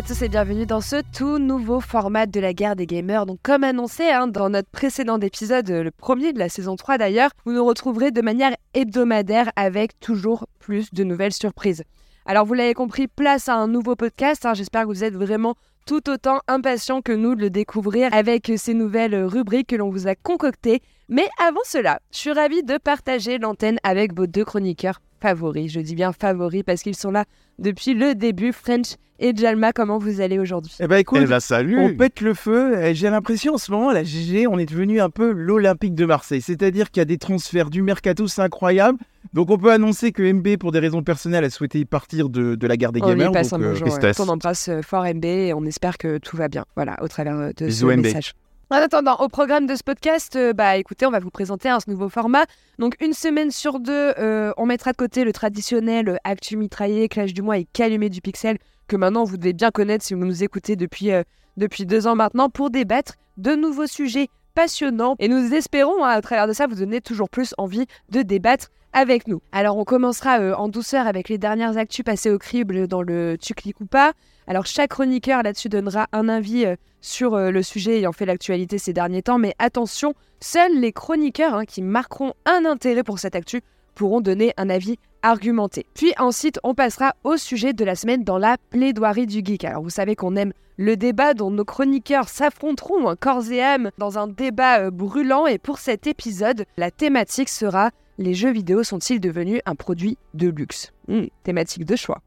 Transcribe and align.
à 0.00 0.02
tous 0.02 0.22
et 0.22 0.30
bienvenue 0.30 0.64
dans 0.64 0.80
ce 0.80 1.02
tout 1.12 1.38
nouveau 1.38 1.78
format 1.78 2.24
de 2.24 2.40
la 2.40 2.54
guerre 2.54 2.74
des 2.74 2.86
gamers. 2.86 3.26
Donc 3.26 3.38
comme 3.42 3.64
annoncé 3.64 4.04
hein, 4.04 4.28
dans 4.28 4.48
notre 4.48 4.70
précédent 4.70 5.20
épisode, 5.20 5.68
le 5.68 5.90
premier 5.90 6.32
de 6.32 6.38
la 6.38 6.48
saison 6.48 6.74
3 6.74 6.96
d'ailleurs, 6.96 7.28
vous 7.44 7.52
nous 7.52 7.62
retrouverez 7.62 8.10
de 8.10 8.22
manière 8.22 8.56
hebdomadaire 8.72 9.52
avec 9.56 10.00
toujours 10.00 10.46
plus 10.58 10.90
de 10.94 11.04
nouvelles 11.04 11.34
surprises. 11.34 11.84
Alors 12.24 12.46
vous 12.46 12.54
l'avez 12.54 12.72
compris, 12.72 13.08
place 13.08 13.50
à 13.50 13.56
un 13.56 13.68
nouveau 13.68 13.94
podcast. 13.94 14.46
hein. 14.46 14.54
J'espère 14.54 14.84
que 14.84 14.86
vous 14.86 15.04
êtes 15.04 15.16
vraiment 15.16 15.54
tout 15.84 16.08
autant 16.08 16.40
impatients 16.48 17.02
que 17.02 17.12
nous 17.12 17.34
de 17.34 17.42
le 17.42 17.50
découvrir 17.50 18.08
avec 18.14 18.50
ces 18.56 18.72
nouvelles 18.72 19.22
rubriques 19.24 19.66
que 19.66 19.76
l'on 19.76 19.90
vous 19.90 20.08
a 20.08 20.14
concoctées. 20.14 20.80
Mais 21.10 21.28
avant 21.44 21.60
cela, 21.64 22.00
je 22.12 22.18
suis 22.18 22.32
ravie 22.32 22.62
de 22.62 22.78
partager 22.78 23.38
l'antenne 23.38 23.78
avec 23.82 24.16
vos 24.16 24.26
deux 24.26 24.44
chroniqueurs 24.44 25.00
favoris. 25.20 25.70
Je 25.72 25.80
dis 25.80 25.94
bien 25.94 26.12
favoris 26.12 26.62
parce 26.64 26.82
qu'ils 26.82 26.96
sont 26.96 27.10
là 27.10 27.24
depuis 27.58 27.94
le 27.94 28.14
début. 28.14 28.52
French 28.52 28.94
et 29.18 29.34
Jalma, 29.36 29.72
comment 29.74 29.98
vous 29.98 30.20
allez 30.22 30.38
aujourd'hui? 30.38 30.72
Eh 30.80 30.86
ben 30.86 30.96
écoute, 30.96 31.18
Eh 31.22 31.26
ben 31.26 31.40
salut 31.40 31.78
on 31.78 31.94
pète 31.94 32.20
le 32.22 32.32
feu. 32.32 32.80
et 32.82 32.94
J'ai 32.94 33.10
l'impression 33.10 33.54
en 33.54 33.58
ce 33.58 33.70
moment, 33.70 33.90
la 33.90 34.02
GG, 34.02 34.46
on 34.46 34.58
est 34.58 34.64
devenu 34.66 34.98
un 35.00 35.10
peu 35.10 35.30
l'Olympique 35.32 35.94
de 35.94 36.06
Marseille. 36.06 36.40
C'est-à-dire 36.40 36.90
qu'il 36.90 37.00
y 37.00 37.02
a 37.02 37.06
des 37.06 37.18
transferts 37.18 37.68
du 37.70 37.82
mercato, 37.82 38.26
c'est 38.28 38.40
incroyable. 38.40 38.98
Donc 39.34 39.50
on 39.50 39.58
peut 39.58 39.72
annoncer 39.72 40.12
que 40.12 40.22
MB, 40.22 40.56
pour 40.56 40.72
des 40.72 40.78
raisons 40.78 41.02
personnelles, 41.02 41.44
a 41.44 41.50
souhaité 41.50 41.84
partir 41.84 42.30
de, 42.30 42.54
de 42.54 42.66
la 42.66 42.76
guerre 42.78 42.92
des 42.92 43.02
On 43.02 43.08
lui 43.10 43.16
gamers. 43.18 43.32
passe 43.32 43.50
donc, 43.50 43.60
un 43.60 43.64
euh, 43.64 43.68
bonjour. 43.72 43.88
ouais. 43.88 43.90
tristesse. 43.98 44.20
On 44.20 44.28
embrasse 44.30 44.68
euh, 44.70 44.80
fort 44.80 45.04
MB 45.04 45.24
et 45.24 45.52
on 45.54 45.64
espère 45.66 45.98
que 45.98 46.16
tout 46.16 46.36
va 46.38 46.48
bien. 46.48 46.64
Voilà, 46.76 46.96
au 47.02 47.08
travers 47.08 47.36
euh, 47.36 47.50
de 47.56 47.66
Bisous, 47.66 47.90
ce 47.90 47.94
MB. 47.96 48.02
message. 48.04 48.32
En 48.72 48.76
attendant, 48.76 49.16
au 49.16 49.28
programme 49.28 49.66
de 49.66 49.74
ce 49.74 49.82
podcast, 49.82 50.36
euh, 50.36 50.52
bah 50.52 50.76
écoutez, 50.76 51.04
on 51.04 51.10
va 51.10 51.18
vous 51.18 51.32
présenter 51.32 51.68
un 51.68 51.78
nouveau 51.88 52.08
format. 52.08 52.44
Donc 52.78 52.94
une 53.00 53.14
semaine 53.14 53.50
sur 53.50 53.80
deux, 53.80 54.12
euh, 54.16 54.52
on 54.58 54.64
mettra 54.64 54.92
de 54.92 54.96
côté 54.96 55.24
le 55.24 55.32
traditionnel 55.32 56.08
euh, 56.08 56.16
actu 56.22 56.56
mitraillé, 56.56 57.08
clash 57.08 57.34
du 57.34 57.42
mois 57.42 57.58
et 57.58 57.64
calumet 57.64 58.10
du 58.10 58.20
pixel 58.20 58.58
que 58.86 58.94
maintenant 58.94 59.24
vous 59.24 59.38
devez 59.38 59.54
bien 59.54 59.72
connaître 59.72 60.04
si 60.04 60.14
vous 60.14 60.24
nous 60.24 60.44
écoutez 60.44 60.76
depuis 60.76 61.10
depuis 61.56 61.84
deux 61.84 62.06
ans 62.06 62.14
maintenant 62.14 62.48
pour 62.48 62.70
débattre 62.70 63.14
de 63.38 63.56
nouveaux 63.56 63.88
sujets 63.88 64.28
passionnants. 64.54 65.16
Et 65.18 65.26
nous 65.26 65.52
espérons 65.52 66.04
hein, 66.04 66.10
à 66.10 66.20
travers 66.20 66.46
de 66.46 66.52
ça 66.52 66.68
vous 66.68 66.76
donner 66.76 67.00
toujours 67.00 67.28
plus 67.28 67.56
envie 67.58 67.86
de 68.10 68.22
débattre 68.22 68.68
avec 68.92 69.26
nous. 69.26 69.42
Alors 69.50 69.78
on 69.78 69.84
commencera 69.84 70.38
en 70.56 70.68
douceur 70.68 71.08
avec 71.08 71.28
les 71.28 71.38
dernières 71.38 71.76
actus 71.76 72.04
passées 72.04 72.30
au 72.30 72.38
crible 72.38 72.86
dans 72.86 73.02
le 73.02 73.36
tu 73.36 73.52
cliques 73.52 73.80
ou 73.80 73.86
pas. 73.86 74.12
Alors 74.50 74.66
chaque 74.66 74.90
chroniqueur 74.90 75.44
là-dessus 75.44 75.68
donnera 75.68 76.08
un 76.10 76.28
avis 76.28 76.66
euh, 76.66 76.74
sur 77.00 77.34
euh, 77.34 77.52
le 77.52 77.62
sujet 77.62 77.98
ayant 77.98 78.10
fait 78.10 78.26
l'actualité 78.26 78.78
ces 78.78 78.92
derniers 78.92 79.22
temps, 79.22 79.38
mais 79.38 79.54
attention, 79.60 80.12
seuls 80.40 80.76
les 80.76 80.90
chroniqueurs 80.90 81.54
hein, 81.54 81.64
qui 81.64 81.82
marqueront 81.82 82.32
un 82.46 82.64
intérêt 82.64 83.04
pour 83.04 83.20
cette 83.20 83.36
actu 83.36 83.62
pourront 83.94 84.20
donner 84.20 84.52
un 84.56 84.68
avis 84.68 84.98
argumenté. 85.22 85.86
Puis 85.94 86.12
ensuite, 86.18 86.58
on 86.64 86.74
passera 86.74 87.14
au 87.22 87.36
sujet 87.36 87.74
de 87.74 87.84
la 87.84 87.94
semaine 87.94 88.24
dans 88.24 88.38
la 88.38 88.56
plaidoirie 88.70 89.28
du 89.28 89.40
geek. 89.44 89.62
Alors 89.62 89.84
vous 89.84 89.88
savez 89.88 90.16
qu'on 90.16 90.34
aime 90.34 90.52
le 90.78 90.96
débat 90.96 91.32
dont 91.32 91.52
nos 91.52 91.64
chroniqueurs 91.64 92.28
s'affronteront 92.28 93.06
en 93.06 93.14
corps 93.14 93.52
et 93.52 93.62
âme 93.62 93.92
dans 93.98 94.18
un 94.18 94.26
débat 94.26 94.80
euh, 94.80 94.90
brûlant 94.90 95.46
et 95.46 95.58
pour 95.58 95.78
cet 95.78 96.08
épisode, 96.08 96.64
la 96.76 96.90
thématique 96.90 97.50
sera 97.50 97.90
les 98.18 98.34
jeux 98.34 98.50
vidéo 98.50 98.82
sont-ils 98.82 99.20
devenus 99.20 99.60
un 99.64 99.76
produit 99.76 100.18
de 100.34 100.48
luxe? 100.48 100.92
Hmm, 101.06 101.26
Thématique 101.44 101.84
de 101.84 101.94
choix. 101.94 102.20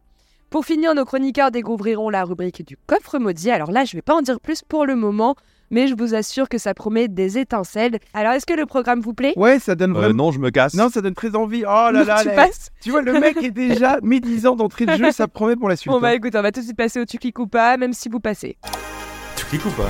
Pour 0.54 0.66
finir, 0.66 0.94
nos 0.94 1.04
chroniqueurs 1.04 1.50
découvriront 1.50 2.12
la 2.12 2.24
rubrique 2.24 2.64
du 2.64 2.78
coffre 2.86 3.18
maudit. 3.18 3.50
Alors 3.50 3.72
là, 3.72 3.86
je 3.86 3.96
ne 3.96 3.98
vais 3.98 4.02
pas 4.04 4.14
en 4.14 4.22
dire 4.22 4.40
plus 4.40 4.62
pour 4.62 4.86
le 4.86 4.96
moment, 4.96 5.36
mais 5.72 5.88
je 5.88 5.96
vous 5.98 6.14
assure 6.14 6.48
que 6.48 6.60
ça 6.60 6.76
promet 6.76 7.08
des 7.08 7.40
étincelles. 7.40 7.98
Alors, 8.14 8.34
est-ce 8.34 8.46
que 8.46 8.54
le 8.54 8.68
programme 8.68 9.00
vous 9.00 9.16
plaît? 9.16 9.34
Ouais, 9.36 9.58
ça 9.58 9.74
donne 9.74 9.90
Euh, 9.96 10.00
vraiment. 10.00 10.26
Non, 10.26 10.32
je 10.32 10.38
me 10.38 10.52
casse. 10.52 10.76
Non, 10.76 10.90
ça 10.90 11.02
donne 11.02 11.16
très 11.16 11.36
envie. 11.36 11.64
Oh 11.66 11.90
là 11.92 12.04
là, 12.04 12.20
Tu 12.22 12.28
là. 12.28 12.36
passes 12.36 12.70
Tu 12.84 12.92
vois, 12.92 13.02
le 13.02 13.14
mec 13.20 13.38
est 13.42 13.50
déjà 13.50 13.98
médisant 14.04 14.56
d'entrée 14.56 14.86
de 14.86 14.96
jeu, 14.96 15.12
ça 15.12 15.28
promet 15.28 15.56
pour 15.56 15.70
la 15.70 15.76
suite. 15.76 15.90
Bon 15.92 15.98
hein. 15.98 16.02
bah 16.02 16.14
écoute, 16.14 16.36
on 16.36 16.42
va 16.44 16.52
tout 16.52 16.60
de 16.60 16.66
suite 16.66 16.78
passer 16.78 17.00
au 17.02 17.06
tu 17.06 17.18
cliques 17.18 17.40
ou 17.40 17.48
pas, 17.48 17.76
même 17.78 17.94
si 17.94 18.08
vous 18.08 18.20
passez. 18.20 18.56
Tu 19.36 19.46
cliques 19.46 19.66
ou 19.66 19.72
pas? 19.72 19.90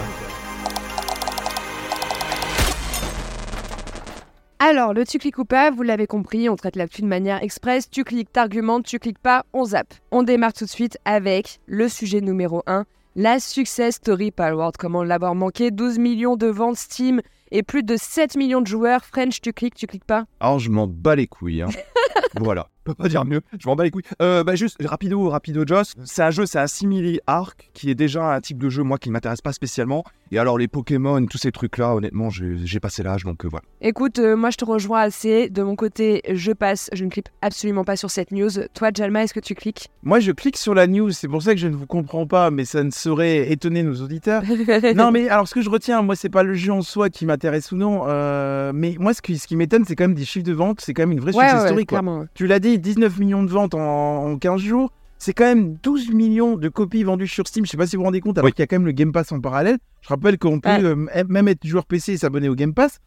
Alors, 4.66 4.94
le 4.94 5.06
tu 5.06 5.18
cliques 5.18 5.40
ou 5.40 5.44
pas, 5.44 5.72
vous 5.72 5.84
l'avez 5.84 6.08
compris, 6.08 6.48
on 6.48 6.56
traite 6.56 6.78
l'actu 6.78 7.02
de 7.02 7.08
manière 7.08 7.44
express. 7.44 7.90
Tu 7.90 8.06
cliques, 8.06 8.32
t'argumentes, 8.32 8.86
tu 8.86 8.98
cliques 8.98 9.20
pas, 9.20 9.44
on 9.52 9.66
zappe. 9.66 9.94
On 10.10 10.24
démarre 10.24 10.54
tout 10.54 10.64
de 10.64 10.70
suite 10.70 10.98
avec 11.04 11.60
le 11.66 11.90
sujet 11.90 12.22
numéro 12.22 12.64
1, 12.66 12.86
la 13.18 13.42
Success 13.42 13.96
Story 13.96 14.32
Palworld. 14.32 14.78
Comment 14.78 15.04
l'avoir 15.04 15.36
manqué? 15.36 15.70
12 15.70 16.00
millions 16.00 16.38
de 16.38 16.48
ventes 16.48 16.78
Steam 16.78 17.20
et 17.52 17.62
plus 17.62 17.84
de 17.84 17.98
7 17.98 18.38
millions 18.38 18.62
de 18.62 18.68
joueurs. 18.68 19.04
French, 19.04 19.42
tu 19.42 19.52
cliques, 19.52 19.76
tu 19.76 19.86
cliques 19.86 20.06
pas? 20.06 20.24
Alors, 20.40 20.60
je 20.60 20.70
m'en 20.70 20.88
bats 20.88 21.18
les 21.18 21.28
couilles. 21.28 21.64
hein. 21.64 21.70
voilà. 22.40 22.70
Je 22.88 22.92
peux 22.92 22.96
pas 22.96 23.08
dire 23.08 23.24
mieux. 23.24 23.42
Je 23.58 23.68
m'en 23.68 23.78
bats 23.78 23.86
les 23.86 23.92
couilles. 23.92 24.04
Euh, 24.22 24.44
bah, 24.44 24.56
juste, 24.56 24.76
rapido, 24.84 25.30
rapido, 25.30 25.64
Joss. 25.66 25.94
C'est 26.04 26.22
un 26.22 26.32
jeu, 26.32 26.46
c'est 26.46 26.60
un 26.60 26.68
simili 26.68 27.22
arc 27.28 27.70
qui 27.74 27.90
est 27.90 27.96
déjà 27.96 28.34
un 28.34 28.42
type 28.42 28.58
de 28.58 28.70
jeu, 28.70 28.84
moi, 28.84 28.98
qui 28.98 29.08
ne 29.08 29.14
m'intéresse 29.14 29.40
pas 29.40 29.54
spécialement. 29.54 30.04
Et 30.34 30.38
alors, 30.38 30.58
les 30.58 30.68
Pokémon, 30.68 31.26
tous 31.28 31.38
ces 31.38 31.52
trucs-là, 31.52 31.96
honnêtement, 31.96 32.30
j'ai 32.30 32.80
passé 32.82 33.04
l'âge, 33.04 33.24
donc 33.24 33.46
euh, 33.46 33.48
voilà. 33.48 33.64
Écoute, 33.82 34.20
euh, 34.20 34.36
moi 34.36 34.50
je 34.50 34.58
te 34.58 34.66
rejoins 34.66 35.02
assez. 35.02 35.50
De 35.50 35.62
mon 35.62 35.76
côté, 35.76 36.24
je 36.30 36.52
passe, 36.52 36.90
je 36.92 37.06
ne 37.06 37.10
clique 37.10 37.28
absolument 37.42 37.84
pas 37.84 37.96
sur 37.96 38.10
cette 38.10 38.32
news. 38.32 38.50
Toi, 38.74 38.90
Jalma, 38.94 39.24
est-ce 39.24 39.34
que 39.34 39.40
tu 39.40 39.54
cliques? 39.56 39.90
Moi, 40.02 40.20
je 40.20 40.32
clique 40.32 40.58
sur 40.58 40.74
la 40.74 40.88
news, 40.88 41.12
c'est 41.12 41.28
pour 41.28 41.44
ça 41.44 41.54
que 41.54 41.60
je 41.60 41.68
ne 41.68 41.76
vous 41.76 41.86
comprends 41.86 42.26
pas, 42.26 42.50
mais 42.50 42.66
ça 42.66 42.84
ne 42.84 42.90
saurait 42.90 43.52
étonner 43.52 43.84
nos 43.84 44.02
auditeurs. 44.02 44.42
non, 44.96 45.12
mais 45.12 45.30
alors 45.30 45.48
ce 45.48 45.54
que 45.54 45.62
je 45.62 45.70
retiens, 45.70 46.02
moi, 46.02 46.16
c'est 46.16 46.30
pas 46.30 46.44
le 46.44 46.56
jeu 46.56 46.74
en 46.74 46.82
soi 46.82 47.10
qui 47.10 47.26
m'intéresse 47.26 47.72
ou 47.72 47.78
non, 47.78 48.06
euh, 48.08 48.72
mais 48.74 48.96
moi, 49.00 49.14
ce 49.14 49.22
qui, 49.22 49.38
ce 49.38 49.48
qui 49.48 49.56
m'étonne, 49.56 49.86
c'est 49.86 49.96
quand 49.96 50.06
même 50.06 50.16
des 50.16 50.26
chiffres 50.26 50.46
de 50.46 50.54
vente, 50.54 50.82
c'est 50.82 50.94
quand 50.94 51.04
même 51.04 51.12
une 51.12 51.20
vraie 51.20 51.36
Ouais, 51.36 51.44
success 51.44 51.62
ouais, 51.62 51.68
story, 51.68 51.86
quoi. 51.86 52.02
Tu 52.34 52.48
l'as 52.48 52.60
dit, 52.60 52.73
19 52.78 53.18
millions 53.20 53.44
de 53.44 53.50
ventes 53.50 53.74
en, 53.76 54.26
en 54.32 54.38
15 54.38 54.62
jours, 54.62 54.92
c'est 55.18 55.34
quand 55.34 55.46
même 55.46 55.78
12 55.82 56.12
millions 56.12 56.58
de 56.58 56.68
copies 56.70 57.04
vendues 57.04 57.28
sur 57.28 57.48
Steam, 57.48 57.66
je 57.66 57.72
sais 57.72 57.78
pas 57.78 57.88
si 57.88 57.96
vous 57.96 58.02
vous 58.02 58.06
rendez 58.06 58.20
compte, 58.20 58.38
alors 58.38 58.48
Oui. 58.48 58.52
qu'il 58.54 58.62
y 58.62 58.64
a 58.64 58.68
quand 58.68 58.76
même 58.76 58.86
le 58.86 58.92
Game 58.92 59.12
Pass 59.14 59.32
en 59.32 59.40
parallèle. 59.40 59.78
Je 60.02 60.10
rappelle 60.10 60.38
qu'on 60.38 60.60
peut 60.60 60.70
Ouais. 60.70 60.84
euh, 60.84 61.24
même 61.30 61.48
être 61.48 61.66
joueur 61.66 61.86
PC 61.86 62.14
et 62.14 62.18
s'abonner 62.18 62.50
au 62.50 62.56
Game 62.56 62.74
Pass. 62.74 63.00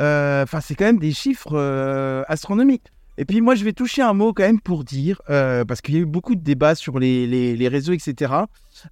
Euh, 0.00 0.42
Enfin, 0.42 0.60
c'est 0.60 0.74
quand 0.74 0.84
même 0.86 0.98
des 0.98 1.12
chiffres 1.12 1.52
euh, 1.54 2.22
astronomiques. 2.26 2.86
Et 3.18 3.24
puis 3.24 3.40
moi, 3.42 3.54
je 3.54 3.64
vais 3.64 3.72
toucher 3.74 4.00
un 4.02 4.14
mot 4.14 4.32
quand 4.32 4.44
même 4.44 4.60
pour 4.60 4.82
dire, 4.82 5.20
euh, 5.28 5.64
parce 5.64 5.80
qu'il 5.82 5.94
y 5.94 5.98
a 5.98 6.00
eu 6.00 6.06
beaucoup 6.06 6.34
de 6.34 6.40
débats 6.40 6.74
sur 6.74 6.98
les, 6.98 7.26
les- 7.26 7.54
les 7.54 7.68
réseaux, 7.68 7.92
etc. 7.92 8.32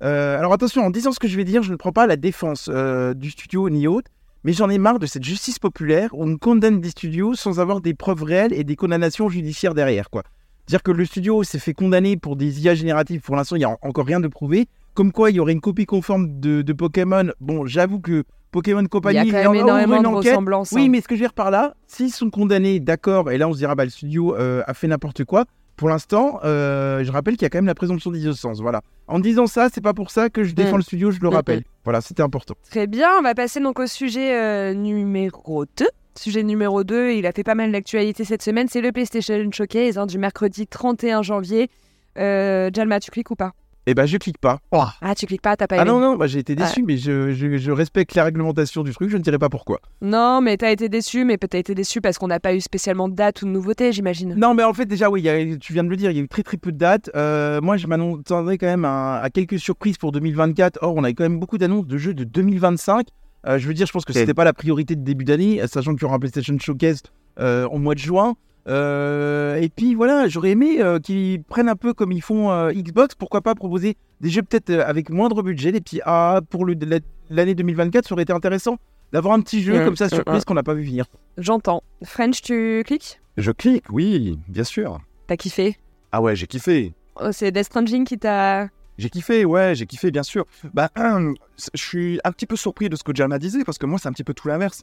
Euh, 0.02 0.38
alors 0.38 0.52
attention, 0.52 0.82
en 0.84 0.90
disant 0.90 1.12
ce 1.12 1.18
que 1.18 1.28
je 1.28 1.36
vais 1.36 1.44
dire, 1.44 1.62
je 1.62 1.70
ne 1.70 1.76
prends 1.76 1.92
pas 1.92 2.06
la 2.06 2.16
défense 2.16 2.68
euh, 2.70 3.14
du 3.14 3.30
studio 3.30 3.70
ni 3.70 3.86
autre, 3.86 4.10
mais 4.44 4.52
j'en 4.52 4.68
ai 4.68 4.78
marre 4.78 4.98
de 4.98 5.06
cette 5.06 5.24
justice 5.24 5.58
populaire 5.58 6.10
où 6.12 6.24
on 6.24 6.36
condamne 6.36 6.80
des 6.80 6.90
studios 6.90 7.34
sans 7.34 7.60
avoir 7.60 7.80
des 7.80 7.94
preuves 7.94 8.22
réelles 8.22 8.52
et 8.52 8.64
des 8.64 8.76
condamnations 8.76 9.28
judiciaires 9.28 9.74
derrière, 9.74 10.10
quoi. 10.10 10.22
Dire 10.66 10.82
que 10.82 10.90
le 10.90 11.04
studio 11.04 11.42
s'est 11.44 11.58
fait 11.58 11.72
condamner 11.74 12.16
pour 12.16 12.36
des 12.36 12.60
IA 12.62 12.74
génératives, 12.74 13.20
pour 13.22 13.36
l'instant, 13.36 13.56
il 13.56 13.60
n'y 13.60 13.64
a 13.64 13.70
en- 13.70 13.78
encore 13.82 14.04
rien 14.06 14.20
de 14.20 14.28
prouvé. 14.28 14.66
Comme 14.94 15.12
quoi, 15.12 15.30
il 15.30 15.36
y 15.36 15.40
aurait 15.40 15.52
une 15.52 15.60
copie 15.60 15.86
conforme 15.86 16.40
de, 16.40 16.60
de 16.62 16.72
Pokémon. 16.72 17.30
Bon, 17.40 17.66
j'avoue 17.66 18.00
que 18.00 18.24
Pokémon 18.50 18.80
Il 18.80 18.84
y 18.84 18.88
Company 18.88 19.18
a 19.18 19.22
quand 19.44 19.50
en- 19.50 19.52
même 19.52 19.62
énormément 19.62 19.96
une 19.96 20.02
de 20.02 20.08
enquête. 20.08 20.32
ressemblances. 20.32 20.72
Oui, 20.72 20.84
hein. 20.84 20.88
mais 20.90 21.00
ce 21.00 21.08
que 21.08 21.14
je 21.14 21.20
veux 21.20 21.26
dire 21.26 21.34
par 21.34 21.50
là, 21.50 21.74
s'ils 21.86 22.12
sont 22.12 22.30
condamnés, 22.30 22.80
d'accord, 22.80 23.30
et 23.30 23.38
là 23.38 23.48
on 23.48 23.52
se 23.52 23.58
dira, 23.58 23.74
bah 23.74 23.84
le 23.84 23.90
studio 23.90 24.34
euh, 24.36 24.62
a 24.66 24.74
fait 24.74 24.88
n'importe 24.88 25.24
quoi. 25.24 25.44
Pour 25.78 25.88
l'instant, 25.88 26.40
euh, 26.44 27.02
je 27.04 27.10
rappelle 27.10 27.34
qu'il 27.36 27.44
y 27.44 27.46
a 27.46 27.50
quand 27.50 27.58
même 27.58 27.66
la 27.66 27.74
présomption 27.74 28.10
d'innocence. 28.10 28.60
Voilà. 28.60 28.82
En 29.06 29.20
disant 29.20 29.46
ça, 29.46 29.68
c'est 29.72 29.80
pas 29.80 29.94
pour 29.94 30.10
ça 30.10 30.28
que 30.28 30.44
je 30.44 30.52
défends 30.54 30.74
Mm. 30.74 30.78
le 30.78 30.82
studio, 30.82 31.10
je 31.12 31.20
le 31.20 31.30
Mm, 31.30 31.32
rappelle. 31.34 31.62
Voilà, 31.84 32.00
c'était 32.00 32.22
important. 32.22 32.54
Très 32.68 32.86
bien, 32.86 33.08
on 33.18 33.22
va 33.22 33.34
passer 33.34 33.60
donc 33.60 33.78
au 33.78 33.86
sujet 33.86 34.34
euh, 34.36 34.74
numéro 34.74 35.64
2. 35.64 35.86
Sujet 36.18 36.42
numéro 36.42 36.82
2, 36.84 37.12
il 37.12 37.26
a 37.26 37.32
fait 37.32 37.44
pas 37.44 37.54
mal 37.54 37.70
d'actualité 37.70 38.24
cette 38.24 38.42
semaine, 38.42 38.66
c'est 38.68 38.80
le 38.80 38.90
PlayStation 38.92 39.48
Showcase 39.52 39.96
hein, 39.98 40.06
du 40.06 40.18
mercredi 40.18 40.66
31 40.66 41.22
janvier. 41.22 41.70
Euh, 42.18 42.70
Jalma, 42.74 42.98
tu 42.98 43.10
cliques 43.12 43.30
ou 43.30 43.36
pas? 43.36 43.52
Eh 43.90 43.94
ben, 43.94 44.04
je 44.04 44.18
clique 44.18 44.36
pas. 44.36 44.58
Ah, 45.00 45.14
tu 45.14 45.24
cliques 45.24 45.40
pas, 45.40 45.56
t'as 45.56 45.66
pas 45.66 45.76
Ah 45.78 45.82
aimé 45.82 45.90
non, 45.90 45.98
non, 45.98 46.16
bah, 46.16 46.26
j'ai 46.26 46.40
été 46.40 46.54
déçu, 46.54 46.82
mais 46.82 46.98
je, 46.98 47.32
je- 47.32 47.56
je 47.56 47.70
respecte 47.72 48.14
la 48.14 48.24
réglementation 48.24 48.82
du 48.82 48.92
truc, 48.92 49.08
je 49.08 49.16
ne 49.16 49.22
dirai 49.22 49.38
pas 49.38 49.48
pourquoi. 49.48 49.80
Non, 50.02 50.42
mais 50.42 50.58
t'as 50.58 50.70
été 50.72 50.90
déçu, 50.90 51.24
mais 51.24 51.38
peut-être 51.38 51.54
été 51.54 51.74
déçu 51.74 52.02
parce 52.02 52.18
qu'on 52.18 52.26
n'a 52.26 52.38
pas 52.38 52.52
eu 52.54 52.60
spécialement 52.60 53.08
de 53.08 53.14
date 53.14 53.40
ou 53.40 53.46
de 53.46 53.50
nouveauté, 53.50 53.90
j'imagine. 53.92 54.34
Non, 54.36 54.52
mais 54.52 54.62
en 54.62 54.74
fait, 54.74 54.84
déjà, 54.84 55.08
oui, 55.08 55.22
il 55.22 55.24
y 55.24 55.30
a- 55.30 55.56
tu 55.56 55.72
viens 55.72 55.84
de 55.84 55.88
le 55.88 55.96
dire, 55.96 56.10
il 56.10 56.18
y 56.18 56.20
a 56.20 56.22
eu 56.22 56.28
très 56.28 56.42
très 56.42 56.58
peu 56.58 56.70
de 56.70 56.76
dates. 56.76 57.10
Euh, 57.16 57.62
moi, 57.62 57.78
je 57.78 57.86
m'attendais 57.86 58.58
quand 58.58 58.66
même 58.66 58.84
à, 58.84 59.20
à 59.20 59.30
quelques 59.30 59.58
surprises 59.58 59.96
pour 59.96 60.12
2024. 60.12 60.80
Or, 60.82 60.94
on 60.94 61.02
avait 61.02 61.14
quand 61.14 61.24
même 61.24 61.38
beaucoup 61.40 61.56
d'annonces 61.56 61.86
de 61.86 61.96
jeux 61.96 62.12
de 62.12 62.24
2025. 62.24 63.06
Euh, 63.46 63.58
je 63.58 63.66
veux 63.68 63.72
dire, 63.72 63.86
je 63.86 63.92
pense 63.92 64.04
que 64.04 64.12
c'était 64.12 64.34
pas 64.34 64.44
la 64.44 64.52
priorité 64.52 64.96
de 64.96 65.02
début 65.02 65.24
d'année, 65.24 65.62
sachant 65.66 65.92
qu'il 65.94 66.02
y 66.02 66.04
aura 66.04 66.16
un 66.16 66.18
PlayStation 66.18 66.54
Showcase 66.60 67.00
euh, 67.40 67.66
au 67.68 67.78
mois 67.78 67.94
de 67.94 68.00
juin. 68.00 68.34
Euh, 68.68 69.56
et 69.56 69.68
puis 69.68 69.94
voilà, 69.94 70.28
j'aurais 70.28 70.50
aimé 70.50 70.80
euh, 70.80 70.98
qu'ils 70.98 71.42
prennent 71.42 71.68
un 71.68 71.76
peu 71.76 71.94
comme 71.94 72.12
ils 72.12 72.20
font 72.22 72.50
euh, 72.50 72.70
Xbox. 72.72 73.14
Pourquoi 73.14 73.40
pas 73.40 73.54
proposer 73.54 73.96
des 74.20 74.28
jeux 74.30 74.42
peut-être 74.42 74.70
avec 74.70 75.10
moindre 75.10 75.42
budget, 75.42 75.72
des 75.72 75.80
petits 75.80 76.00
A 76.04 76.40
pour 76.50 76.64
le- 76.66 76.74
la- 76.80 76.98
l'année 77.30 77.54
2024, 77.54 78.06
ça 78.08 78.12
aurait 78.14 78.22
été 78.24 78.32
intéressant 78.32 78.76
d'avoir 79.12 79.34
un 79.34 79.40
petit 79.40 79.62
jeu 79.62 79.80
Mm, 79.80 79.84
comme 79.84 79.96
ça 79.96 80.08
surprise 80.08 80.42
mm. 80.42 80.44
qu'on 80.44 80.54
n'a 80.54 80.62
pas 80.62 80.74
vu 80.74 80.84
venir. 80.84 81.06
J'entends. 81.38 81.82
French, 82.04 82.42
tu 82.42 82.82
cliques? 82.86 83.20
Je 83.38 83.50
clique, 83.52 83.84
oui, 83.90 84.38
bien 84.48 84.64
sûr. 84.64 85.00
T'as 85.28 85.36
kiffé? 85.36 85.76
Ah 86.12 86.20
ouais, 86.20 86.36
j'ai 86.36 86.46
kiffé. 86.46 86.92
Oh, 87.20 87.28
C'est 87.32 87.50
Death 87.50 87.64
Stranding 87.64 88.04
qui 88.04 88.18
t'a. 88.18 88.68
J'ai 88.98 89.10
kiffé, 89.10 89.44
ouais, 89.44 89.74
j'ai 89.76 89.86
kiffé, 89.86 90.10
bien 90.10 90.24
sûr. 90.24 90.44
Bah, 90.74 90.90
je 90.96 91.80
suis 91.80 92.18
un 92.24 92.32
petit 92.32 92.46
peu 92.46 92.56
surpris 92.56 92.88
de 92.88 92.96
ce 92.96 93.04
que 93.04 93.14
Jalma 93.14 93.38
disait, 93.38 93.62
parce 93.64 93.78
que 93.78 93.86
moi, 93.86 93.98
c'est 94.00 94.08
un 94.08 94.12
petit 94.12 94.24
peu 94.24 94.34
tout 94.34 94.48
l'inverse. 94.48 94.82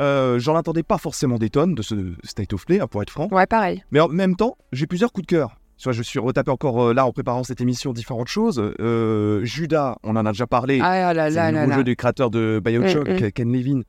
Euh, 0.00 0.38
J'en 0.38 0.56
attendais 0.56 0.82
pas 0.82 0.98
forcément 0.98 1.36
des 1.38 1.50
tonnes 1.50 1.74
de 1.74 1.82
ce 1.82 1.94
State 2.24 2.52
of 2.52 2.64
Play, 2.66 2.80
hein, 2.80 2.86
pour 2.86 3.02
être 3.02 3.10
franc. 3.10 3.28
Ouais, 3.30 3.46
pareil. 3.46 3.84
Mais 3.90 4.00
en 4.00 4.08
même 4.08 4.34
temps, 4.36 4.56
j'ai 4.72 4.86
plusieurs 4.86 5.12
coups 5.12 5.26
de 5.26 5.30
cœur 5.36 5.56
Tu 5.76 5.84
vois, 5.84 5.92
je 5.92 6.02
suis 6.02 6.18
retapé 6.18 6.50
encore 6.50 6.82
euh, 6.88 6.94
là 6.94 7.04
en 7.06 7.12
préparant 7.12 7.44
cette 7.44 7.60
émission 7.60 7.92
différentes 7.92 8.28
choses. 8.28 8.62
Euh, 8.80 9.44
Judas, 9.44 9.96
on 10.02 10.16
en 10.16 10.24
a 10.26 10.32
déjà 10.32 10.46
parlé. 10.46 10.80
Ah 10.82 11.12
là 11.12 11.28
c'est 11.30 11.36
là 11.36 11.50
le 11.50 11.56
là 11.56 11.60
nouveau 11.62 11.70
là. 11.70 11.76
jeu 11.78 11.84
du 11.84 11.96
créateur 11.96 12.30
de 12.30 12.60
Bioshock, 12.64 13.08
Mm, 13.08 13.24
mm. 13.26 13.32
Ken 13.32 13.52
Levine. 13.52 13.84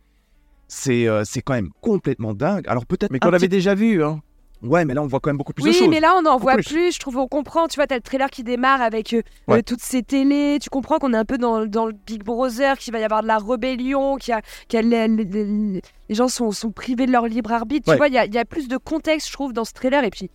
C'est 0.68 1.08
euh, 1.08 1.24
c'est 1.26 1.42
quand 1.42 1.54
même 1.54 1.70
complètement 1.82 2.34
dingue. 2.34 2.66
Alors 2.68 2.86
peut-être 2.86 3.12
Mais 3.12 3.20
qu'on 3.20 3.34
avait 3.34 3.48
déjà 3.50 3.76
vu. 3.76 4.04
Hein. 4.04 4.22
Ouais, 4.64 4.86
mais 4.86 4.94
là 4.94 5.02
on 5.02 5.08
voit 5.08 5.20
quand 5.20 5.30
même 5.30 5.38
beaucoup 5.38 5.54
plus 5.54 5.64
de 5.64 5.70
Oui, 5.70 5.74
choses. 5.76 5.88
mais 5.90 6.00
là 6.00 6.14
on 6.22 6.26
en 6.28 6.38
voit 6.38 6.54
plus. 6.56 6.64
plus. 6.66 6.92
Je 6.94 7.00
trouve 7.00 7.18
on 7.18 7.28
comprend. 7.28 7.68
Tu 7.68 7.76
vois, 7.78 7.88
t'as 7.88 7.96
le 7.96 8.02
trailer 8.02 8.30
qui 8.30 8.44
démarre 8.44 8.82
avec 8.82 9.14
euh, 9.14 9.22
Ouais. 9.48 9.60
euh, 9.60 9.62
toutes 9.66 9.82
ces 9.82 10.04
télés. 10.04 10.58
Tu 10.62 10.70
comprends 10.70 11.00
qu'on 11.00 11.14
est 11.14 11.18
un 11.18 11.26
peu 11.26 11.38
dans, 11.38 11.66
dans 11.66 11.86
le 11.88 11.94
Big 11.94 12.24
Brother, 12.24 12.78
qu'il 12.78 12.94
va 12.94 13.00
y 13.00 13.04
avoir 13.04 13.24
de 13.24 13.28
la 13.28 13.38
rébellion, 13.40 14.18
qu'il 14.18 14.34
y 14.34 14.36
a, 14.36 14.42
y 14.74 14.78
a 14.78 14.82
les, 14.82 15.08
les- 15.08 15.24
les- 15.26 15.82
les 16.10 16.16
gens 16.16 16.28
sont, 16.28 16.52
sont 16.52 16.72
privés 16.72 17.06
de 17.06 17.12
leur 17.12 17.26
libre 17.28 17.52
arbitre. 17.52 17.88
Ouais. 17.90 17.96
Tu 17.96 17.98
vois, 17.98 18.08
il 18.08 18.14
y 18.14 18.36
y 18.36 18.38
a 18.38 18.46
plus 18.46 18.68
de 18.68 18.78
contexte, 18.78 19.28
je 19.30 19.34
trouve, 19.34 19.54
dans 19.54 19.66
ce 19.66 19.74
trailer. 19.74 20.04
Et 20.04 20.10
puis, 20.10 20.30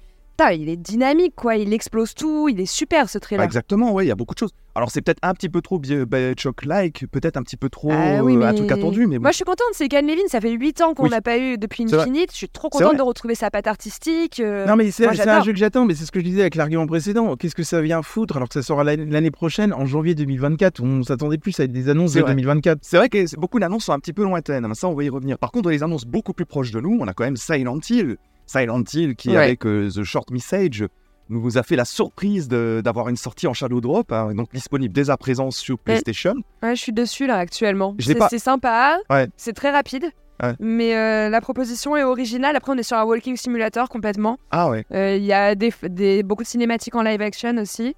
il 0.53 0.69
est 0.69 0.77
dynamique, 0.77 1.35
quoi. 1.35 1.57
Il 1.57 1.73
explose 1.73 2.15
tout. 2.15 2.49
Il 2.49 2.61
est 2.61 2.67
super 2.67 3.09
ce 3.09 3.19
trailer. 3.19 3.45
exactement, 3.45 3.93
ouais, 3.93 4.05
il 4.05 4.09
y 4.09 4.11
a 4.11 4.15
beaucoup 4.15 4.35
de 4.35 4.39
choses. 4.39 4.51
Alors 4.75 4.91
c'est 4.91 5.01
peut-être 5.01 5.21
un 5.23 5.33
petit 5.33 5.49
peu 5.49 5.63
trop 5.63 5.79
Bi- 5.79 6.05
Bioshock-like, 6.05 7.07
peut-être 7.11 7.39
un 7.39 7.43
petit 7.43 7.57
peu 7.57 7.71
trop 7.71 7.91
Ah 7.93 8.23
oui, 8.23 8.37
euh, 8.37 8.43
un 8.43 8.51
mais- 8.53 8.57
truc 8.59 8.71
attendu, 8.73 9.07
mais 9.07 9.17
bon. 9.17 9.23
Moi, 9.23 9.31
je 9.31 9.37
suis 9.37 9.45
contente. 9.45 9.67
C'est 9.73 9.89
Ken 9.89 10.07
Levine. 10.07 10.29
Ça 10.29 10.41
fait 10.41 10.51
8 10.51 10.81
ans 10.83 10.93
qu'on 10.95 11.05
Oui. 11.05 11.11
n'a 11.11 11.23
pas 11.23 11.39
eu 11.39 11.57
depuis. 11.57 11.85
Infinite. 11.93 12.31
Je 12.33 12.37
suis 12.37 12.49
trop 12.49 12.69
contente 12.69 12.97
de 12.97 13.03
retrouver 13.03 13.35
sa 13.35 13.51
patte 13.51 13.67
artistique. 13.67 14.41
euh, 14.41 14.67
Non, 14.67 14.77
mais 14.77 14.91
c'est 14.91 15.07
un 15.07 15.43
jeu 15.43 15.53
que 15.53 15.59
j'attends, 15.59 15.87
mais 15.87 15.95
c'est 15.95 16.05
ce 16.05 16.13
que 16.13 16.21
je 16.21 16.25
disais 16.25 16.43
avec 16.43 16.55
l'argument 16.57 16.87
précédent. 16.87 17.37
Qu'est-ce 17.37 17.55
que 17.55 17.63
ça 17.63 17.81
vient 17.81 18.03
foutre 18.03 18.37
alors 18.37 18.49
que 18.49 18.55
ça 18.55 18.63
sort 18.63 18.85
l'année 18.85 19.31
prochaine, 19.31 19.73
en 19.73 19.87
janvier 19.87 20.15
2024 20.15 20.83
On 20.83 21.03
s'attendait 21.03 21.39
plus 21.39 21.59
à 21.61 21.67
des 21.67 21.89
annonces 21.89 22.13
de 22.13 22.21
vrai. 22.21 22.31
2024. 22.33 22.79
C'est 22.83 22.99
vrai 22.99 23.09
que 23.09 23.37
beaucoup 23.39 23.59
d'annonces 23.59 23.85
sont 23.87 23.93
un 23.93 23.99
petit 23.99 24.13
peu 24.13 24.23
lointaines, 24.25 24.67
ça 24.75 24.89
on 24.89 24.95
va 24.95 25.05
y 25.05 25.09
revenir. 25.09 25.39
Par 25.39 25.51
contre, 25.53 25.71
les 25.71 25.83
annonces 25.83 26.05
beaucoup 26.05 26.33
plus 26.35 26.45
proches 26.47 26.71
de 26.71 26.81
nous, 26.81 26.99
on 27.01 27.07
a 27.09 27.15
quand 27.15 27.25
même 27.25 27.37
Silent 27.37 27.79
Hill. 27.89 28.17
Silent 28.47 28.83
Hill 28.93 29.17
qui, 29.17 29.31
Ouais. 29.31 29.37
avec 29.37 29.67
euh, 29.67 29.89
The 29.91 30.03
Short 30.05 30.31
Message, 30.31 30.85
nous 31.29 31.59
a 31.59 31.63
fait 31.65 31.75
la 31.77 31.85
surprise 31.85 32.49
d'avoir 32.49 33.09
une 33.09 33.17
sortie 33.17 33.47
en 33.49 33.53
Shadow 33.53 33.81
Drop, 33.81 34.13
hein, 34.13 34.33
donc 34.35 34.53
disponible 34.53 34.95
dès 34.95 35.11
à 35.11 35.17
présent 35.17 35.51
sur 35.51 35.77
PlayStation. 35.79 36.35
Ouais, 36.63 36.77
je 36.77 36.81
suis 36.81 36.93
dessus 36.93 37.27
là 37.27 37.37
actuellement. 37.39 37.97
C'est 37.99 38.15
pas- 38.15 38.29
sympa, 38.29 38.99
Ouais. 39.11 39.27
c'est 39.37 39.53
très 39.53 39.71
rapide. 39.71 40.05
Ouais. 40.43 40.53
Mais 40.61 40.95
euh, 40.95 41.31
la 41.31 41.41
proposition 41.41 41.97
est 41.97 42.03
originale. 42.05 42.55
Après, 42.57 42.71
on 42.71 42.77
est 42.77 42.83
sur 42.83 42.99
un 42.99 43.05
walking 43.05 43.37
simulator 43.37 43.89
complètement. 43.89 44.39
Ah 44.51 44.69
ouais. 44.69 44.85
Euh, 44.93 45.17
Il 45.17 45.25
y 45.25 45.33
a 45.33 45.55
des, 45.55 45.73
des- 45.89 46.23
beaucoup 46.23 46.43
de 46.43 46.49
cinématiques 46.49 46.95
en 46.95 47.03
live 47.03 47.23
action 47.23 47.57
aussi. 47.57 47.97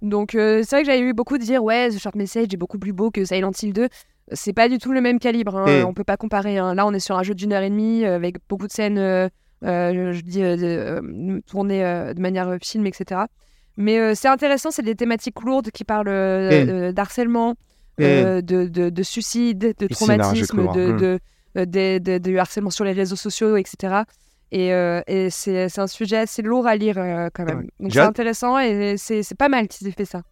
Donc, 0.00 0.34
euh, 0.36 0.62
c'est 0.64 0.76
vrai 0.76 0.82
que 0.82 0.86
j'avais 0.86 1.00
eu 1.00 1.12
beaucoup 1.12 1.36
de 1.36 1.42
dire 1.42 1.62
Ouais, 1.64 1.90
The 1.90 1.98
Short 1.98 2.14
Message 2.14 2.46
est 2.52 2.56
beaucoup 2.56 2.78
plus 2.78 2.92
beau 2.92 3.10
que 3.10 3.24
Silent 3.24 3.50
Hill 3.60 3.72
2. 3.72 3.88
C'est 4.32 4.52
pas 4.52 4.68
du 4.68 4.78
tout 4.78 4.92
le 4.92 5.00
même 5.00 5.18
calibre. 5.18 5.56
hein. 5.56 5.66
Et- 5.66 5.82
On 5.82 5.92
peut 5.92 6.04
pas 6.04 6.16
comparer. 6.16 6.58
hein. 6.58 6.74
Là, 6.74 6.86
on 6.86 6.92
est 6.94 7.00
sur 7.00 7.18
un 7.18 7.24
jeu 7.24 7.34
d'une 7.34 7.52
heure 7.52 7.62
et 7.62 7.70
demie 7.70 8.04
avec 8.04 8.36
beaucoup 8.48 8.68
de 8.68 8.72
scènes, 8.72 9.28
je 9.62 10.20
dis, 10.22 10.42
euh, 10.42 10.56
de, 10.56 10.64
euh, 10.64 11.40
tournées 11.46 11.84
euh, 11.84 12.14
de 12.14 12.20
manière 12.20 12.48
euh, 12.48 12.56
film, 12.62 12.86
etc. 12.86 13.22
Mais 13.76 13.98
euh, 13.98 14.14
c'est 14.14 14.28
intéressant, 14.28 14.70
c'est 14.70 14.82
des 14.82 14.94
thématiques 14.94 15.40
lourdes 15.42 15.70
qui 15.70 15.84
parlent 15.84 16.08
euh, 16.08 16.50
euh, 16.50 16.92
d'harcèlement, 16.92 17.54
euh, 18.00 18.40
de, 18.40 18.66
de, 18.66 18.90
de 18.90 19.02
suicide, 19.02 19.74
de 19.78 19.86
traumatisme, 19.86 20.72
de, 20.72 20.92
hein. 20.92 20.96
de, 21.66 22.30
euh, 22.30 22.38
harcèlement 22.38 22.70
sur 22.70 22.84
les 22.84 22.92
réseaux 22.92 23.16
sociaux, 23.16 23.56
etc. 23.56 24.02
Et, 24.52 24.72
euh, 24.72 25.00
et 25.06 25.30
c'est 25.30 25.78
un 25.78 25.86
sujet 25.86 26.16
assez 26.16 26.42
lourd 26.42 26.66
à 26.66 26.74
lire 26.76 26.96
euh, 26.98 27.28
quand 27.32 27.44
même. 27.44 27.68
Donc 27.78 27.92
c'est 27.92 28.00
intéressant 28.00 28.58
et 28.58 28.96
c'est 28.96 29.36
pas 29.38 29.48
mal 29.48 29.68
qu'ils 29.68 29.86
aient 29.88 29.92
fait 29.92 30.04
ça. 30.04 30.22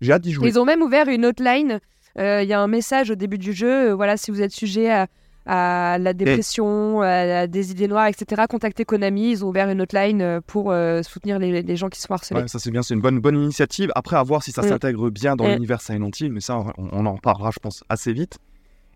J'ai 0.00 0.12
hâte 0.12 0.22
d'y 0.22 0.32
jouer. 0.32 0.48
Ils 0.48 0.58
ont 0.58 0.64
même 0.64 0.82
ouvert 0.82 1.08
une 1.08 1.24
hotline. 1.26 1.78
Euh, 2.18 2.42
Il 2.42 2.48
y 2.48 2.52
a 2.52 2.60
un 2.60 2.66
message 2.66 3.10
au 3.10 3.14
début 3.14 3.38
du 3.38 3.52
jeu. 3.52 3.90
euh, 3.90 3.94
voilà, 3.94 4.16
si 4.16 4.30
vous 4.30 4.42
êtes 4.42 4.52
sujet 4.52 4.90
à, 4.90 5.06
à 5.46 5.98
la 5.98 6.12
dépression, 6.12 7.00
à, 7.02 7.46
des 7.46 7.70
idées 7.72 7.88
noires, 7.88 8.06
etc., 8.06 8.42
contactez 8.48 8.84
Konami. 8.84 9.30
Ils 9.32 9.44
ont 9.44 9.48
ouvert 9.48 9.68
une 9.70 9.80
hotline 9.80 10.22
euh, 10.22 10.40
pour 10.46 10.70
euh, 10.70 11.02
soutenir 11.02 11.38
les, 11.38 11.62
les 11.62 11.76
gens 11.76 11.88
qui 11.88 12.00
sont 12.00 12.12
harcelés. 12.12 12.40
Ouais, 12.40 12.48
ça 12.48 12.58
c'est 12.58 12.70
bien, 12.70 12.82
c'est 12.82 12.94
une 12.94 13.00
bonne, 13.00 13.18
bonne 13.20 13.36
initiative. 13.36 13.90
Après, 13.94 14.16
à 14.16 14.22
voir 14.22 14.42
si 14.42 14.52
ça 14.52 14.62
Mm. 14.62 14.68
s'intègre 14.68 15.10
bien 15.10 15.36
dans 15.36 15.44
Mm. 15.46 15.52
l'univers 15.54 15.80
Silent 15.80 16.10
Hill, 16.18 16.32
mais 16.32 16.40
ça, 16.40 16.58
on, 16.58 16.72
on 16.92 17.06
en 17.06 17.14
reparlera, 17.14 17.50
je 17.52 17.58
pense, 17.58 17.82
assez 17.88 18.12
vite. 18.12 18.38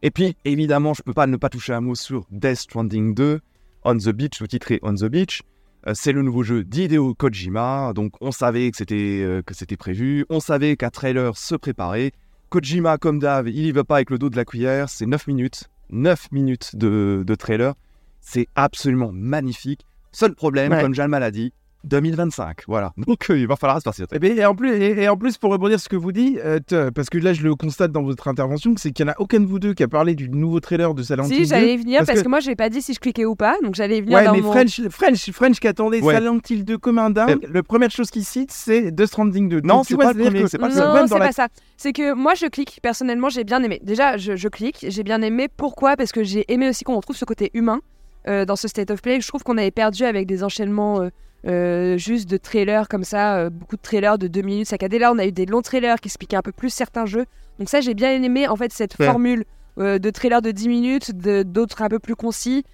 Et 0.02 0.10
puis, 0.10 0.36
évidemment, 0.44 0.94
je 0.94 1.02
peux 1.02 1.14
pas 1.14 1.26
ne 1.26 1.36
pas 1.36 1.48
toucher 1.48 1.72
un 1.72 1.80
mot 1.80 1.94
sur 1.94 2.26
Death 2.30 2.56
Stranding 2.58 3.14
2, 3.14 3.40
On 3.84 3.96
the 3.96 4.08
Beach, 4.10 4.40
le 4.40 4.48
titre 4.48 4.70
est 4.72 4.80
On 4.82 4.94
the 4.94 5.04
Beach. 5.06 5.42
Euh, 5.86 5.92
c'est 5.94 6.12
le 6.12 6.22
nouveau 6.22 6.42
jeu 6.42 6.64
d'Hideo 6.64 7.14
Kojima, 7.14 7.92
donc 7.94 8.12
on 8.20 8.32
savait 8.32 8.70
que 8.70 8.76
c'était 8.76 9.20
euh, 9.22 9.42
que 9.42 9.54
c'était 9.54 9.76
prévu, 9.76 10.26
on 10.30 10.40
savait 10.40 10.76
qu'un 10.76 10.90
trailer 10.90 11.36
se 11.36 11.54
préparait. 11.54 12.10
Kojima, 12.50 12.98
comme 12.98 13.18
d'hab, 13.20 13.46
il 13.48 13.66
y 13.66 13.72
va 13.72 13.84
pas 13.84 13.96
avec 13.96 14.10
le 14.10 14.18
dos 14.18 14.28
de 14.28 14.36
la 14.36 14.44
cuillère, 14.44 14.88
c'est 14.88 15.06
9 15.06 15.26
minutes, 15.28 15.64
9 15.90 16.32
minutes 16.32 16.76
de, 16.76 17.22
de 17.26 17.34
trailer, 17.34 17.74
c'est 18.20 18.46
absolument 18.54 19.10
magnifique. 19.12 19.86
Seul 20.12 20.34
problème, 20.34 20.72
Ouais. 20.72 20.80
comme 20.82 20.94
Jalmal 20.94 21.22
a 21.22 21.30
dit, 21.30 21.52
2025, 21.86 22.62
voilà. 22.66 22.92
Donc 23.06 23.30
euh, 23.30 23.38
il 23.38 23.46
va 23.46 23.56
falloir 23.56 23.78
se 23.78 23.84
passer. 23.84 24.04
Et, 24.20 24.26
et 24.26 24.44
en 24.44 24.54
plus, 24.54 24.72
et, 24.74 25.02
et 25.02 25.08
en 25.08 25.16
plus, 25.16 25.38
pour 25.38 25.50
rebondir 25.52 25.78
sur 25.78 25.84
ce 25.84 25.88
que 25.88 25.96
vous 25.96 26.12
dites, 26.12 26.38
euh, 26.72 26.90
parce 26.90 27.08
que 27.08 27.18
là, 27.18 27.32
je 27.32 27.42
le 27.42 27.54
constate 27.54 27.92
dans 27.92 28.02
votre 28.02 28.28
intervention, 28.28 28.74
c'est 28.76 28.90
qu'il 28.92 29.04
n'y 29.06 29.10
en 29.10 29.14
a 29.14 29.16
aucun 29.20 29.40
de 29.40 29.46
vous 29.46 29.58
deux 29.58 29.74
qui 29.74 29.82
a 29.82 29.88
parlé 29.88 30.14
du 30.14 30.28
nouveau 30.28 30.60
trailer 30.60 30.92
de 30.94 31.02
Silent 31.02 31.24
Hill 31.24 31.34
Si, 31.34 31.40
2. 31.42 31.44
j'allais 31.46 31.74
y 31.74 31.76
venir 31.76 31.98
parce 31.98 32.06
parce, 32.08 32.18
que- 32.20 32.24
que... 32.24 32.28
moi, 32.28 32.40
je 32.40 32.48
n'ai 32.50 32.56
pas 32.56 32.68
dit 32.68 32.82
si 32.82 32.92
je 32.94 33.00
cliquais 33.00 33.24
ou 33.24 33.36
pas. 33.36 33.56
Donc, 33.62 33.74
j'allais 33.74 33.98
y 33.98 34.00
venir 34.02 34.18
Ouais, 34.18 34.24
dans 34.24 34.32
mais 34.32 34.40
mon... 34.40 34.52
French, 34.52 34.80
French, 34.88 35.30
French 35.30 35.60
qui 35.60 35.68
attendait 35.68 36.00
Ouais. 36.02 36.16
Silent 36.16 36.38
Hill 36.48 36.64
2 36.64 36.78
comme 36.78 36.98
un 36.98 37.10
dingue, 37.10 37.46
la 37.52 37.62
première 37.62 37.90
chose 37.90 38.10
qu'il 38.10 38.24
cite, 38.24 38.50
c'est 38.52 38.90
Death 38.90 39.06
Stranding 39.06 39.48
2. 39.48 39.60
Non, 39.62 39.82
c'est 39.84 39.96
pas 39.96 40.12
le 40.12 40.18
c'est-à-dire 40.20 40.24
premier, 40.30 40.42
que 40.42 40.48
c'est 40.48 40.58
pas 40.58 40.70
ça 40.70 40.86
Non, 40.88 41.02
c'est 41.04 41.10
dans 41.10 41.18
la- 41.18 41.26
pas 41.26 41.32
ça. 41.32 41.48
C'est 41.76 41.92
que 41.92 42.12
moi, 42.14 42.34
je 42.34 42.46
clique. 42.46 42.78
Personnellement, 42.82 43.28
j'ai 43.28 43.44
bien 43.44 43.62
aimé. 43.62 43.80
Déjà, 43.82 44.16
je, 44.16 44.36
je 44.36 44.48
clique. 44.48 44.84
J'ai 44.88 45.02
bien 45.02 45.22
aimé. 45.22 45.48
Pourquoi? 45.56 45.96
Parce 45.96 46.12
que 46.12 46.22
j'ai 46.24 46.44
aimé 46.52 46.68
aussi 46.68 46.84
qu'on 46.84 46.96
retrouve 46.96 47.16
ce 47.16 47.24
côté 47.24 47.50
humain 47.54 47.80
euh, 48.28 48.44
dans 48.44 48.56
ce 48.56 48.66
State 48.68 48.90
of 48.90 49.00
Play. 49.02 49.20
Je 49.20 49.28
trouve 49.28 49.42
qu'on 49.42 49.56
avait 49.58 49.70
perdu 49.70 50.04
avec 50.04 50.26
des 50.26 50.42
enchaînements 50.44 51.00
euh, 51.46 51.96
juste 51.96 52.28
de 52.28 52.36
trailers 52.36 52.88
comme 52.88 53.04
ça. 53.04 53.36
euh, 53.38 53.50
beaucoup 53.50 53.76
de 53.76 53.82
trailers 53.82 54.18
de 54.18 54.26
deux 54.26 54.42
minutes 54.42 54.68
saccadés. 54.68 54.98
Là, 54.98 55.12
on 55.12 55.18
a 55.18 55.26
eu 55.26 55.32
des 55.32 55.46
longs 55.46 55.62
trailers 55.62 56.00
qui 56.00 56.08
expliquaient 56.08 56.36
un 56.36 56.42
peu 56.42 56.52
plus 56.52 56.70
certains 56.70 57.06
jeux. 57.06 57.26
Donc 57.58 57.68
ça, 57.68 57.80
j'ai 57.80 57.94
bien 57.94 58.10
aimé 58.22 58.48
en 58.48 58.56
fait 58.56 58.72
cette 58.72 58.98
Ouais. 58.98 59.06
formule 59.06 59.44
euh, 59.78 59.98
de 59.98 60.10
trailers 60.10 60.42
de 60.42 60.50
10 60.50 60.68
minutes, 60.68 61.12
d'autres 61.12 61.82
un 61.82 61.88
peu 61.88 61.98
plus 61.98 62.16
concis. 62.16 62.64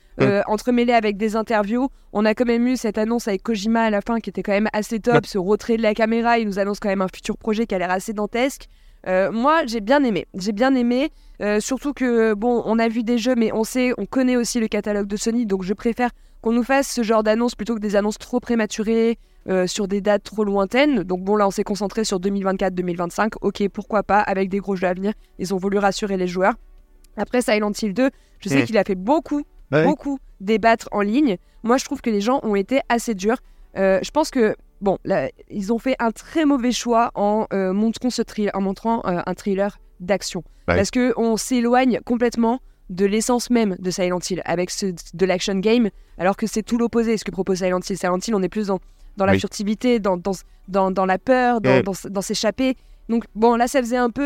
entremêlés 0.47 0.93
avec 0.93 1.17
des 1.17 1.35
interviews, 1.37 1.89
on 2.13 2.25
a 2.25 2.35
quand 2.35 2.45
même 2.47 2.67
eu 2.69 2.77
cette 2.77 2.97
annonce 2.99 3.27
avec 3.27 3.43
Kojima 3.43 3.83
à 3.83 3.91
la 3.91 4.01
fin 4.03 4.21
qui 4.21 4.31
était 4.31 4.43
quand 4.43 4.53
même 4.53 4.69
assez 4.73 5.01
top, 5.01 5.27
ce 5.27 5.37
retrait 5.39 5.77
de 5.77 5.83
la 5.83 5.95
caméra, 5.95 6.39
il 6.39 6.47
nous 6.47 6.59
annonce 6.61 6.79
quand 6.79 6.91
même 6.91 7.03
un 7.03 7.09
futur 7.13 7.37
projet 7.37 7.67
qui 7.67 7.75
a 7.75 7.79
l'air 7.79 7.91
assez 7.91 8.13
dantesque. 8.13 8.69
Moi, 9.07 9.63
j'ai 9.67 9.81
bien 9.81 10.05
aimé. 10.05 10.27
J'ai 10.39 10.53
bien 10.53 10.75
aimé. 10.77 11.11
surtout 11.59 11.93
que, 11.93 12.35
bon, 12.35 12.63
on 12.67 12.79
a 12.79 12.89
vu 12.89 13.03
des 13.03 13.19
jeux, 13.19 13.35
mais 13.35 13.51
on 13.53 13.65
sait, 13.65 13.93
on 13.99 14.07
connaît 14.07 14.37
aussi 14.37 14.61
le 14.61 14.69
catalogue 14.69 15.09
de 15.09 15.17
Sony, 15.17 15.45
donc 15.45 15.65
je 15.65 15.75
préfère 15.75 16.11
qu'on 16.43 16.53
nous 16.53 16.63
fasse 16.65 16.89
ce 16.89 17.03
genre 17.03 17.23
d'annonce 17.23 17.55
plutôt 17.55 17.75
que 17.75 17.81
des 17.81 17.97
annonces 17.97 18.19
trop 18.19 18.41
prématurées 18.41 19.19
euh, 19.49 19.67
sur 19.67 19.89
des 19.89 20.01
dates 20.01 20.23
trop 20.25 20.45
lointaines. 20.45 21.03
Donc 21.05 21.23
bon, 21.23 21.37
là, 21.37 21.47
on 21.47 21.51
s'est 21.51 21.65
concentré 21.65 22.05
sur 22.05 22.21
2024-2025. 22.21 23.33
Ok, 23.41 23.67
pourquoi 23.73 24.03
pas, 24.03 24.21
avec 24.21 24.49
des 24.49 24.59
gros 24.59 24.77
jeux 24.77 24.87
à 24.87 24.95
venir. 24.95 25.13
Ils 25.39 25.55
ont 25.55 25.57
voulu 25.57 25.79
rassurer 25.79 26.17
les 26.17 26.27
joueurs. 26.27 26.55
Après 27.17 27.43
Silent 27.43 27.73
Hill 27.81 27.95
2, 27.95 28.11
je 28.41 28.49
sais 28.49 28.63
Mm. 28.63 28.67
qu'il 28.67 28.79
a 28.79 28.85
fait 28.85 28.95
beaucoup, 28.95 29.43
Ouais. 29.71 29.85
beaucoup 29.85 30.19
débattre 30.41 30.89
en 30.93 31.01
ligne. 31.01 31.37
Moi, 31.63 31.77
je 31.79 31.85
trouve 31.85 32.01
que 32.01 32.11
les 32.11 32.21
gens 32.21 32.41
ont 32.43 32.55
été 32.57 32.81
assez 32.89 33.15
durs. 33.15 33.37
Euh, 33.79 33.99
je 34.03 34.11
pense 34.11 34.31
que, 34.31 34.55
bon, 34.81 34.99
là, 35.05 35.29
ils 35.51 35.73
ont 35.73 35.79
fait 35.79 35.97
un 35.99 36.11
très 36.11 36.45
mauvais 36.45 36.73
choix 36.73 37.11
en, 37.15 37.47
euh, 37.53 37.73
montrant, 37.73 38.11
ce 38.11 38.23
thrill- 38.23 38.51
en 38.55 38.61
montrant 38.61 39.01
un 39.05 39.35
thriller 39.35 39.79
d'action. 40.01 40.43
Ouais. 40.69 40.77
Parce 40.77 40.91
qu'on 40.91 41.37
s'éloigne 41.37 42.01
complètement 42.05 42.61
de 42.91 43.07
l'essence 43.07 43.51
même 43.51 43.77
de 43.79 43.91
Silent 43.91 44.19
Hill, 44.29 44.43
avec 44.45 44.71
ce, 44.71 44.87
de 45.15 45.27
l'action 45.27 45.55
game, 45.55 45.89
alors 46.19 46.37
que 46.37 46.47
c'est 46.47 46.63
tout 46.63 46.79
l'opposé 46.79 47.17
ce 47.17 47.25
que 47.25 47.31
propose 47.31 47.59
Silent 47.59 47.81
Hill. 47.89 47.97
Silent 47.99 48.19
Hill, 48.27 48.35
on 48.35 48.43
est 48.43 48.49
plus 48.49 48.67
dans, 48.67 48.81
dans 49.17 49.25
la 49.27 49.33
Oui. 49.33 49.41
furtivité, 49.41 49.99
dans, 49.99 50.17
dans, 50.17 50.33
dans, 50.69 50.91
dans 50.91 51.07
la 51.07 51.19
peur, 51.19 51.61
dans, 51.61 51.83
dans, 52.11 52.23
s'échapper. 52.23 52.77
Donc, 53.09 53.25
bon, 53.35 53.57
là, 53.57 53.67
ça 53.67 53.81
faisait 53.81 53.97
un 53.97 54.11
peu. 54.11 54.23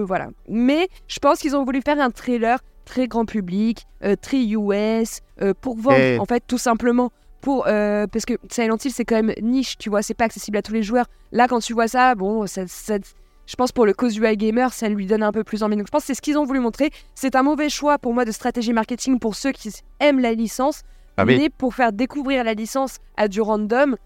euh, 0.00 0.04
voilà. 0.06 0.28
Mais 0.48 0.88
je 1.08 1.18
pense 1.18 1.38
qu'ils 1.40 1.56
ont 1.56 1.64
voulu 1.64 1.80
faire 1.82 2.00
un 2.00 2.10
trailer 2.10 2.58
très 2.84 3.06
grand 3.06 3.24
public, 3.24 3.86
euh, 4.04 4.16
très 4.20 4.42
US, 4.44 5.20
euh, 5.40 5.54
pour 5.60 5.76
vendre, 5.76 5.98
Et- 5.98 6.18
en 6.18 6.24
fait, 6.26 6.42
tout 6.46 6.58
simplement. 6.58 7.12
Pour, 7.40 7.64
parce 7.64 8.26
que 8.26 8.34
Silent 8.50 8.76
Hill, 8.84 8.90
c'est 8.92 9.06
quand 9.06 9.14
même 9.22 9.32
niche, 9.40 9.78
tu 9.78 9.88
vois, 9.88 10.02
c'est 10.02 10.12
pas 10.12 10.24
accessible 10.26 10.58
à 10.58 10.62
tous 10.62 10.74
les 10.74 10.82
joueurs. 10.82 11.06
Là, 11.32 11.48
quand 11.48 11.60
tu 11.60 11.72
vois 11.72 11.88
ça, 11.88 12.14
bon, 12.14 12.46
ça, 12.46 12.66
ça- 12.66 12.98
je 13.50 13.56
pense 13.56 13.72
pour 13.72 13.84
le 13.84 13.92
casual 13.92 14.36
gamer, 14.36 14.72
ça 14.72 14.88
lui 14.88 15.06
donne 15.06 15.24
un 15.24 15.32
peu 15.32 15.42
plus 15.42 15.64
envie. 15.64 15.76
Donc, 15.76 15.86
je 15.88 15.90
pense 15.90 16.02
que 16.02 16.06
c'est 16.06 16.14
ce 16.14 16.22
qu'ils 16.22 16.38
ont 16.38 16.44
voulu 16.44 16.60
montrer. 16.60 16.90
C'est 17.16 17.34
un 17.34 17.42
mauvais 17.42 17.68
choix 17.68 17.98
pour 17.98 18.14
moi 18.14 18.24
de 18.24 18.30
stratégie 18.30 18.72
marketing 18.72 19.18
pour 19.18 19.34
ceux 19.34 19.50
qui 19.52 19.70
aiment 19.98 20.20
la 20.20 20.32
licence, 20.34 20.82
Ah 21.16 21.24
mais 21.24 21.50
pour 21.50 21.74
faire 21.74 21.92
découvrir 21.92 22.44
la 22.44 22.54
licence 22.54 22.98
à 23.16 23.26
du 23.26 23.40
random. 23.40 23.96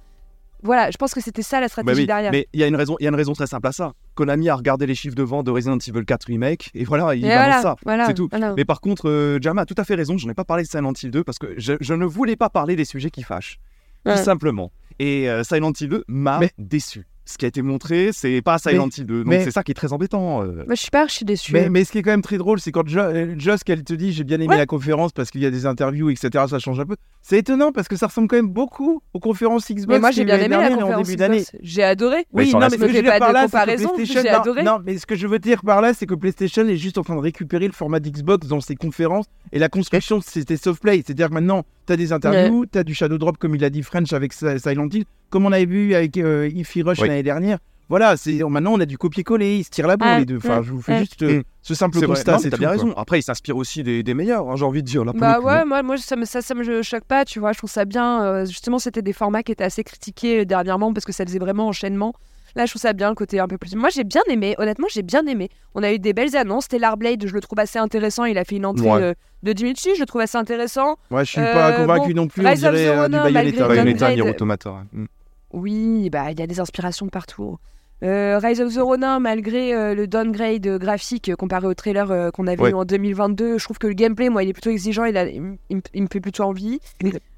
Voilà, 0.63 0.91
je 0.91 0.97
pense 0.97 1.13
que 1.13 1.21
c'était 1.21 1.43
ça 1.43 1.61
la 1.61 1.67
Bah 1.67 1.69
stratégie 1.69 2.01
oui, 2.01 2.07
derrière. 2.07 2.33
mais 2.33 2.47
il 2.55 2.61
y 2.61 2.65
a 2.65 2.67
une 2.67 2.77
raison, 2.77 2.97
il 2.99 3.05
y 3.05 3.07
a 3.07 3.11
une 3.11 3.15
raison 3.17 3.35
très 3.35 3.47
simple 3.47 3.67
à 3.67 3.73
ça. 3.73 3.93
Konami 4.15 4.49
a 4.49 4.55
regardé 4.55 4.87
les 4.87 4.95
chiffres 4.95 5.15
de 5.15 5.23
vente 5.23 5.45
de 5.45 5.51
Resident 5.51 5.77
Evil 5.77 6.07
4 6.07 6.25
remake 6.29 6.71
et 6.73 6.85
voilà, 6.85 7.15
il 7.15 7.23
Et 7.23 7.29
balance 7.29 7.45
voilà, 7.45 7.61
ça. 7.63 7.77
voilà, 7.85 8.07
c'est 8.07 8.15
tout. 8.15 8.29
voilà. 8.31 8.55
Mais 8.57 8.65
par 8.65 8.81
contre, 8.81 9.11
euh, 9.11 9.39
Jama 9.43 9.63
a 9.63 9.67
tout 9.67 9.75
à 9.77 9.85
fait 9.85 9.95
raison. 9.95 10.17
Je 10.17 10.27
n'ai 10.27 10.33
pas 10.33 10.45
parlé 10.45 10.63
de 10.63 10.69
Silent 10.69 10.95
Hill 11.03 11.11
2 11.11 11.23
parce 11.23 11.39
que 11.39 11.49
je, 11.59 11.75
je 11.83 11.93
ne 11.93 12.07
voulais 12.07 12.37
pas 12.37 12.49
parler 12.49 12.77
des 12.77 12.87
sujets 12.87 13.11
qui 13.11 13.23
fâchent, 13.23 13.59
Ouais. 14.07 14.17
tout 14.17 14.23
simplement. 14.23 14.71
Et 14.99 15.29
euh, 15.29 15.45
Silent 15.45 15.73
Hill 15.79 15.89
2 15.91 16.05
m'a 16.09 16.39
Mais- 16.39 16.51
déçu. 16.57 17.05
Ce 17.26 17.38
qui 17.38 17.45
a 17.45 17.49
été 17.49 17.62
montré, 17.62 18.11
c'est 18.12 18.43
pas 18.43 18.59
Silent 18.59 18.88
Hill 18.97 19.07
2. 19.07 19.19
Donc 19.25 19.26
mais- 19.26 19.45
c'est 19.45 19.50
ça 19.50 19.62
qui 19.62 19.71
est 19.71 19.75
très 19.75 19.93
embêtant. 19.93 20.43
euh. 20.43 20.64
Moi, 20.66 20.75
je 20.75 20.81
suis 20.83 20.90
pas 20.90 21.02
archi 21.02 21.25
déçu. 21.25 21.52
Mais, 21.52 21.69
mais 21.71 21.85
ce 21.85 21.93
qui 21.93 21.99
est 21.99 22.02
quand 22.02 22.11
même 22.11 22.23
très 22.23 22.37
drôle, 22.38 22.61
c'est 22.61 22.71
quand 22.73 22.87
Jo- 22.87 23.00
Joss, 23.38 23.64
qu'elle 23.64 23.83
te 23.83 23.95
dit 23.95 24.12
j'ai 24.12 24.25
bien 24.25 24.37
aimé 24.37 24.49
Ouais. 24.49 24.57
la 24.59 24.66
conférence 24.66 25.12
parce 25.12 25.31
qu'il 25.31 25.40
y 25.40 25.47
a 25.47 25.50
des 25.50 25.64
interviews, 25.66 26.11
etc. 26.11 26.45
Ça 26.49 26.59
change 26.59 26.78
un 26.81 26.85
peu. 26.85 26.97
C'est 27.23 27.38
étonnant 27.38 27.73
parce 27.73 27.88
que 27.88 27.97
ça 27.97 28.09
ressemble 28.09 28.28
quand 28.28 28.37
même 28.37 28.49
beaucoup 28.50 29.00
aux 29.14 29.21
conférences 29.21 29.71
Xbox. 29.71 29.87
Mais 29.88 29.99
moi, 30.00 30.11
j'ai 30.11 30.25
bien 30.26 30.38
aimé 30.38 30.57
la 30.57 30.69
conférence 30.71 31.09
d'année. 31.16 31.38
Xbox. 31.40 31.57
J'ai 31.62 31.83
adoré. 31.83 32.26
Oui, 32.33 32.52
non, 32.52 32.59
mais 32.61 32.69
ce 32.71 32.76
que 32.76 32.88
je 32.88 32.93
veux 32.97 33.02
dire 33.02 33.19
par 33.19 33.33
là, 33.33 33.47
c'est 33.49 33.57
que 33.59 33.64
PlayStation, 33.64 34.23
j'ai 34.23 34.31
non, 34.31 34.38
adoré. 34.40 34.62
non, 34.62 34.78
mais 34.85 34.99
ce 34.99 35.07
que 35.07 35.16
je 35.16 35.26
veux 35.26 35.38
dire 35.38 35.62
par 35.62 35.81
là, 35.81 35.95
c'est 35.95 36.07
que 36.07 36.14
PlayStation 36.14 36.66
est 36.69 36.76
juste 36.76 36.99
en 36.99 37.02
train 37.02 37.16
de 37.16 37.21
récupérer 37.21 37.66
le 37.66 37.73
format 37.73 38.00
d'Xbox 38.00 38.47
dans 38.49 38.61
ses 38.61 38.76
conférences 38.76 39.25
et 39.52 39.59
la 39.59 39.69
construction, 39.71 40.21
c'était 40.21 40.57
soft 40.59 40.83
play. 40.83 41.02
C'est-à-dire 41.04 41.28
que 41.28 41.35
maintenant, 41.35 41.64
tu 41.87 41.93
as 41.93 41.97
des 41.97 42.12
interviews, 42.12 42.67
tu 42.71 42.79
as 42.79 42.85
du 42.85 42.95
Shadow 42.95 43.19
Drop, 43.19 43.37
comme 43.38 43.55
il 43.55 43.64
a 43.64 43.71
dit 43.71 43.83
French 43.83 44.12
avec 44.12 44.33
Si- 44.33 44.59
Silent 44.59 44.88
Hill, 44.93 45.05
comme 45.31 45.47
on 45.47 45.53
avait 45.53 45.67
vu 45.67 45.95
avec 45.95 46.17
euh, 46.19 46.49
Ify 46.55 46.83
Rush 46.83 47.00
Oui. 47.00 47.09
l'année 47.09 47.23
dernière. 47.23 47.59
Voilà, 47.91 48.17
c'est 48.17 48.38
maintenant 48.45 48.73
on 48.73 48.81
a 48.81 48.87
du 48.87 48.97
copier-coller, 48.97 49.59
ils 49.59 49.64
se 49.64 49.69
tirent 49.69 49.87
la 49.87 49.99
bourre 49.99 50.09
Ah, 50.11 50.19
les 50.19 50.25
deux. 50.25 50.38
Enfin, 50.38 50.62
je 50.62 50.73
vous 50.73 50.81
fais 50.81 50.95
ah. 50.95 51.00
juste 51.00 51.23
euh, 51.23 51.41
Mm. 51.41 51.43
ce 51.61 51.75
simple 51.75 52.00
constat, 52.07 52.38
c'est 52.38 52.49
t'as 52.49 52.57
tout, 52.57 52.61
bien 52.61 52.69
quoi. 52.75 52.76
raison. 52.83 52.95
Après, 52.97 53.19
il 53.19 53.23
s'inspire 53.23 53.59
aussi 53.59 53.83
des, 53.83 54.03
des 54.03 54.14
meilleurs, 54.14 54.50
hein, 54.50 54.57
j'ai 54.57 54.64
envie 54.64 54.83
de 54.83 54.87
dire. 54.88 55.05
Là, 55.05 55.12
Bah 55.14 55.38
ouais, 55.41 55.67
moi, 55.67 55.83
moi 55.83 55.99
ça, 55.99 56.17
me, 56.17 56.25
ça, 56.25 56.41
ça 56.41 56.55
me 56.55 56.83
choque 56.83 57.05
pas, 57.05 57.26
tu 57.26 57.41
vois. 57.41 57.53
Je 57.53 57.59
trouve 57.59 57.71
ça 57.71 57.85
bien. 57.85 58.25
euh, 58.25 58.47
justement, 58.47 58.79
c'était 58.79 59.03
des 59.03 59.12
formats 59.12 59.43
qui 59.43 59.53
étaient 59.53 59.64
assez 59.64 59.85
critiqués 59.85 60.41
euh, 60.41 60.45
dernièrement 60.47 60.95
parce 60.95 61.05
que 61.05 61.12
ça 61.12 61.26
faisait 61.26 61.38
vraiment 61.38 61.69
enchaînement. 61.69 62.14
Là, 62.56 62.66
je 62.66 62.70
trouve 62.73 62.82
ça 62.82 62.92
bien 62.92 63.08
le 63.08 63.14
côté 63.14 63.40
un 63.40 63.49
peu 63.49 63.58
plus. 63.58 63.75
Moi, 63.75 63.88
j'ai 63.88 64.04
bien 64.04 64.23
aimé. 64.28 64.54
Honnêtement, 64.58 64.87
j'ai 64.90 65.02
bien 65.02 65.26
aimé. 65.26 65.49
On 65.75 65.82
a 65.82 65.92
eu 65.92 65.99
des 65.99 66.12
belles 66.12 66.37
annonces. 66.37 66.64
Stellar 66.66 66.96
Blade, 66.96 67.26
je 67.26 67.34
le 67.34 67.40
trouve 67.40 67.58
assez 67.58 67.78
intéressant. 67.78 68.25
Il 68.25 68.38
a 68.38 68.44
fait 68.44 68.56
une 68.56 68.66
entrée 68.66 68.88
Ouais. 68.88 69.02
euh, 69.02 69.14
de 69.42 69.52
10 69.52 69.62
minutes. 69.64 69.80
Je 69.94 69.99
le 70.00 70.06
trouve 70.06 70.20
assez 70.20 70.38
intéressant. 70.38 70.96
Ouais, 71.11 71.25
je 71.25 71.30
suis 71.32 71.40
Euh, 71.40 71.52
pas 71.52 71.73
convaincu 71.73 72.14
non 72.14 72.28
plus, 72.28 72.44
on 72.46 72.49
Rise 72.49 72.61
dirait 72.61 72.73
the 72.73 72.99
euh, 72.99 73.08
du 73.08 73.32
Bayonetta. 73.32 73.68
Bayonetta, 73.68 74.25
Automata. 74.30 74.84
Mm. 74.92 75.04
Oui, 75.52 76.11
bah 76.11 76.30
il 76.32 76.38
y 76.40 76.42
a 76.42 76.46
des 76.46 76.58
inspirations 76.61 77.06
de 77.06 77.11
partout. 77.11 77.58
Euh, 78.04 78.38
Rise 78.42 78.61
of 78.61 78.75
the 78.75 78.78
Ronin, 78.80 79.18
malgré 79.18 79.75
euh, 79.75 79.94
le 79.94 80.06
downgrade 80.06 80.66
graphique 80.78 81.30
euh, 81.30 81.37
comparé 81.37 81.66
au 81.66 81.73
trailer 81.73 82.11
euh, 82.11 82.30
qu'on 82.30 82.46
avait 82.46 82.61
Ouais. 82.61 82.70
eu 82.70 82.75
en 82.75 82.84
2022, 82.84 83.56
je 83.56 83.64
trouve 83.64 83.78
que 83.78 83.87
le 83.87 83.94
gameplay, 83.94 84.28
moi, 84.28 84.42
il 84.42 84.50
est 84.50 84.52
plutôt 84.52 84.68
exigeant. 84.70 85.04
Il, 85.06 85.16
a- 85.16 85.26
il, 85.28 85.40
me- 85.40 85.56
il 85.70 85.76
me- 85.76 85.82
il 85.94 86.02
me 86.02 86.08
fait 86.12 86.20
plutôt 86.20 86.42
envie. 86.42 86.80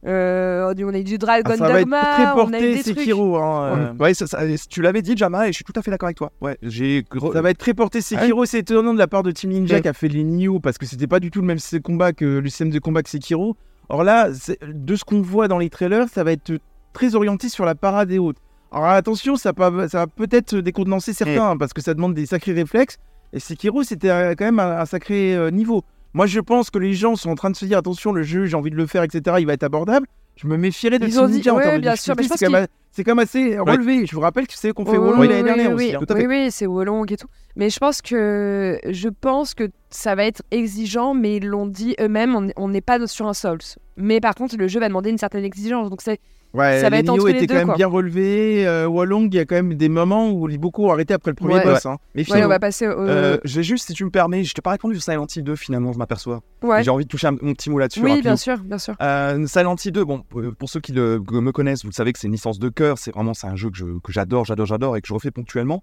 Euh, 0.06 0.74
on 0.78 0.94
a 0.94 0.98
eu 0.98 1.04
du 1.04 1.18
Dragon 1.18 1.42
Ah, 1.52 1.56
ça 1.56 1.64
va 1.68 1.70
être 1.80 1.84
Dogma, 1.84 2.00
très 2.02 2.22
on 2.24 2.26
a 2.26 2.32
eu 2.32 2.34
porté 2.34 2.60
des 2.74 2.82
trucs. 2.82 2.98
Sekiro. 2.98 3.36
Hein, 3.36 3.94
euh. 3.98 4.02
Ouais, 4.02 4.14
ça- 4.14 4.26
ça- 4.26 4.40
tu 4.68 4.82
l'avais 4.82 5.02
dit, 5.02 5.16
Jama, 5.16 5.46
et 5.48 5.52
je 5.52 5.56
suis 5.56 5.64
tout 5.64 5.72
à 5.76 5.82
fait 5.82 5.90
d'accord 5.90 6.06
avec 6.08 6.16
toi. 6.16 6.32
Ouais, 6.40 6.56
j'ai. 6.62 7.04
Ça 7.32 7.42
va 7.42 7.50
être 7.50 7.58
très 7.58 7.74
porté 7.74 8.00
Sekiro, 8.00 8.44
c'est 8.44 8.60
étonnant 8.60 8.92
de 8.94 8.98
la 8.98 9.06
part 9.06 9.22
de 9.22 9.30
Team 9.30 9.50
Ninja 9.50 9.76
Ouais. 9.76 9.82
qui 9.82 9.88
a 9.88 9.92
fait 9.92 10.08
les 10.08 10.24
Nioh 10.24 10.60
parce 10.60 10.78
que 10.78 10.86
c'était 10.86 11.06
pas 11.06 11.20
du 11.20 11.30
tout 11.30 11.40
le 11.40 11.46
même 11.46 11.58
système 11.58 11.78
de 11.80 11.84
combat 11.84 12.12
que 12.12 12.24
le 12.24 12.48
système 12.48 12.70
de 12.70 12.78
combat 12.78 13.02
que 13.02 13.10
Sekiro. 13.10 13.56
Or 13.88 14.02
là, 14.04 14.30
c'est- 14.34 14.58
de 14.64 14.96
ce 14.96 15.04
qu'on 15.04 15.22
voit 15.22 15.46
dans 15.48 15.58
les 15.58 15.70
trailers, 15.70 16.08
ça 16.08 16.24
va 16.24 16.32
être 16.32 16.52
très 16.92 17.14
orienté 17.14 17.48
sur 17.48 17.64
la 17.64 17.74
parade 17.74 18.10
et 18.10 18.18
autres. 18.18 18.40
Alors 18.72 18.86
attention, 18.86 19.36
ça, 19.36 19.52
peut- 19.52 19.88
ça 19.88 19.98
va 20.00 20.06
peut-être 20.06 20.56
décontenancer 20.56 21.12
certains 21.12 21.50
hein, 21.50 21.56
parce 21.56 21.72
que 21.72 21.80
ça 21.80 21.94
demande 21.94 22.14
des 22.14 22.26
sacrés 22.26 22.52
réflexes. 22.52 22.96
Et 23.32 23.40
Sekiro, 23.40 23.82
c'était 23.82 24.10
euh, 24.10 24.34
quand 24.36 24.44
même 24.44 24.58
un, 24.60 24.78
un 24.78 24.86
sacré 24.86 25.34
euh, 25.34 25.50
niveau. 25.50 25.82
Moi, 26.14 26.26
je 26.26 26.40
pense 26.40 26.70
que 26.70 26.78
les 26.78 26.94
gens 26.94 27.14
sont 27.16 27.30
en 27.30 27.34
train 27.34 27.50
de 27.50 27.56
se 27.56 27.64
dire 27.66 27.78
attention, 27.78 28.12
le 28.12 28.22
jeu, 28.22 28.46
j'ai 28.46 28.56
envie 28.56 28.70
de 28.70 28.76
le 28.76 28.86
faire, 28.86 29.02
etc. 29.02 29.36
Il 29.38 29.46
va 29.46 29.52
être 29.52 29.64
abordable. 29.64 30.06
Je 30.36 30.46
me 30.46 30.56
méfierais 30.56 30.98
de 30.98 31.04
ont 31.18 31.28
dit- 31.28 31.48
en 31.50 31.56
ouais, 31.56 31.62
termes 31.62 31.76
de 31.76 31.80
bien 31.80 31.96
sûr, 31.96 32.14
mais 32.16 32.22
je 32.24 32.28
pense 32.28 32.38
C'est 32.38 32.46
quand, 32.46 32.52
même- 32.52 32.66
c'est 32.92 33.04
quand 33.04 33.12
même 33.14 33.22
assez 33.24 33.58
relevé. 33.58 34.04
Je 34.06 34.14
vous 34.14 34.20
rappelle 34.20 34.46
que 34.46 34.52
c'est 34.54 34.68
eux 34.68 34.72
qu'on 34.74 34.84
fait 34.84 34.92
Oui, 34.98 34.98
Wolong 35.08 35.20
oui, 35.20 35.28
l'année 35.28 35.40
oui, 35.40 35.46
dernière 35.46 35.68
oui, 35.74 35.86
aussi. 35.86 35.94
hein. 35.96 36.00
oui, 36.14 36.26
oui, 36.26 36.48
c'est 36.50 36.66
Wolong 36.66 37.10
et 37.10 37.16
tout. 37.16 37.28
Mais 37.56 37.70
je 37.70 37.78
pense 37.78 38.02
que 38.02 38.78
je 38.86 39.08
pense 39.08 39.54
que 39.54 39.70
ça 39.90 40.14
va 40.14 40.24
être 40.24 40.42
exigeant, 40.50 41.14
mais 41.14 41.36
ils 41.36 41.46
l'ont 41.46 41.66
dit 41.66 41.94
eux-mêmes, 42.00 42.34
on- 42.36 42.48
on 42.56 42.68
n'est 42.68 42.82
pas 42.82 43.06
sur 43.06 43.26
un 43.26 43.34
Souls. 43.34 43.58
Mais 43.96 44.20
par 44.20 44.34
contre, 44.34 44.56
le 44.58 44.68
jeu 44.68 44.78
va 44.78 44.88
demander 44.88 45.08
une 45.10 45.18
certaine 45.18 45.44
exigence. 45.44 45.88
Donc 45.88 46.02
c'est 46.02 46.20
Ouais, 46.56 46.80
Ça 46.80 46.88
va 46.88 46.98
être 46.98 47.08
entre 47.10 47.26
les 47.26 47.32
étaient 47.34 47.46
deux, 47.46 47.54
quand 47.54 47.58
même 47.58 47.66
quoi. 47.66 47.76
bien 47.76 47.86
relevés. 47.86 48.66
Euh, 48.66 48.86
Wolong, 48.88 49.28
il 49.30 49.34
y 49.36 49.38
a 49.38 49.44
quand 49.44 49.56
même 49.56 49.74
des 49.74 49.88
moments 49.88 50.30
où 50.30 50.48
beaucoup 50.58 50.86
ont 50.86 50.90
arrêté 50.92 51.12
après 51.14 51.30
le 51.30 51.34
premier 51.34 51.54
Ouais. 51.56 51.64
boss. 51.64 51.84
Hein. 51.84 51.98
Mais 52.14 52.20
ouais, 52.20 52.24
finalement, 52.24 52.46
on 52.46 52.48
va 52.48 52.58
passer 52.58 52.86
au. 52.86 52.90
euh, 52.92 53.38
j'ai 53.44 53.62
juste, 53.62 53.86
si 53.88 53.92
tu 53.92 54.04
me 54.04 54.10
permets, 54.10 54.42
je 54.42 54.54
t'ai 54.54 54.62
pas 54.62 54.70
répondu 54.70 54.94
sur 54.94 55.02
Silent 55.04 55.26
Hill 55.34 55.44
2, 55.44 55.54
finalement, 55.56 55.92
je 55.92 55.98
m'aperçois. 55.98 56.40
ouais. 56.62 56.82
J'ai 56.82 56.90
envie 56.90 57.04
de 57.04 57.10
toucher 57.10 57.26
un- 57.26 57.36
mon 57.42 57.52
petit 57.52 57.68
mot 57.70 57.78
là-dessus. 57.78 58.00
Oui, 58.02 58.22
bien 58.22 58.36
sûr, 58.36 58.56
bien 58.58 58.78
sûr. 58.78 58.94
Euh, 59.02 59.46
Silent 59.46 59.76
Hill 59.84 59.92
2, 59.92 60.04
bon, 60.04 60.22
pour- 60.28 60.42
pour 60.58 60.68
ceux 60.70 60.80
qui 60.80 60.92
le- 60.92 61.18
me 61.30 61.52
connaissent, 61.52 61.82
vous 61.82 61.90
le 61.90 61.94
savez 61.94 62.12
que 62.12 62.18
c'est 62.18 62.26
une 62.26 62.32
licence 62.32 62.58
de 62.58 62.68
cœur. 62.70 62.96
C'est 62.98 63.12
vraiment 63.14 63.34
c'est 63.34 63.46
un 63.46 63.56
jeu 63.56 63.70
que 63.70 63.76
je- 63.76 63.98
que 64.02 64.10
j'adore, 64.12 64.44
j'adore, 64.46 64.66
j'adore 64.66 64.96
et 64.96 65.02
que 65.02 65.08
je 65.08 65.12
refais 65.14 65.30
ponctuellement. 65.30 65.82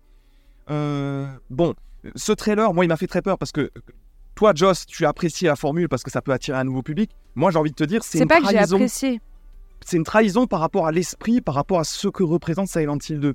Euh, 0.70 1.26
bon, 1.50 1.74
ce 2.16 2.32
trailer, 2.32 2.74
moi, 2.74 2.86
il 2.86 2.88
m'a 2.88 2.98
fait 2.98 3.08
très 3.08 3.22
peur 3.22 3.38
parce 3.38 3.52
que 3.52 3.70
toi, 4.36 4.54
Joss, 4.56 4.86
tu 4.86 5.06
as 5.06 5.10
apprécié 5.10 5.48
la 5.48 5.56
formule 5.56 5.88
parce 5.90 6.04
que 6.04 6.10
ça 6.12 6.22
peut 6.22 6.32
attirer 6.32 6.58
un 6.58 6.64
nouveau 6.64 6.82
public. 6.82 7.12
Moi, 7.36 7.52
j'ai 7.52 7.58
envie 7.60 7.70
de 7.72 7.76
te 7.76 7.84
dire, 7.84 8.04
c'est 8.04 8.18
C'est 8.18 8.24
une 8.24 8.28
pas 8.30 8.42
que 8.42 8.48
j'ai 8.50 8.58
apprécié. 8.58 9.22
C'est 9.86 9.98
une 9.98 10.04
trahison 10.04 10.48
par 10.48 10.60
rapport 10.60 10.88
à 10.88 10.92
l'esprit, 10.92 11.42
par 11.42 11.56
rapport 11.56 11.80
à 11.80 11.84
ce 11.84 12.08
que 12.08 12.24
représente 12.24 12.68
Silent 12.68 12.98
Hill 13.08 13.20
2. 13.20 13.34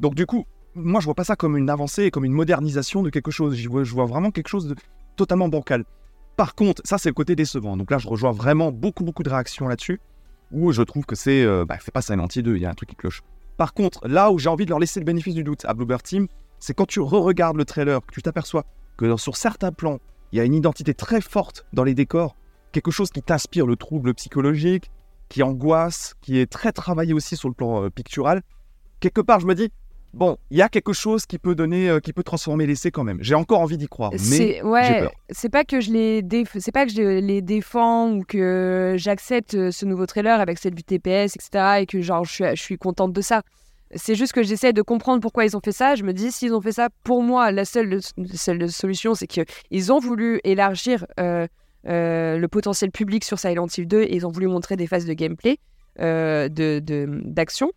Donc, 0.00 0.14
du 0.14 0.26
coup, 0.26 0.46
moi, 0.74 1.00
je 1.00 1.04
vois 1.04 1.14
pas 1.14 1.24
ça 1.24 1.36
comme 1.36 1.56
une 1.56 1.68
avancée, 1.68 2.10
comme 2.10 2.24
une 2.24 2.32
modernisation 2.32 3.02
de 3.02 3.10
quelque 3.10 3.30
chose. 3.30 3.66
Vois, 3.66 3.84
je 3.84 3.92
vois 3.92 4.06
vraiment 4.06 4.30
quelque 4.30 4.48
chose 4.48 4.68
de 4.68 4.76
totalement 5.16 5.48
bancal. 5.48 5.84
Par 6.36 6.54
contre, 6.54 6.80
ça, 6.84 6.96
c'est 6.96 7.10
le 7.10 7.14
côté 7.14 7.36
décevant. 7.36 7.76
Donc 7.76 7.90
là, 7.90 7.98
je 7.98 8.08
rejoins 8.08 8.32
vraiment 8.32 8.72
beaucoup, 8.72 9.04
beaucoup 9.04 9.22
de 9.22 9.28
réactions 9.28 9.68
là-dessus, 9.68 10.00
où 10.52 10.72
je 10.72 10.82
trouve 10.82 11.04
que 11.04 11.14
c'est 11.14 11.42
euh, 11.42 11.64
bah, 11.66 11.76
c'est 11.84 11.92
pas 11.92 12.02
Silent 12.02 12.28
Hill 12.34 12.42
2, 12.42 12.56
il 12.56 12.62
y 12.62 12.66
a 12.66 12.70
un 12.70 12.74
truc 12.74 12.88
qui 12.88 12.96
cloche. 12.96 13.22
Par 13.56 13.74
contre, 13.74 14.06
là 14.08 14.30
où 14.30 14.38
j'ai 14.38 14.48
envie 14.48 14.64
de 14.64 14.70
leur 14.70 14.78
laisser 14.78 15.00
le 15.00 15.04
bénéfice 15.04 15.34
du 15.34 15.44
doute 15.44 15.64
à 15.66 15.74
Bluebird 15.74 16.02
Team, 16.02 16.28
c'est 16.58 16.72
quand 16.72 16.86
tu 16.86 17.00
re-regardes 17.00 17.56
le 17.56 17.64
trailer, 17.64 18.00
que 18.00 18.14
tu 18.14 18.22
t'aperçois 18.22 18.64
que 18.96 19.16
sur 19.16 19.36
certains 19.36 19.72
plans, 19.72 19.98
il 20.32 20.38
y 20.38 20.40
a 20.40 20.44
une 20.44 20.54
identité 20.54 20.94
très 20.94 21.20
forte 21.20 21.66
dans 21.72 21.84
les 21.84 21.94
décors, 21.94 22.36
quelque 22.72 22.90
chose 22.90 23.10
qui 23.10 23.22
t'inspire 23.22 23.66
le 23.66 23.76
trouble 23.76 24.14
psychologique, 24.14 24.90
qui 25.30 25.42
angoisse, 25.42 26.14
qui 26.20 26.38
est 26.38 26.50
très 26.50 26.72
travaillé 26.72 27.14
aussi 27.14 27.36
sur 27.36 27.48
le 27.48 27.54
plan 27.54 27.84
euh, 27.84 27.88
pictural. 27.88 28.42
Quelque 29.00 29.22
part, 29.22 29.40
je 29.40 29.46
me 29.46 29.54
dis, 29.54 29.70
bon, 30.12 30.36
il 30.50 30.58
y 30.58 30.62
a 30.62 30.68
quelque 30.68 30.92
chose 30.92 31.24
qui 31.24 31.38
peut 31.38 31.54
donner, 31.54 31.88
euh, 31.88 32.00
qui 32.00 32.12
peut 32.12 32.24
transformer 32.24 32.66
l'essai 32.66 32.90
quand 32.90 33.04
même. 33.04 33.16
J'ai 33.22 33.36
encore 33.36 33.60
envie 33.60 33.78
d'y 33.78 33.86
croire, 33.86 34.10
mais 34.28 34.60
ouais, 34.62 35.00
peur. 35.02 35.12
c'est 35.30 35.48
pas 35.48 35.64
que 35.64 35.80
je 35.80 35.92
les 35.92 36.22
déf- 36.22 36.58
c'est 36.58 36.72
pas 36.72 36.84
que 36.84 36.92
je 36.92 37.00
les 37.20 37.40
défends 37.42 38.10
ou 38.10 38.24
que 38.24 38.96
j'accepte 38.98 39.54
euh, 39.54 39.70
ce 39.70 39.86
nouveau 39.86 40.04
trailer 40.04 40.40
avec 40.40 40.58
cette 40.58 40.74
vue 40.74 40.82
TPS 40.82 41.36
etc 41.36 41.78
et 41.80 41.86
que 41.86 42.00
genre 42.02 42.24
je 42.24 42.32
suis 42.32 42.44
je 42.56 42.60
suis 42.60 42.76
contente 42.76 43.12
de 43.12 43.20
ça. 43.22 43.42
C'est 43.96 44.14
juste 44.14 44.32
que 44.32 44.42
j'essaie 44.44 44.72
de 44.72 44.82
comprendre 44.82 45.20
pourquoi 45.20 45.44
ils 45.44 45.56
ont 45.56 45.60
fait 45.64 45.72
ça. 45.72 45.96
Je 45.96 46.04
me 46.04 46.12
dis 46.12 46.30
s'ils 46.30 46.54
ont 46.54 46.60
fait 46.60 46.70
ça 46.72 46.88
pour 47.02 47.22
moi 47.22 47.50
la 47.52 47.64
seule 47.64 48.00
seule 48.34 48.70
solution 48.70 49.14
c'est 49.14 49.26
que 49.28 49.40
ils 49.70 49.92
ont 49.92 49.98
voulu 50.00 50.40
élargir 50.44 51.06
euh, 51.18 51.46
le 51.84 52.46
potentiel 52.46 52.90
public 52.90 53.24
sur 53.24 53.38
Silent 53.38 53.66
Hill 53.76 53.86
2 53.88 54.02
et 54.02 54.14
ils 54.16 54.26
ont 54.26 54.30
voulu 54.30 54.46
montrer 54.46 54.76
des 54.76 54.86
phases 54.86 55.06
de 55.06 55.12
gameplay 55.12 55.58
euh, 56.00 56.48
de 56.48 56.78
de- 56.80 57.08
d'action. 57.24 57.70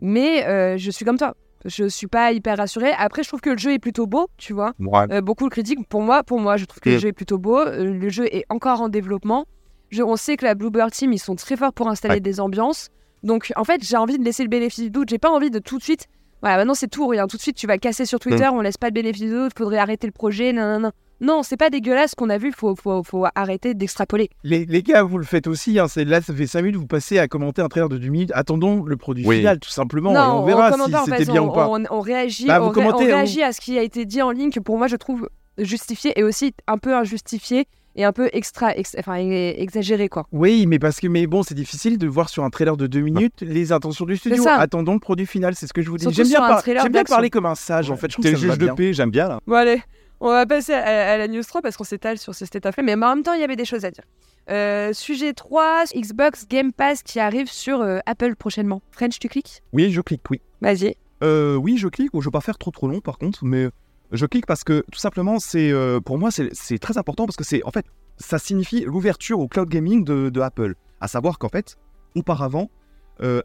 Mais 0.00 0.46
euh, 0.46 0.76
je 0.76 0.90
suis 0.90 1.04
comme 1.04 1.18
toi. 1.18 1.34
Je 1.64 1.88
suis 1.88 2.06
pas 2.06 2.30
hyper 2.32 2.56
rassurée. 2.56 2.92
Après, 2.96 3.24
je 3.24 3.28
trouve 3.28 3.40
que 3.40 3.50
le 3.50 3.58
jeu 3.58 3.72
est 3.72 3.80
plutôt 3.80 4.06
beau, 4.06 4.28
tu 4.36 4.52
vois. 4.52 4.74
Ouais. 4.78 5.06
Euh, 5.10 5.20
beaucoup 5.20 5.42
le 5.44 5.50
critiquent. 5.50 5.88
Pour 5.88 6.02
moi, 6.02 6.22
pour 6.22 6.38
moi, 6.38 6.56
je 6.56 6.64
trouve 6.66 6.80
que 6.80 6.90
le 6.90 6.98
jeu 6.98 7.08
est 7.08 7.12
plutôt 7.12 7.38
beau. 7.38 7.58
Euh, 7.58 7.92
le 7.92 8.08
jeu 8.08 8.26
est 8.32 8.44
encore 8.48 8.80
en 8.80 8.88
développement. 8.88 9.44
Je- 9.90 10.02
on 10.04 10.14
sait 10.16 10.36
que 10.36 10.44
la 10.44 10.54
Bluebird 10.54 10.92
Team, 10.92 11.12
ils 11.12 11.18
sont 11.18 11.34
très 11.34 11.56
forts 11.56 11.72
pour 11.72 11.88
installer 11.88 12.14
Ouais. 12.14 12.20
des 12.20 12.38
ambiances. 12.38 12.90
Donc, 13.24 13.52
en 13.56 13.64
fait, 13.64 13.82
j'ai 13.84 13.96
envie 13.96 14.18
de 14.18 14.24
laisser 14.24 14.44
le 14.44 14.48
bénéfice 14.48 14.84
du 14.84 14.90
doute. 14.90 15.08
J'ai 15.08 15.18
pas 15.18 15.30
envie 15.30 15.50
de 15.50 15.58
tout 15.58 15.78
de 15.78 15.82
suite. 15.82 16.06
Voilà, 16.42 16.58
maintenant 16.58 16.74
c'est 16.74 16.86
tout 16.86 17.02
ou 17.02 17.08
rien. 17.08 17.26
Tout 17.26 17.36
de 17.36 17.42
suite, 17.42 17.56
tu 17.56 17.66
vas 17.66 17.78
casser 17.78 18.06
sur 18.06 18.20
Twitter. 18.20 18.46
On 18.52 18.60
laisse 18.60 18.76
pas 18.76 18.86
le 18.86 18.92
bénéfice 18.92 19.22
du 19.22 19.30
doute. 19.30 19.50
Faudrait 19.58 19.78
arrêter 19.78 20.06
le 20.06 20.12
projet. 20.12 20.52
Non, 20.52 20.62
non, 20.74 20.78
non. 20.78 20.90
Non, 21.20 21.42
c'est 21.42 21.56
pas 21.56 21.68
dégueulasse 21.70 22.10
ce 22.10 22.16
qu'on 22.16 22.30
a 22.30 22.38
vu. 22.38 22.52
Faut, 22.52 22.74
faut, 22.76 23.02
faut 23.02 23.24
arrêter 23.34 23.74
d'extrapoler. 23.74 24.30
Les, 24.44 24.64
les 24.66 24.82
gars, 24.82 25.02
vous 25.02 25.18
le 25.18 25.24
faites 25.24 25.46
aussi. 25.46 25.78
Hein, 25.78 25.88
c'est 25.88 26.04
là, 26.04 26.20
ça 26.20 26.32
fait 26.34 26.46
5 26.46 26.62
minutes, 26.62 26.76
vous 26.76 26.86
passez 26.86 27.18
à 27.18 27.26
commenter 27.28 27.60
un 27.62 27.68
trailer 27.68 27.88
de 27.88 27.98
2 27.98 28.08
minutes. 28.08 28.30
Attendons 28.34 28.82
le 28.84 28.96
produit 28.96 29.26
Oui. 29.26 29.38
final, 29.38 29.58
tout 29.58 29.70
simplement. 29.70 30.12
non, 30.12 30.20
et 30.20 30.26
on 30.42 30.44
verra 30.44 30.72
si 30.72 30.90
pas, 30.90 31.04
c'était 31.04 31.24
fait, 31.24 31.32
bien 31.32 31.42
on, 31.42 31.48
ou 31.48 31.52
pas. 31.52 31.68
On, 31.70 31.82
on 31.90 32.00
réagit, 32.00 32.46
Bah, 32.46 32.60
vous 32.60 32.70
ré- 32.70 33.06
réagit 33.06 33.42
à 33.42 33.52
ce 33.52 33.60
qui 33.60 33.78
a 33.78 33.82
été 33.82 34.04
dit 34.04 34.22
en 34.22 34.30
ligne 34.30 34.50
que 34.50 34.60
pour 34.60 34.78
moi 34.78 34.86
je 34.86 34.96
trouve 34.96 35.28
justifié 35.58 36.12
et 36.18 36.22
aussi 36.22 36.54
un 36.68 36.78
peu 36.78 36.94
injustifié 36.94 37.66
et 37.96 38.04
un 38.04 38.12
peu 38.12 38.28
extra, 38.32 38.76
ex- 38.76 38.94
enfin 38.98 39.16
exagéré 39.16 40.08
quoi. 40.08 40.24
Oui, 40.30 40.66
mais 40.66 40.78
parce 40.78 41.00
que 41.00 41.08
mais 41.08 41.26
bon, 41.26 41.42
c'est 41.42 41.54
difficile 41.54 41.98
de 41.98 42.06
voir 42.06 42.28
sur 42.28 42.44
un 42.44 42.50
trailer 42.50 42.76
de 42.76 42.86
2 42.86 43.00
minutes 43.00 43.40
les 43.40 43.72
intentions 43.72 44.04
du 44.04 44.16
studio. 44.16 44.42
ça. 44.44 44.54
Attendons 44.54 44.94
le 44.94 45.00
produit 45.00 45.26
final, 45.26 45.54
c'est 45.56 45.66
ce 45.66 45.72
que 45.72 45.82
je 45.82 45.90
vous 45.90 45.96
dis. 45.96 46.02
Surtout 46.04 46.16
J'aime 46.18 46.28
bien, 46.28 46.38
par- 46.40 46.62
trailer 46.62 46.82
j'aime 46.84 46.92
bien 46.92 47.02
parler 47.04 47.28
comme 47.30 47.46
un 47.46 47.56
sage, 47.56 47.90
en 47.90 47.96
fait. 47.96 48.06
Je 48.08 48.12
trouve 48.12 48.24
T'es 48.24 48.36
juge 48.36 48.56
de 48.58 48.68
paix, 48.68 48.92
j'aime 48.92 49.10
bien 49.10 49.28
là. 49.28 49.40
Bon 49.48 49.54
allez, 49.56 49.82
on 50.20 50.28
va 50.28 50.46
passer 50.46 50.72
à, 50.72 51.12
à 51.12 51.16
la 51.16 51.28
news 51.28 51.42
3 51.42 51.62
parce 51.62 51.76
qu'on 51.76 51.84
s'étale 51.84 52.18
sur 52.18 52.34
ce 52.34 52.44
state 52.44 52.66
of 52.66 52.74
play, 52.74 52.82
mais 52.82 52.94
en 52.94 53.14
même 53.14 53.22
temps 53.22 53.34
il 53.34 53.40
y 53.40 53.44
avait 53.44 53.56
des 53.56 53.64
choses 53.64 53.84
à 53.84 53.90
dire. 53.90 54.04
Euh, 54.50 54.94
sujet 54.94 55.34
3, 55.34 55.84
Xbox 55.94 56.48
Game 56.48 56.72
Pass 56.72 57.02
qui 57.02 57.20
arrive 57.20 57.50
sur 57.50 57.82
euh, 57.82 57.98
Apple 58.06 58.34
prochainement. 58.34 58.80
French, 58.92 59.18
tu 59.18 59.28
cliques? 59.28 59.62
Oui, 59.74 59.90
je 59.92 60.00
clique, 60.00 60.22
oui. 60.30 60.40
Vas-y. 60.62 60.96
Euh, 61.22 61.56
oui, 61.56 61.76
je 61.76 61.88
clique. 61.88 62.10
Je 62.14 62.18
ne 62.18 62.24
vais 62.24 62.30
pas 62.30 62.40
faire 62.40 62.56
trop 62.56 62.70
trop 62.70 62.88
long 62.88 63.00
par 63.00 63.18
contre, 63.18 63.44
mais 63.44 63.68
je 64.10 64.24
clique 64.24 64.46
parce 64.46 64.64
que 64.64 64.84
tout 64.90 64.98
simplement, 64.98 65.38
c'est 65.38 65.72
pour 66.04 66.18
moi, 66.18 66.30
c'est 66.30 66.78
très 66.78 66.96
important 66.96 67.26
parce 67.26 67.36
que 67.36 67.44
c'est 67.44 67.62
en 67.64 67.70
fait, 67.70 67.84
ça 68.16 68.38
signifie 68.38 68.80
l'ouverture 68.80 69.38
au 69.38 69.48
cloud 69.48 69.68
gaming 69.68 70.04
de, 70.04 70.30
de 70.30 70.40
Apple. 70.40 70.74
À 71.00 71.08
savoir 71.08 71.38
qu'en 71.38 71.48
fait, 71.48 71.76
auparavant, 72.14 72.70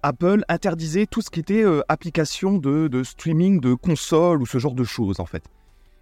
Apple 0.03 0.45
interdisait 0.47 1.05
tout 1.05 1.21
ce 1.21 1.29
qui 1.29 1.41
était 1.41 1.65
application 1.89 2.57
de, 2.59 2.87
de 2.87 3.03
streaming 3.03 3.59
de 3.59 3.73
console 3.73 4.41
ou 4.41 4.45
ce 4.45 4.57
genre 4.57 4.75
de 4.75 4.85
choses 4.85 5.19
en 5.19 5.25
fait. 5.25 5.43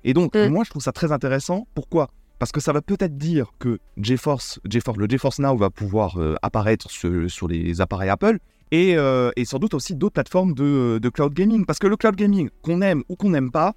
Et 0.04 0.14
donc, 0.14 0.36
Mm. 0.36 0.48
moi, 0.50 0.64
je 0.64 0.70
trouve 0.70 0.82
ça 0.82 0.92
très 0.92 1.12
intéressant. 1.12 1.68
Pourquoi? 1.76 2.10
Parce 2.40 2.52
que 2.52 2.60
ça 2.60 2.74
va 2.74 2.82
peut-être 2.82 3.18
dire 3.18 3.52
que 3.60 3.78
GeForce, 3.98 4.60
GeForce, 4.68 4.98
le 4.98 5.08
GeForce 5.08 5.40
Now 5.40 5.56
va 5.56 5.70
pouvoir 5.70 6.18
euh, 6.20 6.36
apparaître 6.42 6.90
sur, 6.90 7.30
sur 7.30 7.48
les 7.48 7.82
appareils 7.82 8.10
Apple 8.10 8.40
et, 8.72 8.96
euh, 8.98 9.30
et 9.36 9.46
sans 9.46 9.60
doute 9.60 9.76
aussi 9.76 9.94
d'autres 9.96 10.14
plateformes 10.14 10.54
de, 10.56 10.98
de 11.00 11.10
cloud 11.10 11.34
gaming. 11.34 11.66
Parce 11.66 11.78
que 11.78 11.86
le 11.88 11.98
cloud 11.98 12.16
gaming, 12.16 12.50
qu'on 12.64 12.82
aime 12.82 13.04
ou 13.10 13.16
qu'on 13.16 13.30
n'aime 13.30 13.52
pas, 13.52 13.74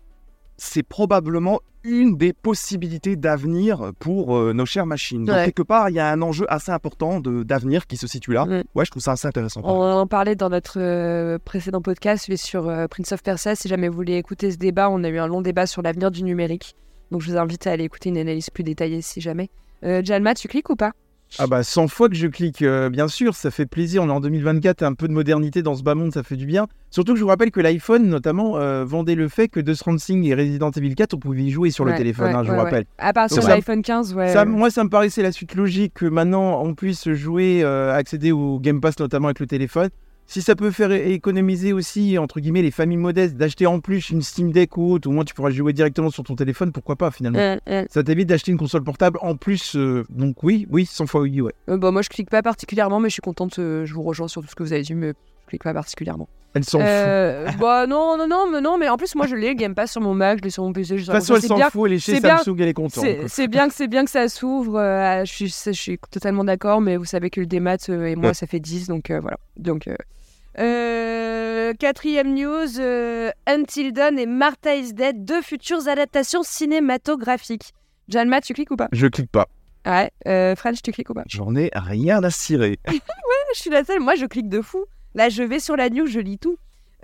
c'est 0.56 0.82
probablement 0.82 1.61
une 1.82 2.16
des 2.16 2.32
possibilités 2.32 3.14
d'avenir 3.16 3.92
pour 3.99 4.37
euh, 4.37 4.52
nos 4.54 4.64
chères 4.64 4.87
machines. 4.87 5.25
Donc, 5.25 5.37
Ouais. 5.37 5.44
quelque 5.44 5.62
part, 5.62 5.90
il 5.90 5.96
y 5.96 6.00
a 6.00 6.08
un 6.11 6.23
enjeu 6.23 6.46
assez 6.49 6.73
important 6.73 7.20
d'avenir 7.20 7.87
qui 7.87 7.99
se 7.99 8.06
situe 8.06 8.32
là. 8.32 8.46
Mm. 8.46 8.62
Ouais, 8.75 8.84
je 8.87 8.90
trouve 8.90 9.02
ça 9.02 9.12
assez 9.12 9.28
intéressant. 9.28 9.61
On 9.64 9.82
en 9.82 10.06
parlait 10.06 10.34
dans 10.34 10.49
notre 10.49 10.80
euh, 10.80 11.38
précédent 11.44 11.82
podcast, 11.82 12.25
celui 12.25 12.38
sur 12.38 12.68
euh, 12.68 12.87
Prince 12.88 13.12
of 13.12 13.23
Persia. 13.23 13.54
Si 13.54 13.68
jamais 13.68 13.88
vous 13.88 13.96
voulez 13.96 14.16
écouter 14.16 14.50
ce 14.50 14.56
débat, 14.56 14.88
on 14.88 15.04
a 15.04 15.08
eu 15.11 15.18
un 15.18 15.26
long 15.26 15.42
débat 15.42 15.66
sur 15.66 15.82
l'avenir 15.82 16.11
du 16.11 16.23
numérique. 16.23 16.75
Donc 17.11 17.20
je 17.20 17.30
vous 17.30 17.37
invite 17.37 17.66
à 17.66 17.73
aller 17.73 17.84
écouter 17.84 18.08
une 18.08 18.18
analyse 18.18 18.49
plus 18.49 18.64
détaillée 18.64 19.02
si 19.02 19.20
jamais. 19.20 19.50
Jalma, 19.82 20.32
tu 20.34 20.49
cliques 20.49 20.70
ou 20.70 20.76
pas? 20.76 20.92
Ah 21.38 21.47
bah 21.49 21.64
100 21.64 21.88
fois 21.88 22.09
que 22.09 22.14
je 22.14 22.28
clique, 22.28 22.62
euh, 22.62 22.88
bien 22.90 23.09
sûr, 23.09 23.35
ça 23.35 23.50
fait 23.50 23.66
plaisir. 23.66 24.02
On 24.02 24.09
est 24.09 24.12
en 24.12 24.21
2024, 24.21 24.83
un 24.83 24.95
peu 24.95 25.09
de 25.09 25.12
modernité 25.12 25.62
dans 25.62 25.75
ce 25.75 25.83
bas 25.83 25.95
monde, 25.95 26.12
ça 26.12 26.23
fait 26.23 26.37
du 26.37 26.47
bien. 26.47 26.69
Surtout 26.90 27.14
que 27.14 27.19
je 27.19 27.25
vous 27.25 27.28
rappelle 27.28 27.50
que 27.50 27.61
l'iPhone, 27.61 28.07
notamment, 28.07 28.57
euh, 28.57 28.85
vendait 28.85 29.16
le 29.16 29.28
fait 29.28 29.49
que 29.49 29.59
Death 29.59 29.75
Stranding 29.75 30.25
et 30.25 30.35
Resident 30.35 30.71
Evil 30.71 30.95
4, 30.95 31.14
on 31.14 31.19
pouvait 31.19 31.43
y 31.43 31.50
jouer 31.50 31.71
sur 31.71 31.85
le 31.85 31.95
téléphone, 31.97 32.28
ouais, 32.28 32.35
hein, 32.35 32.45
je 32.45 32.50
ouais, 32.50 32.57
vous 32.57 32.62
rappelle. 32.62 32.85
À 32.99 33.12
partir 33.12 33.43
de 33.43 33.49
l'iPhone 33.49 33.83
15, 33.83 34.14
ouais. 34.14 34.33
Ça, 34.33 34.45
moi, 34.45 34.71
ça 34.71 34.85
me 34.85 34.88
paraissait 34.88 35.23
la 35.23 35.33
suite 35.33 35.57
logique 35.57 35.95
que 35.95 36.07
maintenant 36.07 36.62
on 36.62 36.75
puisse 36.75 37.11
jouer, 37.12 37.62
euh, 37.64 37.93
accéder 37.93 38.31
au 38.31 38.61
Game 38.61 38.81
Pass 38.81 38.99
notamment 39.00 39.26
avec 39.26 39.40
le 39.40 39.47
téléphone. 39.47 39.88
Si 40.26 40.40
ça 40.40 40.57
peut 40.57 40.71
faire 40.71 40.90
économiser 40.90 41.73
aussi, 41.73 42.16
entre 42.19 42.40
guillemets, 42.40 42.62
les 42.62 42.71
familles 42.71 42.97
modestes, 42.97 43.37
d'acheter 43.37 43.66
en 43.66 43.81
plus 43.81 44.09
une 44.11 44.23
Steam 44.23 44.52
Deck 44.52 44.76
ou 44.78 44.93
autre, 44.93 45.09
au 45.09 45.12
moins 45.12 45.25
tu 45.25 45.35
pourras 45.35 45.50
jouer 45.50 45.73
directement 45.73 46.11
sur 46.11 46.25
ton 46.25 46.35
téléphone, 46.35 46.73
pourquoi 46.73 46.97
pas 46.97 47.11
finalement 47.11 47.38
Euh, 47.38 47.57
euh, 47.69 47.85
Ça 47.90 48.02
t'évite 48.02 48.28
d'acheter 48.28 48.50
une 48.50 48.59
console 48.59 48.83
portable 48.83 49.19
en 49.21 49.37
plus, 49.37 49.76
euh, 49.76 50.04
donc 50.09 50.43
oui, 50.43 50.66
oui, 50.71 50.87
100 50.87 51.07
fois 51.07 51.21
oui, 51.21 51.40
ouais. 51.40 51.52
euh, 51.69 51.76
bon, 51.76 51.93
moi, 51.93 52.02
je 52.02 52.09
clique 52.09 52.31
pas 52.31 52.43
particulièrement, 52.43 53.00
mais 53.00 53.11
je 53.11 53.14
suis 53.14 53.23
contente. 53.23 53.57
je 53.57 53.93
vous 53.93 54.02
rejoins 54.02 54.28
sur 54.28 54.40
tout 54.40 54.49
ce 54.49 54.54
que 54.54 54.62
vous 54.62 54.73
avez 54.73 54.83
dit, 54.83 54.95
mais 54.95 55.09
je 55.09 55.49
clique 55.49 55.62
pas 55.62 55.75
particulièrement. 55.75 56.28
Elle 56.54 56.64
s'en 56.64 56.78
fout. 56.78 56.87
Euh, 56.88 57.49
bah 57.58 57.87
non, 57.87 58.16
non, 58.16 58.26
non, 58.28 58.49
mais 58.50 58.61
non, 58.61 58.78
mais 58.78 58.88
en 58.88 58.96
plus, 58.96 59.14
moi, 59.16 59.26
je 59.26 59.34
l'ai 59.34 59.54
Game 59.56 59.75
Pass 59.75 59.90
sur 59.92 60.00
mon 60.00 60.14
Mac, 60.14 60.38
je 60.38 60.44
l'ai 60.44 60.50
sur 60.50 60.62
mon 60.62 60.73
PC. 60.73 60.96
Je 60.99 61.02
De 61.02 61.06
toute 61.06 61.14
façon, 61.14 61.34
elle 61.34 61.40
c'est 61.40 61.49
s'en 61.49 61.56
bien, 61.56 61.68
fout, 61.70 61.88
elle 61.88 61.94
est 61.94 61.99
chez 61.99 62.14
c'est 62.14 62.20
bien- 62.20 62.38
Samsung, 62.38 62.56
elle 62.61 62.68
est 62.68 62.73
contente. 62.75 63.04
C'est 63.26 63.49
bien 63.49 63.68
que 63.68 63.75
c'est 63.75 63.88
bien 63.88 64.04
que 64.04 64.11
ça 64.11 64.28
s'ouvre. 64.28 64.78
euh, 64.78 65.25
je, 65.25 65.32
suis, 65.32 65.49
je 65.49 65.73
suis 65.73 65.99
totalement 66.11 66.44
d'accord, 66.44 66.80
mais 66.80 66.96
vous 66.96 67.04
savez 67.04 67.28
que 67.30 67.40
le 67.40 67.46
démat 67.46 67.76
euh, 67.88 68.06
et 68.06 68.14
moi 68.16 68.28
Ouais. 68.28 68.34
ça 68.34 68.46
fait 68.46 68.61
10, 68.61 68.87
donc 68.88 69.11
euh, 69.11 69.18
voilà. 69.20 69.37
Donc 69.56 69.88
euh, 69.88 69.96
euh, 70.61 71.73
quatrième 71.78 72.34
news 72.34 72.78
euh, 72.78 73.30
Until 73.46 73.92
Dawn 73.92 74.18
et 74.18 74.26
Martha 74.26 74.75
is 74.76 74.92
Dead, 74.94 75.25
deux 75.25 75.42
futures 75.42 75.88
adaptations 75.88 76.42
cinématographiques. 76.42 77.73
Janma, 78.08 78.40
tu 78.40 78.54
cliques 78.54 78.70
ou 78.70 78.76
pas? 78.76 78.88
Je 78.92 79.06
clique 79.06 79.30
pas. 79.30 79.49
Ouais. 79.87 80.11
Euh, 80.28 80.54
French, 80.56 80.82
tu 80.82 80.92
cliques 80.92 81.11
ou 81.11 81.14
pas? 81.14 81.25
J'en 81.26 81.54
ai 81.56 81.70
rien 81.75 82.23
à 82.23 82.30
cirer. 82.30 82.78
Je 83.54 83.61
suis 83.61 83.70
la 83.70 83.84
seule. 83.84 84.00
Moi, 84.00 84.16
je 84.16 84.26
clique 84.26 84.49
de 84.49 84.61
fou. 84.61 84.84
Là, 85.14 85.28
je 85.28 85.42
vais 85.42 85.61
sur 85.61 85.76
la 85.76 85.90
news, 85.90 86.06
je 86.06 86.21
lis 86.21 86.38
tout. 86.38 86.56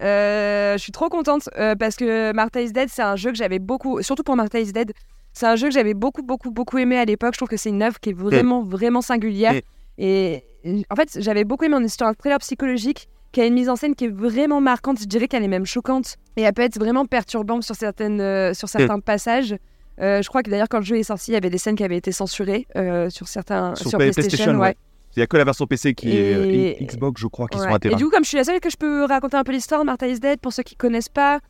Euh, 0.03 0.79
je 0.79 0.83
suis 0.83 0.93
trop 0.93 1.09
contente 1.09 1.49
euh, 1.59 1.75
parce 1.75 1.97
que 1.97 2.33
Martha 2.33 2.61
is 2.63 2.73
Dead, 2.73 2.89
c'est 2.91 3.03
un 3.03 3.17
jeu 3.17 3.31
que 3.31 3.37
j'avais 3.37 3.59
beaucoup, 3.59 4.01
surtout 4.03 4.23
pour 4.23 4.35
Martha 4.35 4.59
is 4.59 4.73
Dead, 4.73 4.93
c'est 5.33 5.47
un 5.47 5.57
jeu 5.57 5.69
que 5.69 5.75
j'avais 5.75 5.95
beaucoup, 5.95 6.23
beaucoup, 6.23 6.51
beaucoup 6.51 6.79
aimé 6.79 6.97
à 6.97 7.05
l'époque. 7.05 7.35
Je 7.35 7.39
trouve 7.39 7.49
que 7.49 7.57
c'est 7.57 7.69
une 7.69 7.83
œuvre 7.83 8.01
qui 8.01 8.11
est 8.11 8.15
vraiment, 8.15 8.63
vraiment 8.63 9.01
singulière. 9.03 9.53
Mm. 9.53 9.61
Et 9.99 10.45
en 10.91 10.97
fait, 10.97 11.19
j'avais 11.21 11.45
beaucoup 11.45 11.65
aimé 11.65 11.75
en 11.77 11.85
histoire 11.85 12.17
thriller 12.17 12.39
psychologique 12.39 13.09
qui 13.33 13.41
a 13.41 13.47
une 13.47 13.55
mise 13.55 13.69
en 13.69 13.77
scène 13.77 13.95
qui 13.95 14.07
est 14.07 14.13
vraiment 14.13 14.61
marquante. 14.61 14.99
Je 15.01 15.05
dirais 15.05 15.29
qu'elle 15.29 15.45
est 15.45 15.49
même 15.49 15.67
choquante 15.67 16.17
et 16.37 16.43
elle 16.43 16.53
peut 16.53 16.63
être 16.63 16.79
vraiment 16.79 17.05
perturbante 17.05 17.63
sur, 17.63 17.77
certaines, 17.77 18.21
euh, 18.21 18.55
sur 18.55 18.69
certains 18.69 18.99
passages. 19.01 19.55
Euh, 20.01 20.23
je 20.23 20.29
crois 20.29 20.43
que 20.43 20.51
d'ailleurs, 20.51 20.69
quand 20.69 20.79
le 20.79 20.85
jeu 20.85 20.97
est 20.97 21.05
sorti, 21.05 21.31
il 21.31 21.35
y 21.35 21.37
avait 21.37 21.51
des 21.51 21.59
scènes 21.59 21.77
qui 21.77 21.85
avaient 21.85 21.99
été 21.99 22.11
censurées 22.11 22.67
sur 23.11 23.29
certains 23.29 23.75
Sur 23.77 23.91
sur, 23.91 23.99
Play- 23.99 24.11
PlayStation. 24.11 24.37
PlayStation, 24.37 24.59
ouais. 24.61 24.69
ouais. 24.69 24.77
Il 25.17 25.19
n'y 25.19 25.23
a 25.23 25.27
que 25.27 25.37
la 25.37 25.45
version 25.45 25.67
PC 25.67 25.95
qui 25.95 26.17
est 26.17 26.35
euh, 26.35 26.45
Et- 26.45 26.83
et 26.83 26.87
Xbox, 26.87 27.21
je 27.21 27.27
crois, 27.27 27.49
qui 27.49 27.59
Ouais. 27.59 27.65
sont 27.65 27.71
Et 27.71 27.75
intéressantes. 27.75 27.99
du 27.99 28.05
coup, 28.05 28.11
comme 28.11 28.23
je 28.25 28.29
suis 28.29 28.37
la 28.39 28.45
seule 28.45 28.61
que 28.61 28.71
je 28.71 28.77
peux 28.77 29.05
raconter 29.05 29.37
un 29.37 29.43
peu 29.45 29.53
l'histoire, 29.53 29.85
Martha 29.85 30.07
is 30.07 30.21
Dead, 30.21 30.41
pour 30.41 30.53
ceux 30.53 30.63
qui 30.63 30.77
connaissent 30.77 31.09
pas, 31.09 31.41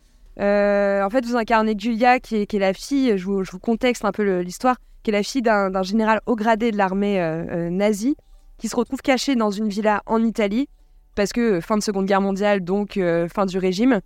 euh, 0.41 1.03
en 1.03 1.11
fait, 1.11 1.25
vous 1.27 1.37
incarnez 1.37 1.75
Julia, 1.79 2.21
qui 2.21 2.37
est, 2.37 2.47
qui 2.47 2.57
est 2.57 2.61
la 2.61 2.73
fille, 2.73 3.19
je 3.19 3.25
vous, 3.25 3.45
je 3.45 3.51
vous 3.51 3.59
contexte 3.59 4.05
un 4.05 4.13
peu 4.13 4.41
l'histoire, 4.41 4.77
qui 5.03 5.11
est 5.11 5.13
la 5.13 5.23
fille 5.23 5.43
d'un 5.43 5.83
général 5.83 6.21
haut 6.27 6.37
gradé 6.37 6.71
de 6.71 6.77
l'armée 6.79 7.21
euh, 7.21 7.69
nazie, 7.71 8.17
qui 8.59 8.69
se 8.69 8.77
retrouve 8.77 9.01
cachée 9.01 9.35
dans 9.37 9.51
une 9.51 9.69
villa 9.69 10.03
en 10.07 10.23
Italie, 10.25 10.69
parce 11.15 11.33
que 11.33 11.61
fin 11.61 11.77
de 11.77 11.83
Seconde 11.83 12.07
Guerre 12.07 12.21
mondiale, 12.23 12.61
donc 12.61 12.97
euh, 12.97 13.29
fin 13.29 13.45
du 13.47 13.59
régime. 13.59 14.01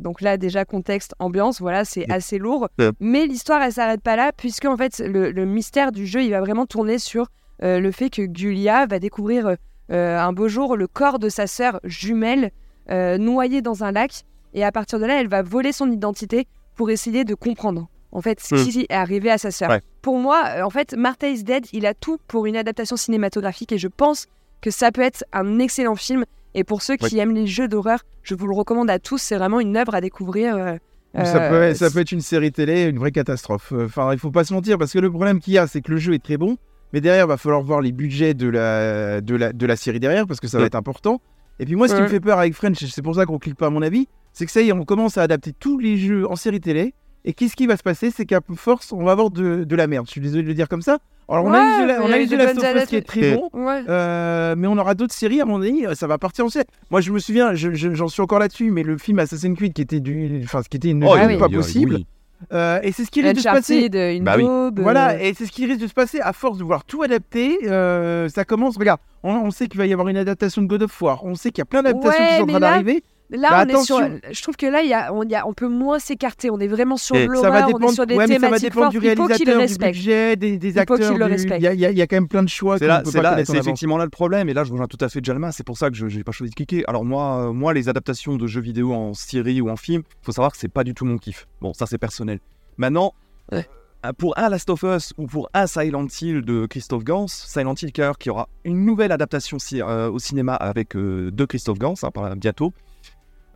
Donc 0.00 0.20
là, 0.22 0.36
déjà, 0.38 0.64
contexte, 0.64 1.14
ambiance, 1.20 1.60
voilà, 1.60 1.84
c'est 1.84 2.10
assez 2.10 2.38
lourd. 2.38 2.68
Mais 2.98 3.26
l'histoire, 3.26 3.62
elle 3.62 3.72
s'arrête 3.72 4.00
pas 4.00 4.16
là, 4.16 4.32
puisque 4.36 4.64
en 4.64 4.76
fait, 4.76 4.98
le, 4.98 5.30
le 5.30 5.44
mystère 5.46 5.92
du 5.92 6.04
jeu, 6.06 6.22
il 6.24 6.30
va 6.30 6.40
vraiment 6.40 6.66
tourner 6.66 6.98
sur 6.98 7.28
le 7.62 7.90
fait 7.90 8.10
que 8.10 8.22
Julia 8.32 8.86
va 8.86 8.98
découvrir 8.98 9.46
euh, 9.46 9.54
euh, 9.92 10.18
un 10.18 10.32
beau 10.32 10.48
jour 10.48 10.76
le 10.76 10.86
corps 10.86 11.18
de 11.18 11.28
sa 11.28 11.46
sœur 11.46 11.80
jumelle 11.84 12.50
euh, 12.90 13.18
noyée 13.18 13.62
dans 13.62 13.84
un 13.84 13.92
lac. 13.92 14.22
Et 14.54 14.64
à 14.64 14.72
partir 14.72 14.98
de 14.98 15.04
là, 15.06 15.20
elle 15.20 15.28
va 15.28 15.42
voler 15.42 15.72
son 15.72 15.90
identité 15.90 16.46
pour 16.74 16.90
essayer 16.90 17.24
de 17.24 17.34
comprendre 17.34 17.88
en 18.12 18.20
fait 18.20 18.40
ce 18.40 18.54
Hmm. 18.54 18.64
qui 18.68 18.80
est 18.88 18.92
arrivé 18.94 19.30
à 19.30 19.38
sa 19.38 19.50
sœur. 19.50 19.70
Ouais. 19.70 19.80
Pour 20.02 20.18
moi, 20.18 20.42
euh, 20.46 20.62
en 20.62 20.70
fait, 20.70 20.94
Martha 20.94 21.28
is 21.28 21.42
Dead, 21.44 21.66
il 21.72 21.86
a 21.86 21.94
tout 21.94 22.18
pour 22.28 22.46
une 22.46 22.56
adaptation 22.56 22.96
cinématographique 22.96 23.72
et 23.72 23.78
je 23.78 23.88
pense 23.88 24.26
que 24.60 24.70
ça 24.70 24.90
peut 24.92 25.02
être 25.02 25.24
un 25.32 25.58
excellent 25.58 25.96
film. 25.96 26.24
Et 26.54 26.64
pour 26.64 26.80
ceux 26.82 26.96
qui 26.96 27.18
aiment 27.18 27.34
les 27.34 27.46
jeux 27.46 27.68
d'horreur, 27.68 28.00
je 28.22 28.34
vous 28.34 28.46
le 28.46 28.54
recommande 28.54 28.88
à 28.88 28.98
tous. 28.98 29.18
C'est 29.18 29.36
vraiment 29.36 29.60
une 29.60 29.76
œuvre 29.76 29.94
à 29.94 30.00
découvrir. 30.00 30.56
euh, 30.56 30.76
ça, 31.14 31.42
euh, 31.42 31.70
peut, 31.70 31.74
ça 31.74 31.90
peut 31.90 32.00
être 32.00 32.12
une 32.12 32.20
série 32.22 32.50
télé, 32.52 32.84
une 32.84 32.98
vraie 32.98 33.12
catastrophe. 33.12 33.72
Euh, 33.72 33.84
Enfin, 33.86 34.12
il 34.12 34.18
faut 34.18 34.30
pas 34.30 34.44
se 34.44 34.54
mentir, 34.54 34.78
parce 34.78 34.92
que 34.92 34.98
le 34.98 35.10
problème 35.10 35.38
qu'il 35.40 35.52
y 35.54 35.58
a, 35.58 35.66
c'est 35.66 35.82
que 35.82 35.90
le 35.92 35.98
jeu 35.98 36.14
est 36.14 36.22
très 36.22 36.36
bon, 36.38 36.56
mais 36.92 37.00
derrière, 37.00 37.24
il 37.26 37.28
va 37.28 37.36
falloir 37.36 37.62
voir 37.62 37.80
les 37.80 37.92
budgets 37.92 38.34
de 38.34 38.48
la, 38.48 39.20
de 39.20 39.34
la, 39.36 39.52
de 39.52 39.66
la 39.66 39.76
série 39.76 40.00
derrière, 40.00 40.26
parce 40.26 40.40
que 40.40 40.48
ça 40.48 40.58
va 40.58 40.62
Ouais. 40.62 40.66
être 40.68 40.74
important. 40.76 41.20
Et 41.58 41.64
puis 41.64 41.74
moi, 41.74 41.88
ce 41.88 41.94
qui 41.94 41.98
Ouais. 42.00 42.04
me 42.06 42.10
fait 42.10 42.20
peur 42.20 42.38
avec 42.38 42.54
French, 42.54 42.84
c'est 42.84 43.02
pour 43.02 43.14
ça 43.14 43.24
qu'on 43.26 43.38
clique 43.38 43.56
pas 43.56 43.66
à 43.66 43.70
mon 43.70 43.82
avis, 43.82 44.08
c'est 44.32 44.44
que 44.46 44.52
ça 44.52 44.60
y 44.60 44.68
est, 44.68 44.72
on 44.72 44.84
commence 44.84 45.16
à 45.18 45.22
adapter 45.22 45.52
tous 45.58 45.78
les 45.78 45.96
jeux 45.96 46.30
en 46.30 46.36
série 46.36 46.60
télé. 46.60 46.94
Et 47.28 47.32
qu'est-ce 47.32 47.56
qui 47.56 47.66
va 47.66 47.76
se 47.76 47.82
passer? 47.82 48.12
C'est 48.14 48.24
qu'à 48.24 48.38
force, 48.54 48.92
on 48.92 49.02
va 49.02 49.10
avoir 49.12 49.30
de, 49.30 49.64
de 49.64 49.76
la 49.76 49.88
merde. 49.88 50.06
Je 50.06 50.12
suis 50.12 50.20
désolé 50.20 50.44
de 50.44 50.48
le 50.48 50.54
dire 50.54 50.68
comme 50.68 50.82
ça. 50.82 50.98
Alors, 51.28 51.44
on 51.44 51.52
a 51.52 51.58
Ouais, 51.58 51.82
eu, 51.82 51.84
The 51.84 51.88
La- 51.88 52.02
on 52.04 52.12
a 52.12 52.18
eu 52.20 52.26
de 52.28 52.36
Last 52.36 52.54
bonnes 52.54 52.64
of 52.76 52.82
Us 52.84 52.88
qui 52.88 52.94
est 52.94 53.02
très 53.02 53.34
bon. 53.34 53.50
Ouais. 53.52 53.82
Euh, 53.88 54.54
mais 54.56 54.68
on 54.68 54.78
aura 54.78 54.94
d'autres 54.94 55.12
séries, 55.14 55.40
à 55.40 55.44
mon 55.44 55.60
avis, 55.60 55.84
ça 55.94 56.06
va 56.06 56.18
partir 56.18 56.44
en 56.44 56.50
série. 56.50 56.66
Moi, 56.90 57.00
je 57.00 57.10
me 57.10 57.18
souviens, 57.18 57.52
je- 57.54 57.74
je- 57.74 57.94
j'en 57.94 58.06
suis 58.06 58.22
encore 58.22 58.38
là-dessus, 58.38 58.70
mais 58.70 58.84
le 58.84 58.96
film 58.96 59.18
Assassin's 59.18 59.56
Creed 59.56 59.72
qui 59.72 59.82
était 59.82 59.98
du, 59.98 60.40
enfin, 60.44 60.62
ce 60.62 60.68
qui 60.68 60.76
était 60.76 60.90
une 60.90 61.02
Oh, 61.04 61.16
vie 61.16 61.22
oui. 61.26 61.36
pas 61.38 61.48
oui, 61.48 61.56
possible. 61.56 61.94
oui. 61.96 62.06
Euh, 62.52 62.80
et 62.82 62.92
c'est 62.92 63.04
ce 63.04 63.10
qui 63.10 63.22
risque 63.22 63.36
de 63.36 63.40
se 63.40 63.48
passer. 63.48 63.78
Uncharted, 63.86 64.16
une 64.16 64.24
Bah 64.24 64.34
oui. 64.36 64.44
daube, 64.44 64.80
Voilà, 64.80 65.12
euh, 65.14 65.18
et 65.20 65.34
c'est 65.34 65.46
ce 65.46 65.52
qui 65.52 65.66
risque 65.66 65.80
de 65.80 65.86
se 65.86 65.94
passer 65.94 66.20
à 66.20 66.32
force 66.32 66.58
de 66.58 66.62
vouloir 66.62 66.84
tout 66.84 67.02
adapter. 67.02 67.58
euh, 67.64 68.28
ça 68.28 68.44
commence, 68.44 68.76
regarde, 68.76 69.00
on, 69.22 69.32
on 69.34 69.50
sait 69.50 69.68
qu'il 69.68 69.78
va 69.78 69.86
y 69.86 69.92
avoir 69.92 70.08
une 70.08 70.16
adaptation 70.18 70.60
de 70.62 70.66
God 70.66 70.82
of 70.82 71.02
War. 71.02 71.24
On 71.24 71.34
sait 71.34 71.50
qu'il 71.50 71.58
y 71.58 71.62
a 71.62 71.64
plein 71.66 71.82
d'adaptations 71.82 72.22
Ouais, 72.22 72.28
qui 72.30 72.36
sont 72.36 72.42
en 72.42 72.46
train 72.46 72.58
là, 72.60 72.70
d'arriver. 72.72 73.02
Là, 73.30 73.48
Bah, 73.50 73.64
on 73.66 73.76
est 73.80 73.82
sur. 73.84 73.98
Je 74.30 74.42
trouve 74.42 74.54
que 74.56 74.66
là, 74.66 74.82
il 74.82 74.88
y 74.88 74.94
a, 74.94 75.12
on, 75.12 75.24
il 75.24 75.30
y 75.30 75.34
a- 75.34 75.46
on 75.48 75.52
peut 75.52 75.66
moins 75.66 75.98
s'écarter. 75.98 76.48
On 76.48 76.60
est 76.60 76.68
vraiment 76.68 76.96
sur 76.96 77.16
l'horreur, 77.16 77.68
on 77.74 77.80
est 77.80 77.92
sur 77.92 78.06
des 78.06 78.14
ouais, 78.14 78.26
mais 78.28 78.34
ça 78.34 78.40
va 78.40 78.46
thématiques 78.46 78.68
dépendre 78.68 78.92
fortes. 78.92 78.96
du 79.02 79.08
Il 79.08 79.16
faut 79.16 79.26
qu'il 79.26 79.46
le 79.46 79.52
réalisateur, 79.52 79.54
du 79.54 79.60
respecte. 79.60 79.94
budget, 79.96 80.36
des, 80.36 80.58
des 80.58 80.68
Il 80.68 80.72
faut 80.74 80.94
qu'il 80.94 81.04
acteurs. 81.04 81.18
le 81.18 81.24
du- 81.26 81.30
respecte. 81.32 81.60
Il 81.62 81.72
y, 81.72 81.86
y 81.86 81.92
y 81.96 82.02
a 82.02 82.06
quand 82.06 82.16
même 82.16 82.28
plein 82.28 82.44
de 82.44 82.48
choix. 82.48 82.78
C'est 82.78 82.86
là, 82.86 83.02
c'est 83.44 83.56
effectivement 83.56 83.96
là 83.98 84.04
le 84.04 84.10
problème. 84.10 84.48
Et 84.48 84.54
là, 84.54 84.62
je 84.62 84.70
rejoins 84.70 84.86
tout 84.86 84.98
à 85.00 85.08
fait 85.08 85.24
Jalma. 85.24 85.50
C'est 85.50 85.64
pour 85.66 85.76
ça 85.76 85.90
que 85.90 85.96
je 85.96 86.06
n'ai 86.06 86.22
pas 86.22 86.30
choisi 86.32 86.50
de 86.50 86.54
cliquer. 86.54 86.84
Alors 86.86 87.04
moi, 87.04 87.48
euh, 87.48 87.52
moi, 87.52 87.74
les 87.74 87.88
adaptations 87.88 88.36
de 88.36 88.46
jeux 88.46 88.60
vidéo 88.60 88.92
en 88.92 89.12
série 89.12 89.60
ou 89.60 89.70
en 89.70 89.76
film, 89.76 90.02
faut 90.22 90.32
savoir 90.32 90.52
que 90.52 90.58
c'est 90.58 90.68
pas 90.68 90.84
du 90.84 90.94
tout 90.94 91.04
mon 91.04 91.18
kiff. 91.18 91.46
Bon, 91.60 91.72
ça 91.74 91.86
c'est 91.86 91.98
personnel. 91.98 92.38
Maintenant, 92.76 93.12
Ouais. 93.50 93.66
euh, 94.04 94.12
pour 94.16 94.38
un 94.38 94.48
Last 94.50 94.70
of 94.70 94.84
Us 94.84 95.12
ou 95.18 95.26
pour 95.26 95.48
un 95.52 95.66
Silent 95.66 96.06
Hill 96.20 96.42
de 96.42 96.66
Christophe 96.66 97.02
Gans, 97.02 97.26
Silent 97.26 97.74
Hill 97.82 97.92
Cœur 97.92 98.18
qui 98.18 98.30
aura 98.30 98.48
une 98.64 98.84
nouvelle 98.84 99.10
adaptation 99.10 99.58
ci- 99.58 99.82
euh, 99.82 100.10
au 100.10 100.18
cinéma 100.20 100.54
avec 100.54 100.94
euh, 100.94 101.30
de 101.32 101.44
Christophe 101.44 101.78
Gans 101.80 101.94
hein, 102.04 102.34
bientôt. 102.36 102.72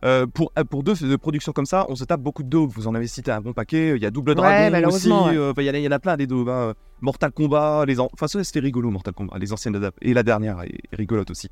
Euh, 0.03 0.25
pour, 0.25 0.51
euh, 0.57 0.63
pour 0.63 0.81
deux 0.83 0.95
de 0.95 1.15
productions 1.15 1.51
comme 1.51 1.65
ça, 1.67 1.85
on 1.89 1.95
se 1.95 2.03
tape 2.05 2.21
beaucoup 2.21 2.41
de 2.43 2.49
daubes. 2.49 2.71
Vous 2.73 2.87
en 2.87 2.95
avez 2.95 3.05
cité 3.07 3.29
un 3.31 3.39
bon 3.41 3.53
paquet. 3.53 3.93
Il 3.95 4.01
y 4.01 4.05
a 4.05 4.09
Double 4.11 4.31
Ouais, 4.31 4.35
Dragon 4.35 4.87
aussi. 4.87 5.09
ouais. 5.11 5.37
euh, 5.37 5.51
enfin, 5.51 5.61
Il 5.61 5.65
y, 5.65 5.69
en 5.69 5.73
a- 5.73 5.77
il 5.77 5.83
y 5.83 5.87
en 5.87 5.91
a 5.91 5.99
plein 5.99 6.17
des 6.17 6.25
daubes. 6.27 6.49
hein. 6.49 6.73
Mortal 7.01 7.31
Kombat, 7.31 7.85
les 7.85 7.99
an- 7.99 8.09
enfin 8.13 8.27
ça, 8.27 8.43
c'était 8.43 8.59
rigolo 8.61 8.89
Mortal 8.91 9.13
Kombat, 9.13 9.37
les 9.39 9.53
anciennes 9.53 9.75
adaptes. 9.75 9.97
Et 10.01 10.13
la 10.13 10.23
dernière 10.23 10.61
est 10.63 10.79
rigolote 10.93 11.29
aussi. 11.31 11.49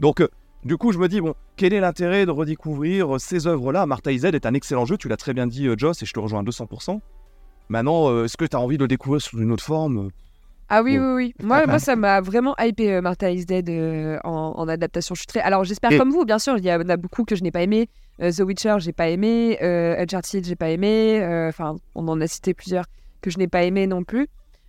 Donc 0.00 0.20
euh, 0.20 0.28
du 0.64 0.76
coup 0.76 0.92
je 0.92 0.98
me 0.98 1.08
dis 1.08 1.20
bon, 1.20 1.34
quel 1.56 1.72
est 1.72 1.80
l'intérêt 1.80 2.26
de 2.26 2.30
redécouvrir 2.30 3.16
euh, 3.16 3.18
ces 3.18 3.46
œuvres-là? 3.46 3.86
Martha 3.86 4.10
Z 4.16 4.26
est 4.26 4.44
un 4.46 4.54
excellent 4.54 4.84
jeu, 4.84 4.96
tu 4.98 5.08
l'as 5.08 5.16
très 5.16 5.32
bien 5.34 5.46
dit 5.46 5.66
euh, 5.66 5.74
Joss 5.78 6.02
et 6.02 6.06
je 6.06 6.12
te 6.12 6.20
rejoins 6.20 6.40
à 6.40 6.42
200%. 6.42 7.00
Maintenant, 7.68 8.10
euh, 8.10 8.24
est-ce 8.24 8.36
que 8.36 8.44
tu 8.44 8.56
as 8.56 8.60
envie 8.60 8.76
de 8.76 8.84
le 8.84 8.88
découvrir 8.88 9.20
sous 9.20 9.38
une 9.40 9.52
autre 9.52 9.64
forme? 9.64 10.10
Ah 10.68 10.82
oui, 10.82 10.98
oui, 10.98 11.14
oui. 11.14 11.34
Moi, 11.42 11.66
moi 11.66 11.78
ça 11.78 11.94
m'a 11.94 12.20
vraiment 12.20 12.54
hypé 12.58 12.92
euh, 12.92 13.00
Martha 13.00 13.30
is 13.30 13.44
Dead 13.44 13.68
euh, 13.70 14.18
en, 14.24 14.54
en 14.56 14.68
adaptation. 14.68 15.14
Je 15.14 15.20
suis 15.20 15.26
très. 15.26 15.40
Alors, 15.40 15.64
j'espère 15.64 15.96
comme 15.96 16.10
vous, 16.10 16.24
bien 16.24 16.38
sûr. 16.38 16.58
Il 16.58 16.64
y 16.64 16.72
en 16.72 16.88
a 16.88 16.96
beaucoup 16.96 17.24
que 17.24 17.36
je 17.36 17.42
n'ai 17.42 17.52
pas 17.52 17.62
aimé. 17.62 17.88
Euh, 18.20 18.32
The 18.32 18.40
Witcher, 18.40 18.76
j'ai 18.78 18.92
pas 18.92 19.08
aimé. 19.08 19.58
Uncharted, 19.60 20.44
j'ai 20.44 20.56
pas 20.56 20.70
aimé. 20.70 21.20
Enfin, 21.48 21.76
on 21.94 22.08
en 22.08 22.20
a 22.20 22.26
cité 22.26 22.52
plusieurs 22.52 22.84
que 23.20 23.30
je 23.30 23.38
n'ai 23.38 23.48
pas 23.48 23.62
aimé 23.62 23.86
non 23.86 24.02
plus. 24.02 24.28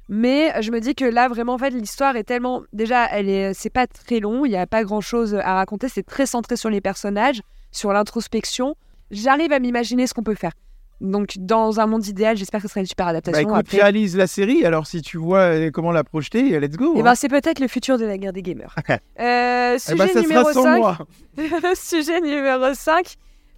Mais 0.09 0.53
je 0.61 0.71
me 0.71 0.79
dis 0.79 0.95
que 0.95 1.03
là, 1.03 1.27
vraiment, 1.27 1.55
en 1.55 1.57
fait, 1.57 1.71
l'histoire 1.71 2.15
est 2.15 2.23
tellement. 2.23 2.61
Déjà, 2.73 3.07
elle 3.11 3.27
est. 3.27 3.53
C'est 3.53 3.71
pas 3.71 3.87
très 3.87 4.19
long. 4.19 4.45
Il 4.45 4.49
n'y 4.49 4.57
a 4.57 4.67
pas 4.67 4.83
grand 4.83 5.01
chose 5.01 5.33
à 5.35 5.55
raconter. 5.55 5.89
C'est 5.89 6.05
très 6.05 6.27
centré 6.27 6.57
sur 6.57 6.69
les 6.69 6.79
personnages, 6.79 7.41
sur 7.71 7.91
l'introspection. 7.91 8.75
J'arrive 9.09 9.51
à 9.51 9.59
m'imaginer 9.59 10.05
ce 10.05 10.13
qu'on 10.13 10.23
peut 10.23 10.35
faire. 10.35 10.51
Donc, 10.99 11.35
dans 11.37 11.79
un 11.79 11.85
monde 11.85 12.05
idéal, 12.07 12.37
j'espère 12.37 12.59
que 12.61 12.67
ce 12.67 12.71
serait 12.71 12.79
une 12.79 12.87
super 12.87 13.05
Bah 13.05 13.09
adaptation. 13.11 13.41
écoute, 13.41 13.55
Après, 13.55 13.77
réalise 13.77 14.17
la 14.17 14.25
série, 14.27 14.65
alors 14.65 14.87
si 14.87 15.01
tu 15.01 15.17
vois 15.17 15.39
euh, 15.41 15.69
comment 15.71 15.91
la 15.91 16.03
projeter, 16.03 16.59
let's 16.59 16.75
go. 16.75 16.93
eh 16.95 16.99
hein. 16.99 17.03
ben, 17.03 17.15
c'est 17.15 17.27
peut-être 17.29 17.59
le 17.59 17.67
futur 17.67 17.97
de 17.99 18.05
la 18.05 18.17
guerre 18.17 18.33
des 18.33 18.41
gamers. 18.41 18.75
Euh, 19.19 19.75
Eh 19.75 19.79
sujet 19.79 19.97
ben, 19.97 20.07
ça 20.07 20.21
numéro 20.21 20.41
sera 20.43 20.53
sans 20.53 20.63
5. 20.63 20.77
moi. 20.79 20.97
Sujet 21.75 22.21
numéro 22.21 22.73
5. 22.73 23.13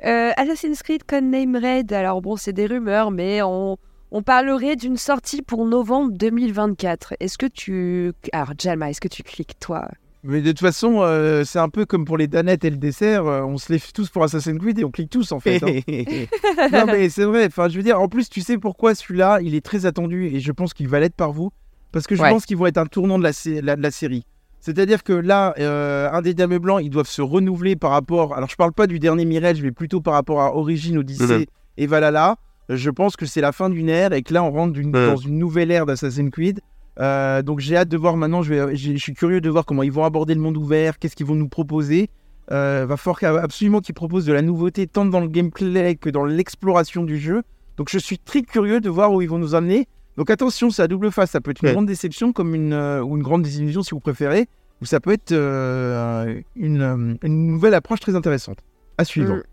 Euh, 0.05 0.31
Assassin's 0.37 0.81
Creed 0.83 1.03
Codename 1.05 1.55
Red. 1.55 1.93
Alors 1.93 2.21
bon, 2.21 2.35
c'est 2.35 2.53
des 2.53 2.65
rumeurs, 2.65 3.11
mais 3.11 3.41
on, 3.41 3.77
on 4.11 4.21
parlerait 4.23 4.75
d'une 4.75 4.97
sortie 4.97 5.41
pour 5.41 5.65
novembre 5.65 6.11
2024. 6.13 7.13
Est-ce 7.19 7.37
que 7.37 7.45
tu... 7.45 8.11
Alors, 8.33 8.51
Jalma, 8.57 8.89
est-ce 8.89 9.01
que 9.01 9.07
tu 9.07 9.23
cliques, 9.23 9.59
toi? 9.59 9.87
Mais 10.23 10.41
de 10.41 10.49
toute 10.49 10.59
façon, 10.59 10.99
euh, 11.01 11.43
c'est 11.45 11.59
un 11.59 11.69
peu 11.69 11.85
comme 11.85 12.03
pour 12.03 12.17
les 12.17 12.27
danettes 12.27 12.65
et 12.65 12.69
le 12.69 12.75
dessert, 12.77 13.25
euh, 13.25 13.41
on 13.41 13.57
se 13.57 13.71
lève 13.71 13.83
tous 13.93 14.09
pour 14.09 14.23
Assassin's 14.23 14.59
Creed 14.59 14.77
et 14.79 14.83
on 14.83 14.91
clique 14.91 15.09
tous 15.09 15.31
en 15.31 15.39
fait. 15.39 15.63
hein. 15.63 15.79
non 16.73 16.85
mais 16.87 17.07
c'est 17.09 17.23
vrai, 17.23 17.45
enfin 17.45 17.69
je 17.69 17.77
veux 17.77 17.83
dire, 17.83 17.99
en 18.01 18.09
plus 18.09 18.29
tu 18.29 18.41
sais 18.41 18.57
pourquoi 18.57 18.95
celui-là, 18.95 19.39
il 19.41 19.55
est 19.55 19.63
très 19.63 19.85
attendu 19.85 20.25
et 20.27 20.39
je 20.41 20.51
pense 20.51 20.73
qu'il 20.73 20.89
va 20.89 20.99
l'être 20.99 21.15
par 21.15 21.31
vous, 21.31 21.51
parce 21.93 22.05
que 22.05 22.15
je 22.15 22.21
Ouais. 22.21 22.29
pense 22.31 22.45
qu'ils 22.45 22.57
vont 22.57 22.65
être 22.65 22.77
un 22.77 22.85
tournant 22.85 23.17
de 23.17 23.23
la, 23.23 23.31
sé- 23.31 23.61
la- 23.61 23.77
de 23.77 23.81
la 23.81 23.91
série. 23.91 24.25
C'est-à-dire 24.59 25.03
que 25.05 25.13
là, 25.13 25.53
euh, 25.57 26.09
un 26.11 26.21
des 26.21 26.33
Dames 26.33 26.57
Blancs, 26.57 26.81
ils 26.83 26.89
doivent 26.89 27.07
se 27.07 27.21
renouveler 27.21 27.77
par 27.77 27.91
rapport. 27.91 28.35
Alors 28.35 28.49
je 28.49 28.57
parle 28.57 28.73
pas 28.73 28.87
du 28.87 28.99
dernier 28.99 29.23
Mirage, 29.23 29.61
mais 29.63 29.71
plutôt 29.71 30.01
par 30.01 30.15
rapport 30.15 30.41
à 30.41 30.53
Origin, 30.53 30.97
Odyssey 30.97 31.47
et 31.77 31.87
Valhalla. 31.87 32.35
Je 32.67 32.89
pense 32.89 33.15
que 33.15 33.25
c'est 33.25 33.39
la 33.41 33.53
fin 33.53 33.69
d'une 33.69 33.87
ère 33.87 34.11
et 34.11 34.21
que 34.21 34.33
là 34.33 34.43
on 34.43 34.51
rentre 34.51 34.77
dans 34.81 35.15
une 35.15 35.39
nouvelle 35.39 35.71
ère 35.71 35.85
d'Assassin's 35.85 36.29
Creed. 36.29 36.59
Euh, 36.99 37.41
donc 37.41 37.59
j'ai 37.59 37.77
hâte 37.77 37.87
de 37.89 37.97
voir 37.97 38.17
maintenant, 38.17 38.41
je, 38.41 38.53
vais- 38.53 38.75
j'ai- 38.75 38.97
je 38.97 39.01
suis 39.01 39.13
curieux 39.13 39.39
de 39.41 39.49
voir 39.49 39.65
comment 39.65 39.83
ils 39.83 39.91
vont 39.91 40.03
aborder 40.03 40.35
le 40.35 40.41
monde 40.41 40.57
ouvert, 40.57 40.99
qu'est-ce 40.99 41.15
qu'ils 41.15 41.25
vont 41.25 41.35
nous 41.35 41.47
proposer. 41.47 42.09
Euh, 42.51 42.85
va 42.87 42.97
falloir 42.97 43.41
absolument 43.43 43.79
qu'ils 43.79 43.93
proposent 43.95 44.25
de 44.25 44.33
la 44.33 44.41
nouveauté 44.41 44.87
tant 44.87 45.05
dans 45.05 45.19
le 45.19 45.27
gameplay 45.27 45.95
que 45.95 46.09
dans 46.09 46.25
l'exploration 46.25 47.03
du 47.03 47.17
jeu. 47.19 47.43
Donc 47.77 47.89
je 47.89 47.99
suis 47.99 48.17
très 48.17 48.41
curieux 48.41 48.81
de 48.81 48.89
voir 48.89 49.13
où 49.13 49.21
ils 49.21 49.29
vont 49.29 49.37
nous 49.37 49.55
amener. 49.55 49.87
Donc 50.17 50.29
attention, 50.29 50.69
c'est 50.71 50.81
à 50.81 50.87
double 50.87 51.11
face, 51.11 51.31
ça 51.31 51.39
peut 51.41 51.51
être 51.51 51.61
une 51.61 51.67
Ouais. 51.69 51.73
grande 51.73 51.85
déception 51.85 52.33
comme 52.33 52.53
une, 52.55 52.73
euh, 52.73 53.01
ou 53.03 53.15
une 53.15 53.23
grande 53.23 53.43
désillusion 53.43 53.83
si 53.83 53.91
vous 53.91 53.99
préférez, 54.01 54.47
ou 54.81 54.85
ça 54.85 54.99
peut 54.99 55.11
être 55.13 55.31
une, 55.31 56.81
euh, 56.81 57.13
une 57.23 57.47
nouvelle 57.47 57.73
approche 57.75 57.99
très 58.01 58.15
intéressante. 58.15 58.57
À 58.97 59.05
suivre. 59.05 59.35
Mm. 59.35 59.43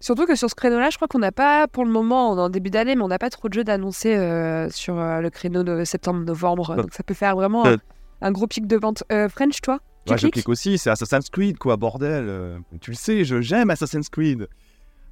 Surtout 0.00 0.24
que 0.26 0.34
sur 0.34 0.48
ce 0.48 0.54
créneau-là, 0.54 0.88
je 0.90 0.96
crois 0.96 1.08
qu'on 1.08 1.18
n'a 1.18 1.32
pas, 1.32 1.68
pour 1.68 1.84
le 1.84 1.90
moment, 1.90 2.32
on 2.32 2.36
est 2.38 2.40
en 2.40 2.48
début 2.48 2.70
d'année, 2.70 2.96
mais 2.96 3.02
on 3.02 3.08
n'a 3.08 3.18
pas 3.18 3.28
trop 3.30 3.48
de 3.48 3.54
jeux 3.54 3.64
d'annoncer 3.64 4.16
euh, 4.16 4.68
sur 4.70 4.98
euh, 4.98 5.20
le 5.20 5.28
créneau 5.30 5.62
de 5.62 5.84
septembre-novembre. 5.84 6.76
Donc 6.76 6.92
ça 6.94 7.02
peut 7.02 7.14
faire 7.14 7.36
vraiment 7.36 7.66
un, 7.66 7.72
Ouais. 7.72 7.78
un 8.22 8.32
gros 8.32 8.46
pic 8.46 8.66
de 8.66 8.76
vente. 8.76 9.04
Euh, 9.12 9.28
French, 9.28 9.60
toi? 9.60 9.78
Tu 10.06 10.12
Ouais, 10.12 10.18
je 10.18 10.28
clique 10.28 10.48
aussi, 10.48 10.78
c'est 10.78 10.88
Assassin's 10.88 11.28
Creed, 11.28 11.58
quoi, 11.58 11.76
bordel. 11.76 12.24
euh, 12.28 12.58
tu 12.80 12.90
le 12.92 12.96
sais, 12.96 13.24
je 13.24 13.42
j'aime 13.42 13.68
Assassin's 13.68 14.08
Creed. 14.08 14.48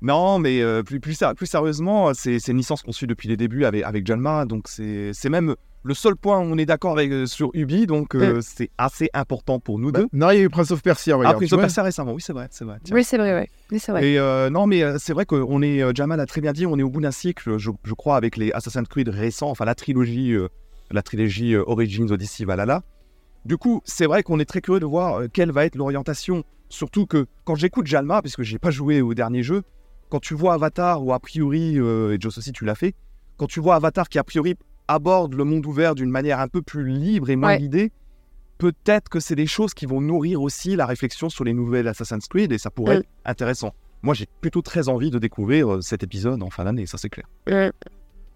Non, 0.01 0.39
mais 0.39 0.63
euh, 0.63 0.83
plus, 0.83 1.01
plus, 1.01 1.17
sérieusement, 1.45 2.13
c'est 2.15 2.39
une 2.49 2.57
licence 2.59 2.83
qu'on 2.83 2.93
suit 2.93 3.07
depuis 3.07 3.29
les 3.29 3.37
débuts 3.37 3.65
avec, 3.65 3.83
avec 3.85 4.05
donc 4.05 4.69
c'est 4.69 5.29
même 5.29 5.55
le 5.85 5.95
seul 5.95 6.17
point 6.17 6.39
où 6.39 6.43
on 6.43 6.59
est 6.59 6.67
d'accord 6.67 6.93
avec 6.93 7.11
euh, 7.11 7.27
sur 7.27 7.51
Ubi, 7.55 7.87
donc 7.87 8.15
euh, 8.15 8.41
c'est 8.43 8.71
assez 8.79 9.09
important 9.15 9.61
pour 9.61 9.79
nous 9.79 9.93
Bah, 9.93 10.01
deux. 10.01 10.09
non, 10.13 10.31
il 10.31 10.37
y 10.37 10.41
a 10.41 10.43
eu 10.43 10.49
Prince 10.49 10.71
of 10.71 10.83
Persia, 10.83 11.17
regarde. 11.17 11.39
Ils 11.41 11.55
ont 11.55 11.57
vois. 11.57 11.67
passé 11.67 11.81
récemment, 11.81 12.13
oui, 12.13 12.21
c'est 12.21 12.33
vrai, 12.33 12.49
c'est 12.51 12.65
vrai. 12.65 12.79
tiens. 12.83 12.95
Oui, 12.95 13.05
c'est 13.05 13.17
vrai. 13.17 13.49
Oui, 13.71 13.79
c'est 13.79 13.93
vrai. 13.93 14.07
Et 14.07 14.19
euh, 14.19 14.51
non, 14.51 14.67
mais 14.67 14.83
c'est 14.99 15.13
vrai 15.13 15.25
qu'on 15.25 15.63
est, 15.63 15.83
Jamal 15.95 16.21
a 16.21 16.27
très 16.27 16.41
bien 16.41 16.53
dit, 16.53 16.67
on 16.67 16.79
est 16.79 16.83
au 16.83 16.91
bout 16.91 17.01
d'un 17.01 17.11
cycle, 17.11 17.59
je, 17.59 17.71
je 17.85 17.95
crois, 17.95 18.17
avec 18.17 18.37
les 18.37 18.53
Assassin's 18.53 18.89
Creed 18.89 19.09
récents, 19.09 19.51
enfin 19.51 19.65
la 19.65 19.75
trilogie, 19.75 20.37
la 20.91 21.03
trilogie 21.03 21.57
Origins, 21.57 22.11
Odyssey, 22.11 22.45
Valhalla. 22.45 22.83
Du 23.45 23.57
coup, 23.57 23.81
c'est 23.85 24.07
vrai 24.07 24.23
qu'on 24.23 24.41
est 24.41 24.45
très 24.45 24.61
curieux 24.61 24.81
de 24.81 24.87
voir 24.87 25.23
quelle 25.33 25.53
va 25.53 25.65
être 25.65 25.77
l'orientation. 25.77 26.45
Surtout 26.69 27.07
que 27.07 27.27
quand 27.45 27.55
j'écoute 27.55 27.87
Jalma, 27.87 28.21
puisque 28.21 28.43
j'ai 28.43 28.59
pas 28.59 28.71
joué 28.71 29.01
au 29.01 29.15
dernier 29.15 29.43
jeu, 29.43 29.63
quand 30.09 30.21
tu 30.21 30.35
vois 30.35 30.55
Avatar, 30.55 31.05
ou 31.05 31.13
a 31.13 31.19
priori, 31.21 31.79
euh, 31.79 32.15
et 32.15 32.21
Joss 32.21 32.39
aussi 32.39 32.53
tu 32.53 32.65
l'as 32.65 32.75
fait, 32.75 32.95
quand 33.37 33.47
tu 33.47 33.61
vois 33.61 33.75
Avatar 33.77 34.09
qui 34.09 34.19
a 34.19 34.25
priori 34.25 34.55
aborde 34.89 35.35
le 35.35 35.45
monde 35.45 35.67
ouvert 35.67 35.95
d'une 35.95 36.11
manière 36.11 36.41
un 36.41 36.49
peu 36.49 36.63
plus 36.63 36.87
libre 36.89 37.29
et 37.31 37.37
moins 37.37 37.51
Ouais. 37.51 37.59
guidée, 37.59 37.93
peut-être 38.59 39.09
que 39.09 39.21
c'est 39.21 39.35
des 39.37 39.47
choses 39.47 39.75
qui 39.75 39.87
vont 39.87 40.01
nourrir 40.01 40.43
aussi 40.43 40.75
la 40.77 40.87
réflexion 40.87 41.29
sur 41.29 41.45
les 41.45 41.53
nouvelles 41.53 41.87
Assassin's 41.89 42.27
Creed 42.27 42.51
et 42.53 42.59
ça 42.59 42.71
pourrait 42.71 42.97
Mm. 42.97 43.01
être 43.01 43.09
intéressant. 43.27 43.73
Moi, 44.03 44.15
j'ai 44.15 44.27
plutôt 44.41 44.63
très 44.63 44.89
envie 44.89 45.11
de 45.11 45.19
découvrir 45.19 45.75
euh, 45.75 45.81
cet 45.83 46.03
épisode 46.03 46.43
en 46.43 46.51
fin 46.51 46.65
d'année, 46.65 46.87
ça 46.87 46.99
c'est 46.99 47.09
clair. 47.11 47.27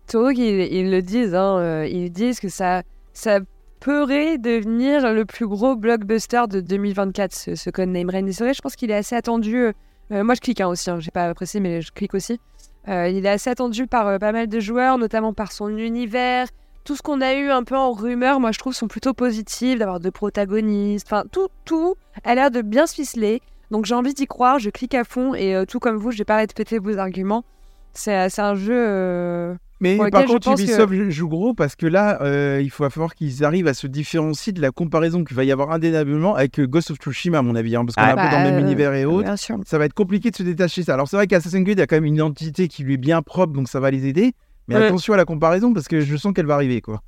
Surtout 0.09 0.35
qu'ils 0.35 0.73
ils 0.73 0.91
le 0.91 1.01
disent, 1.03 1.35
hein, 1.35 1.59
euh, 1.59 1.87
ils 1.87 2.11
disent 2.11 2.41
que 2.41 2.49
ça, 2.49 2.83
ça 3.13 3.41
pourrait 3.81 4.39
devenir 4.39 5.13
le 5.13 5.25
plus 5.25 5.47
gros 5.47 5.75
blockbuster 5.77 6.43
de 6.49 6.61
2024, 6.61 7.35
ce, 7.35 7.55
ce 7.55 7.71
Codename 7.71 8.11
Rain. 8.11 8.27
Et 8.27 8.33
c'est 8.33 8.45
vrai, 8.45 8.55
je 8.55 8.61
pense 8.61 8.77
qu'il 8.77 8.91
est 8.91 8.95
assez 8.97 9.15
attendu. 9.17 9.73
Euh, 10.11 10.25
moi, 10.25 10.35
je 10.35 10.41
clique 10.41 10.61
hein, 10.61 10.69
aussi, 10.69 10.91
hein, 10.91 11.01
j'ai 11.01 11.11
pas 11.11 11.33
précisé, 11.35 11.61
mais 11.61 11.81
je 11.81 11.93
clique 11.93 12.15
aussi. 12.15 12.41
Euh, 12.89 13.09
il 13.09 13.25
est 13.25 13.29
assez 13.29 13.49
attendu 13.49 13.87
par 13.87 14.07
euh, 14.09 14.19
pas 14.19 14.33
mal 14.33 14.49
de 14.49 14.61
joueurs, 14.61 14.99
notamment 14.99 15.33
par 15.33 15.53
son 15.53 15.77
univers. 15.77 16.49
Tout 16.85 16.97
ce 16.97 17.03
qu'on 17.03 17.21
a 17.21 17.35
eu 17.35 17.51
un 17.51 17.63
peu 17.63 17.77
en 17.77 17.93
rumeur, 17.93 18.41
moi, 18.41 18.51
je 18.53 18.59
trouve, 18.59 18.75
sont 18.75 18.89
plutôt 18.89 19.15
positifs, 19.15 19.79
d'avoir 19.79 20.01
deux 20.01 20.11
protagonistes. 20.11 21.07
Enfin, 21.07 21.25
tout, 21.31 21.49
tout 21.65 21.95
a 22.25 22.35
l'air 22.35 22.51
de 22.51 22.61
bien 22.61 22.87
se 22.87 22.95
ficeler. 22.95 23.41
Donc, 23.71 23.87
j'ai 23.87 23.95
envie 23.95 24.15
d'y 24.15 24.27
croire, 24.27 24.59
je 24.59 24.69
clique 24.69 24.95
à 24.95 25.05
fond. 25.05 25.35
Et 25.35 25.55
tout 25.69 25.79
comme 25.79 25.97
vous, 25.97 26.11
je 26.11 26.19
vais 26.19 26.25
pas 26.25 26.37
répéter 26.37 26.79
vos 26.79 26.99
arguments. 26.99 27.45
C'est 27.95 28.39
un 28.41 28.55
jeu. 28.55 28.75
euh, 28.75 29.55
Mais 29.81 29.97
par 30.11 30.25
contre, 30.25 30.41
pense 30.45 30.61
que- 30.61 30.63
Ubisoft 30.65 31.11
joue 31.11 31.29
gros 31.29 31.55
parce 31.55 31.77
que 31.77 31.87
là, 31.87 32.23
euh, 32.23 32.61
il 32.63 32.71
faut 32.71 32.89
falloir 32.89 33.15
qu'ils 33.15 33.45
arrivent 33.45 33.67
à 33.67 33.75
se 33.75 33.87
différencier 33.87 34.53
de 34.53 34.61
la 34.63 34.71
comparaison 34.71 35.25
qu'il 35.25 35.37
va 35.37 35.45
y 35.45 35.53
avoir 35.53 35.71
indéniablement 35.73 36.35
avec 36.37 36.59
euh, 36.61 36.67
Ghost 36.67 36.91
of 36.91 36.99
Tsushima, 36.99 37.39
à 37.39 37.43
mon 37.43 37.55
avis, 37.55 37.75
hein, 37.77 37.85
parce 37.85 37.97
qu'on 37.97 38.03
Ah, 38.03 38.09
est 38.09 38.13
un 38.13 38.17
peu 38.17 38.23
bah, 38.23 38.31
dans 38.31 38.45
le 38.45 38.51
même 38.51 38.61
univers 38.65 38.95
et 38.95 39.05
autres. 39.05 39.25
Bien 39.25 39.37
sûr. 39.37 39.59
Ça 39.67 39.79
va 39.79 39.85
être 39.87 39.95
compliqué 39.95 40.31
de 40.31 40.37
se 40.37 40.43
détacher 40.43 40.83
de 40.83 40.87
ça. 40.87 40.95
Alors 40.95 41.09
c'est 41.09 41.17
vrai 41.17 41.27
qu'Assassin's 41.27 41.65
Creed 41.65 41.81
a 41.81 41.87
quand 41.87 41.97
même 41.97 42.05
une 42.05 42.15
identité 42.15 42.69
qui 42.69 42.83
lui 42.85 42.95
est 42.95 42.99
bien 42.99 43.23
propre, 43.23 43.53
donc 43.53 43.69
ça 43.69 43.81
va 43.81 43.91
les 43.91 44.07
aider. 44.07 44.33
Mais 44.69 44.77
Ouais. 44.77 44.85
attention 44.87 45.13
à 45.15 45.17
la 45.17 45.25
comparaison 45.25 45.73
parce 45.75 45.89
que 45.89 46.01
je 46.01 46.17
sens 46.17 46.33
qu'elle 46.33 46.47
va 46.47 46.55
arriver, 46.55 46.81
quoi. 46.81 47.01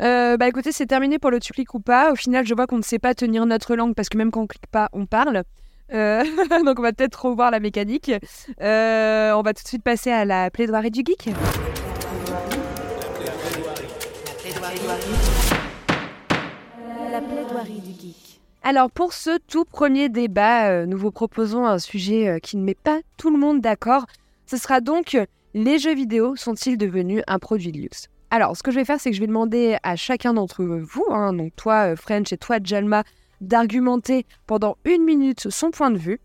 Euh, 0.00 0.36
bah 0.36 0.46
écoutez, 0.46 0.70
c'est 0.70 0.86
terminé 0.86 1.18
pour 1.18 1.30
le 1.32 1.40
tu 1.40 1.52
cliques 1.52 1.74
ou 1.74 1.80
pas. 1.80 2.12
Au 2.12 2.14
final, 2.14 2.46
je 2.46 2.54
vois 2.54 2.66
qu'on 2.68 2.76
ne 2.76 2.82
sait 2.82 3.00
pas 3.00 3.14
tenir 3.14 3.44
notre 3.46 3.74
langue 3.74 3.94
parce 3.96 4.08
que 4.08 4.16
même 4.16 4.30
quand 4.30 4.42
on 4.42 4.46
clique 4.46 4.68
pas, 4.70 4.88
on 4.92 5.06
parle. 5.06 5.42
Euh, 5.92 6.22
donc 6.64 6.78
on 6.78 6.82
va 6.82 6.92
peut-être 6.92 7.24
revoir 7.24 7.50
la 7.50 7.60
mécanique. 7.60 8.10
Euh, 8.60 9.32
on 9.32 9.42
va 9.42 9.54
tout 9.54 9.62
de 9.62 9.68
suite 9.68 9.82
passer 9.82 10.10
à 10.10 10.24
la 10.24 10.50
plaidoirie 10.50 10.90
du 10.90 11.02
geek. 11.04 11.30
La 17.10 17.20
plaidoirie 17.20 17.80
du 17.80 17.92
geek. 18.00 18.40
Alors 18.62 18.90
pour 18.90 19.12
ce 19.12 19.38
tout 19.46 19.64
premier 19.64 20.08
débat, 20.08 20.68
euh, 20.68 20.86
nous 20.86 20.98
vous 20.98 21.10
proposons 21.10 21.66
un 21.66 21.78
sujet 21.78 22.38
qui 22.42 22.56
ne 22.56 22.64
met 22.64 22.74
pas 22.74 23.00
tout 23.16 23.30
le 23.30 23.38
monde 23.38 23.60
d'accord. 23.60 24.06
Ce 24.46 24.56
sera 24.56 24.80
donc 24.80 25.16
les 25.54 25.78
jeux 25.78 25.94
vidéo 25.94 26.36
sont-ils 26.36 26.76
devenus 26.76 27.22
un 27.26 27.38
produit 27.38 27.72
de 27.72 27.78
luxe? 27.78 28.08
Alors 28.30 28.56
ce 28.56 28.62
que 28.62 28.70
je 28.70 28.76
vais 28.76 28.84
faire, 28.84 29.00
c'est 29.00 29.10
que 29.10 29.16
je 29.16 29.20
vais 29.20 29.26
demander 29.26 29.78
à 29.82 29.96
chacun 29.96 30.34
d'entre 30.34 30.62
vous, 30.64 31.06
hein, 31.08 31.32
donc 31.32 31.56
toi 31.56 31.96
French 31.96 32.30
et 32.32 32.36
toi 32.36 32.58
Jalma, 32.62 33.04
d'argumenter 33.40 34.26
pendant 34.46 34.76
une 34.84 35.04
minute 35.04 35.50
son 35.50 35.70
point 35.70 35.90
de 35.90 35.98
vue. 35.98 36.20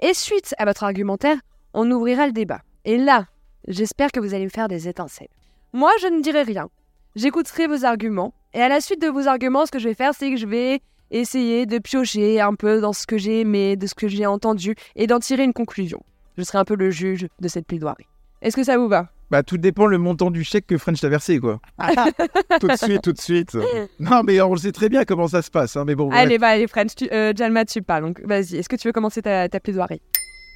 Et 0.00 0.14
suite 0.14 0.54
à 0.58 0.64
votre 0.64 0.84
argumentaire, 0.84 1.38
on 1.74 1.90
ouvrira 1.90 2.26
le 2.26 2.32
débat. 2.32 2.60
Et 2.84 2.98
là, 2.98 3.26
j'espère 3.66 4.12
que 4.12 4.20
vous 4.20 4.34
allez 4.34 4.44
me 4.44 4.50
faire 4.50 4.68
des 4.68 4.88
étincelles. 4.88 5.28
Moi, 5.72 5.90
je 6.00 6.06
ne 6.06 6.20
dirai 6.20 6.42
rien. 6.42 6.68
J'écouterai 7.16 7.66
vos 7.66 7.84
arguments. 7.84 8.34
Et 8.54 8.60
à 8.62 8.68
la 8.68 8.80
suite 8.80 9.02
de 9.02 9.08
vos 9.08 9.28
arguments, 9.28 9.66
ce 9.66 9.70
que 9.70 9.78
je 9.78 9.88
vais 9.88 9.94
faire, 9.94 10.14
c'est 10.14 10.30
que 10.30 10.36
je 10.36 10.46
vais 10.46 10.80
essayer 11.10 11.66
de 11.66 11.78
piocher 11.78 12.40
un 12.40 12.54
peu 12.54 12.80
dans 12.80 12.92
ce 12.92 13.06
que 13.06 13.18
j'ai 13.18 13.40
aimé, 13.40 13.76
de 13.76 13.86
ce 13.86 13.94
que 13.94 14.08
j'ai 14.08 14.26
entendu, 14.26 14.74
et 14.94 15.06
d'en 15.06 15.18
tirer 15.18 15.44
une 15.44 15.52
conclusion. 15.52 16.02
Je 16.36 16.42
serai 16.42 16.58
un 16.58 16.64
peu 16.64 16.76
le 16.76 16.90
juge 16.90 17.26
de 17.40 17.48
cette 17.48 17.66
plaidoirie. 17.66 18.06
Est-ce 18.42 18.56
que 18.56 18.64
ça 18.64 18.78
vous 18.78 18.88
va? 18.88 19.10
Bah 19.30 19.42
tout 19.42 19.58
dépend 19.58 19.86
le 19.86 19.98
montant 19.98 20.30
du 20.30 20.42
chèque 20.42 20.66
que 20.66 20.78
French 20.78 21.00
t'a 21.00 21.08
versé, 21.10 21.38
quoi. 21.38 21.60
tout 22.60 22.66
de 22.68 22.76
suite, 22.76 23.02
tout 23.02 23.12
de 23.12 23.20
suite. 23.20 23.56
non, 24.00 24.22
mais 24.24 24.40
on 24.40 24.52
le 24.52 24.58
sait 24.58 24.72
très 24.72 24.88
bien 24.88 25.04
comment 25.04 25.28
ça 25.28 25.42
se 25.42 25.50
passe, 25.50 25.76
hein, 25.76 25.84
mais 25.86 25.94
bon. 25.94 26.10
Allez, 26.10 26.38
bah, 26.38 26.48
allez, 26.48 26.66
French, 26.66 26.94
tu, 26.96 27.08
euh, 27.12 27.32
Jalma, 27.36 27.64
tu 27.66 27.82
parles. 27.82 28.04
Donc, 28.04 28.20
vas-y. 28.24 28.56
Est-ce 28.56 28.68
que 28.70 28.76
tu 28.76 28.88
veux 28.88 28.92
commencer 28.92 29.20
ta, 29.20 29.48
ta 29.48 29.60
plaidoirie? 29.60 30.00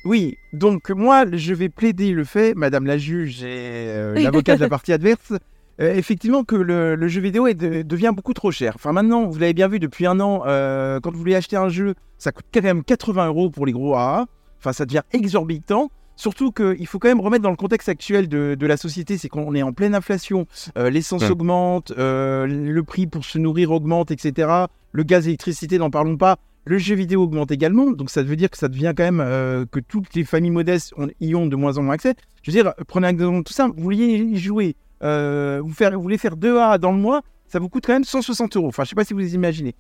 Oui, 0.05 0.37
donc 0.53 0.91
moi, 0.91 1.25
je 1.33 1.55
vais 1.55 1.69
plaider 1.69 2.13
le 2.13 2.25
fait, 2.25 2.55
Madame 2.55 2.87
la 2.87 2.99
juge 2.99 3.43
et 3.45 3.47
euh, 3.49 4.15
l'avocat 4.15 4.57
de 4.57 4.61
la 4.63 4.69
partie 4.69 4.93
adverse, 4.93 5.33
euh, 5.81 5.95
effectivement 5.95 6.43
que 6.43 6.57
le, 6.57 6.97
le 6.97 7.09
jeu 7.09 7.21
vidéo 7.21 7.47
est 7.47 7.55
de- 7.55 7.83
devient 7.83 8.13
beaucoup 8.15 8.33
trop 8.35 8.51
cher. 8.51 8.73
Enfin 8.75 8.93
maintenant, 8.93 9.27
vous 9.27 9.39
l'avez 9.39 9.53
bien 9.55 9.69
vu 9.69 9.79
depuis 9.79 10.07
un 10.07 10.19
an, 10.19 10.43
euh, 10.47 10.99
quand 11.01 11.13
vous 11.13 11.19
voulez 11.21 11.37
acheter 11.37 11.57
un 11.57 11.69
jeu, 11.69 11.95
ça 12.19 12.33
coûte 12.33 12.47
quand 12.53 12.63
même 12.63 12.83
80 12.83 13.27
euros 13.29 13.49
pour 13.51 13.65
les 13.65 13.71
gros 13.73 13.95
AA. 13.95 14.27
Enfin, 14.59 14.73
ça 14.73 14.87
devient 14.87 15.03
exorbitant. 15.13 15.91
Surtout 16.23 16.53
qu'il 16.53 16.87
faut 16.87 17.01
quand 17.01 17.09
même 17.09 17.21
remettre 17.21 17.43
dans 17.43 17.51
le 17.51 17.57
contexte 17.57 17.89
actuel 17.89 18.29
de, 18.29 18.55
de 18.57 18.67
la 18.69 18.77
société, 18.77 19.19
c'est 19.19 19.29
qu'on 19.29 19.57
est 19.57 19.63
en 19.65 19.73
pleine 19.73 19.93
inflation, 19.93 20.47
euh, 20.79 20.89
l'essence 20.89 21.23
Ouais. 21.23 21.31
augmente, 21.31 21.91
euh, 21.99 22.47
le 22.47 22.83
prix 22.85 23.09
pour 23.09 23.25
se 23.25 23.39
nourrir 23.39 23.73
augmente, 23.73 24.13
etc. 24.13 24.49
Le 24.93 25.03
gaz 25.03 25.25
l'électricité, 25.25 25.79
n'en 25.79 25.91
parlons 25.91 26.17
pas. 26.17 26.39
Le 26.65 26.79
jeu 26.79 26.95
vidéo 26.95 27.25
augmente 27.25 27.51
également, 27.51 27.91
donc 27.91 28.09
ça 28.09 28.23
veut 28.23 28.37
dire 28.37 28.51
que 28.51 28.57
ça 28.57 28.69
devient 28.69 28.93
quand 28.97 29.03
même 29.03 29.21
euh, 29.21 29.65
que 29.69 29.81
toutes 29.81 30.15
les 30.15 30.23
familles 30.25 30.53
modestes 30.53 30.95
y 31.21 31.35
ont 31.35 31.47
de 31.49 31.57
moins 31.57 31.77
en 31.77 31.83
moins 31.83 31.95
accès. 31.95 32.15
Je 32.45 32.53
veux 32.53 32.63
dire, 32.63 32.73
prenez 32.87 33.09
un 33.09 33.11
exemple 33.11 33.43
tout 33.43 33.53
simple, 33.53 33.75
vous 33.77 33.83
vouliez 33.83 34.19
y 34.19 34.39
jouer, 34.39 34.77
vous, 35.01 35.73
faire, 35.75 35.91
vous 35.91 36.03
voulez 36.03 36.19
faire 36.19 36.37
2 36.37 36.57
A 36.61 36.79
dans 36.79 36.93
le 36.93 36.99
mois, 36.99 37.23
ça 37.49 37.59
vous 37.59 37.69
coûte 37.69 37.83
quand 37.85 37.95
même 37.95 38.05
160 38.05 38.57
euros. 38.57 38.69
Enfin, 38.69 38.85
je 38.85 38.91
sais 38.91 38.95
pas 38.95 39.05
si 39.05 39.13
vous 39.13 39.19
les 39.19 39.35
imaginez. 39.35 39.75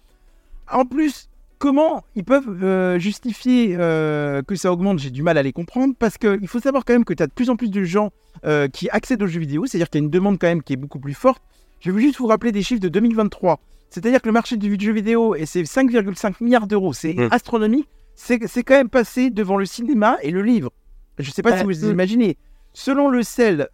En 0.68 0.84
plus, 0.84 1.28
comment 1.62 2.02
ils 2.16 2.24
peuvent 2.24 2.64
euh, 2.64 2.98
justifier 2.98 3.76
euh, 3.78 4.42
que 4.42 4.56
ça 4.56 4.72
augmente 4.72 4.98
J'ai 4.98 5.10
du 5.10 5.22
mal 5.22 5.38
à 5.38 5.44
les 5.44 5.52
comprendre 5.52 5.94
parce 5.96 6.18
qu'il 6.18 6.48
faut 6.48 6.58
savoir 6.58 6.84
quand 6.84 6.92
même 6.92 7.04
que 7.04 7.14
tu 7.14 7.22
as 7.22 7.28
de 7.28 7.32
plus 7.32 7.50
en 7.50 7.56
plus 7.56 7.70
de 7.70 7.84
gens 7.84 8.10
euh, 8.44 8.66
qui 8.66 8.90
accèdent 8.90 9.22
aux 9.22 9.28
jeux 9.28 9.38
vidéo, 9.38 9.64
c'est-à-dire 9.64 9.88
qu'il 9.88 10.00
y 10.00 10.02
a 10.02 10.04
une 10.04 10.10
demande 10.10 10.40
quand 10.40 10.48
même 10.48 10.64
qui 10.64 10.72
est 10.72 10.76
beaucoup 10.76 10.98
plus 10.98 11.14
forte. 11.14 11.40
Je 11.78 11.92
vais 11.92 12.02
juste 12.02 12.18
vous 12.18 12.26
rappeler 12.26 12.50
des 12.50 12.64
chiffres 12.64 12.80
de 12.80 12.88
2023. 12.88 13.60
C'est-à-dire 13.90 14.20
que 14.20 14.26
le 14.26 14.32
marché 14.32 14.56
du 14.56 14.76
jeu 14.80 14.90
vidéo, 14.92 15.36
et 15.36 15.46
c'est 15.46 15.62
5,5 15.62 16.42
milliards 16.42 16.66
d'euros, 16.66 16.92
c'est 16.92 17.14
Mm. 17.14 17.28
astronomique, 17.30 17.88
c'est 18.16 18.44
c'est 18.48 18.64
quand 18.64 18.74
même 18.74 18.88
passé 18.88 19.30
devant 19.30 19.56
le 19.56 19.64
cinéma 19.64 20.16
et 20.22 20.32
le 20.32 20.42
livre. 20.42 20.72
Je 21.20 21.28
ne 21.28 21.32
sais 21.32 21.42
pas 21.42 21.58
si 21.58 21.62
vous 21.62 21.86
Mm. 21.86 21.92
imaginez. 21.92 22.38
Selon 22.72 23.08
le 23.08 23.22
CEL, 23.22 23.68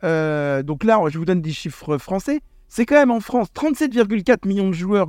donc 0.63 0.85
là, 0.85 1.01
je 1.09 1.17
vous 1.17 1.25
donne 1.25 1.41
des 1.41 1.53
chiffres 1.53 1.97
français, 1.97 2.41
c'est 2.69 2.85
quand 2.85 2.97
même 2.97 3.11
en 3.13 3.21
France 3.21 3.49
37,4 3.55 4.47
millions 4.47 4.69
de 4.69 4.75
joueurs 4.75 5.09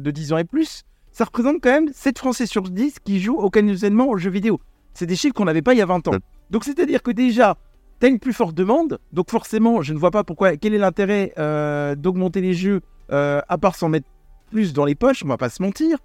de 0.00 0.10
10 0.10 0.32
ans 0.32 0.38
et 0.38 0.44
plus. 0.44 0.84
Ça 1.16 1.24
représente 1.24 1.62
quand 1.62 1.70
même 1.70 1.88
7 1.94 2.18
Français 2.18 2.44
sur 2.46 2.62
10 2.62 2.96
qui 3.04 3.20
jouent 3.20 3.38
occasionnellement 3.38 4.08
aux 4.08 4.16
jeux 4.18 4.30
vidéo. 4.30 4.60
C'est 4.94 5.06
des 5.06 5.14
chiffres 5.14 5.32
qu'on 5.32 5.44
n'avait 5.44 5.62
pas 5.62 5.72
il 5.72 5.78
y 5.78 5.80
a 5.82 5.86
20 5.86 6.08
ans. 6.08 6.12
Donc 6.50 6.64
c'est-à-dire 6.64 7.04
que 7.04 7.12
déjà, 7.12 7.56
tu 8.00 8.06
as 8.06 8.08
une 8.08 8.18
plus 8.18 8.32
forte 8.32 8.54
demande. 8.56 8.98
Donc 9.12 9.30
forcément, 9.30 9.80
je 9.80 9.94
ne 9.94 9.98
vois 9.98 10.10
pas 10.10 10.24
pourquoi, 10.24 10.56
quel 10.56 10.74
est 10.74 10.78
l'intérêt 10.78 11.32
euh, 11.38 11.94
d'augmenter 11.94 12.40
les 12.40 12.52
jeux 12.52 12.80
euh, 13.12 13.40
à 13.48 13.58
part 13.58 13.76
s'en 13.76 13.88
mettre 13.88 14.08
plus 14.50 14.72
dans 14.72 14.84
les 14.84 14.96
poches, 14.96 15.22
on 15.24 15.28
va 15.28 15.36
pas 15.36 15.50
se 15.50 15.62
mentir. 15.62 15.98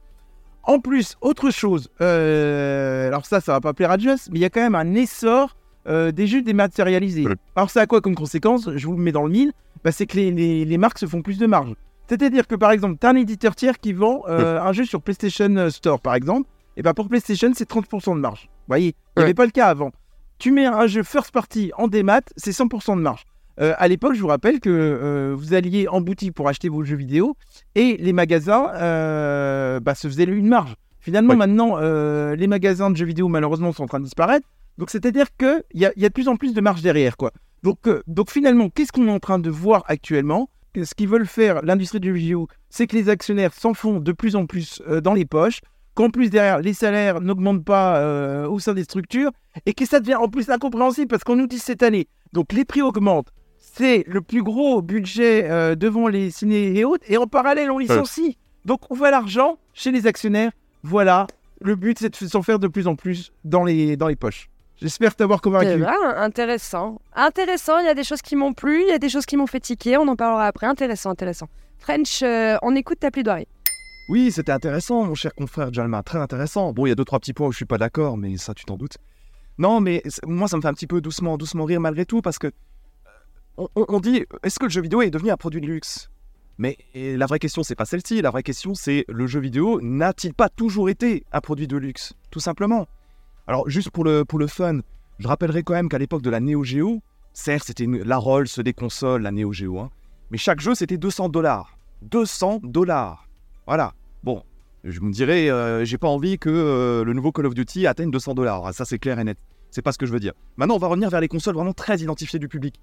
En 0.63 0.79
plus, 0.79 1.15
autre 1.21 1.49
chose, 1.49 1.89
euh, 2.01 3.07
alors 3.07 3.25
ça, 3.25 3.41
ça 3.41 3.53
va 3.53 3.61
pas 3.61 3.73
plaire 3.73 3.89
à 3.91 3.97
Just, 3.97 4.29
mais 4.31 4.37
il 4.37 4.41
y 4.43 4.45
a 4.45 4.49
quand 4.51 4.61
même 4.61 4.75
un 4.75 4.93
essor 4.93 5.55
euh, 5.87 6.11
des 6.11 6.27
jeux 6.27 6.43
dématérialisés. 6.43 7.25
Alors 7.55 7.71
ça 7.71 7.81
a 7.81 7.85
quoi 7.87 8.01
comme 8.01 8.13
conséquence? 8.15 8.69
Je 8.75 8.85
vous 8.85 8.95
le 8.95 9.01
mets 9.01 9.11
dans 9.11 9.23
le 9.23 9.31
mille, 9.31 9.53
bah, 9.83 9.91
c'est 9.91 10.05
que 10.05 10.17
les, 10.17 10.29
les- 10.31 10.65
les 10.65 10.77
marques 10.77 10.99
se 10.99 11.07
font 11.07 11.21
plus 11.23 11.39
de 11.39 11.47
marge. 11.47 11.73
C'est-à-dire 12.09 12.47
que 12.47 12.55
par 12.55 12.71
exemple, 12.71 12.97
tu 12.99 13.07
as 13.07 13.11
un 13.11 13.15
éditeur 13.15 13.55
tiers 13.55 13.79
qui 13.79 13.93
vend 13.93 14.23
euh, 14.27 14.59
un 14.61 14.73
jeu 14.73 14.83
sur 14.83 15.01
PlayStation 15.01 15.55
euh, 15.55 15.69
Store, 15.69 16.01
par 16.01 16.15
exemple, 16.15 16.49
et 16.75 16.81
bah 16.81 16.93
pour 16.93 17.07
PlayStation, 17.07 17.51
c'est 17.53 17.69
30% 17.69 18.15
de 18.15 18.19
marge. 18.19 18.49
Vous 18.49 18.65
voyez, 18.67 18.95
il 19.15 19.19
n'y 19.19 19.23
avait 19.23 19.33
pas 19.33 19.45
le 19.45 19.51
cas 19.51 19.67
avant. 19.67 19.91
Tu 20.39 20.51
mets 20.51 20.65
un 20.65 20.87
jeu 20.87 21.03
first 21.03 21.31
party 21.31 21.71
en 21.77 21.87
démat, 21.87 22.21
c'est 22.37 22.51
100% 22.51 22.95
de 22.95 23.01
marge. 23.01 23.25
Euh, 23.59 23.73
à 23.77 23.87
l'époque, 23.87 24.13
je 24.13 24.21
vous 24.21 24.27
rappelle 24.27 24.59
que 24.59 24.69
euh, 24.69 25.35
vous 25.37 25.53
alliez 25.53 25.87
en 25.87 26.01
boutique 26.01 26.33
pour 26.33 26.47
acheter 26.47 26.69
vos 26.69 26.83
jeux 26.83 26.95
vidéo 26.95 27.35
et 27.75 27.97
les 27.97 28.13
magasins 28.13 28.71
euh, 28.75 29.79
bah, 29.81 29.95
se 29.95 30.07
faisaient 30.07 30.23
une 30.23 30.47
marge. 30.47 30.75
Finalement, 31.01 31.35
maintenant, 31.35 31.77
les 31.79 32.47
magasins 32.47 32.91
de 32.91 32.95
jeux 32.95 33.05
vidéo, 33.05 33.29
malheureusement, 33.29 33.71
sont 33.71 33.83
en 33.83 33.87
train 33.87 33.99
de 33.99 34.05
disparaître. 34.05 34.47
Donc, 34.77 34.89
c'est-à-dire 34.89 35.27
qu'il 35.37 35.63
y 35.73 35.79
y 35.79 36.05
a 36.05 36.09
de 36.09 36.13
plus 36.13 36.27
en 36.27 36.35
plus 36.35 36.53
de 36.53 36.61
marge 36.61 36.81
derrière. 36.81 37.17
quoi. 37.17 37.31
Donc, 37.63 37.79
donc 38.07 38.29
finalement, 38.29 38.69
qu'est-ce 38.69 38.91
qu'on 38.91 39.07
est 39.07 39.11
en 39.11 39.19
train 39.19 39.39
de 39.39 39.49
voir 39.49 39.83
actuellement? 39.87 40.49
Ce 40.75 40.93
qu'ils 40.95 41.08
veulent 41.08 41.27
faire, 41.27 41.62
l'industrie 41.63 41.99
du 41.99 42.10
jeu 42.10 42.13
vidéo, 42.13 42.47
c'est 42.69 42.88
que 42.88 42.95
les 42.95 43.10
actionnaires 43.10 43.53
s'en 43.53 43.73
font 43.73 43.99
de 43.99 44.12
plus 44.12 44.36
en 44.36 44.45
plus 44.45 44.82
euh, 44.88 45.01
dans 45.01 45.13
les 45.13 45.25
poches, 45.25 45.62
qu'en 45.95 46.10
plus, 46.10 46.29
derrière, 46.29 46.60
les 46.60 46.73
salaires 46.73 47.21
n'augmentent 47.21 47.65
pas 47.65 47.97
euh, 47.97 48.47
au 48.47 48.60
sein 48.60 48.73
des 48.73 48.84
structures, 48.84 49.32
et 49.65 49.73
que 49.73 49.86
ça 49.86 49.99
devient 49.99 50.15
en 50.15 50.29
plus 50.29 50.49
incompréhensible 50.49 51.08
parce 51.08 51.23
qu'on 51.23 51.36
nous 51.36 51.47
dit 51.47 51.60
cette 51.60 51.84
année, 51.84 52.08
donc 52.32 52.53
les 52.53 52.65
prix 52.65 52.82
augmentent, 52.82 53.32
c'est 53.58 54.03
le 54.08 54.21
plus 54.21 54.43
gros 54.43 54.82
budget 54.82 55.49
euh, 55.49 55.75
devant 55.75 56.08
les 56.08 56.32
ciné 56.32 56.77
et 56.77 56.86
autres, 56.86 57.03
et 57.08 57.17
en 57.17 57.27
parallèle, 57.27 57.71
on 57.71 57.77
licencie. 57.77 58.38
Donc, 58.65 58.82
on 58.89 58.95
voit 58.95 59.12
l'argent 59.12 59.58
chez 59.73 59.91
les 59.91 60.05
actionnaires. 60.05 60.51
Voilà, 60.84 61.27
le 61.62 61.75
but, 61.75 61.97
c'est 61.99 62.10
de 62.10 62.29
s'en 62.29 62.41
faire 62.41 62.60
de 62.60 62.67
plus 62.67 62.88
en 62.88 62.95
plus 62.95 63.32
dans 63.43 63.63
les, 63.63 63.97
dans 63.97 64.08
les 64.08 64.15
poches. 64.15 64.49
J'espère 64.81 65.15
t'avoir 65.15 65.41
convaincu. 65.41 65.79
vrai, 65.81 65.93
intéressant. 66.15 67.01
Intéressant, 67.13 67.79
il 67.79 67.85
y 67.85 67.89
a 67.89 67.93
des 67.93 68.03
choses 68.03 68.21
qui 68.21 68.35
m'ont 68.35 68.53
plu, 68.53 68.81
il 68.83 68.87
y 68.89 68.93
a 68.93 68.99
des 68.99 69.09
choses 69.09 69.25
qui 69.25 69.35
m'ont 69.37 69.47
fait 69.47 69.59
tiquer, 69.59 69.97
on 69.97 70.07
en 70.07 70.15
parlera 70.15 70.45
après. 70.45 70.67
Intéressant, 70.67 71.09
intéressant. 71.09 71.47
French, 71.79 72.21
euh, 72.23 72.57
on 72.61 72.75
écoute 72.75 72.99
ta 72.99 73.11
plaidoirie. 73.11 73.47
Oui, 74.09 74.31
c'était 74.31 74.51
intéressant, 74.51 75.03
mon 75.03 75.15
cher 75.15 75.35
confrère 75.35 75.71
Jalma, 75.73 76.01
très 76.01 76.17
intéressant. 76.19 76.73
Bon, 76.73 76.85
il 76.85 76.89
y 76.89 76.91
a 76.91 76.95
deux, 76.95 77.05
trois 77.05 77.19
petits 77.19 77.33
points 77.33 77.47
où 77.47 77.51
je 77.51 77.57
suis 77.57 77.65
pas 77.65 77.77
d'accord, 77.77 78.17
mais 78.17 78.37
ça, 78.37 78.53
tu 78.53 78.65
t'en 78.65 78.75
doutes. 78.77 78.97
Non, 79.57 79.81
mais 79.81 80.01
moi, 80.25 80.47
ça 80.47 80.55
me 80.57 80.61
fait 80.61 80.67
un 80.69 80.73
petit 80.73 80.87
peu 80.87 81.01
doucement, 81.01 81.37
doucement 81.37 81.65
rire 81.65 81.79
malgré 81.81 82.05
tout, 82.05 82.21
parce 82.21 82.39
que 82.39 82.47
euh, 82.47 83.67
on, 83.75 83.85
on- 83.89 83.99
dit, 83.99 84.25
est-ce 84.43 84.57
que 84.59 84.65
le 84.65 84.71
jeu 84.71 84.81
vidéo 84.81 85.01
est 85.01 85.09
devenu 85.09 85.29
un 85.29 85.37
produit 85.37 85.61
de 85.61 85.67
luxe? 85.67 86.09
Mais 86.57 86.77
la 86.95 87.25
vraie 87.25 87.39
question, 87.39 87.63
c'est 87.63 87.75
pas 87.75 87.85
celle-ci. 87.85 88.21
La 88.21 88.31
vraie 88.31 88.43
question, 88.43 88.73
c'est 88.73 89.05
le 89.07 89.27
jeu 89.27 89.39
vidéo 89.39 89.79
n'a-t-il 89.81 90.33
pas 90.33 90.49
toujours 90.49 90.89
été 90.89 91.23
un 91.31 91.39
produit 91.41 91.67
de 91.67 91.77
luxe, 91.77 92.13
tout 92.31 92.39
simplement 92.41 92.87
Alors, 93.49 93.67
juste 93.67 93.89
pour 93.89 94.03
le, 94.03 94.47
fun, 94.47 94.81
je 95.17 95.27
rappellerai 95.27 95.63
quand 95.63 95.73
même 95.73 95.89
qu'à 95.89 95.97
l'époque 95.97 96.21
de 96.21 96.29
la 96.29 96.39
Neo 96.39 96.63
Geo, 96.63 97.01
certes, 97.33 97.63
c'était 97.65 97.88
la 97.88 98.17
Rolls 98.17 98.45
des 98.59 98.73
consoles, 98.73 99.23
la 99.23 99.31
Neo 99.31 99.51
Geo, 99.51 99.79
hein, 99.79 99.89
mais 100.29 100.38
chaque 100.38 100.59
jeu, 100.59 100.75
c'était 100.75 100.99
200 100.99 101.29
dollars. 101.29 101.75
200 102.03 102.59
dollars. 102.62 103.27
Voilà. 103.65 103.95
Bon, 104.23 104.43
je 104.83 104.99
me 104.99 105.12
dirais, 105.12 105.49
euh, 105.49 105.83
j'ai 105.83 105.97
pas 105.97 106.07
envie 106.07 106.38
que 106.38 106.47
euh, 106.47 107.03
le 107.03 107.13
nouveau 107.13 107.31
Call 107.31 107.47
of 107.47 107.55
Duty 107.55 107.88
atteigne 107.88 108.12
200 108.12 108.35
dollars. 108.35 108.71
Ça, 108.71 108.85
c'est 108.85 108.99
clair 108.99 109.17
et 109.17 109.23
net. 109.23 109.39
C'est 109.71 109.81
pas 109.81 109.93
ce 109.93 109.97
que 109.97 110.05
je 110.05 110.12
veux 110.12 110.19
dire. 110.19 110.33
Maintenant, 110.57 110.75
on 110.75 110.79
va 110.79 110.85
revenir 110.88 111.09
vers 111.09 111.19
les 111.19 111.27
consoles 111.27 111.55
vraiment 111.55 111.73
très 111.73 111.97
identifiées 111.97 112.38
du 112.38 112.49
public. 112.49 112.79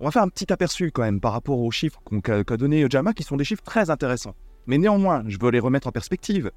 On 0.00 0.04
va 0.04 0.10
faire 0.10 0.22
un 0.22 0.28
petit 0.28 0.52
aperçu 0.52 0.90
quand 0.90 1.02
même 1.02 1.22
par 1.22 1.32
rapport 1.32 1.58
aux 1.58 1.70
chiffres 1.70 1.98
qu'a 2.22 2.56
donné 2.58 2.86
Jama, 2.90 3.14
qui 3.14 3.22
sont 3.22 3.38
des 3.38 3.44
chiffres 3.44 3.64
très 3.64 3.88
intéressants. 3.88 4.34
Mais 4.66 4.76
néanmoins, 4.76 5.24
je 5.28 5.38
veux 5.40 5.50
les 5.50 5.60
remettre 5.60 5.86
en 5.86 5.92
perspective. 5.92 6.50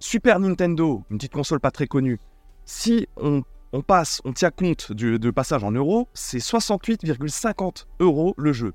Super 0.00 0.40
Nintendo, 0.40 1.04
une 1.10 1.18
petite 1.18 1.32
console 1.32 1.60
pas 1.60 1.70
très 1.70 1.86
connue. 1.86 2.18
Si 2.64 3.06
on, 3.16 3.42
passe, 3.82 4.20
on 4.24 4.32
tient 4.32 4.50
compte 4.50 4.92
du, 4.92 5.32
passage 5.32 5.64
en 5.64 5.72
euros, 5.72 6.08
c'est 6.14 6.38
68,50 6.38 7.86
euros 8.00 8.34
le 8.38 8.52
jeu. 8.52 8.72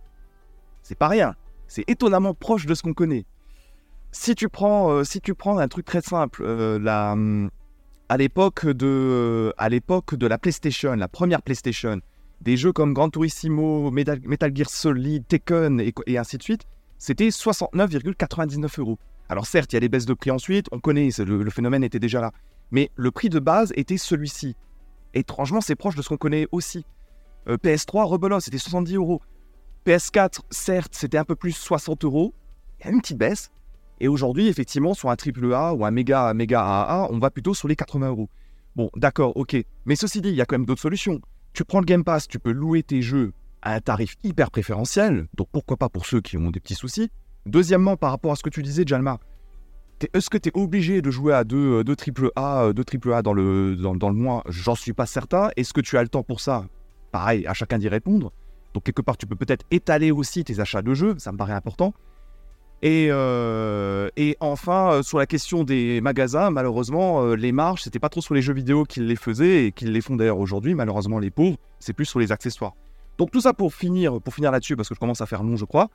C'est 0.84 0.98
pas 0.98 1.08
rien. 1.08 1.36
C'est 1.68 1.84
étonnamment 1.88 2.34
proche 2.34 2.66
de 2.66 2.74
ce 2.74 2.84
qu'on 2.84 2.94
connaît. 2.94 3.26
Si 4.12 4.36
tu 4.36 4.50
prends, 4.50 4.90
euh, 4.92 5.04
si 5.04 5.22
tu 5.22 5.36
prends 5.36 5.58
un 5.60 5.68
truc 5.68 5.86
très 5.86 6.02
simple, 6.02 6.42
euh, 6.44 7.50
à 8.10 8.18
l'époque 8.18 8.66
de, 8.66 9.54
de 9.54 10.28
la 10.28 10.38
PlayStation, 10.40 10.96
la 10.96 11.08
première 11.08 11.44
PlayStation, 11.44 12.02
des 12.42 12.58
jeux 12.58 12.72
comme 12.72 12.94
Gran 12.94 13.10
Turismo, 13.10 13.92
Metal, 13.92 14.20
Gear 14.56 14.70
Solid, 14.70 15.28
Tekken 15.28 15.80
et, 15.80 16.18
ainsi 16.18 16.38
de 16.38 16.44
suite, 16.44 16.64
c'était 16.98 17.30
69,99 17.30 18.80
euros. 18.80 18.98
Alors 19.30 19.46
certes, 19.46 19.74
il 19.74 19.76
y 19.76 19.78
a 19.78 19.82
des 19.82 19.90
baisses 19.90 20.06
de 20.08 20.14
prix 20.14 20.32
ensuite, 20.32 20.68
on 20.72 20.80
connaît, 20.80 21.10
le 21.20 21.50
phénomène 21.50 21.84
était 21.84 22.00
déjà 22.00 22.22
là. 22.22 22.32
Mais 22.72 22.92
le 22.96 23.12
prix 23.12 23.30
de 23.30 23.40
base 23.40 23.74
était 23.76 23.98
celui-ci. 23.98 24.56
Étrangement, 25.14 25.62
c'est 25.62 25.76
proche 25.76 25.96
de 25.96 26.02
ce 26.02 26.10
qu'on 26.10 26.18
connaît 26.18 26.48
aussi. 26.52 26.86
Euh, 27.48 27.58
PS3, 27.58 28.06
rebelote, 28.06 28.42
c'était 28.42 28.58
70 28.58 28.96
euros. 28.96 29.22
PS4, 29.86 30.42
certes, 30.50 30.94
c'était 30.94 31.18
un 31.18 31.24
peu 31.24 31.36
plus 31.36 31.54
60 31.54 32.04
euros. 32.04 32.34
Il 32.80 32.86
y 32.86 32.90
a 32.90 32.92
une 32.92 33.02
petite 33.02 33.18
baisse. 33.18 33.50
Et 34.00 34.08
aujourd'hui, 34.08 34.48
effectivement, 34.48 34.94
sur 34.94 35.10
un 35.10 35.16
triple 35.16 35.54
A 35.54 35.74
ou 35.74 35.86
un 35.86 35.92
méga, 35.92 36.34
méga 36.34 36.62
AAA, 36.62 37.08
on 37.12 37.20
va 37.20 37.32
plutôt 37.32 37.54
sur 37.54 37.68
les 37.68 37.76
80 37.76 38.10
euros. 38.10 38.30
Bon, 38.76 38.90
d'accord, 38.96 39.36
ok. 39.36 39.58
Mais 39.86 39.96
ceci 39.96 40.22
dit, 40.22 40.30
il 40.30 40.36
y 40.36 40.42
a 40.42 40.46
quand 40.46 40.58
même 40.58 40.66
d'autres 40.66 40.82
solutions. 40.82 41.20
Tu 41.54 41.66
prends 41.66 41.80
le 41.80 41.86
Game 41.86 42.04
Pass, 42.04 42.28
tu 42.28 42.40
peux 42.40 42.52
louer 42.52 42.84
tes 42.84 43.02
jeux 43.02 43.34
à 43.62 43.74
un 43.74 43.80
tarif 43.82 44.16
hyper 44.24 44.52
préférentiel. 44.52 45.28
Donc 45.36 45.48
pourquoi 45.52 45.76
pas 45.76 45.90
pour 45.90 46.06
ceux 46.06 46.22
qui 46.22 46.38
ont 46.38 46.52
des 46.52 46.60
petits 46.60 46.76
soucis. 46.76 47.10
Deuxièmement, 47.46 47.98
par 47.98 48.12
rapport 48.12 48.32
à 48.32 48.36
ce 48.36 48.44
que 48.44 48.50
tu 48.50 48.62
disais, 48.62 48.84
Jalma, 48.86 49.20
est-ce 50.14 50.30
que 50.30 50.38
tu 50.38 50.50
es 50.50 50.52
obligé 50.58 51.02
de 51.02 51.12
jouer 51.12 51.34
à 51.34 51.44
deux, 51.44 51.84
deux 51.84 51.96
triple 51.96 52.32
A, 52.36 52.64
euh, 52.64 52.74
deux 52.74 52.84
triple 52.84 53.14
A 53.14 53.22
dans 53.22 53.34
le, 53.34 53.76
dans, 53.76 54.10
le 54.10 54.16
mois 54.16 54.44
J'en 54.48 54.76
suis 54.76 54.94
pas 54.94 55.06
certain. 55.06 55.50
Est-ce 55.56 55.74
que 55.74 55.82
tu 55.82 55.98
as 55.98 56.04
le 56.04 56.10
temps 56.10 56.24
pour 56.24 56.40
ça? 56.40 56.66
Pareil, 57.12 57.46
à 57.48 57.54
chacun 57.54 57.78
d'y 57.78 57.90
répondre. 57.90 58.32
Donc 58.74 58.84
quelque 58.84 59.02
part, 59.02 59.18
tu 59.18 59.26
peux 59.26 59.36
peut-être 59.36 59.66
étaler 59.72 60.12
aussi 60.12 60.44
tes 60.44 60.60
achats 60.60 60.82
de 60.82 60.94
jeux, 60.94 61.16
ça 61.18 61.32
me 61.32 61.38
paraît 61.38 61.54
important. 61.54 61.94
Et, 62.82 63.08
euh, 63.10 64.10
enfin, 64.40 64.94
euh, 64.94 65.04
sur 65.04 65.18
la 65.18 65.26
question 65.26 65.64
des 65.64 66.00
magasins, 66.00 66.50
malheureusement, 66.50 67.24
euh, 67.24 67.36
les 67.36 67.52
marges, 67.52 67.82
c'était 67.84 68.00
pas 68.00 68.08
trop 68.08 68.22
sur 68.22 68.34
les 68.34 68.42
jeux 68.42 68.54
vidéo 68.54 68.86
qu'ils 68.86 69.06
les 69.06 69.18
faisaient 69.18 69.66
et 69.66 69.72
qu'ils 69.74 69.92
les 69.92 70.02
font 70.02 70.16
d'ailleurs 70.16 70.40
aujourd'hui. 70.40 70.76
Malheureusement, 70.76 71.20
les 71.20 71.30
pauvres, 71.30 71.58
c'est 71.80 71.94
plus 71.94 72.06
sur 72.06 72.20
les 72.20 72.32
accessoires. 72.32 72.74
Donc 73.18 73.32
tout 73.32 73.42
ça 73.42 73.54
pour 73.54 73.74
finir, 73.74 74.22
pour 74.22 74.34
finir 74.34 74.52
là-dessus, 74.52 74.78
parce 74.78 74.88
que 74.88 74.96
je 74.96 75.00
commence 75.00 75.20
à 75.20 75.26
faire 75.26 75.44
long, 75.44 75.58
je 75.58 75.66
crois, 75.66 75.90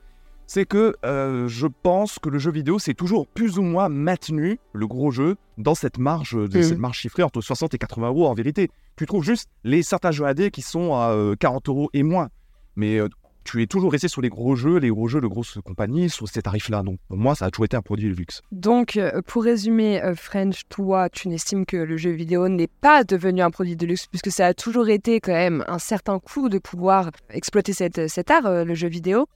c'est 0.47 0.65
que 0.65 0.95
euh, 1.05 1.47
je 1.47 1.67
pense 1.67 2.19
que 2.19 2.29
le 2.29 2.39
jeu 2.39 2.51
vidéo, 2.51 2.79
c'est 2.79 2.93
toujours 2.93 3.27
plus 3.27 3.57
ou 3.57 3.61
moins 3.63 3.89
maintenu, 3.89 4.59
le 4.73 4.87
gros 4.87 5.11
jeu, 5.11 5.35
dans 5.57 5.75
cette 5.75 5.97
marge, 5.97 6.33
de, 6.33 6.57
Mhm. 6.57 6.63
cette 6.63 6.77
marge 6.77 6.97
chiffrée 6.99 7.23
entre 7.23 7.41
60 7.41 7.73
et 7.73 7.77
80 7.77 8.07
euros 8.09 8.27
en 8.27 8.33
vérité. 8.33 8.69
Tu 8.95 9.05
trouves 9.05 9.23
juste 9.23 9.49
les 9.63 9.83
certains 9.83 10.11
jeux 10.11 10.25
AD 10.25 10.49
qui 10.51 10.61
sont 10.61 10.93
à 10.93 11.11
euh, 11.11 11.35
40 11.39 11.67
euros 11.69 11.89
et 11.93 12.03
moins. 12.03 12.29
Mais 12.75 12.97
euh, 12.99 13.07
tu 13.43 13.61
es 13.61 13.67
toujours 13.67 13.91
resté 13.91 14.07
sur 14.07 14.21
les 14.21 14.29
gros 14.29 14.55
jeux, 14.55 14.77
les 14.77 14.89
gros 14.89 15.07
jeux 15.07 15.21
de 15.21 15.27
grosses 15.27 15.59
compagnies, 15.63 16.09
sur 16.09 16.27
ces 16.27 16.41
tarifs-là. 16.41 16.81
Donc 16.81 16.99
pour 17.07 17.17
moi, 17.17 17.35
ça 17.35 17.45
a 17.45 17.51
toujours 17.51 17.65
été 17.65 17.77
un 17.77 17.81
produit 17.81 18.09
de 18.09 18.15
luxe. 18.15 18.41
Donc, 18.51 18.97
euh, 18.97 19.21
pour 19.25 19.43
résumer, 19.43 20.01
euh, 20.03 20.15
French, 20.15 20.63
toi, 20.69 21.09
tu 21.09 21.27
n'estimes 21.29 21.65
que 21.65 21.77
le 21.77 21.95
jeu 21.95 22.09
vidéo 22.11 22.49
n'est 22.49 22.67
pas 22.81 23.03
devenu 23.03 23.41
un 23.41 23.51
produit 23.51 23.75
de 23.75 23.85
luxe, 23.85 24.07
puisque 24.07 24.31
ça 24.31 24.47
a 24.47 24.53
toujours 24.55 24.89
été 24.89 25.19
quand 25.19 25.33
même 25.33 25.63
un 25.67 25.77
certain 25.79 26.17
coût 26.19 26.49
de 26.49 26.57
pouvoir 26.57 27.11
exploiter 27.29 27.73
cet 27.73 28.31
art, 28.31 28.45
euh, 28.47 28.63
le 28.63 28.73
jeu 28.73 28.87
vidéo. 28.87 29.27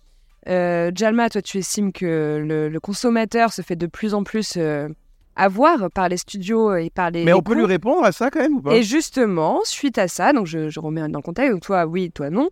Euh, 0.48 0.92
Jalma, 0.96 1.30
toi, 1.30 1.42
tu 1.42 1.58
estimes 1.58 1.92
que 1.92 2.44
le, 2.46 2.70
le 2.70 2.80
consommateur 2.80 3.52
se 3.52 3.62
fait 3.62 3.76
de 3.76 3.88
plus 3.88 4.14
en 4.14 4.24
plus 4.24 4.54
euh, 4.58 4.88
avoir 5.36 5.92
par 5.92 6.10
les 6.10 6.18
studios 6.18 6.76
et 6.76 6.90
par 6.90 7.12
les. 7.12 7.26
Mais 7.26 7.32
les 7.32 7.38
on 7.38 7.42
peut 7.42 7.56
lui 7.56 7.66
répondre 7.66 8.04
à 8.04 8.12
ça 8.12 8.30
quand 8.30 8.40
même 8.40 8.56
ou 8.56 8.62
pas? 8.62 8.76
Et 8.76 8.84
justement, 8.84 9.60
suite 9.64 9.98
à 9.98 10.08
ça, 10.08 10.34
donc 10.34 10.48
je, 10.48 10.70
je 10.70 10.80
remets 10.80 11.02
dans 11.10 11.20
le 11.20 11.24
contexte, 11.24 11.52
donc 11.52 11.62
toi 11.64 11.86
oui, 11.86 12.12
toi 12.12 12.30
non. 12.30 12.50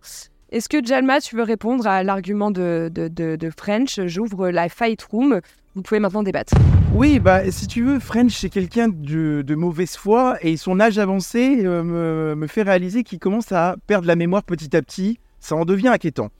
Est-ce 0.50 0.68
que 0.68 0.82
Jalma, 0.82 1.20
tu 1.20 1.36
veux 1.36 1.42
répondre 1.42 1.86
à 1.86 2.02
l'argument 2.02 2.50
de, 2.50 2.90
de, 2.92 3.08
de, 3.08 3.36
de 3.36 3.50
French? 3.50 4.00
J'ouvre 4.06 4.48
la 4.48 4.70
fight 4.70 5.02
room. 5.02 5.40
vous 5.74 5.82
pouvez 5.82 6.00
maintenant 6.00 6.22
débattre. 6.22 6.54
Oui, 6.94 7.18
bah 7.18 7.50
si 7.50 7.66
tu 7.66 7.82
veux, 7.82 7.98
French 7.98 8.32
c'est 8.32 8.48
quelqu'un 8.48 8.88
de, 8.88 9.42
de 9.46 9.54
mauvaise 9.54 9.96
foi 9.96 10.38
et 10.40 10.56
son 10.56 10.80
âge 10.80 10.98
avancé 10.98 11.64
euh, 11.66 11.82
me, 11.82 12.34
me 12.34 12.46
fait 12.46 12.62
réaliser 12.62 13.02
qu'il 13.04 13.18
commence 13.18 13.52
à 13.52 13.76
perdre 13.86 14.06
la 14.06 14.16
mémoire 14.16 14.42
petit 14.42 14.74
à 14.74 14.80
petit. 14.82 15.20
Ça 15.38 15.54
en 15.54 15.64
devient 15.66 15.88
inquiétant. 15.88 16.30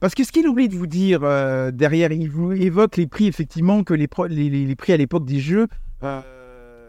Parce 0.00 0.14
que 0.14 0.22
ce 0.22 0.30
qu'il 0.30 0.46
oublie 0.46 0.68
de 0.68 0.76
vous 0.76 0.86
dire 0.86 1.24
euh, 1.24 1.72
derrière, 1.72 2.12
il 2.12 2.30
vous 2.30 2.52
évoque 2.52 2.96
les 2.96 3.08
prix 3.08 3.26
effectivement 3.26 3.82
que 3.82 3.94
les, 3.94 4.06
prix 4.06 4.92
à 4.92 4.96
l'époque 4.96 5.24
des 5.24 5.40
jeux 5.40 5.66
euh, 6.04 6.20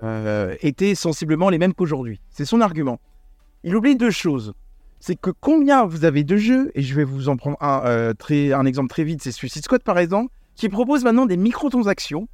euh, 0.03 0.55
étaient 0.61 0.93
sensiblement 0.93 1.49
les 1.49 1.57
mêmes 1.57 1.73
qu'aujourd'hui. 1.73 2.21
C'est 2.29 2.45
son 2.45 2.61
argument. 2.61 2.99
Il 3.63 3.75
oublie 3.75 3.95
deux 3.95 4.11
choses. 4.11 4.53
C'est 4.99 5.15
que 5.15 5.31
combien 5.31 5.85
vous 5.85 6.05
avez 6.05 6.23
de 6.23 6.37
jeux, 6.37 6.71
et 6.75 6.83
je 6.83 6.93
vais 6.93 7.03
vous 7.03 7.29
en 7.29 7.37
prendre 7.37 7.57
un, 7.61 8.13
très, 8.13 8.51
un 8.53 8.65
exemple 8.65 8.89
très 8.89 9.05
vite, 9.05 9.23
c'est 9.23 9.31
Suicide 9.31 9.63
Squad 9.63 9.81
par 9.81 9.97
exemple, 9.97 10.31
qui 10.55 10.69
propose 10.69 11.03
maintenant 11.03 11.25
des 11.25 11.37
microtransactions 11.37 12.27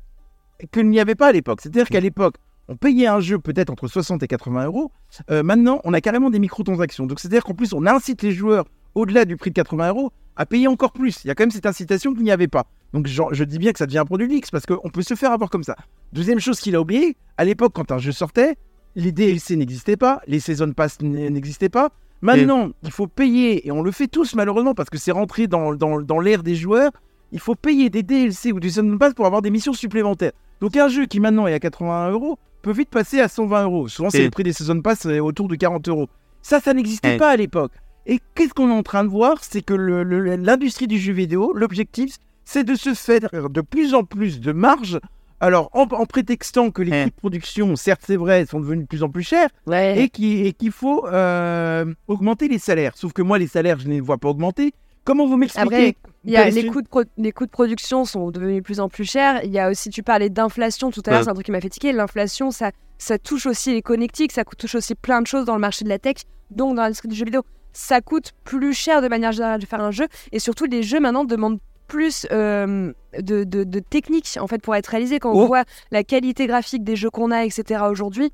qu'il 0.71 0.89
n'y 0.89 0.99
avait 0.99 1.15
pas 1.15 1.27
à 1.27 1.31
l'époque. 1.31 1.59
C'est-à-dire 1.61 1.87
qu'à 1.87 1.99
l'époque, 1.99 2.35
on 2.67 2.75
payait 2.75 3.07
un 3.07 3.19
jeu 3.19 3.37
peut-être 3.37 3.69
entre 3.69 3.87
60 3.87 4.23
et 4.23 4.27
80 4.27 4.65
euros. 4.65 4.91
Maintenant, 5.29 5.79
on 5.83 5.93
a 5.93 6.01
carrément 6.01 6.31
des 6.31 6.39
microtransactions. 6.39 7.05
Donc 7.05 7.19
c'est-à-dire 7.19 7.43
qu'en 7.43 7.53
plus, 7.53 7.71
on 7.73 7.85
incite 7.85 8.23
les 8.23 8.31
joueurs, 8.31 8.65
au-delà 8.95 9.25
du 9.25 9.37
prix 9.37 9.51
de 9.51 9.55
80 9.55 9.89
euros, 9.89 10.11
à 10.35 10.45
payer 10.45 10.67
encore 10.67 10.91
plus. 10.91 11.23
Il 11.23 11.27
y 11.27 11.31
a 11.31 11.35
quand 11.35 11.43
même 11.43 11.51
cette 11.51 11.65
incitation 11.65 12.13
qu'il 12.13 12.23
n'y 12.23 12.31
avait 12.31 12.47
pas. 12.47 12.65
Donc 12.93 13.07
je 13.07 13.43
dis 13.43 13.57
bien 13.59 13.71
que 13.71 13.79
ça 13.79 13.85
devient 13.85 13.99
un 13.99 14.05
produit 14.05 14.33
X 14.37 14.51
parce 14.51 14.65
qu'on 14.65 14.89
peut 14.89 15.01
se 15.01 15.15
faire 15.15 15.31
avoir 15.31 15.49
comme 15.49 15.63
ça. 15.63 15.75
Deuxième 16.13 16.39
chose 16.39 16.59
qu'il 16.59 16.75
a 16.75 16.81
oublié, 16.81 17.17
à 17.37 17.45
l'époque, 17.45 17.73
quand 17.73 17.91
un 17.91 17.97
jeu 17.97 18.11
sortait, 18.11 18.55
les 18.95 19.11
DLC 19.11 19.55
n'existaient 19.57 19.97
pas, 19.97 20.21
les 20.27 20.39
Season 20.39 20.71
Pass 20.71 20.99
n'existaient 21.01 21.69
pas. 21.69 21.89
Maintenant, 22.21 22.69
il 22.83 22.91
faut 22.91 23.07
payer, 23.07 23.67
et 23.67 23.71
on 23.71 23.81
le 23.83 23.91
fait 23.91 24.07
tous 24.07 24.33
malheureusement 24.35 24.73
parce 24.73 24.89
que 24.89 24.97
c'est 24.97 25.11
rentré 25.11 25.47
dans, 25.47 25.75
dans, 25.75 25.99
dans 26.01 26.19
l'ère 26.19 26.43
des 26.43 26.55
joueurs, 26.55 26.91
il 27.31 27.39
faut 27.39 27.55
payer 27.55 27.89
des 27.89 28.03
DLC 28.03 28.51
ou 28.53 28.59
des 28.59 28.69
Season 28.69 28.97
Pass 28.97 29.13
pour 29.13 29.25
avoir 29.25 29.41
des 29.41 29.49
missions 29.51 29.73
supplémentaires. 29.73 30.31
Donc 30.61 30.77
un 30.77 30.87
jeu 30.87 31.05
qui 31.05 31.19
maintenant 31.19 31.47
est 31.47 31.53
à 31.53 31.59
81 31.59 32.11
euros 32.11 32.39
peut 32.61 32.71
vite 32.71 32.89
passer 32.89 33.19
à 33.19 33.27
120 33.27 33.63
euros. 33.65 33.87
Souvent, 33.89 34.09
c'est 34.09 34.21
Et- 34.21 34.23
le 34.25 34.29
prix 34.31 34.43
des 34.43 34.53
Season 34.53 34.81
Pass 34.81 35.05
euh, 35.05 35.19
autour 35.19 35.47
de 35.49 35.55
40 35.55 35.87
euros. 35.89 36.07
Ça, 36.41 36.59
ça 36.61 36.73
n'existait 36.73 37.15
Et- 37.15 37.17
pas 37.17 37.29
à 37.29 37.35
l'époque. 37.35 37.73
Et 38.05 38.19
qu'est-ce 38.35 38.53
qu'on 38.53 38.69
est 38.69 38.73
en 38.73 38.83
train 38.83 39.03
de 39.03 39.09
voir? 39.09 39.37
C'est 39.43 39.61
que 39.63 39.73
l'industrie 39.73 40.87
du 40.87 40.99
jeu 40.99 41.13
vidéo, 41.13 41.53
l'objectif, 41.53 42.15
c'est 42.43 42.63
de 42.63 42.75
se 42.75 42.93
faire 42.93 43.21
de 43.49 43.61
plus 43.61 43.93
en 43.93 44.03
plus 44.03 44.39
de 44.39 44.51
marge. 44.51 44.99
Alors, 45.39 45.69
en, 45.73 45.81
en 45.83 46.05
prétextant 46.05 46.71
que 46.71 46.81
les 46.81 46.91
coûts 46.91 47.09
de 47.09 47.15
production, 47.15 47.75
certes 47.75 48.01
c'est 48.05 48.15
vrai, 48.15 48.45
sont 48.45 48.59
devenus 48.59 48.83
de 48.83 48.87
plus 48.87 49.03
en 49.03 49.09
plus 49.09 49.23
chers, 49.23 49.49
Ouais. 49.67 50.01
et 50.03 50.09
qui- 50.09 50.45
et 50.45 50.53
qu'il 50.53 50.71
faut 50.71 51.05
euh, 51.07 51.85
augmenter 52.07 52.47
les 52.47 52.57
salaires. 52.59 52.93
Sauf 52.95 53.11
que 53.11 53.21
moi, 53.21 53.37
les 53.37 53.47
salaires, 53.47 53.79
je 53.79 53.87
ne 53.87 53.93
les 53.93 53.99
vois 53.99 54.17
pas 54.17 54.29
augmenter. 54.29 54.73
Comment 55.03 55.27
vous 55.27 55.35
m'expliquez? 55.37 55.67
Après, 55.75 55.95
Il 56.23 56.31
y 56.31 56.37
a, 56.37 56.49
que 56.49 56.55
les, 56.55 56.61
les- 56.63 56.69
coûts 56.69 56.81
de 56.81 56.87
les 57.17 57.31
coûts 57.31 57.45
de 57.45 57.51
production 57.51 58.05
sont 58.05 58.31
devenus 58.31 58.55
de 58.57 58.61
plus 58.61 58.79
en 58.79 58.87
plus 58.89 59.03
chers. 59.05 59.43
Il 59.43 59.51
y 59.51 59.59
a 59.59 59.69
aussi, 59.69 59.89
tu 59.89 60.01
parlais 60.03 60.29
d'inflation 60.29 60.89
tout 60.89 61.01
à 61.05 61.09
l'heure, 61.11 61.19
Ouais. 61.19 61.23
c'est 61.25 61.29
un 61.31 61.33
truc 61.33 61.45
qui 61.45 61.51
m'a 61.51 61.61
fait 61.61 61.69
tiquer. 61.69 61.91
L'inflation, 61.91 62.49
ça, 62.51 62.71
ça 62.97 63.19
touche 63.19 63.45
aussi 63.45 63.73
les 63.73 63.81
connectiques, 63.81 64.31
ça 64.31 64.43
touche 64.45 64.75
aussi 64.75 64.95
plein 64.95 65.21
de 65.21 65.27
choses 65.27 65.45
dans 65.45 65.53
le 65.55 65.61
marché 65.61 65.83
de 65.83 65.89
la 65.89 65.99
tech, 65.99 66.15
donc 66.49 66.75
dans 66.75 66.81
l'industrie 66.83 67.09
du 67.09 67.15
jeu 67.15 67.25
vidéo. 67.25 67.41
Ça 67.77 67.99
coûte 67.99 68.31
plus 68.45 68.73
cher 68.73 69.01
de 69.01 69.07
manière 69.09 69.33
générale 69.33 69.59
de 69.59 69.65
faire 69.65 69.81
un 69.81 69.91
jeu. 69.91 70.07
Et 70.31 70.39
surtout, 70.39 70.63
les 70.65 70.81
jeux 70.81 71.01
maintenant 71.01 71.25
demandent 71.25 71.59
plus 71.87 72.25
euh, 72.31 72.93
de, 73.21 73.43
de, 73.43 73.63
de 73.65 73.79
techniques 73.79 74.37
en 74.39 74.47
fait, 74.47 74.59
pour 74.61 74.75
être 74.75 74.87
réalisés. 74.87 75.19
Quand 75.19 75.31
on 75.33 75.43
Oh. 75.43 75.47
voit 75.47 75.65
la 75.91 76.03
qualité 76.05 76.47
graphique 76.47 76.83
des 76.85 76.95
jeux 76.95 77.09
qu'on 77.09 77.31
a, 77.31 77.43
etc. 77.43 77.83
aujourd'hui, 77.91 78.31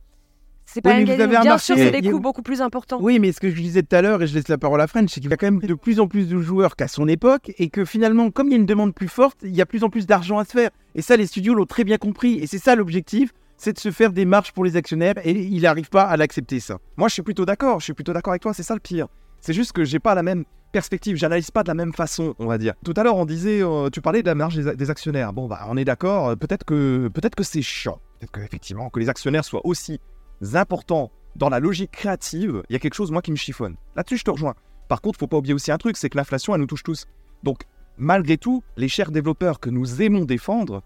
c'est 0.65 0.79
pas 0.81 0.91
Oui, 0.95 1.05
mais 1.05 1.15
vous 1.15 1.21
avez 1.21 1.37
Bien 1.39 1.57
sûr, 1.57 1.75
c'est 1.75 1.89
des 1.99 2.07
a- 2.07 2.11
coûts 2.11 2.19
beaucoup 2.19 2.43
plus 2.43 2.61
importants. 2.61 2.99
Oui, 3.01 3.17
mais 3.19 3.31
ce 3.31 3.39
que 3.41 3.49
je 3.49 3.59
disais 3.59 3.81
tout 3.83 3.95
à 3.95 4.01
l'heure, 4.03 4.21
et 4.21 4.27
je 4.27 4.35
laisse 4.35 4.47
la 4.47 4.57
parole 4.59 4.79
à 4.79 4.87
French, 4.87 5.09
c'est 5.11 5.19
qu'il 5.19 5.29
y 5.29 5.33
a 5.33 5.37
quand 5.37 5.47
même 5.51 5.59
de 5.59 5.73
plus 5.73 5.99
en 5.99 6.07
plus 6.07 6.29
de 6.29 6.39
joueurs 6.39 6.75
qu'à 6.75 6.87
son 6.87 7.07
époque, 7.07 7.51
et 7.57 7.69
que 7.69 7.83
finalement, 7.83 8.29
comme 8.31 8.47
il 8.47 8.51
y 8.51 8.53
a 8.53 8.57
une 8.57 8.65
demande 8.67 8.93
plus 8.93 9.09
forte, 9.09 9.39
il 9.43 9.55
y 9.55 9.61
a 9.61 9.65
plus 9.65 9.83
en 9.83 9.89
plus 9.89 10.05
d'argent 10.05 10.37
à 10.37 10.45
se 10.45 10.51
faire. 10.51 10.69
Et 10.95 11.01
ça, 11.01 11.17
les 11.17 11.25
studios 11.25 11.55
l'ont 11.55 11.65
très 11.65 11.83
bien 11.83 11.97
compris. 11.97 12.35
Et 12.39 12.47
c'est 12.47 12.59
ça 12.59 12.75
l'objectif, 12.75 13.31
c'est 13.57 13.73
de 13.73 13.79
se 13.79 13.91
faire 13.91 14.13
des 14.13 14.23
marges 14.23 14.53
pour 14.53 14.63
les 14.63 14.77
actionnaires, 14.77 15.15
et 15.25 15.31
il 15.31 15.63
n'arrive 15.63 15.89
pas 15.89 16.03
à 16.03 16.15
l'accepter, 16.15 16.59
ça. 16.61 16.77
Moi, 16.95 17.09
je 17.09 17.13
suis 17.15 17.21
plutôt 17.23 17.43
d'accord. 17.45 17.79
Je 17.79 17.85
suis 17.85 17.93
plutôt 17.93 18.13
d'accord 18.13 18.31
avec 18.31 18.43
toi. 18.43 18.53
C'est 18.53 18.63
ça 18.63 18.75
le 18.75 18.79
pire. 18.79 19.07
C'est 19.41 19.53
juste 19.53 19.71
que 19.71 19.83
j'ai 19.83 19.99
pas 19.99 20.15
la 20.15 20.23
même 20.23 20.45
perspective. 20.71 21.17
J'analyse 21.17 21.51
pas 21.51 21.63
de 21.63 21.67
la 21.67 21.73
même 21.73 21.93
façon, 21.93 22.35
on 22.39 22.45
va 22.45 22.57
dire. 22.57 22.73
Tout 22.85 22.93
à 22.95 23.03
l'heure, 23.03 23.17
on 23.17 23.25
disait, 23.25 23.61
euh, 23.61 23.89
tu 23.89 24.01
parlais 24.01 24.21
de 24.21 24.27
la 24.27 24.35
marge 24.35 24.55
des, 24.55 24.89
actionnaires. 24.89 25.33
Bon, 25.33 25.47
bah, 25.47 25.65
on 25.67 25.77
est 25.77 25.85
d'accord. 25.85 26.29
euh, 26.29 26.35
Peut-être 26.35 26.63
que, 26.63 27.09
peut-être 27.13 27.35
que 27.35 27.43
c'est 27.43 27.61
chiant. 27.61 27.99
Peut-être 28.19 28.31
qu'effectivement, 28.31 28.89
que 28.89 28.99
les 28.99 29.09
actionnaires 29.09 29.43
soient 29.43 29.65
aussi 29.65 29.99
importants 30.53 31.11
dans 31.35 31.49
la 31.49 31.59
logique 31.59 31.91
créative. 31.91 32.61
Il 32.69 32.73
y 32.73 32.75
a 32.75 32.79
quelque 32.79 32.93
chose, 32.93 33.11
moi, 33.11 33.21
qui 33.21 33.31
me 33.31 33.35
chiffonne. 33.35 33.75
Là-dessus, 33.95 34.17
je 34.17 34.23
te 34.23 34.31
rejoins. 34.31 34.55
Par 34.87 35.01
contre, 35.01 35.19
faut 35.19 35.27
pas 35.27 35.37
oublier 35.37 35.53
aussi 35.53 35.71
un 35.71 35.77
truc, 35.77 35.97
c'est 35.97 36.09
que 36.09 36.17
l'inflation, 36.17 36.53
elle 36.53 36.61
nous 36.61 36.67
touche 36.67 36.83
tous. 36.83 37.05
Donc, 37.43 37.63
malgré 37.97 38.37
tout, 38.37 38.63
les 38.77 38.89
chers 38.89 39.11
développeurs 39.11 39.59
que 39.59 39.69
nous 39.69 40.01
aimons 40.01 40.25
défendre, 40.25 40.83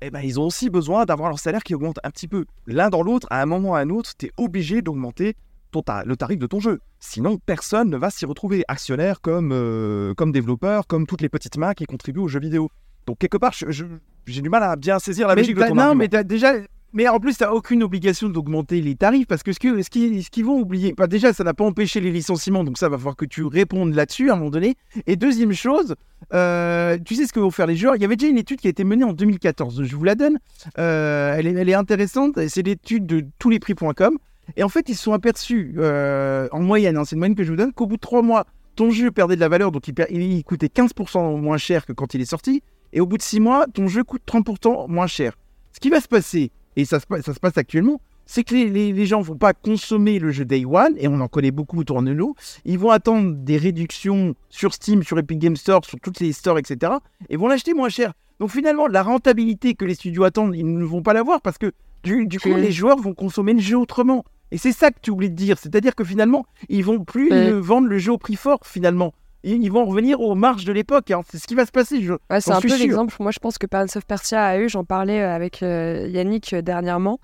eh 0.00 0.10
ben, 0.10 0.20
ils 0.20 0.38
ont 0.38 0.44
aussi 0.44 0.68
besoin 0.68 1.04
d'avoir 1.04 1.28
leur 1.30 1.38
salaire 1.38 1.62
qui 1.62 1.74
augmente 1.74 1.98
un 2.02 2.10
petit 2.10 2.28
peu. 2.28 2.44
L'un 2.66 2.90
dans 2.90 3.02
l'autre, 3.02 3.26
à 3.30 3.40
un 3.40 3.46
moment 3.46 3.70
ou 3.70 3.74
à 3.74 3.78
un 3.78 3.90
autre, 3.90 4.12
tu 4.18 4.26
es 4.26 4.32
obligé 4.36 4.82
d'augmenter 4.82 5.36
ton 5.74 5.82
ta- 5.82 6.04
le 6.04 6.16
tarif 6.16 6.38
de 6.38 6.46
ton 6.46 6.60
jeu. 6.60 6.78
Sinon, 7.00 7.38
personne 7.44 7.90
ne 7.90 7.96
va 7.96 8.10
s'y 8.10 8.24
retrouver. 8.26 8.64
Actionnaire 8.68 9.20
comme, 9.20 9.50
euh, 9.52 10.14
comme 10.14 10.32
développeur, 10.32 10.86
comme 10.86 11.06
toutes 11.06 11.20
les 11.20 11.28
petites 11.28 11.56
mains 11.58 11.74
qui 11.74 11.84
contribuent 11.84 12.20
aux 12.20 12.28
jeux 12.28 12.40
vidéo. 12.40 12.70
Donc, 13.06 13.18
quelque 13.18 13.36
part, 13.36 13.52
j'ai 13.52 14.40
du 14.42 14.48
mal 14.48 14.62
à 14.62 14.76
bien 14.76 14.98
saisir 14.98 15.28
la 15.28 15.34
Mais 15.34 15.42
logique 15.42 15.56
de 15.56 15.62
ton 15.62 15.74
non, 15.74 15.82
argument. 15.82 16.06
mais 16.12 16.24
déjà. 16.24 16.52
Mais 16.96 17.08
en 17.08 17.18
plus, 17.18 17.36
tu 17.36 17.42
n'as 17.42 17.50
aucune 17.50 17.82
obligation 17.82 18.28
d'augmenter 18.28 18.80
les 18.80 18.94
tarifs 18.94 19.26
parce 19.26 19.42
que 19.42 19.52
ce 19.52 19.58
qu'ils 19.58 19.82
ce 19.82 19.90
qu'ils 20.30 20.44
vont 20.44 20.60
oublier, 20.60 20.94
bah 20.96 21.08
déjà, 21.08 21.32
ça 21.32 21.42
n'a 21.42 21.52
pas 21.52 21.64
empêché 21.64 22.00
les 22.00 22.12
licenciements, 22.12 22.62
donc 22.62 22.78
ça 22.78 22.88
va 22.88 22.96
falloir 22.96 23.16
que 23.16 23.24
tu 23.24 23.42
répondes 23.44 23.94
là-dessus 23.94 24.30
à 24.30 24.34
un 24.34 24.36
moment 24.36 24.50
donné. 24.50 24.76
Et 25.08 25.16
deuxième 25.16 25.52
chose, 25.52 25.96
euh, 26.32 26.96
tu 27.04 27.16
sais 27.16 27.26
ce 27.26 27.32
que 27.32 27.40
vont 27.40 27.50
faire 27.50 27.66
les 27.66 27.74
joueurs? 27.74 27.96
Il 27.96 28.02
y 28.02 28.04
avait 28.04 28.14
déjà 28.14 28.30
une 28.30 28.38
étude 28.38 28.60
qui 28.60 28.68
a 28.68 28.70
été 28.70 28.84
menée 28.84 29.02
en 29.02 29.12
2014, 29.12 29.82
je 29.82 29.96
vous 29.96 30.04
la 30.04 30.14
donne. 30.14 30.38
Euh, 30.78 31.34
elle, 31.36 31.48
est, 31.48 31.54
elle 31.54 31.68
est 31.68 31.74
intéressante, 31.74 32.38
c'est 32.46 32.62
l'étude 32.62 33.06
de 33.06 33.24
touslesprix.com. 33.40 34.16
Et 34.56 34.62
en 34.62 34.68
fait, 34.68 34.88
ils 34.88 34.94
se 34.96 35.02
sont 35.04 35.12
aperçus, 35.12 35.74
euh, 35.78 36.48
en 36.52 36.60
moyenne, 36.60 36.96
hein, 36.96 37.04
c'est 37.04 37.14
une 37.16 37.20
moyenne 37.20 37.36
que 37.36 37.44
je 37.44 37.50
vous 37.50 37.56
donne, 37.56 37.72
qu'au 37.72 37.86
bout 37.86 37.96
de 37.96 38.00
trois 38.00 38.22
mois, 38.22 38.46
ton 38.76 38.90
jeu 38.90 39.10
perdait 39.10 39.36
de 39.36 39.40
la 39.40 39.48
valeur, 39.48 39.70
donc 39.72 39.86
il, 39.88 39.94
per- 39.94 40.06
il- 40.10 40.20
il 40.22 40.44
coûtait 40.44 40.68
15% 40.68 41.36
moins 41.38 41.58
cher 41.58 41.86
que 41.86 41.92
quand 41.92 42.14
il 42.14 42.20
est 42.20 42.24
sorti. 42.26 42.62
Et 42.92 43.00
au 43.00 43.06
bout 43.06 43.16
de 43.18 43.22
six 43.22 43.40
mois, 43.40 43.66
ton 43.72 43.88
jeu 43.88 44.04
coûte 44.04 44.22
30% 44.26 44.86
moins 44.88 45.06
cher. 45.06 45.36
Ce 45.72 45.80
qui 45.80 45.90
va 45.90 46.00
se 46.00 46.08
passer, 46.08 46.50
et 46.76 46.84
ça 46.84 47.00
se, 47.00 47.06
pa- 47.06 47.22
ça 47.22 47.34
se 47.34 47.40
passe 47.40 47.56
actuellement, 47.58 48.00
c'est 48.26 48.42
que 48.42 48.54
les, 48.54 48.70
les- 48.70 48.92
les 48.92 49.06
gens 49.06 49.20
vont 49.20 49.36
pas 49.36 49.52
consommer 49.52 50.18
le 50.18 50.30
jeu 50.30 50.44
Day 50.44 50.64
One, 50.64 50.94
et 50.98 51.08
on 51.08 51.20
en 51.20 51.28
connaît 51.28 51.50
beaucoup 51.50 51.78
autour 51.78 52.02
de 52.02 52.12
nous. 52.14 52.34
Ils 52.64 52.78
vont 52.78 52.90
attendre 52.90 53.34
des 53.36 53.56
réductions 53.58 54.34
sur 54.48 54.72
Steam, 54.74 55.02
sur 55.02 55.18
Epic 55.18 55.38
Game 55.38 55.56
Store, 55.56 55.84
sur 55.84 56.00
toutes 56.00 56.20
les 56.20 56.32
stores, 56.32 56.58
etc. 56.58 56.92
Et 57.28 57.36
vont 57.36 57.48
l'acheter 57.48 57.74
moins 57.74 57.88
cher. 57.90 58.12
Donc 58.40 58.50
finalement, 58.50 58.86
la 58.88 59.02
rentabilité 59.02 59.74
que 59.74 59.84
les 59.84 59.94
studios 59.94 60.24
attendent, 60.24 60.56
ils 60.56 60.66
ne 60.66 60.84
vont 60.84 61.02
pas 61.02 61.12
l'avoir 61.12 61.40
parce 61.42 61.58
que 61.58 61.72
du, 62.02 62.26
du 62.26 62.40
coup, 62.40 62.48
Mm. 62.50 62.56
les 62.58 62.72
joueurs 62.72 62.98
vont 62.98 63.14
consommer 63.14 63.52
le 63.54 63.60
jeu 63.60 63.78
autrement. 63.78 64.24
Et 64.54 64.58
c'est 64.58 64.70
ça 64.72 64.90
que 64.92 64.98
tu 65.02 65.10
oublies 65.10 65.30
de 65.30 65.34
dire. 65.34 65.58
C'est-à-dire 65.58 65.96
que 65.96 66.04
finalement, 66.04 66.46
ils 66.68 66.84
vont 66.84 67.02
plus 67.04 67.28
Ouais. 67.30 67.50
vendre 67.50 67.88
le 67.88 67.98
jeu 67.98 68.12
au 68.12 68.18
prix 68.18 68.36
fort, 68.36 68.60
finalement. 68.64 69.12
Ils, 69.42 69.68
vont 69.70 69.84
revenir 69.84 70.20
aux 70.20 70.34
marges 70.36 70.64
de 70.64 70.72
l'époque. 70.72 71.10
hein. 71.10 71.22
C'est 71.28 71.38
ce 71.38 71.46
qui 71.48 71.54
va 71.56 71.66
se 71.66 71.72
passer. 71.72 72.00
Je... 72.00 72.12
Ouais, 72.30 72.40
c'est 72.40 72.52
un 72.52 72.60
peu 72.60 72.68
l'exemple. 72.78 73.14
Moi, 73.18 73.32
je 73.32 73.40
pense 73.40 73.58
que 73.58 73.66
Prince 73.66 73.96
of 73.96 74.06
Persia 74.06 74.42
a 74.42 74.58
eu, 74.58 74.68
j'en 74.68 74.84
parlais 74.84 75.20
euh, 75.20 75.34
avec 75.34 75.62
euh, 75.62 76.06
Yannick 76.08 76.52
euh, 76.54 76.62
dernièrement. 76.62 77.18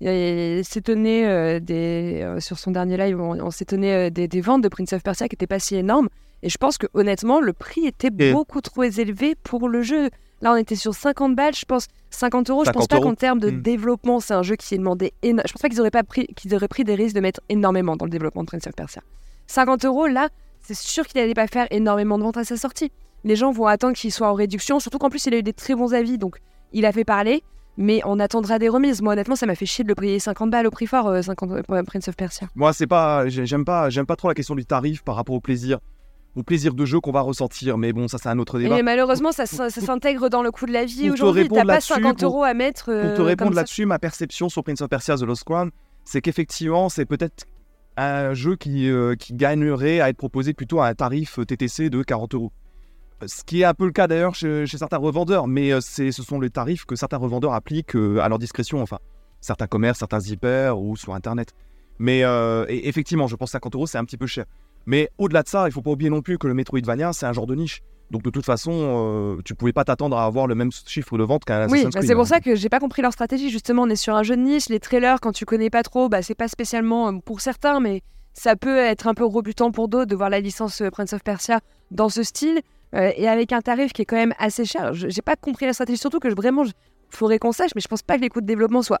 Il 0.00 0.64
s'étonnait 0.64 1.26
euh, 1.28 1.60
des, 1.60 2.22
euh, 2.22 2.40
sur 2.40 2.58
son 2.58 2.70
dernier 2.70 2.96
live, 2.96 3.20
on, 3.20 3.38
on 3.38 3.50
s'étonnait 3.50 4.10
des, 4.10 4.26
des 4.28 4.40
ventes 4.40 4.62
de 4.62 4.68
Prince 4.68 4.94
of 4.94 5.02
Persia 5.02 5.28
qui 5.28 5.34
n'étaient 5.34 5.46
pas 5.46 5.58
si 5.58 5.76
énormes. 5.76 6.08
Et 6.42 6.48
je 6.48 6.56
pense 6.56 6.78
que 6.78 6.86
honnêtement, 6.94 7.38
le 7.40 7.52
prix 7.52 7.84
était 7.86 8.08
Et- 8.18 8.32
beaucoup 8.32 8.62
trop 8.62 8.82
élevé 8.84 9.34
pour 9.42 9.68
le 9.68 9.82
jeu. 9.82 10.08
Là, 10.42 10.52
on 10.52 10.56
était 10.56 10.74
sur 10.76 10.94
50 10.94 11.34
balles, 11.36 11.54
je 11.54 11.64
pense 11.66 11.86
50 12.10 12.48
euros. 12.50 12.64
Je 12.64 12.70
pense 12.70 12.84
50 12.84 12.88
pas 12.88 13.00
qu'en 13.00 13.14
termes 13.14 13.40
de 13.40 13.50
Mm. 13.50 13.62
développement, 13.62 14.20
c'est 14.20 14.34
un 14.34 14.42
jeu 14.42 14.56
qui 14.56 14.66
s'est 14.66 14.78
demandé 14.78 15.12
énormément. 15.22 15.42
Je 15.46 15.52
pense 15.52 15.62
pas 15.62 15.68
qu'ils 15.68 15.80
auraient 15.80 15.90
pas 15.90 16.02
pris, 16.02 16.26
qu'ils 16.36 16.54
auraient 16.54 16.68
pris 16.68 16.84
des 16.84 16.94
risques 16.94 17.14
de 17.14 17.20
mettre 17.20 17.40
énormément 17.48 17.96
dans 17.96 18.06
le 18.06 18.10
développement 18.10 18.42
de 18.42 18.46
Prince 18.46 18.66
of 18.66 18.74
Persia. 18.74 19.02
50 19.46 19.84
euros, 19.84 20.06
là, 20.06 20.28
c'est 20.62 20.76
sûr 20.76 21.06
qu'il 21.06 21.20
n'allait 21.20 21.34
pas 21.34 21.46
faire 21.46 21.66
énormément 21.70 22.16
de 22.18 22.22
ventes 22.22 22.36
à 22.36 22.44
sa 22.44 22.56
sortie. 22.56 22.90
Les 23.24 23.36
gens 23.36 23.50
vont 23.52 23.66
attendre 23.66 23.94
qu'il 23.96 24.12
soit 24.12 24.30
en 24.30 24.34
réduction, 24.34 24.80
surtout 24.80 24.98
qu'en 24.98 25.10
plus 25.10 25.26
il 25.26 25.34
a 25.34 25.38
eu 25.38 25.42
des 25.42 25.52
très 25.52 25.74
bons 25.74 25.92
avis, 25.92 26.16
donc 26.18 26.38
il 26.72 26.86
a 26.86 26.92
fait 26.92 27.04
parler, 27.04 27.42
mais 27.76 28.00
on 28.06 28.18
attendra 28.18 28.58
des 28.58 28.68
remises. 28.70 29.02
Moi 29.02 29.12
honnêtement, 29.12 29.36
ça 29.36 29.44
m'a 29.46 29.54
fait 29.54 29.66
chier 29.66 29.84
de 29.84 29.88
le 29.90 29.94
payer 29.94 30.18
50 30.18 30.50
balles 30.50 30.66
au 30.66 30.70
prix 30.70 30.86
fort, 30.86 31.08
euh, 31.08 31.20
50 31.22 31.62
pour 31.66 31.76
Prince 31.86 32.08
of 32.08 32.16
Persia. 32.16 32.48
Moi, 32.54 32.72
c'est 32.72 32.86
pas, 32.86 33.28
j'ai- 33.28 33.44
j'aime 33.44 33.64
pas, 33.66 33.90
j'aime 33.90 34.06
pas 34.06 34.16
trop 34.16 34.28
la 34.28 34.34
question 34.34 34.54
du 34.54 34.64
tarif 34.64 35.02
par 35.02 35.16
rapport 35.16 35.34
au 35.34 35.40
plaisir, 35.40 35.80
au 36.36 36.42
plaisir 36.42 36.74
de 36.74 36.84
jeu 36.84 37.00
qu'on 37.00 37.12
va 37.12 37.20
ressentir. 37.20 37.76
Mais 37.78 37.92
bon, 37.92 38.08
ça, 38.08 38.18
c'est 38.18 38.28
un 38.28 38.38
autre 38.38 38.58
débat. 38.58 38.78
Et 38.78 38.82
malheureusement, 38.82 39.32
ça, 39.32 39.46
ça 39.46 39.68
s'intègre 39.70 40.28
dans 40.28 40.42
le 40.42 40.50
coût 40.50 40.66
de 40.66 40.72
la 40.72 40.84
vie 40.84 41.06
pour 41.08 41.14
aujourd'hui. 41.14 41.48
T'as 41.48 41.56
pas 41.60 41.64
là-dessus, 41.64 41.94
50 41.94 42.18
pour- 42.20 42.28
euros 42.28 42.44
à 42.44 42.54
mettre. 42.54 42.84
Pour 42.86 42.94
euh, 42.94 43.16
te 43.16 43.22
répondre 43.22 43.54
là-dessus, 43.54 43.86
ma 43.86 43.98
perception 43.98 44.48
sur 44.48 44.62
Prince 44.62 44.80
of 44.80 44.88
Persia 44.88 45.16
The 45.16 45.22
Lost 45.22 45.44
Crown, 45.44 45.70
c'est 46.04 46.20
qu'effectivement, 46.20 46.88
c'est 46.88 47.04
peut-être 47.06 47.44
un 47.96 48.32
jeu 48.34 48.56
qui, 48.56 48.88
euh, 48.88 49.14
qui 49.16 49.34
gagnerait 49.34 50.00
à 50.00 50.08
être 50.08 50.16
proposé 50.16 50.54
plutôt 50.54 50.80
à 50.80 50.86
un 50.86 50.94
tarif 50.94 51.38
TTC 51.46 51.90
de 51.90 52.02
40 52.02 52.34
euros. 52.34 52.52
Euh, 53.22 53.26
Ce 53.26 53.42
qui 53.44 53.62
est 53.62 53.64
un 53.64 53.74
peu 53.74 53.84
le 53.86 53.92
cas 53.92 54.06
d'ailleurs 54.06 54.34
chez, 54.34 54.66
chez 54.66 54.78
certains 54.78 54.96
revendeurs, 54.98 55.46
mais 55.48 55.72
c'est, 55.80 56.12
ce 56.12 56.22
sont 56.22 56.40
les 56.40 56.50
tarifs 56.50 56.84
que 56.86 56.96
certains 56.96 57.18
revendeurs 57.18 57.52
appliquent 57.52 57.94
à 57.96 58.28
leur 58.28 58.38
discrétion, 58.38 58.80
enfin, 58.80 58.98
certains 59.40 59.66
commerces, 59.66 59.98
certains 59.98 60.20
hyper 60.20 60.78
ou 60.78 60.96
sur 60.96 61.14
Internet. 61.14 61.52
Mais 61.98 62.24
euh, 62.24 62.64
et 62.68 62.88
effectivement, 62.88 63.26
je 63.26 63.36
pense 63.36 63.48
que 63.50 63.52
50 63.52 63.74
euros, 63.74 63.86
c'est 63.86 63.98
un 63.98 64.04
petit 64.04 64.16
peu 64.16 64.26
cher. 64.26 64.46
Mais 64.86 65.10
au-delà 65.18 65.42
de 65.42 65.48
ça, 65.48 65.66
il 65.68 65.72
faut 65.72 65.82
pas 65.82 65.90
oublier 65.90 66.10
non 66.10 66.22
plus 66.22 66.38
que 66.38 66.46
le 66.46 66.54
Metroidvania, 66.54 67.12
c'est 67.12 67.26
un 67.26 67.32
genre 67.32 67.46
de 67.46 67.54
niche. 67.54 67.82
Donc 68.10 68.22
de 68.22 68.30
toute 68.30 68.44
façon, 68.44 68.72
euh, 68.72 69.40
tu 69.44 69.54
pouvais 69.54 69.72
pas 69.72 69.84
t'attendre 69.84 70.16
à 70.16 70.24
avoir 70.24 70.46
le 70.48 70.56
même 70.56 70.70
chiffre 70.86 71.16
de 71.16 71.22
vente 71.22 71.44
qu'un 71.44 71.58
Oui, 71.68 71.78
Assassin's 71.78 71.84
bah, 71.94 72.00
Creed. 72.00 72.08
c'est 72.08 72.14
pour 72.14 72.22
hein. 72.24 72.26
ça 72.26 72.40
que 72.40 72.54
j'ai 72.56 72.68
pas 72.68 72.80
compris 72.80 73.02
leur 73.02 73.12
stratégie. 73.12 73.50
Justement, 73.50 73.82
on 73.82 73.88
est 73.88 73.94
sur 73.96 74.14
un 74.16 74.24
jeu 74.24 74.36
de 74.36 74.42
niche. 74.42 74.68
Les 74.68 74.80
trailers, 74.80 75.20
quand 75.20 75.30
tu 75.32 75.44
connais 75.44 75.70
pas 75.70 75.82
trop, 75.84 76.08
bah, 76.08 76.20
c'est 76.22 76.34
pas 76.34 76.48
spécialement 76.48 77.08
euh, 77.08 77.18
pour 77.24 77.40
certains, 77.40 77.78
mais 77.78 78.02
ça 78.32 78.56
peut 78.56 78.78
être 78.78 79.06
un 79.06 79.14
peu 79.14 79.24
rebutant 79.24 79.70
pour 79.70 79.86
d'autres 79.88 80.06
de 80.06 80.16
voir 80.16 80.28
la 80.30 80.40
licence 80.40 80.80
euh, 80.80 80.90
Prince 80.90 81.12
of 81.12 81.22
Persia 81.22 81.60
dans 81.92 82.08
ce 82.08 82.22
style 82.24 82.60
euh, 82.96 83.12
et 83.16 83.28
avec 83.28 83.52
un 83.52 83.60
tarif 83.60 83.92
qui 83.92 84.02
est 84.02 84.06
quand 84.06 84.16
même 84.16 84.34
assez 84.40 84.64
cher. 84.64 84.92
Je- 84.92 85.08
J'ai 85.08 85.22
pas 85.22 85.36
compris 85.36 85.66
la 85.66 85.72
stratégie, 85.72 85.98
surtout 85.98 86.18
que 86.18 86.30
je, 86.30 86.34
vraiment, 86.34 86.64
il 86.64 86.72
faudrait 87.10 87.38
qu'on 87.38 87.52
sache, 87.52 87.70
mais 87.76 87.80
je 87.80 87.86
pense 87.88 88.02
pas 88.02 88.16
que 88.16 88.22
les 88.22 88.28
coûts 88.28 88.40
de 88.40 88.46
développement 88.46 88.82
soient 88.82 89.00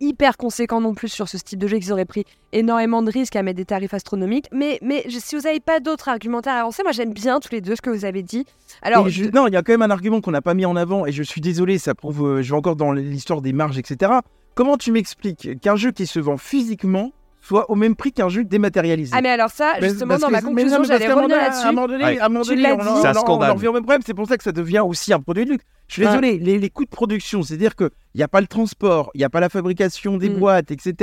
hyper 0.00 0.36
conséquents 0.36 0.80
non 0.80 0.94
plus 0.94 1.08
sur 1.08 1.28
ce 1.28 1.36
type 1.36 1.58
de 1.58 1.66
jeu 1.68 1.78
qu'ils 1.78 1.92
auraient 1.92 2.04
pris 2.04 2.24
énormément 2.52 3.02
de 3.02 3.10
risques 3.10 3.36
à 3.36 3.42
mettre 3.42 3.56
des 3.56 3.64
tarifs 3.64 3.94
astronomiques. 3.94 4.46
Mais, 4.52 4.78
mais 4.82 5.04
si 5.08 5.36
vous 5.36 5.42
n'avez 5.42 5.60
pas 5.60 5.80
d'autres 5.80 6.08
argumentaires 6.08 6.54
à 6.54 6.60
avancer, 6.60 6.82
moi 6.82 6.92
j'aime 6.92 7.12
bien 7.12 7.40
tous 7.40 7.52
les 7.52 7.60
deux 7.60 7.76
ce 7.76 7.82
que 7.82 7.90
vous 7.90 8.04
avez 8.04 8.22
dit. 8.22 8.44
Alors, 8.82 9.08
je- 9.08 9.24
Non, 9.24 9.46
il 9.48 9.54
y 9.54 9.56
a 9.56 9.62
quand 9.62 9.72
même 9.72 9.82
un 9.82 9.90
argument 9.90 10.20
qu'on 10.20 10.30
n'a 10.30 10.42
pas 10.42 10.54
mis 10.54 10.64
en 10.66 10.76
avant, 10.76 11.06
et 11.06 11.12
je 11.12 11.22
suis 11.22 11.40
désolé, 11.40 11.78
ça 11.78 11.94
prouve, 11.94 12.26
euh, 12.26 12.42
je 12.42 12.50
vais 12.50 12.56
encore 12.56 12.76
dans 12.76 12.92
l'histoire 12.92 13.40
des 13.42 13.52
marges, 13.52 13.78
etc. 13.78 14.12
Comment 14.54 14.76
tu 14.76 14.90
m'expliques 14.92 15.60
qu'un 15.60 15.76
jeu 15.76 15.92
qui 15.92 16.06
se 16.06 16.18
vend 16.18 16.36
physiquement 16.38 17.12
soit 17.42 17.70
au 17.70 17.74
même 17.76 17.94
prix 17.94 18.12
qu'un 18.12 18.28
jeu 18.28 18.42
dématérialisé? 18.42 19.12
Ah 19.14 19.20
mais 19.20 19.28
alors 19.28 19.50
ça, 19.50 19.74
justement, 19.80 20.08
parce 20.10 20.20
dans 20.22 20.26
que- 20.28 20.32
ma 20.32 20.42
conclusion, 20.42 20.82
j'allais 20.82 21.06
revenir 21.06 21.28
moment- 21.28 21.36
là-dessus. 21.42 21.64
À 21.64 21.68
un 21.68 21.72
moment 21.72 21.86
donné, 21.88 22.04
Ouais. 22.04 22.18
à 22.18 22.26
un 22.26 22.28
moment 22.28 22.42
Tu 22.42 22.50
donné, 22.50 22.62
l'as 22.62 22.74
on, 22.74 22.78
dit. 22.78 22.88
en- 22.88 22.96
C'est 23.02 23.06
un 23.08 23.12
on 23.12 23.16
en- 23.16 23.20
scandale. 23.20 23.50
on 23.50 23.52
en 23.52 23.56
revient 23.56 23.68
au 23.68 23.72
même 23.72 23.82
problème. 23.82 24.02
C'est 24.04 24.14
pour 24.14 24.26
ça 24.26 24.36
que 24.36 24.42
ça 24.42 24.52
devient 24.52 24.80
aussi 24.86 25.12
un 25.12 25.20
produit 25.20 25.44
de 25.44 25.50
luxe. 25.52 25.64
Je 25.88 25.92
suis 25.94 26.02
Ouais. 26.02 26.08
désolé, 26.08 26.38
les, 26.38 26.58
les 26.58 26.70
coûts 26.70 26.84
de 26.84 26.90
production, 26.90 27.42
c'est-à-dire 27.42 27.76
qu'il 27.76 27.90
n'y 28.16 28.22
a 28.22 28.28
pas 28.28 28.40
le 28.40 28.46
transport, 28.48 29.10
il 29.14 29.18
n'y 29.18 29.24
a 29.24 29.30
pas 29.30 29.40
la 29.40 29.48
fabrication 29.48 30.16
des 30.16 30.28
Mm. 30.30 30.38
boîtes, 30.38 30.70
etc. 30.72 30.94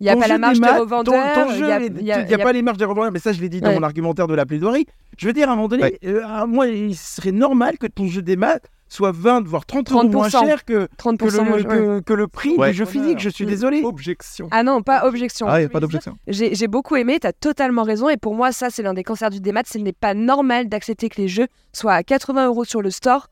Il 0.00 0.04
n'y 0.04 0.08
a 0.08 0.14
Ton 0.14 0.20
pas 0.20 0.26
la 0.28 0.38
marge 0.38 0.58
des 0.60 0.68
revendeurs. 0.68 1.32
Ton, 1.34 1.50
il 1.52 1.58
jeu, 1.58 1.70
a- 1.70 1.78
n'y 1.80 2.10
a, 2.12 2.38
pas 2.38 2.52
les 2.52 2.62
marges 2.62 2.78
des 2.78 2.84
revendeurs, 2.86 3.12
mais 3.12 3.18
ça, 3.18 3.32
je 3.32 3.40
l'ai 3.40 3.48
dit 3.48 3.60
dans 3.60 3.72
mon 3.72 3.82
argumentaire 3.82 4.26
de 4.26 4.34
la 4.34 4.46
plaidoirie. 4.46 4.86
Je 5.18 5.26
veux 5.26 5.32
dire, 5.32 5.48
à 5.48 5.52
un 5.52 5.56
moment 5.56 5.68
donné, 5.68 5.82
Ouais. 5.84 5.98
euh, 6.06 6.22
à 6.26 6.46
moi, 6.46 6.66
il 6.66 6.96
serait 6.96 7.30
normal 7.30 7.78
que 7.78 7.86
ton 7.86 8.06
jeu 8.08 8.22
démat 8.22 8.58
soit 8.88 9.12
20, 9.12 9.46
voire 9.46 9.64
30 9.64 9.90
euros 9.92 10.02
moins 10.08 10.28
30%. 10.28 10.44
cher 10.46 10.64
que, 10.64 10.86
que, 10.86 10.88
30% 10.98 11.44
le, 11.44 11.44
moins, 11.44 11.56
ouais. 11.58 11.64
que, 11.64 12.00
que 12.00 12.12
le 12.12 12.26
prix 12.28 12.56
Ouais. 12.56 12.70
du 12.72 12.76
jeu 12.78 12.84
physique. 12.84 13.20
Je 13.20 13.28
suis 13.30 13.44
Mm. 13.44 13.48
désolé. 13.48 13.82
Objection. 13.84 14.48
Ah 14.50 14.62
non, 14.62 14.82
pas 14.82 15.06
objection. 15.06 15.46
Ah, 15.48 15.52
il 15.52 15.54
Je 15.54 15.60
n'y 15.60 15.66
a 15.66 15.68
pas 15.70 15.80
d'objection. 15.80 16.16
J'ai 16.26 16.54
j'ai 16.54 16.68
beaucoup 16.68 16.96
aimé, 16.96 17.18
tu 17.20 17.26
as 17.26 17.32
totalement 17.32 17.84
raison. 17.84 18.08
Et 18.10 18.16
pour 18.18 18.34
moi, 18.34 18.50
ça, 18.52 18.68
c'est 18.70 18.82
l'un 18.82 18.92
des 18.94 19.04
cancers 19.04 19.30
du 19.30 19.40
démat. 19.40 19.62
Ce 19.66 19.78
n'est 19.78 19.92
pas 19.94 20.12
normal 20.14 20.68
d'accepter 20.68 21.08
que 21.08 21.20
les 21.20 21.28
jeux 21.28 21.46
soient 21.72 21.94
à 21.94 22.02
80 22.02 22.46
euros 22.48 22.64
sur 22.64 22.82
le 22.82 22.90
store 22.90 23.28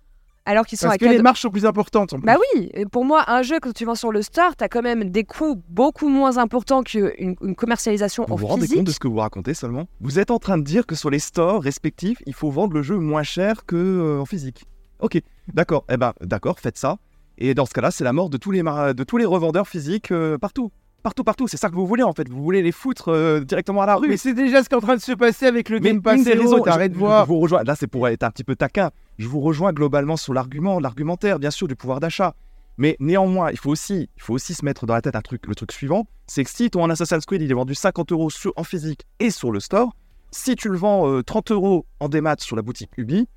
alors 0.51 0.67
qu'ils 0.67 0.79
sont 0.79 0.87
Parce 0.87 0.97
à 0.97 0.99
que 0.99 1.05
les 1.07 1.13
4 1.17 1.23
marges 1.23 1.41
sont 1.41 1.51
plus 1.51 1.65
importantes. 1.67 2.13
en 2.13 2.17
plus. 2.19 2.27
Bah 2.27 2.37
oui, 2.55 2.71
et 2.75 2.85
pour 2.87 3.05
moi, 3.05 3.25
un 3.29 3.43
jeu 3.43 3.59
que 3.61 3.69
tu 3.71 3.85
vends 3.85 3.95
sur 3.95 4.13
le 4.13 4.23
store, 4.23 4.57
tu 4.57 4.65
as 4.65 4.69
quand 4.69 4.83
même 4.83 5.05
des 5.11 5.25
coûts 5.25 5.63
beaucoup 5.69 6.09
moins 6.09 6.39
importants 6.39 6.83
qu'une 6.83 7.13
une 7.41 7.55
commercialisation 7.55 8.25
Vous 8.27 8.35
en 8.35 8.37
vous 8.37 8.47
rendez 8.47 8.63
physique. 8.63 8.77
compte 8.79 8.87
de 8.87 8.93
ce 8.93 8.99
que 8.99 9.09
vous 9.09 9.19
racontez 9.19 9.55
seulement 9.55 9.87
Vous 10.01 10.19
êtes 10.19 10.31
en 10.31 10.39
train 10.39 10.59
de 10.59 10.63
dire 10.65 10.87
que 10.87 10.95
sur 10.95 11.11
les 11.11 11.19
stores 11.19 11.63
respectifs, 11.63 12.19
il 12.27 12.35
faut 12.35 12.51
vendre 12.51 12.75
le 12.75 12.83
jeu 12.83 12.97
moins 12.99 13.23
cher 13.23 13.65
que 13.67 13.77
euh, 13.77 14.21
en 14.21 14.25
physique. 14.27 14.65
Ok, 15.01 15.19
d'accord. 15.55 15.85
Eh 15.91 15.97
ben, 15.97 16.13
d'accord, 16.21 16.59
faites 16.61 16.77
ça. 16.79 16.97
Et 17.39 17.55
dans 17.55 17.65
ce 17.65 17.73
cas-là, 17.73 17.91
c'est 17.91 18.05
la 18.05 18.13
mort 18.13 18.29
de 18.29 18.37
tous 18.37 18.51
les, 18.51 18.63
mar- 18.63 18.95
de 18.95 19.05
tous 19.05 19.17
les 19.17 19.25
revendeurs 19.25 19.67
physiques 19.69 20.11
euh, 20.13 20.37
partout. 20.37 20.71
Partout, 21.03 21.25
partout. 21.25 21.49
C'est 21.49 21.57
ça 21.57 21.71
que 21.71 21.75
vous 21.75 21.87
voulez 21.87 22.03
en 22.03 22.13
fait. 22.13 22.29
Vous 22.29 22.43
voulez 22.43 22.61
les 22.61 22.73
foutre 22.73 23.09
euh, 23.09 23.41
directement 23.41 23.81
à 23.81 23.87
la 23.87 23.95
rue. 23.97 24.07
Mais 24.09 24.19
c'est 24.19 24.35
déjà 24.35 24.63
ce 24.63 24.69
qui 24.69 24.75
est 24.75 24.77
en 24.77 24.83
train 24.83 24.97
de 24.97 25.01
se 25.01 25.13
passer 25.13 25.47
avec 25.47 25.71
le 25.71 25.79
Game 25.79 26.03
Pass. 26.03 26.19
une 26.19 26.25
des 26.25 26.33
et 26.33 26.35
raisons, 26.35 26.57
l'autre, 26.59 26.69
arrête 26.69 26.91
je, 26.93 26.97
de 26.97 26.99
voir. 26.99 27.25
vous 27.25 27.39
rejoins, 27.39 27.63
là 27.63 27.75
c'est 27.75 27.87
pour 27.87 28.07
être 28.09 28.23
un 28.25 28.31
petit 28.31 28.45
peu 28.45 28.55
taquin, 28.55 28.91
je 29.21 29.29
vous 29.29 29.41
rejoins 29.41 29.73
globalement 29.73 30.17
sur 30.17 30.33
l'argument, 30.33 30.81
l'argumentaire, 30.81 31.39
bien 31.39 31.51
sûr, 31.51 31.69
du 31.69 31.77
pouvoir 31.77 32.01
d'achat. 32.01 32.35
Mais 32.79 32.97
néanmoins, 33.01 33.51
il 33.51 33.59
faut 33.59 33.71
aussi, 33.71 34.09
il 34.17 34.23
faut 34.23 34.33
aussi 34.33 34.55
se 34.55 34.65
mettre 34.65 34.87
dans 34.87 34.95
la 34.95 35.03
tête 35.03 35.15
un 35.15 35.21
truc, 35.21 35.47
le 35.47 35.55
truc 35.55 35.73
suivant, 35.73 36.07
c'est 36.27 36.43
que 36.43 36.51
si 36.51 36.71
ton 36.71 36.89
Assassin's 36.89 37.27
Creed 37.27 37.43
il 37.43 37.51
est 37.51 37.55
vendu 37.55 37.75
50 37.75 38.13
euros 38.13 38.31
en 38.57 38.65
physique 38.65 39.03
et 39.19 39.31
sur 39.31 39.53
le 39.53 39.61
store, 39.61 39.95
si 40.31 40.57
tu 40.57 40.71
le 40.71 40.79
vends 40.79 41.07
euh, 41.07 41.23
30 41.23 41.51
euros 41.51 41.85
en 41.99 42.09
démat 42.09 42.37
sur 42.39 42.57
la 42.57 42.63
boutique 42.63 42.91
Ubi, 42.97 43.29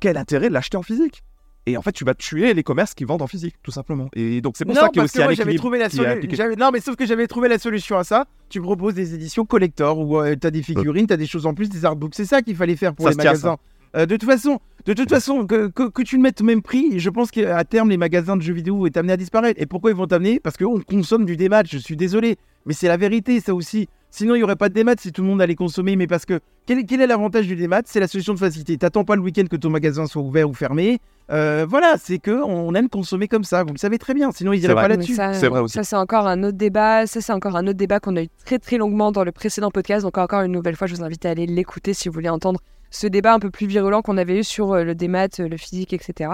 quel 0.00 0.16
intérêt 0.16 0.48
de 0.48 0.54
l'acheter 0.54 0.76
en 0.76 0.82
physique? 0.82 1.22
Et 1.66 1.76
en 1.76 1.82
fait, 1.82 1.92
tu 1.92 2.04
vas 2.04 2.14
tuer 2.14 2.52
les 2.54 2.62
commerces 2.64 2.94
qui 2.94 3.04
vendent 3.04 3.22
en 3.22 3.26
physique, 3.28 3.54
tout 3.62 3.70
simplement. 3.70 4.08
Et 4.14 4.40
donc 4.40 4.56
c'est 4.56 4.64
pour 4.64 4.74
non, 4.74 4.80
ça 4.80 4.88
qu'il 4.88 4.96
y 4.96 5.00
a 5.00 5.02
parce 5.02 5.12
aussi 5.12 5.18
que 5.18 5.24
moi 5.24 5.34
j'avais 5.34 5.54
trouvé 5.54 5.78
la 5.78 5.90
solution. 5.90 6.56
Non, 6.58 6.70
mais 6.72 6.80
sauf 6.80 6.96
que 6.96 7.06
j'avais 7.06 7.28
trouvé 7.28 7.48
la 7.48 7.60
solution 7.60 7.96
à 7.96 8.02
ça. 8.02 8.26
Tu 8.48 8.60
proposes 8.60 8.94
des 8.94 9.14
éditions 9.14 9.44
collector 9.44 10.00
où 10.00 10.24
tu 10.24 10.38
t'as 10.38 10.50
des 10.50 10.62
figurines, 10.62 11.06
t'as 11.06 11.16
des 11.16 11.26
choses 11.26 11.46
en 11.46 11.54
plus, 11.54 11.68
des 11.68 11.84
artbooks. 11.84 12.14
C'est 12.16 12.24
ça 12.24 12.42
qu'il 12.42 12.56
fallait 12.56 12.74
faire 12.74 12.94
pour 12.94 13.04
Ça 13.04 13.10
les 13.10 13.16
magasins. 13.16 13.58
Euh, 13.96 14.06
de 14.06 14.16
toute 14.16 14.28
façon, 14.28 14.60
de 14.86 14.92
toute 14.92 15.08
façon, 15.08 15.46
que, 15.46 15.68
que, 15.68 15.88
que 15.88 16.02
tu 16.02 16.16
le 16.16 16.22
mettes 16.22 16.40
au 16.40 16.44
même 16.44 16.62
prix, 16.62 16.98
je 16.98 17.10
pense 17.10 17.30
qu'à 17.30 17.64
terme 17.64 17.90
les 17.90 17.96
magasins 17.96 18.36
de 18.36 18.42
jeux 18.42 18.52
vidéo 18.52 18.76
vont 18.78 18.86
être 18.86 18.96
amenés 18.96 19.14
à 19.14 19.16
disparaître. 19.16 19.60
Et 19.60 19.66
pourquoi 19.66 19.90
ils 19.90 19.96
vont 19.96 20.06
t'amener? 20.06 20.40
Parce 20.40 20.56
qu'on 20.56 20.80
consomme 20.80 21.24
du 21.24 21.36
démat. 21.36 21.62
Je 21.64 21.78
suis 21.78 21.96
désolé, 21.96 22.36
mais 22.66 22.74
c'est 22.74 22.88
la 22.88 22.96
vérité, 22.96 23.40
ça 23.40 23.54
aussi. 23.54 23.88
Sinon, 24.10 24.34
il 24.34 24.38
n'y 24.38 24.44
aurait 24.44 24.56
pas 24.56 24.70
de 24.70 24.74
démat 24.74 24.94
si 24.98 25.12
tout 25.12 25.20
le 25.22 25.28
monde 25.28 25.42
allait 25.42 25.54
consommer. 25.54 25.94
Mais 25.94 26.06
parce 26.06 26.24
que 26.24 26.40
quel, 26.64 26.86
quel 26.86 27.02
est 27.02 27.06
l'avantage 27.06 27.46
du 27.46 27.56
démat? 27.56 27.82
C'est 27.84 28.00
la 28.00 28.08
solution 28.08 28.32
de 28.32 28.38
facilité. 28.38 28.78
T'attends 28.78 29.04
pas 29.04 29.16
le 29.16 29.20
week-end 29.22 29.44
que 29.50 29.56
ton 29.56 29.68
magasin 29.68 30.06
soit 30.06 30.22
ouvert 30.22 30.48
ou 30.48 30.54
fermé. 30.54 30.98
Euh, 31.30 31.66
voilà, 31.68 31.96
c'est 31.98 32.18
que 32.18 32.42
on 32.42 32.74
aime 32.74 32.88
consommer 32.88 33.28
comme 33.28 33.44
ça. 33.44 33.64
Vous 33.64 33.74
le 33.74 33.78
savez 33.78 33.98
très 33.98 34.14
bien. 34.14 34.32
Sinon, 34.32 34.54
ils 34.54 34.60
C'est 34.60 34.64
iraient 34.64 34.72
vrai. 34.74 34.82
pas 34.84 34.88
là-dessus. 34.88 35.14
ça, 35.14 35.34
C'est 35.34 35.48
vrai 35.48 35.60
aussi. 35.60 35.74
Ça, 35.74 35.84
c'est 35.84 35.96
encore 35.96 36.26
un 36.26 36.42
autre 36.42 36.56
débat. 36.56 37.06
Ça, 37.06 37.20
c'est 37.20 37.32
encore 37.34 37.54
un 37.56 37.66
autre 37.66 37.76
débat 37.76 38.00
qu'on 38.00 38.16
a 38.16 38.22
eu 38.22 38.28
très 38.46 38.58
très 38.58 38.78
longuement 38.78 39.12
dans 39.12 39.24
le 39.24 39.32
précédent 39.32 39.70
podcast. 39.70 40.04
Donc, 40.04 40.16
encore 40.16 40.40
une 40.40 40.52
nouvelle 40.52 40.76
fois, 40.76 40.86
je 40.86 40.94
vous 40.94 41.02
invite 41.02 41.26
à 41.26 41.30
aller 41.30 41.44
l'écouter 41.44 41.92
si 41.92 42.08
vous 42.08 42.14
voulez 42.14 42.30
entendre 42.30 42.60
ce 42.90 43.06
débat 43.06 43.34
un 43.34 43.38
peu 43.38 43.50
plus 43.50 43.66
virulent 43.66 44.02
qu'on 44.02 44.16
avait 44.16 44.38
eu 44.38 44.44
sur 44.44 44.72
euh, 44.72 44.84
le 44.84 44.94
démat, 44.94 45.28
euh, 45.40 45.48
le 45.48 45.56
physique, 45.56 45.92
etc. 45.92 46.32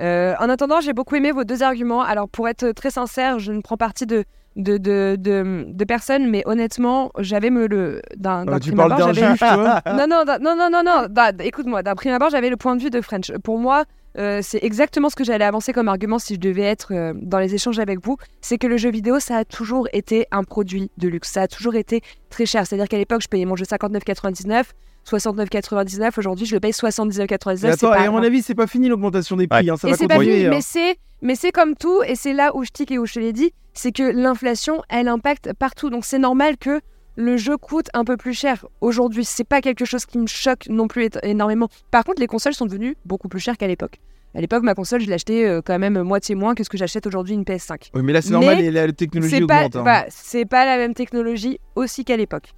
Euh, 0.00 0.34
en 0.40 0.48
attendant, 0.48 0.80
j'ai 0.80 0.92
beaucoup 0.92 1.14
aimé 1.14 1.32
vos 1.32 1.44
deux 1.44 1.62
arguments. 1.62 2.02
Alors, 2.02 2.28
pour 2.28 2.48
être 2.48 2.72
très 2.72 2.90
sincère, 2.90 3.38
je 3.38 3.52
ne 3.52 3.60
prends 3.60 3.76
parti 3.76 4.06
de, 4.06 4.24
de, 4.56 4.76
de, 4.78 5.16
de, 5.18 5.66
de 5.68 5.84
personne, 5.84 6.28
mais 6.28 6.42
honnêtement, 6.46 7.10
j'avais 7.18 7.50
me 7.50 7.66
le. 7.66 8.02
D'un, 8.16 8.44
d'un 8.44 8.54
Euh, 8.54 8.58
tu 8.58 8.70
prime 8.70 8.76
parles 8.76 8.92
abord, 8.92 9.06
d'un 9.08 9.12
juge, 9.12 9.38
toi 9.38 9.82
non, 9.86 10.06
non, 10.08 10.24
non, 10.40 10.56
non, 10.56 10.70
non, 10.70 10.82
non. 10.84 11.08
Écoute-moi, 11.40 11.82
d'un 11.82 11.94
prime 11.94 12.12
abord, 12.12 12.30
j'avais 12.30 12.50
le 12.50 12.56
point 12.56 12.76
de 12.76 12.82
vue 12.82 12.90
de 12.90 13.00
French. 13.00 13.32
Pour 13.42 13.58
moi, 13.58 13.84
euh, 14.16 14.40
c'est 14.42 14.62
exactement 14.62 15.08
ce 15.10 15.16
que 15.16 15.24
j'allais 15.24 15.44
avancer 15.44 15.72
comme 15.72 15.88
argument 15.88 16.18
si 16.18 16.34
je 16.34 16.40
devais 16.40 16.62
être 16.62 16.92
euh, 16.94 17.12
dans 17.16 17.38
les 17.38 17.54
échanges 17.54 17.78
avec 17.78 18.04
vous. 18.04 18.16
C'est 18.40 18.58
que 18.58 18.66
le 18.66 18.76
jeu 18.76 18.90
vidéo, 18.90 19.18
ça 19.18 19.38
a 19.38 19.44
toujours 19.44 19.88
été 19.92 20.26
un 20.30 20.44
produit 20.44 20.90
de 20.98 21.08
luxe. 21.08 21.30
Ça 21.32 21.42
a 21.42 21.48
toujours 21.48 21.74
été 21.74 22.00
très 22.30 22.46
cher. 22.46 22.66
C'est-à-dire 22.66 22.88
qu'à 22.88 22.98
l'époque, 22.98 23.22
je 23.22 23.28
payais 23.28 23.44
mon 23.44 23.56
jeu 23.56 23.64
59,99, 23.64 24.64
69,99. 25.08 26.12
Aujourd'hui, 26.18 26.46
je 26.46 26.54
le 26.54 26.60
paye 26.60 26.72
79,99. 26.72 27.48
Mais 27.48 27.56
c'est 27.56 27.66
attends, 27.66 27.90
pas 27.90 28.04
et 28.04 28.06
à 28.06 28.10
mon 28.10 28.22
avis, 28.22 28.42
c'est 28.42 28.54
pas 28.54 28.66
fini 28.66 28.88
l'augmentation 28.88 29.36
des 29.36 29.48
prix. 29.48 29.68
hein, 29.68 29.76
ça 29.76 29.88
et 29.88 29.92
va 29.92 29.96
c'est 29.96 30.06
pas 30.06 30.16
continuer. 30.16 30.34
fini, 30.36 30.46
hein. 30.46 30.50
mais 30.50 30.60
c'est 30.60 30.96
mais 31.22 31.36
c'est 31.36 31.52
comme 31.52 31.74
tout, 31.74 32.02
et 32.02 32.16
c'est 32.16 32.34
là 32.34 32.54
où 32.54 32.64
je 32.64 32.70
tique 32.70 32.90
et 32.90 32.98
où 32.98 33.06
je 33.06 33.14
te 33.14 33.18
l'ai 33.18 33.32
dit, 33.32 33.52
c'est 33.72 33.92
que 33.92 34.02
l'inflation, 34.02 34.82
elle 34.90 35.08
impacte 35.08 35.54
partout. 35.54 35.88
Donc 35.88 36.04
c'est 36.04 36.18
normal 36.18 36.58
que 36.58 36.80
le 37.16 37.36
jeu 37.36 37.56
coûte 37.56 37.88
un 37.94 38.04
peu 38.04 38.16
plus 38.16 38.34
cher 38.34 38.66
aujourd'hui. 38.80 39.24
C'est 39.24 39.44
pas 39.44 39.60
quelque 39.60 39.84
chose 39.84 40.06
qui 40.06 40.18
me 40.18 40.26
choque 40.26 40.66
non 40.68 40.88
plus 40.88 41.08
énormément. 41.22 41.68
Par 41.90 42.04
contre, 42.04 42.20
les 42.20 42.26
consoles 42.26 42.54
sont 42.54 42.66
devenues 42.66 42.96
beaucoup 43.04 43.28
plus 43.28 43.40
chères 43.40 43.56
qu'à 43.56 43.66
l'époque. 43.66 44.00
À 44.36 44.40
l'époque, 44.40 44.64
ma 44.64 44.74
console, 44.74 45.00
je 45.00 45.08
l'achetais 45.08 45.44
euh, 45.44 45.60
quand 45.64 45.78
même 45.78 46.02
moitié 46.02 46.34
moins 46.34 46.56
que 46.56 46.64
ce 46.64 46.68
que 46.68 46.76
j'achète 46.76 47.06
aujourd'hui 47.06 47.34
une 47.34 47.44
PS5. 47.44 47.90
Oui, 47.94 48.02
mais 48.02 48.12
là, 48.12 48.20
c'est 48.20 48.30
normal, 48.30 48.60
et 48.60 48.70
la, 48.72 48.90
technologie 48.92 49.36
C'est 49.36 49.46
pas, 49.46 49.66
augmente. 49.66 49.86
hein. 49.86 50.04
c'est 50.08 50.44
pas 50.44 50.66
la 50.66 50.76
même 50.76 50.92
technologie 50.92 51.60
aussi 51.76 52.04
qu'à 52.04 52.16
l'époque. 52.16 52.50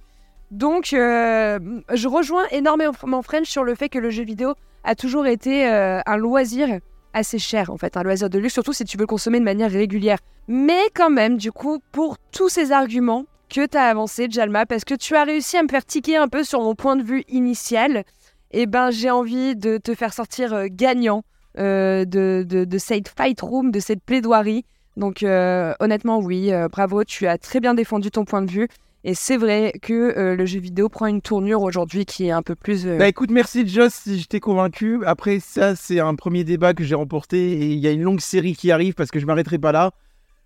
Donc, 0.49 0.93
euh, 0.93 1.59
je 1.93 2.07
rejoins 2.07 2.45
énormément 2.51 3.21
French 3.21 3.47
sur 3.47 3.63
le 3.63 3.75
fait 3.75 3.89
que 3.89 3.99
le 3.99 4.09
jeu 4.09 4.23
vidéo 4.23 4.53
a 4.83 4.95
toujours 4.95 5.27
été 5.27 5.67
euh, 5.67 5.99
un 6.05 6.17
loisir 6.17 6.79
assez 7.13 7.37
cher, 7.37 7.69
en 7.69 7.77
fait, 7.77 7.95
un 7.95 8.01
loisir 8.03 8.29
de 8.29 8.39
luxe, 8.39 8.53
surtout 8.53 8.73
si 8.73 8.83
tu 8.85 8.97
veux 8.97 9.03
le 9.03 9.07
consommer 9.07 9.39
de 9.39 9.45
manière 9.45 9.69
régulière. 9.69 10.17
Mais 10.47 10.81
quand 10.95 11.09
même, 11.11 11.37
du 11.37 11.51
coup, 11.51 11.79
pour 11.91 12.17
tous 12.31 12.49
ces 12.49 12.71
arguments 12.71 13.25
que 13.47 13.65
tu 13.65 13.77
as 13.77 13.85
avancés, 13.85 14.27
Jalma, 14.29 14.65
parce 14.65 14.85
que 14.85 14.95
tu 14.95 15.15
as 15.15 15.23
réussi 15.23 15.57
à 15.57 15.63
me 15.63 15.67
faire 15.67 15.85
tiquer 15.85 16.17
un 16.17 16.27
peu 16.27 16.43
sur 16.43 16.61
mon 16.61 16.75
point 16.75 16.95
de 16.95 17.03
vue 17.03 17.23
initial, 17.29 18.03
eh 18.51 18.65
ben, 18.65 18.91
j'ai 18.91 19.09
envie 19.09 19.55
de 19.55 19.77
te 19.77 19.93
faire 19.93 20.13
sortir 20.13 20.53
euh, 20.53 20.67
gagnant 20.69 21.23
euh, 21.57 22.05
de, 22.05 22.45
de, 22.47 22.77
cette 22.77 23.09
fight 23.09 23.39
room, 23.41 23.71
de 23.71 23.79
cette 23.79 24.03
plaidoirie. 24.03 24.65
Donc 24.95 25.23
euh, 25.23 25.73
honnêtement, 25.79 26.19
oui, 26.19 26.51
bravo, 26.71 27.03
tu 27.03 27.27
as 27.27 27.37
très 27.37 27.59
bien 27.59 27.73
défendu 27.73 28.11
ton 28.11 28.25
point 28.25 28.41
de 28.41 28.51
vue. 28.51 28.67
Et 29.03 29.13
c'est 29.13 29.37
vrai 29.37 29.71
que 29.81 30.33
le 30.35 30.45
jeu 30.45 30.59
vidéo 30.59 30.89
prend 30.89 31.05
une 31.05 31.21
tournure 31.21 31.61
aujourd'hui 31.61 32.05
qui 32.05 32.27
est 32.27 32.31
un 32.31 32.41
peu 32.41 32.55
plus... 32.55 32.85
Bah 32.85 33.07
écoute, 33.07 33.31
merci 33.31 33.65
Joss, 33.65 33.93
si 33.93 34.19
je 34.19 34.27
t'ai 34.27 34.39
convaincu. 34.39 34.99
Après, 35.05 35.39
ça, 35.39 35.75
c'est 35.75 35.99
un 35.99 36.15
premier 36.15 36.43
débat 36.43 36.73
que 36.73 36.83
j'ai 36.83 36.95
remporté 36.95 37.53
et 37.53 37.67
il 37.67 37.79
y 37.79 37.87
a 37.87 37.91
une 37.91 38.01
longue 38.01 38.19
série 38.19 38.53
qui 38.53 38.69
arrive 38.69 38.95
parce 38.95 39.11
que 39.11 39.19
je 39.19 39.25
m'arrêterai 39.25 39.59
pas 39.59 39.71
là. 39.71 39.91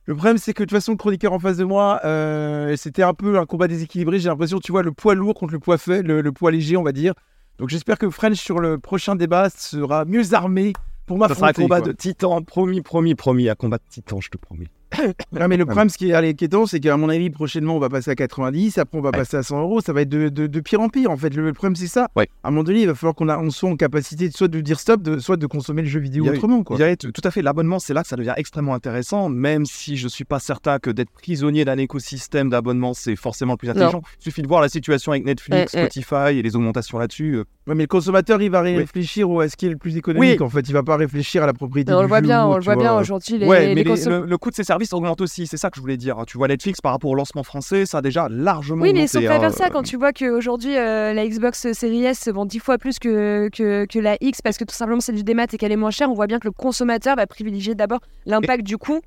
Le 0.05 0.15
problème, 0.15 0.37
c'est 0.37 0.53
que 0.53 0.63
de 0.63 0.65
toute 0.69 0.77
façon, 0.77 0.91
le 0.93 0.97
chroniqueur 0.97 1.31
en 1.31 1.39
face 1.39 1.57
de 1.57 1.63
moi, 1.63 2.01
euh, 2.05 2.75
c'était 2.75 3.03
un 3.03 3.13
peu 3.13 3.37
un 3.37 3.45
combat 3.45 3.67
déséquilibré. 3.67 4.19
J'ai 4.19 4.29
l'impression, 4.29 4.59
tu 4.59 4.71
vois, 4.71 4.81
le 4.83 4.91
poids 4.91 5.13
lourd 5.15 5.35
contre 5.35 5.53
le 5.53 5.59
poids 5.59 5.77
fait, 5.77 6.01
le, 6.01 6.21
le 6.21 6.31
poids 6.31 6.51
léger, 6.51 6.75
on 6.75 6.83
va 6.83 6.91
dire. 6.91 7.13
Donc 7.59 7.69
j'espère 7.69 7.99
que 7.99 8.09
French, 8.09 8.37
sur 8.39 8.59
le 8.59 8.79
prochain 8.79 9.15
débat, 9.15 9.49
sera 9.51 10.05
mieux 10.05 10.33
armé 10.33 10.73
pour 11.05 11.19
Ça 11.27 11.35
sera 11.35 11.47
un 11.47 11.49
m'affronter. 11.49 11.61
combat 11.61 11.81
quoi. 11.81 11.87
de 11.87 11.91
titans, 11.93 12.43
promis, 12.43 12.81
promis, 12.81 13.13
promis, 13.15 13.47
un 13.49 13.55
combat 13.55 13.77
de 13.77 13.83
titans, 13.89 14.19
je 14.21 14.29
te 14.29 14.37
promets. 14.37 14.67
Non, 15.31 15.47
mais 15.47 15.57
le 15.57 15.65
problème, 15.65 15.89
ce 15.89 15.97
qui 15.97 16.09
est 16.09 16.13
inquiétant, 16.13 16.65
c'est 16.65 16.79
qu'à 16.79 16.97
mon 16.97 17.09
avis, 17.09 17.29
prochainement, 17.29 17.75
on 17.75 17.79
va 17.79 17.89
passer 17.89 18.11
à 18.11 18.15
90, 18.15 18.77
après, 18.77 18.97
on 18.97 19.01
va 19.01 19.09
Ouais. 19.09 19.17
passer 19.19 19.37
à 19.37 19.43
100 19.43 19.59
euros. 19.61 19.81
Ça 19.81 19.93
va 19.93 20.01
être 20.01 20.09
de, 20.09 20.29
de- 20.29 20.47
de 20.47 20.59
pire 20.59 20.81
en 20.81 20.89
pire, 20.89 21.09
en 21.11 21.17
fait. 21.17 21.33
Le, 21.33 21.43
le 21.45 21.53
problème, 21.53 21.75
c'est 21.75 21.87
ça. 21.87 22.09
Ouais. 22.15 22.27
À 22.43 22.49
un 22.49 22.51
moment 22.51 22.63
donné, 22.63 22.81
il 22.81 22.87
va 22.87 22.95
falloir 22.95 23.15
qu'on 23.15 23.29
a- 23.29 23.37
on 23.39 23.49
soit 23.49 23.69
en 23.69 23.75
capacité 23.75 24.27
de, 24.29 24.33
soit 24.33 24.47
de 24.47 24.59
dire 24.61 24.79
stop, 24.79 25.01
de, 25.01 25.19
soit 25.19 25.37
de 25.37 25.45
consommer 25.47 25.81
le 25.81 25.87
jeu 25.87 25.99
vidéo 25.99 26.23
Il 26.25 26.27
y 26.27 26.29
a- 26.29 26.33
autrement. 26.33 26.63
Quoi. 26.63 26.77
Dirais, 26.77 26.95
tout 26.97 27.11
à 27.23 27.31
fait, 27.31 27.41
l'abonnement, 27.41 27.79
c'est 27.79 27.93
là 27.93 28.01
que 28.03 28.07
ça 28.09 28.15
devient 28.15 28.33
extrêmement 28.37 28.73
intéressant, 28.73 29.29
même 29.29 29.65
si 29.65 29.97
je 29.97 30.07
suis 30.07 30.25
pas 30.25 30.39
certain 30.39 30.79
que 30.79 30.89
d'être 30.89 31.11
prisonnier 31.11 31.65
d'un 31.65 31.77
écosystème 31.77 32.49
d'abonnement, 32.49 32.93
c'est 32.93 33.15
forcément 33.15 33.53
le 33.53 33.57
plus 33.57 33.69
intelligent. 33.69 34.01
Il 34.19 34.23
suffit 34.23 34.41
de 34.41 34.47
voir 34.47 34.61
la 34.61 34.69
situation 34.69 35.11
avec 35.11 35.25
Netflix, 35.25 35.73
ouais. 35.73 35.81
Spotify 35.81 36.37
et 36.37 36.41
les 36.41 36.55
augmentations 36.55 36.99
là-dessus. 36.99 37.39
Ouais, 37.68 37.76
mais 37.76 37.84
le 37.84 37.88
consommateur, 37.88 38.41
il 38.41 38.49
va 38.49 38.62
réfléchir 38.62 39.30
au 39.30 39.39
à 39.39 39.47
ce 39.47 39.55
qui 39.55 39.68
est 39.68 39.70
le 39.70 39.78
plus 39.78 39.95
économique. 39.95 40.41
En 40.41 40.49
fait, 40.49 40.62
il 40.62 40.74
va 40.74 40.82
pas 40.82 40.95
réfléchir 40.97 41.43
à 41.43 41.45
la 41.45 41.53
propriété. 41.53 41.93
on 41.93 41.97
du 41.97 42.01
le 42.01 42.07
voit 42.07 42.18
jeu 42.18 42.24
bien, 42.24 42.47
on 42.47 42.55
le 42.55 42.64
voit 42.64 42.76
bien 42.76 42.97
aujourd'hui. 42.97 43.38
Les, 43.38 43.45
ouais, 43.45 43.68
les 43.68 43.76
mais 43.76 43.84
les- 43.84 43.91
consom- 43.91 44.22
le, 44.22 44.26
le 44.26 44.38
coût 44.39 44.49
de 44.49 44.55
ces 44.55 44.64
services 44.64 44.91
augmente 44.93 45.22
aussi, 45.22 45.45
c'est 45.45 45.57
ça 45.57 45.70
que 45.70 45.76
je 45.76 45.82
voulais 45.82 45.95
dire. 45.97 46.18
Tu 46.26 46.38
vois, 46.39 46.47
Netflix 46.47 46.82
par 46.82 46.91
rapport 46.91 47.12
au 47.12 47.16
lancement 47.16 47.43
français, 47.43 47.86
ça 47.86 47.99
a 47.99 48.01
déjà 48.01 48.28
largement 48.32 48.82
Oui, 48.82 48.93
mais 48.93 49.03
ils 49.03 49.07
sont 49.07 49.22
pas 49.22 49.38
vers 49.38 49.53
ça 49.53 49.70
quand 49.70 49.84
tu 49.84 49.95
vois 49.95 50.12
qu'aujourd'hui 50.12 50.76
euh, 50.76 51.14
la 51.14 51.28
Xbox 51.28 51.72
Series 51.74 52.03
S 52.05 52.20
se 52.20 52.32
vend 52.32 52.45
10 52.47 52.57
fois 52.59 52.80
plus 52.80 52.97
que, 52.97 53.47
que, 53.49 53.86
que 53.86 53.99
la 53.99 54.18
X 54.22 54.41
parce 54.41 54.57
que 54.57 54.64
tout 54.64 54.74
simplement 54.76 54.99
c'est 54.99 55.14
du 55.14 55.24
démat 55.24 55.45
et 55.53 55.57
qu'elle 55.57 55.72
est 55.72 55.76
moins 55.78 55.91
chère. 55.91 56.09
On 56.09 56.16
voit 56.16 56.28
bien 56.28 56.39
que 56.39 56.47
le 56.47 56.51
consommateur 56.51 57.16
va 57.16 57.28
privilégier 57.28 57.76
d'abord 57.76 57.99
l'impact 58.26 58.64
du 58.64 58.78
coût 58.80 59.01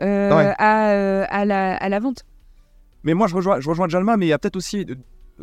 euh, 0.00 0.30
Ouais. 0.36 0.54
à, 0.58 0.90
euh, 0.92 1.24
à, 1.28 1.44
la, 1.44 1.74
à 1.76 1.88
la 1.88 1.98
vente. 1.98 2.22
Mais 3.02 3.14
moi, 3.14 3.26
je 3.26 3.34
rejoins, 3.34 3.58
je 3.60 3.68
rejoins 3.68 3.88
Jalma, 3.88 4.16
mais 4.16 4.26
il 4.26 4.28
y 4.28 4.32
a 4.32 4.38
peut-être 4.38 4.56
aussi, 4.56 4.86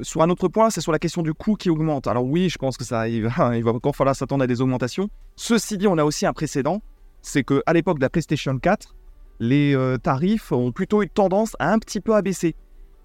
sur 0.02 0.22
un 0.22 0.30
autre 0.30 0.48
point, 0.48 0.70
c'est 0.70 0.82
sur 0.82 0.91
la 0.91 1.00
question 1.00 1.22
du 1.22 1.34
coût 1.34 1.56
qui 1.56 1.70
augmente. 1.70 2.08
Alors 2.08 2.26
oui, 2.26 2.50
je 2.50 2.58
pense 2.58 2.78
que 2.78 2.84
ça, 2.84 3.08
il 3.10 3.28
va, 3.28 3.56
il 3.58 3.64
va 3.64 3.72
encore 3.72 3.95
falloir 3.95 4.16
s'attendre 4.16 4.43
à 4.43 4.48
des 4.48 4.62
augmentations. 4.62 5.10
Ceci 5.36 5.78
dit, 5.78 5.88
on 5.88 5.98
a 5.98 6.04
aussi 6.04 6.26
un 6.26 6.34
précédent, 6.34 6.82
c'est 7.22 7.43
que 7.43 7.62
à 7.66 7.74
l'époque 7.74 7.98
de 7.98 8.04
la 8.04 8.10
PlayStation 8.10 8.58
4, 8.58 8.95
les 9.39 9.76
euh, 9.76 9.98
tarifs 9.98 10.52
ont 10.52 10.72
plutôt 10.72 11.04
eu 11.04 11.10
tendance 11.10 11.56
à 11.60 11.72
un 11.72 11.80
petit 11.80 12.02
peu 12.02 12.16
abaisser. 12.16 12.56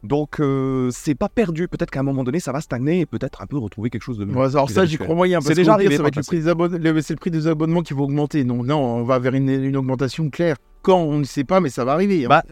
Donc 0.02 0.40
euh, 0.40 0.90
c'est 0.90 1.14
pas 1.14 1.28
perdu. 1.28 1.68
Peut-être 1.68 1.90
qu'à 1.90 2.00
un 2.00 2.04
moment 2.04 2.24
donné, 2.24 2.40
ça 2.40 2.50
va 2.50 2.60
stagner 2.60 3.00
et 3.00 3.06
peut-être 3.06 3.40
un 3.42 3.46
peu 3.46 3.56
retrouver 3.58 3.88
quelque 3.88 4.02
chose 4.02 4.18
de. 4.18 4.24
Ouais, 4.24 4.48
alors 4.56 4.68
ça, 4.68 4.84
j'y 4.84 4.98
crois 4.98 5.14
moyen. 5.14 5.40
C'est 5.40 5.54
déjà 5.54 5.74
arrivé 5.74 5.96
ça 5.96 6.02
va 6.02 6.08
par 6.08 6.08
être 6.08 6.16
le 6.16 6.22
prix 6.24 6.38
des 6.40 7.02
c'est 7.02 7.12
le 7.14 7.18
prix 7.18 7.30
des 7.30 7.46
abonnements 7.46 7.82
qui 7.82 7.94
va 7.94 8.00
augmenter. 8.00 8.42
Donc 8.42 8.66
non, 8.66 8.78
on 8.82 9.04
va 9.04 9.18
vers 9.20 9.34
une, 9.34 9.48
une 9.48 9.76
augmentation 9.76 10.28
claire. 10.30 10.56
Quand 10.82 10.98
on 10.98 11.18
ne 11.18 11.24
sait 11.24 11.44
pas, 11.44 11.60
mais 11.60 11.68
ça 11.68 11.84
va 11.84 11.92
arriver. 11.92 12.24
hein. 12.24 12.28
Bah, 12.28 12.42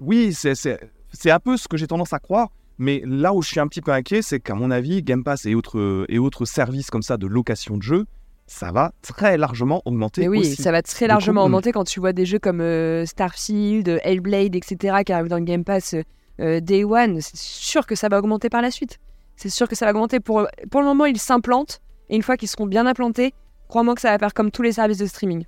Oui, 0.00 0.32
c'est 0.32 1.30
un 1.30 1.40
peu 1.40 1.56
ce 1.56 1.66
que 1.66 1.76
j'ai 1.76 1.88
tendance 1.88 2.12
à 2.12 2.20
croire. 2.20 2.50
Mais 2.78 3.02
là 3.04 3.32
où 3.32 3.42
je 3.42 3.48
suis 3.48 3.60
un 3.60 3.68
petit 3.68 3.80
peu 3.80 3.92
inquiet, 3.92 4.22
c'est 4.22 4.40
qu'à 4.40 4.54
mon 4.54 4.70
avis, 4.70 5.02
Game 5.02 5.22
Pass 5.22 5.46
et 5.46 5.54
autres, 5.54 6.06
et 6.08 6.18
autres 6.18 6.44
services 6.44 6.90
comme 6.90 7.02
ça 7.02 7.16
de 7.16 7.26
location 7.26 7.76
de 7.76 7.82
jeux, 7.82 8.04
ça 8.46 8.72
va 8.72 8.92
très 9.02 9.36
largement 9.36 9.80
augmenter 9.84 10.22
Mais 10.22 10.28
oui, 10.28 10.38
aussi. 10.40 10.62
ça 10.62 10.70
va 10.70 10.82
très 10.82 11.06
largement 11.06 11.42
coup, 11.42 11.46
augmenter 11.46 11.72
quand 11.72 11.84
tu 11.84 12.00
vois 12.00 12.12
des 12.12 12.26
jeux 12.26 12.38
comme 12.38 12.60
euh, 12.60 13.06
Starfield, 13.06 14.00
Hellblade, 14.02 14.54
etc. 14.54 14.98
qui 15.04 15.12
arrivent 15.12 15.28
dans 15.28 15.38
le 15.38 15.44
Game 15.44 15.64
Pass 15.64 15.94
euh, 16.40 16.60
Day 16.60 16.84
One. 16.84 17.20
C'est 17.20 17.36
sûr 17.38 17.86
que 17.86 17.94
ça 17.94 18.08
va 18.08 18.18
augmenter 18.18 18.50
par 18.50 18.60
la 18.60 18.70
suite. 18.70 18.98
C'est 19.36 19.48
sûr 19.48 19.68
que 19.68 19.74
ça 19.74 19.86
va 19.86 19.92
augmenter. 19.92 20.20
Pour, 20.20 20.46
pour 20.70 20.80
le 20.80 20.86
moment, 20.86 21.06
ils 21.06 21.18
s'implantent. 21.18 21.80
Et 22.10 22.16
une 22.16 22.22
fois 22.22 22.36
qu'ils 22.36 22.48
seront 22.48 22.66
bien 22.66 22.86
implantés, 22.86 23.32
crois-moi 23.68 23.94
que 23.94 24.00
ça 24.00 24.10
va 24.10 24.18
faire 24.18 24.34
comme 24.34 24.50
tous 24.50 24.62
les 24.62 24.72
services 24.72 24.98
de 24.98 25.06
streaming. 25.06 25.44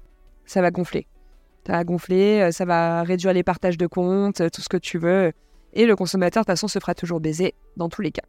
Ça 0.46 0.62
va 0.62 0.70
gonfler. 0.70 1.06
Ça 1.66 1.72
va 1.72 1.84
gonfler, 1.84 2.40
euh, 2.40 2.50
ça 2.50 2.64
va 2.64 3.02
réduire 3.02 3.32
les 3.32 3.42
partages 3.42 3.76
de 3.76 3.86
comptes, 3.86 4.40
euh, 4.40 4.48
tout 4.48 4.62
ce 4.62 4.68
que 4.68 4.76
tu 4.76 4.98
veux. 4.98 5.32
Et 5.76 5.84
le 5.84 5.94
consommateur, 5.94 6.42
de 6.42 6.46
toute 6.46 6.54
façon, 6.54 6.68
se 6.68 6.78
fera 6.78 6.94
toujours 6.94 7.20
baiser 7.20 7.54
dans 7.76 7.90
tous 7.90 8.00
les 8.00 8.10
cas. 8.10 8.22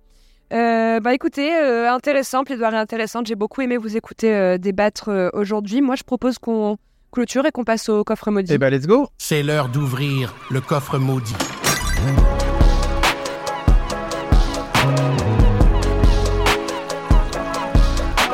Euh, 0.51 0.99
bah 0.99 1.13
écoutez, 1.13 1.55
euh, 1.55 1.89
intéressant, 1.89 2.43
plaidoirie 2.43 2.75
intéressante. 2.75 3.25
J'ai 3.25 3.35
beaucoup 3.35 3.61
aimé 3.61 3.77
vous 3.77 3.95
écouter 3.95 4.33
euh, 4.33 4.57
débattre 4.57 5.09
euh, 5.09 5.29
aujourd'hui. 5.31 5.81
Moi, 5.81 5.95
je 5.95 6.03
propose 6.03 6.39
qu'on 6.39 6.77
clôture 7.09 7.45
et 7.45 7.51
qu'on 7.51 7.63
passe 7.63 7.87
au 7.87 8.03
coffre 8.03 8.31
maudit. 8.31 8.53
Eh 8.53 8.57
ben, 8.57 8.69
let's 8.69 8.85
go. 8.85 9.07
C'est 9.17 9.43
l'heure 9.43 9.69
d'ouvrir 9.69 10.35
le 10.51 10.59
coffre 10.59 10.97
maudit. 10.97 11.35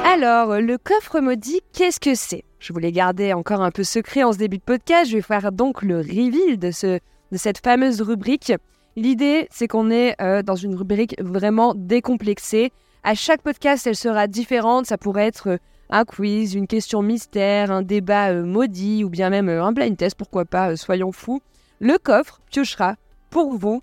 Alors, 0.05 0.59
le 0.59 0.78
coffre 0.80 1.20
maudit, 1.20 1.61
qu'est-ce 1.72 1.99
que 1.99 2.16
c'est? 2.16 2.45
Je 2.59 2.74
voulais 2.74 2.91
garder 2.91 3.34
encore 3.34 3.61
un 3.61 3.72
peu 3.72 3.84
secret 3.84 4.24
en 4.24 4.34
ce 4.34 4.39
début 4.39 4.57
de 4.57 4.64
podcast. 4.64 5.11
Je 5.11 5.18
vais 5.18 5.22
faire 5.22 5.51
donc 5.51 5.84
le 5.84 5.97
reveal 5.97 6.57
de, 6.57 6.72
ce, 6.72 6.99
de 7.32 7.38
cette 7.38 7.64
fameuse 7.64 8.01
rubrique. 8.01 8.53
L'idée, 8.96 9.48
c'est 9.50 9.68
qu'on 9.68 9.89
est 9.89 10.16
euh, 10.22 10.44
dans 10.44 10.56
une 10.56 10.76
rubrique 10.76 11.16
vraiment 11.20 11.74
décomplexée. 11.76 12.72
À 13.04 13.16
chaque 13.16 13.41
podcast, 13.41 13.88
elle 13.88 13.96
sera 13.96 14.28
différente. 14.28 14.86
Ça 14.86 15.00
pourrait 15.00 15.26
être 15.26 15.50
euh, 15.50 15.58
un 15.89 16.06
quiz, 16.06 16.54
une 16.54 16.68
question 16.68 17.02
mystère, 17.02 17.72
un 17.72 17.82
débat 17.82 18.30
euh, 18.30 18.46
maudit 18.46 19.04
ou 19.04 19.10
bien 19.10 19.32
même 19.32 19.50
un 19.50 19.72
blind 19.72 19.98
test, 19.98 20.16
pourquoi 20.16 20.46
pas, 20.46 20.76
soyons 20.76 21.12
fous. 21.12 21.41
Le 21.80 21.98
coffre 21.98 22.39
piochera 22.50 22.96
pour 23.30 23.58
vous 23.58 23.82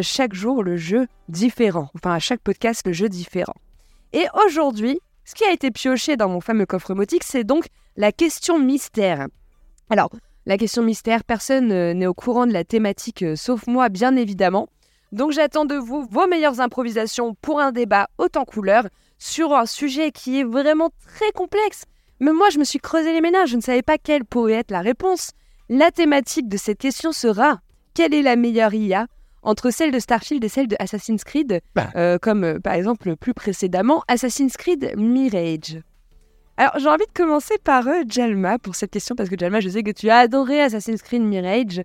chaque 0.00 0.32
jour 0.32 0.62
le 0.62 0.76
jeu 0.76 1.08
différent. 1.28 1.90
Enfin, 1.96 2.12
à 2.12 2.20
chaque 2.20 2.40
podcast, 2.40 2.86
le 2.86 2.92
jeu 2.92 3.08
différent. 3.08 3.56
Et 4.12 4.26
aujourd'hui, 4.46 5.00
ce 5.24 5.34
qui 5.34 5.42
a 5.44 5.50
été 5.50 5.72
pioché 5.72 6.16
dans 6.16 6.28
mon 6.28 6.40
fameux 6.40 6.66
coffre 6.66 6.94
motique, 6.94 7.24
c'est 7.24 7.42
donc 7.42 7.66
la 7.96 8.12
question 8.12 8.60
mystère. 8.60 9.26
Alors, 9.90 10.10
la 10.46 10.56
question 10.56 10.82
mystère, 10.82 11.24
personne 11.24 11.72
euh, 11.72 11.92
n'est 11.92 12.06
au 12.06 12.14
courant 12.14 12.46
de 12.46 12.52
la 12.52 12.64
thématique, 12.64 13.22
euh, 13.22 13.36
sauf 13.36 13.66
moi, 13.66 13.88
bien 13.88 14.14
évidemment. 14.16 14.68
Donc 15.12 15.32
j'attends 15.32 15.64
de 15.64 15.74
vous 15.76 16.06
vos 16.10 16.26
meilleures 16.26 16.60
improvisations 16.60 17.34
pour 17.42 17.60
un 17.60 17.72
débat 17.72 18.08
haut 18.18 18.28
en 18.36 18.44
couleur 18.44 18.86
sur 19.18 19.54
un 19.54 19.66
sujet 19.66 20.10
qui 20.10 20.40
est 20.40 20.44
vraiment 20.44 20.90
très 21.06 21.30
complexe. 21.32 21.84
Mais 22.20 22.32
moi, 22.32 22.48
je 22.50 22.58
me 22.58 22.64
suis 22.64 22.78
creusé 22.78 23.12
les 23.12 23.20
ménages, 23.20 23.50
je 23.50 23.56
ne 23.56 23.60
savais 23.60 23.82
pas 23.82 23.98
quelle 23.98 24.24
pourrait 24.24 24.54
être 24.54 24.70
la 24.70 24.80
réponse. 24.80 25.30
La 25.68 25.90
thématique 25.90 26.48
de 26.48 26.56
cette 26.56 26.78
question 26.78 27.12
sera 27.12 27.60
quelle 27.94 28.14
est 28.14 28.22
la 28.22 28.36
meilleure 28.36 28.72
IA 28.74 29.06
entre 29.42 29.70
celle 29.70 29.90
de 29.92 29.98
Starfield 29.98 30.42
et 30.44 30.48
celle 30.48 30.66
de 30.68 30.76
Assassin's 30.78 31.22
Creed, 31.24 31.60
Bah. 31.74 31.90
euh, 31.94 32.18
comme 32.18 32.44
euh, 32.44 32.58
par 32.58 32.74
exemple 32.74 33.16
plus 33.16 33.32
précédemment 33.34 34.02
Assassin's 34.08 34.56
Creed 34.56 34.92
Mirage? 34.96 35.80
Alors 36.58 36.72
j'ai 36.78 36.88
envie 36.88 37.04
de 37.04 37.12
commencer 37.12 37.54
par 37.62 37.86
euh, 37.86 38.02
Jalma 38.08 38.58
pour 38.58 38.76
cette 38.76 38.90
question 38.90 39.14
parce 39.14 39.28
que 39.28 39.36
Jalma, 39.38 39.60
je 39.60 39.68
sais 39.68 39.82
que 39.82 39.90
tu 39.90 40.08
as 40.08 40.18
adoré 40.18 40.60
Assassin's 40.60 41.02
Creed 41.02 41.22
Mirage. 41.22 41.82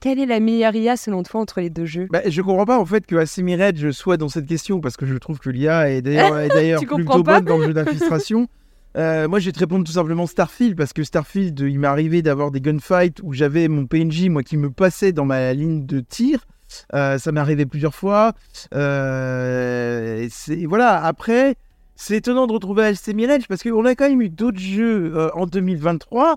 Quelle 0.00 0.18
est 0.20 0.26
la 0.26 0.40
meilleure 0.40 0.74
IA 0.74 0.96
selon 0.96 1.22
toi 1.24 1.40
entre 1.40 1.60
les 1.60 1.70
deux 1.70 1.84
jeux? 1.84 2.06
Bah, 2.10 2.22
je 2.24 2.40
comprends 2.40 2.64
pas 2.64 2.78
en 2.78 2.86
fait 2.86 3.04
que 3.04 3.16
Assimi 3.16 3.56
Red 3.56 3.90
soit 3.90 4.16
dans 4.16 4.28
cette 4.28 4.46
question 4.46 4.80
parce 4.80 4.96
que 4.96 5.06
je 5.06 5.14
trouve 5.16 5.38
que 5.40 5.50
l'IA 5.50 5.90
est 5.90 6.02
d'ailleurs 6.02 6.80
plutôt 6.86 7.22
bonne 7.22 7.44
dans 7.44 7.58
le 7.58 7.66
jeu 7.66 7.74
d'infiltration. 7.74 8.48
Euh, 8.96 9.28
moi, 9.28 9.38
je 9.38 9.46
vais 9.46 9.52
te 9.52 9.58
répondre 9.58 9.84
tout 9.84 9.92
simplement 9.92 10.26
Starfield 10.26 10.76
parce 10.76 10.92
que 10.92 11.04
Starfield, 11.04 11.58
il 11.60 11.78
m'est 11.78 11.88
arrivé 11.88 12.22
d'avoir 12.22 12.50
des 12.50 12.60
gunfights 12.60 13.20
où 13.22 13.32
j'avais 13.32 13.68
mon 13.68 13.86
PNJ 13.86 14.28
moi 14.28 14.42
qui 14.42 14.56
me 14.56 14.70
passait 14.70 15.12
dans 15.12 15.24
ma 15.24 15.52
ligne 15.52 15.84
de 15.84 16.00
tir. 16.00 16.46
Euh, 16.94 17.18
ça 17.18 17.32
m'est 17.32 17.40
arrivé 17.40 17.66
plusieurs 17.66 17.94
fois. 17.94 18.32
Euh, 18.74 20.28
voilà. 20.66 21.04
Après, 21.04 21.56
c'est 22.00 22.16
étonnant 22.18 22.46
de 22.46 22.52
retrouver 22.52 22.84
AC 22.86 23.08
Mirage 23.08 23.48
parce 23.48 23.62
qu'on 23.62 23.84
a 23.84 23.94
quand 23.96 24.08
même 24.08 24.22
eu 24.22 24.28
d'autres 24.30 24.58
jeux 24.60 25.12
euh, 25.16 25.30
en 25.34 25.46
2023 25.46 26.36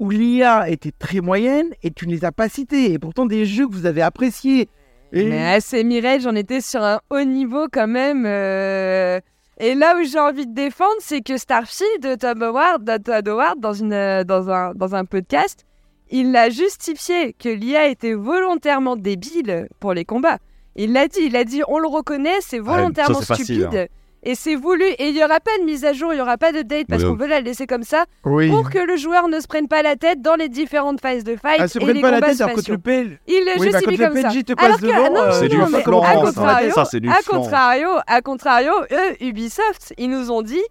où 0.00 0.10
l'IA 0.10 0.68
était 0.68 0.90
très 0.98 1.20
moyenne 1.20 1.68
et 1.82 1.90
tu 1.92 2.06
ne 2.08 2.12
les 2.12 2.24
as 2.24 2.32
pas 2.32 2.48
cités. 2.48 2.92
Et 2.92 2.98
pourtant 2.98 3.24
des 3.24 3.46
jeux 3.46 3.66
que 3.68 3.72
vous 3.72 3.86
avez 3.86 4.02
appréciés. 4.02 4.68
Et- 5.12 5.28
Mais 5.28 5.54
assez 5.54 5.84
Mirage, 5.84 6.22
j'en 6.22 6.34
étais 6.34 6.60
sur 6.60 6.82
un 6.82 6.98
haut 7.10 7.22
niveau 7.24 7.66
quand 7.72 7.86
même. 7.86 8.24
euh, 8.26 9.20
Et 9.58 9.74
là 9.74 9.96
où 9.96 10.04
j'ai 10.04 10.18
envie 10.18 10.46
de 10.46 10.52
défendre, 10.54 10.96
c'est 10.98 11.22
que 11.22 11.38
Starfield, 11.38 12.18
Tom 12.18 12.42
Howard, 12.42 12.84
Todd 13.04 13.28
Howard, 13.28 13.60
dans, 13.60 13.72
une, 13.72 14.24
dans, 14.24 14.50
un, 14.50 14.72
dans 14.74 14.94
un 14.94 15.04
podcast, 15.04 15.64
il 16.10 16.32
l'a 16.32 16.50
justifié 16.50 17.32
que 17.32 17.48
l'IA 17.48 17.86
était 17.88 18.12
volontairement 18.14 18.96
débile 18.96 19.68
pour 19.80 19.94
les 19.94 20.04
combats. 20.04 20.38
Il 20.74 20.92
l'a 20.92 21.08
dit, 21.08 21.20
il 21.22 21.36
a 21.36 21.44
dit, 21.44 21.62
on 21.68 21.78
le 21.78 21.88
reconnaît, 21.88 22.36
c'est 22.40 22.58
volontairement 22.58 23.20
ça, 23.20 23.34
c'est 23.34 23.38
facile, 23.38 23.64
hein. 23.64 23.86
Et 24.28 24.34
c'est 24.34 24.56
voulu, 24.56 24.82
et 24.84 25.06
il 25.08 25.14
n'y 25.14 25.22
aura 25.22 25.38
pas 25.38 25.56
de 25.60 25.64
mise 25.64 25.84
à 25.84 25.92
jour, 25.92 26.12
il 26.12 26.16
n'y 26.16 26.20
aura 26.20 26.36
pas 26.36 26.50
de 26.50 26.62
date 26.62 26.88
parce 26.88 27.04
qu'on 27.04 27.14
veut 27.14 27.28
la 27.28 27.40
laisser 27.40 27.68
comme 27.68 27.84
ça 27.84 28.06
Oui. 28.24 28.50
pour 28.50 28.70
que 28.70 28.78
le 28.80 28.96
joueur 28.96 29.28
ne 29.28 29.38
se 29.38 29.46
prenne 29.46 29.68
pas 29.68 29.82
la 29.82 29.94
tête 29.94 30.20
dans 30.20 30.34
les 30.34 30.48
différentes 30.48 31.00
phases 31.00 31.22
de 31.22 31.36
fight 31.36 31.60
Ah, 31.60 31.68
se 31.68 31.78
prenne 31.78 32.00
pas 32.00 32.10
la 32.10 32.20
tête 32.20 32.40
alors 32.40 32.56
le. 32.56 33.18
Il 33.28 33.44
le 33.44 33.60
Oui, 33.60 33.70
bah, 33.70 33.78
justifie 33.78 33.96
le 33.96 34.04
comme 34.08 34.20
ça. 34.20 34.30
Te 34.42 34.64
Alors 34.64 34.80
que, 34.80 34.86
devant, 34.86 35.04
ah 35.06 35.10
non, 35.10 35.20
euh, 35.20 35.30
c'est 35.30 35.48
du 35.48 35.56
non, 35.56 35.68
mais 35.70 35.78
à 35.78 35.82
ça. 35.82 36.20
contrario, 36.22 36.70
Ça, 36.72 36.84
c'est 36.84 36.98
du 36.98 37.08
à 37.08 37.18
contrario, 37.24 37.88
à 38.08 38.20
contrario, 38.20 38.72
eux, 38.90 39.24
Ubisoft, 39.24 39.94
ils 39.96 40.10
nous 40.10 40.32
ont 40.32 40.42
dit 40.42 40.62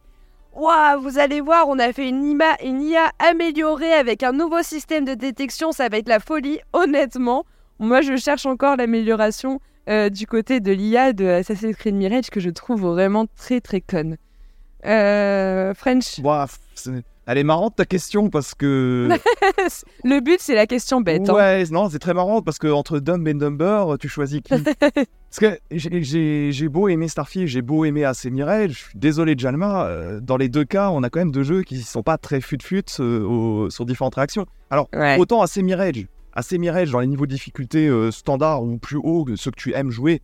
Waouh, 0.54 1.00
vous 1.02 1.18
allez 1.18 1.40
voir, 1.40 1.70
on 1.70 1.80
a 1.80 1.94
fait 1.94 2.10
une, 2.10 2.24
ima- 2.26 2.58
une 2.62 2.82
IA 2.82 3.10
améliorée 3.20 3.94
avec 3.94 4.22
un 4.24 4.32
nouveau 4.34 4.64
système 4.64 5.06
de 5.06 5.14
détection, 5.14 5.72
ça 5.72 5.88
va 5.88 5.98
être 5.98 6.10
la 6.10 6.20
folie. 6.20 6.60
Honnêtement, 6.74 7.46
moi, 7.80 8.02
je 8.02 8.16
cherche 8.18 8.46
encore 8.46 8.76
l'amélioration 8.78 9.60
euh, 9.90 10.10
du 10.10 10.26
côté 10.28 10.60
de 10.60 10.72
l'IA 10.72 11.14
de 11.14 11.26
Assassin's 11.26 11.76
Creed 11.76 11.96
Mirage 11.96 12.30
que 12.32 12.40
je 12.40 12.50
trouve 12.50 12.82
vraiment 12.82 13.26
très 13.38 13.62
très 13.62 13.82
conne. 13.82 14.18
Euh, 14.86 15.74
French, 15.74 16.22
c'est- 16.76 16.92
Elle 17.28 17.40
est 17.40 17.44
marrante 17.44 17.76
ta 17.76 17.86
question 17.86 18.30
parce 18.30 18.54
que. 18.54 19.10
le 20.04 20.20
but 20.20 20.38
c'est 20.40 20.54
la 20.54 20.68
question 20.68 21.02
bête. 21.02 21.28
hein. 21.28 21.34
Ouais, 21.34 21.64
non, 21.72 21.90
c'est 21.90 21.98
très 21.98 22.14
marrant 22.14 22.44
parce 22.44 22.60
que 22.60 22.68
entre 22.68 23.00
Dumb 23.00 23.28
et 23.28 23.34
Dumber, 23.34 23.96
tu 24.00 24.08
choisis 24.08 24.42
qui? 24.42 24.54
Parce 25.36 25.54
que 25.54 25.60
j'ai- 25.72 26.52
j'ai 26.54 26.70
beau 26.70 26.88
aimer 26.88 27.10
Starfield, 27.10 27.48
j'ai 27.50 27.62
beau 27.62 27.84
aimer 27.84 28.06
AC 28.06 28.26
Mirage, 28.32 28.70
je 28.72 28.78
suis 28.86 28.98
désolé 28.98 29.36
Jalma, 29.38 29.84
euh, 29.86 30.22
dans 30.22 30.38
les 30.38 30.48
deux 30.48 30.64
cas, 30.64 30.92
on 30.92 31.04
a 31.04 31.10
quand 31.10 31.20
même 31.20 31.32
deux 31.34 31.44
jeux 31.44 31.64
qui 31.64 31.82
sont 31.82 32.04
pas 32.04 32.18
très 32.18 32.40
fut-fut 32.40 32.86
euh, 33.02 33.70
sur 33.70 33.86
différentes 33.86 34.16
réactions. 34.16 34.46
Alors, 34.70 34.88
Ouais. 34.96 35.18
autant 35.20 35.42
AC 35.42 35.58
Mirage, 35.58 36.06
AC 36.36 36.54
Mirage 36.54 36.92
dans 36.92 37.00
les 37.00 37.08
niveaux 37.08 37.26
de 37.26 37.32
difficulté 37.32 37.88
euh, 37.88 38.12
standard 38.12 38.64
ou 38.64 38.78
plus 38.78 38.98
haut, 38.98 39.26
ceux 39.36 39.52
que 39.52 39.60
tu 39.60 39.74
aimes 39.74 39.92
jouer, 39.92 40.22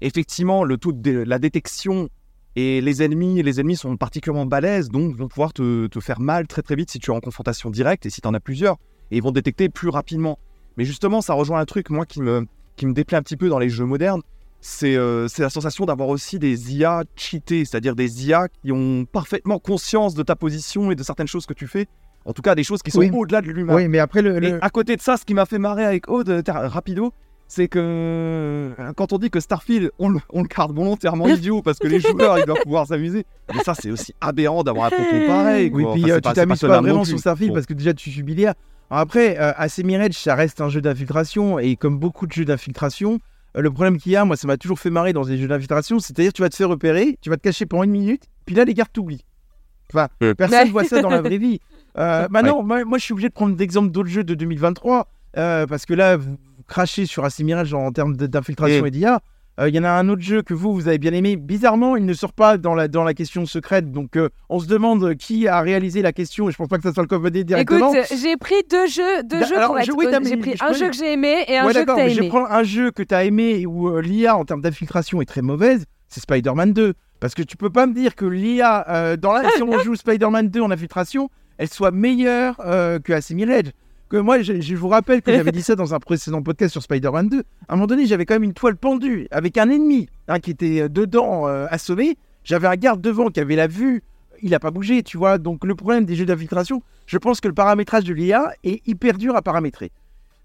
effectivement, 0.00 0.64
le 0.64 0.76
taux 0.76 0.92
de 0.92 1.10
la 1.10 1.38
détection 1.38 2.08
et 2.56 2.80
les 2.80 3.02
ennemis, 3.02 3.42
les 3.42 3.60
ennemis 3.60 3.76
sont 3.76 3.96
particulièrement 3.96 4.46
balèzes, 4.46 4.88
donc 4.88 5.16
vont 5.16 5.26
pouvoir 5.26 5.52
te, 5.52 5.88
faire 6.00 6.20
mal 6.20 6.46
très 6.46 6.62
très 6.62 6.76
vite 6.76 6.90
si 6.90 6.98
tu 6.98 7.10
es 7.10 7.14
en 7.14 7.20
confrontation 7.20 7.70
directe 7.70 8.06
et 8.06 8.10
si 8.10 8.20
tu 8.20 8.28
en 8.28 8.34
as 8.34 8.40
plusieurs, 8.40 8.76
et 9.10 9.16
ils 9.16 9.22
vont 9.22 9.32
détecter 9.32 9.68
plus 9.68 9.88
rapidement. 9.88 10.38
Mais 10.76 10.84
justement, 10.84 11.20
ça 11.20 11.34
rejoint 11.34 11.58
un 11.58 11.64
truc, 11.64 11.90
moi, 11.90 12.06
qui 12.06 12.20
me, 12.20 12.46
qui 12.76 12.86
me 12.86 12.92
déplaît 12.92 13.16
un 13.16 13.22
petit 13.22 13.36
peu 13.36 13.48
dans 13.48 13.58
les 13.58 13.70
jeux 13.70 13.86
modernes, 13.86 14.22
c'est 14.60 14.96
euh, 14.96 15.28
la 15.38 15.50
sensation 15.50 15.84
d'avoir 15.84 16.08
aussi 16.08 16.38
des 16.38 16.74
IA 16.74 17.04
cheatés, 17.16 17.64
c'est-à-dire 17.64 17.94
des 17.94 18.26
IA 18.26 18.48
qui 18.48 18.72
ont 18.72 19.04
parfaitement 19.04 19.58
conscience 19.58 20.14
de 20.14 20.22
ta 20.22 20.36
position 20.36 20.90
et 20.90 20.94
de 20.94 21.02
certaines 21.02 21.26
choses 21.26 21.46
que 21.46 21.52
tu 21.52 21.66
fais. 21.66 21.86
En 22.24 22.32
tout 22.32 22.42
cas, 22.42 22.54
des 22.54 22.64
choses 22.64 22.82
qui 22.82 22.90
sont 22.90 23.00
Oui. 23.00 23.10
au-delà 23.14 23.40
de 23.42 23.50
l'humain. 23.50 23.74
Oui, 23.74 23.88
mais 23.88 23.98
après, 23.98 24.22
le, 24.22 24.42
Et 24.42 24.54
à 24.60 24.70
côté 24.70 24.96
de 24.96 25.00
ça, 25.02 25.16
ce 25.16 25.24
qui 25.24 25.34
m'a 25.34 25.44
fait 25.46 25.58
marrer 25.58 25.84
avec 25.84 26.08
Aude, 26.08 26.28
euh, 26.30 26.42
rapido, 26.46 27.12
c'est 27.46 27.68
que 27.68 27.78
euh, 27.78 28.92
quand 28.96 29.12
on 29.12 29.18
dit 29.18 29.28
que 29.30 29.40
Starfield, 29.40 29.90
on 29.98 30.08
le, 30.08 30.18
on 30.32 30.42
le 30.42 30.48
garde 30.48 30.74
volontairement 30.74 31.28
idiot 31.28 31.60
parce 31.62 31.78
que 31.78 31.86
les 31.86 32.00
joueurs, 32.00 32.38
ils 32.38 32.46
doivent 32.46 32.62
pouvoir 32.62 32.86
s'amuser. 32.86 33.24
Mais 33.54 33.62
ça, 33.62 33.74
c'est 33.74 33.90
aussi 33.90 34.14
aberrant 34.20 34.62
d'avoir 34.64 34.86
un 34.86 34.90
propos 34.90 35.26
pareil. 35.26 35.70
Oui, 35.72 35.82
quoi. 35.84 35.92
puis 35.92 36.04
Enfin, 36.04 36.12
euh, 36.12 36.20
tu 36.20 36.32
t'amuses 36.32 36.60
pas, 36.60 36.80
vraiment 36.80 37.04
sur 37.04 37.18
Starfield 37.18 37.50
Bon. 37.50 37.54
parce 37.54 37.66
que 37.66 37.74
déjà 37.74 37.92
tu 37.92 38.10
subis. 38.10 38.44
Alors 38.46 38.54
Après, 38.90 39.36
euh, 39.38 39.52
Mirage, 39.84 40.12
ça 40.14 40.34
reste 40.34 40.60
un 40.60 40.68
jeu 40.70 40.80
d'infiltration 40.80 41.58
et 41.58 41.76
comme 41.76 41.98
beaucoup 41.98 42.26
de 42.26 42.32
jeux 42.32 42.44
d'infiltration, 42.46 43.18
euh, 43.56 43.60
le 43.60 43.70
problème 43.70 43.98
qu'il 43.98 44.12
y 44.12 44.16
a, 44.16 44.24
moi 44.24 44.36
ça 44.36 44.46
m'a 44.46 44.56
toujours 44.56 44.78
fait 44.78 44.90
marrer 44.90 45.12
dans 45.12 45.24
des 45.24 45.36
jeux 45.36 45.46
d'infiltration, 45.48 45.98
c'est-à-dire 45.98 46.32
tu 46.32 46.40
vas 46.42 46.48
te 46.48 46.56
faire 46.56 46.68
repérer, 46.70 47.18
tu 47.20 47.28
vas 47.30 47.36
te 47.36 47.42
cacher 47.42 47.66
pendant 47.66 47.82
une 47.84 47.90
minute, 47.90 48.22
puis 48.46 48.54
là 48.54 48.64
les 48.64 48.72
gars 48.74 48.84
t'oublient. 48.90 49.24
Enfin, 49.92 50.08
personne 50.36 50.58
Ouais. 50.64 50.70
voit 50.70 50.84
ça 50.84 51.00
dans 51.02 51.10
la 51.10 51.20
vraie 51.22 51.38
vie. 51.38 51.60
Euh, 51.98 52.26
maintenant, 52.30 52.62
moi, 52.62 52.84
moi, 52.84 52.98
je 52.98 53.04
suis 53.04 53.12
obligé 53.12 53.28
de 53.28 53.34
prendre 53.34 53.54
d'exemples 53.56 53.90
d'autres 53.90 54.08
jeux 54.08 54.24
de 54.24 54.34
2023 54.34 55.06
euh, 55.36 55.66
parce 55.66 55.86
que 55.86 55.94
là 55.94 56.16
vous, 56.16 56.36
crachez 56.66 57.06
sur 57.06 57.24
AC 57.24 57.40
Mirage 57.40 57.72
en 57.74 57.90
termes 57.92 58.16
d'infiltration 58.16 58.84
et 58.86 58.90
d'IA. 58.90 59.20
Euh, 59.60 59.68
Il 59.68 59.74
y 59.76 59.78
en 59.78 59.84
a 59.84 59.90
un 59.90 60.08
autre 60.08 60.22
jeu 60.22 60.42
que 60.42 60.52
vous, 60.54 60.72
vous 60.74 60.88
avez 60.88 60.98
bien 60.98 61.12
aimé. 61.12 61.36
Bizarrement, 61.36 61.96
il 61.96 62.04
ne 62.04 62.12
sort 62.12 62.32
pas 62.32 62.56
dans 62.58 62.74
la, 62.74 62.88
dans 62.88 63.04
la 63.04 63.14
question 63.14 63.46
secrète. 63.46 63.92
Donc, 63.92 64.16
euh, 64.16 64.28
on 64.48 64.58
se 64.58 64.66
demande 64.66 65.14
qui 65.14 65.46
a 65.46 65.60
réalisé 65.60 66.02
la 66.02 66.12
question. 66.12 66.48
Et 66.48 66.52
je 66.52 66.56
pense 66.56 66.66
pas 66.66 66.76
que 66.78 66.82
ça 66.82 66.92
soit 66.92 67.04
le 67.04 67.08
commandé 67.08 67.44
directement. 67.44 67.94
Écoute, 67.94 68.18
j'ai 68.20 68.36
pris 68.36 68.56
deux 68.68 68.88
jeux, 68.88 69.22
deux 69.22 69.38
Da- 69.40 69.46
jeux 69.46 69.56
alors, 69.56 69.68
pour 69.68 69.76
je- 69.78 69.82
être 69.92 69.96
oui. 69.96 70.06
J'ai 70.28 70.36
pris 70.38 70.56
je 70.58 70.64
un 70.64 70.72
jeu 70.72 70.88
que 70.88 70.96
j'ai 70.96 71.12
aimé 71.12 71.44
et 71.46 71.56
un 71.58 71.66
ouais, 71.66 71.72
jeu 71.72 71.82
que 71.82 71.86
t'as 71.86 71.94
mais 71.96 72.10
je 72.10 72.14
vais 72.16 72.20
aimé. 72.22 72.28
prendre 72.30 72.50
un 72.50 72.64
jeu 72.64 72.90
que 72.90 73.04
tu 73.04 73.14
as 73.14 73.22
aimé 73.24 73.60
et 73.60 73.66
où 73.66 73.88
euh, 73.96 74.00
l'IA 74.02 74.36
en 74.36 74.44
termes 74.44 74.60
d'infiltration 74.60 75.22
est 75.22 75.26
très 75.26 75.42
mauvaise. 75.42 75.84
C'est 76.08 76.18
Spider-Man 76.20 76.72
2. 76.72 76.94
Parce 77.20 77.34
que 77.34 77.42
tu 77.42 77.56
peux 77.56 77.70
pas 77.70 77.86
me 77.86 77.94
dire 77.94 78.16
que 78.16 78.24
l'IA, 78.24 78.84
euh, 78.90 79.16
dans 79.16 79.32
la, 79.32 79.48
si 79.50 79.62
on 79.62 79.78
joue 79.84 79.94
Spider-Man 79.94 80.48
2 80.48 80.60
en 80.62 80.70
infiltration, 80.72 81.30
elle 81.58 81.68
soit 81.68 81.90
meilleure 81.90 82.56
euh, 82.60 82.98
que 82.98 83.12
AC 83.12 83.30
Mirage. 83.30 83.70
Que 84.08 84.16
moi, 84.18 84.42
je, 84.42 84.60
je 84.60 84.76
vous 84.76 84.88
rappelle 84.88 85.22
que 85.22 85.32
j'avais 85.32 85.50
dit 85.52 85.62
ça 85.62 85.74
dans 85.76 85.94
un 85.94 85.98
précédent 85.98 86.42
podcast 86.42 86.72
sur 86.72 86.82
Spider-Man 86.82 87.28
2. 87.30 87.38
À 87.68 87.72
un 87.72 87.76
moment 87.76 87.86
donné, 87.86 88.06
j'avais 88.06 88.26
quand 88.26 88.34
même 88.34 88.42
une 88.44 88.52
toile 88.54 88.76
pendue 88.76 89.26
avec 89.30 89.56
un 89.58 89.70
ennemi 89.70 90.08
hein, 90.28 90.40
qui 90.40 90.50
était 90.50 90.82
euh, 90.82 90.88
dedans 90.88 91.48
euh, 91.48 91.66
assommé. 91.70 92.16
J'avais 92.44 92.66
un 92.68 92.76
garde 92.76 93.00
devant 93.00 93.30
qui 93.30 93.40
avait 93.40 93.56
la 93.56 93.66
vue. 93.66 94.02
Il 94.42 94.50
n'a 94.50 94.58
pas 94.60 94.70
bougé, 94.70 95.02
tu 95.02 95.16
vois. 95.16 95.38
Donc, 95.38 95.64
le 95.64 95.74
problème 95.74 96.04
des 96.04 96.16
jeux 96.16 96.26
d'infiltration, 96.26 96.82
je 97.06 97.16
pense 97.18 97.40
que 97.40 97.48
le 97.48 97.54
paramétrage 97.54 98.04
de 98.04 98.12
l'IA 98.12 98.52
est 98.62 98.86
hyper 98.86 99.16
dur 99.16 99.34
à 99.36 99.42
paramétrer. 99.42 99.90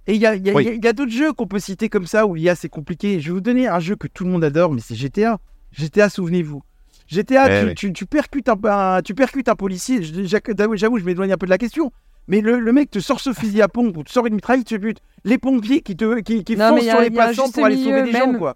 Et 0.07 0.13
il 0.15 0.21
y 0.21 0.25
a, 0.25 0.35
il 0.35 0.45
y 0.45 0.49
a- 0.49 0.53
Oui. 0.53 0.63
il 0.63 0.67
y 0.67 0.69
a- 0.69 0.73
il 0.75 0.85
y 0.85 0.87
a 0.87 0.93
d'autres 0.93 1.11
jeux 1.11 1.33
qu'on 1.33 1.45
peut 1.47 1.59
citer 1.59 1.89
comme 1.89 2.05
ça 2.07 2.25
où 2.25 2.33
l'IA 2.35 2.55
c'est 2.55 2.69
compliqué. 2.69 3.19
Je 3.19 3.27
vais 3.27 3.33
vous 3.33 3.41
donner 3.41 3.67
un 3.67 3.79
jeu 3.79 3.95
que 3.97 4.07
tout 4.07 4.23
le 4.23 4.29
monde 4.31 4.43
adore, 4.43 4.71
mais 4.71 4.79
c'est 4.79 4.95
GTA. 4.95 5.37
GTA, 5.73 6.09
souvenez-vous. 6.09 6.63
GTA, 7.09 7.45
Eh 7.49 7.61
tu, 7.61 7.67
oui. 7.67 7.75
tu- 7.75 7.93
tu 7.93 8.05
percutes 8.05 8.49
un, 8.49 8.57
un- 8.65 9.01
tu 9.01 9.13
percutes 9.15 9.49
un 9.49 9.55
policier. 9.55 9.99
J'avoue, 10.03 10.75
j'avoue, 10.75 10.99
je 10.99 11.03
m'éloigne 11.05 11.31
un 11.33 11.37
peu 11.37 11.45
de 11.47 11.51
la 11.51 11.57
question. 11.57 11.91
Mais 12.27 12.41
le, 12.41 12.59
le 12.59 12.71
mec 12.71 12.91
te 12.91 12.99
sort 12.99 13.19
ce 13.19 13.33
fusil 13.33 13.61
à 13.63 13.67
pompe 13.67 13.97
ou 13.97 14.03
te 14.03 14.11
sort 14.11 14.27
une 14.27 14.35
mitraille, 14.35 14.63
tu 14.63 14.77
butes. 14.77 14.99
Les 15.23 15.39
pompiers 15.39 15.81
qui, 15.81 15.95
te, 15.95 16.19
qui, 16.19 16.43
qui 16.43 16.55
Non, 16.55 16.75
mais 16.75 16.81
foncent 16.81 16.89
a- 16.89 16.91
sur 16.91 17.01
les 17.01 17.33
juste 17.33 17.53
pour 17.55 17.65
aller 17.65 17.77
sauver 17.83 18.03
des 18.03 18.11
gens, 18.11 18.33
quoi. 18.33 18.55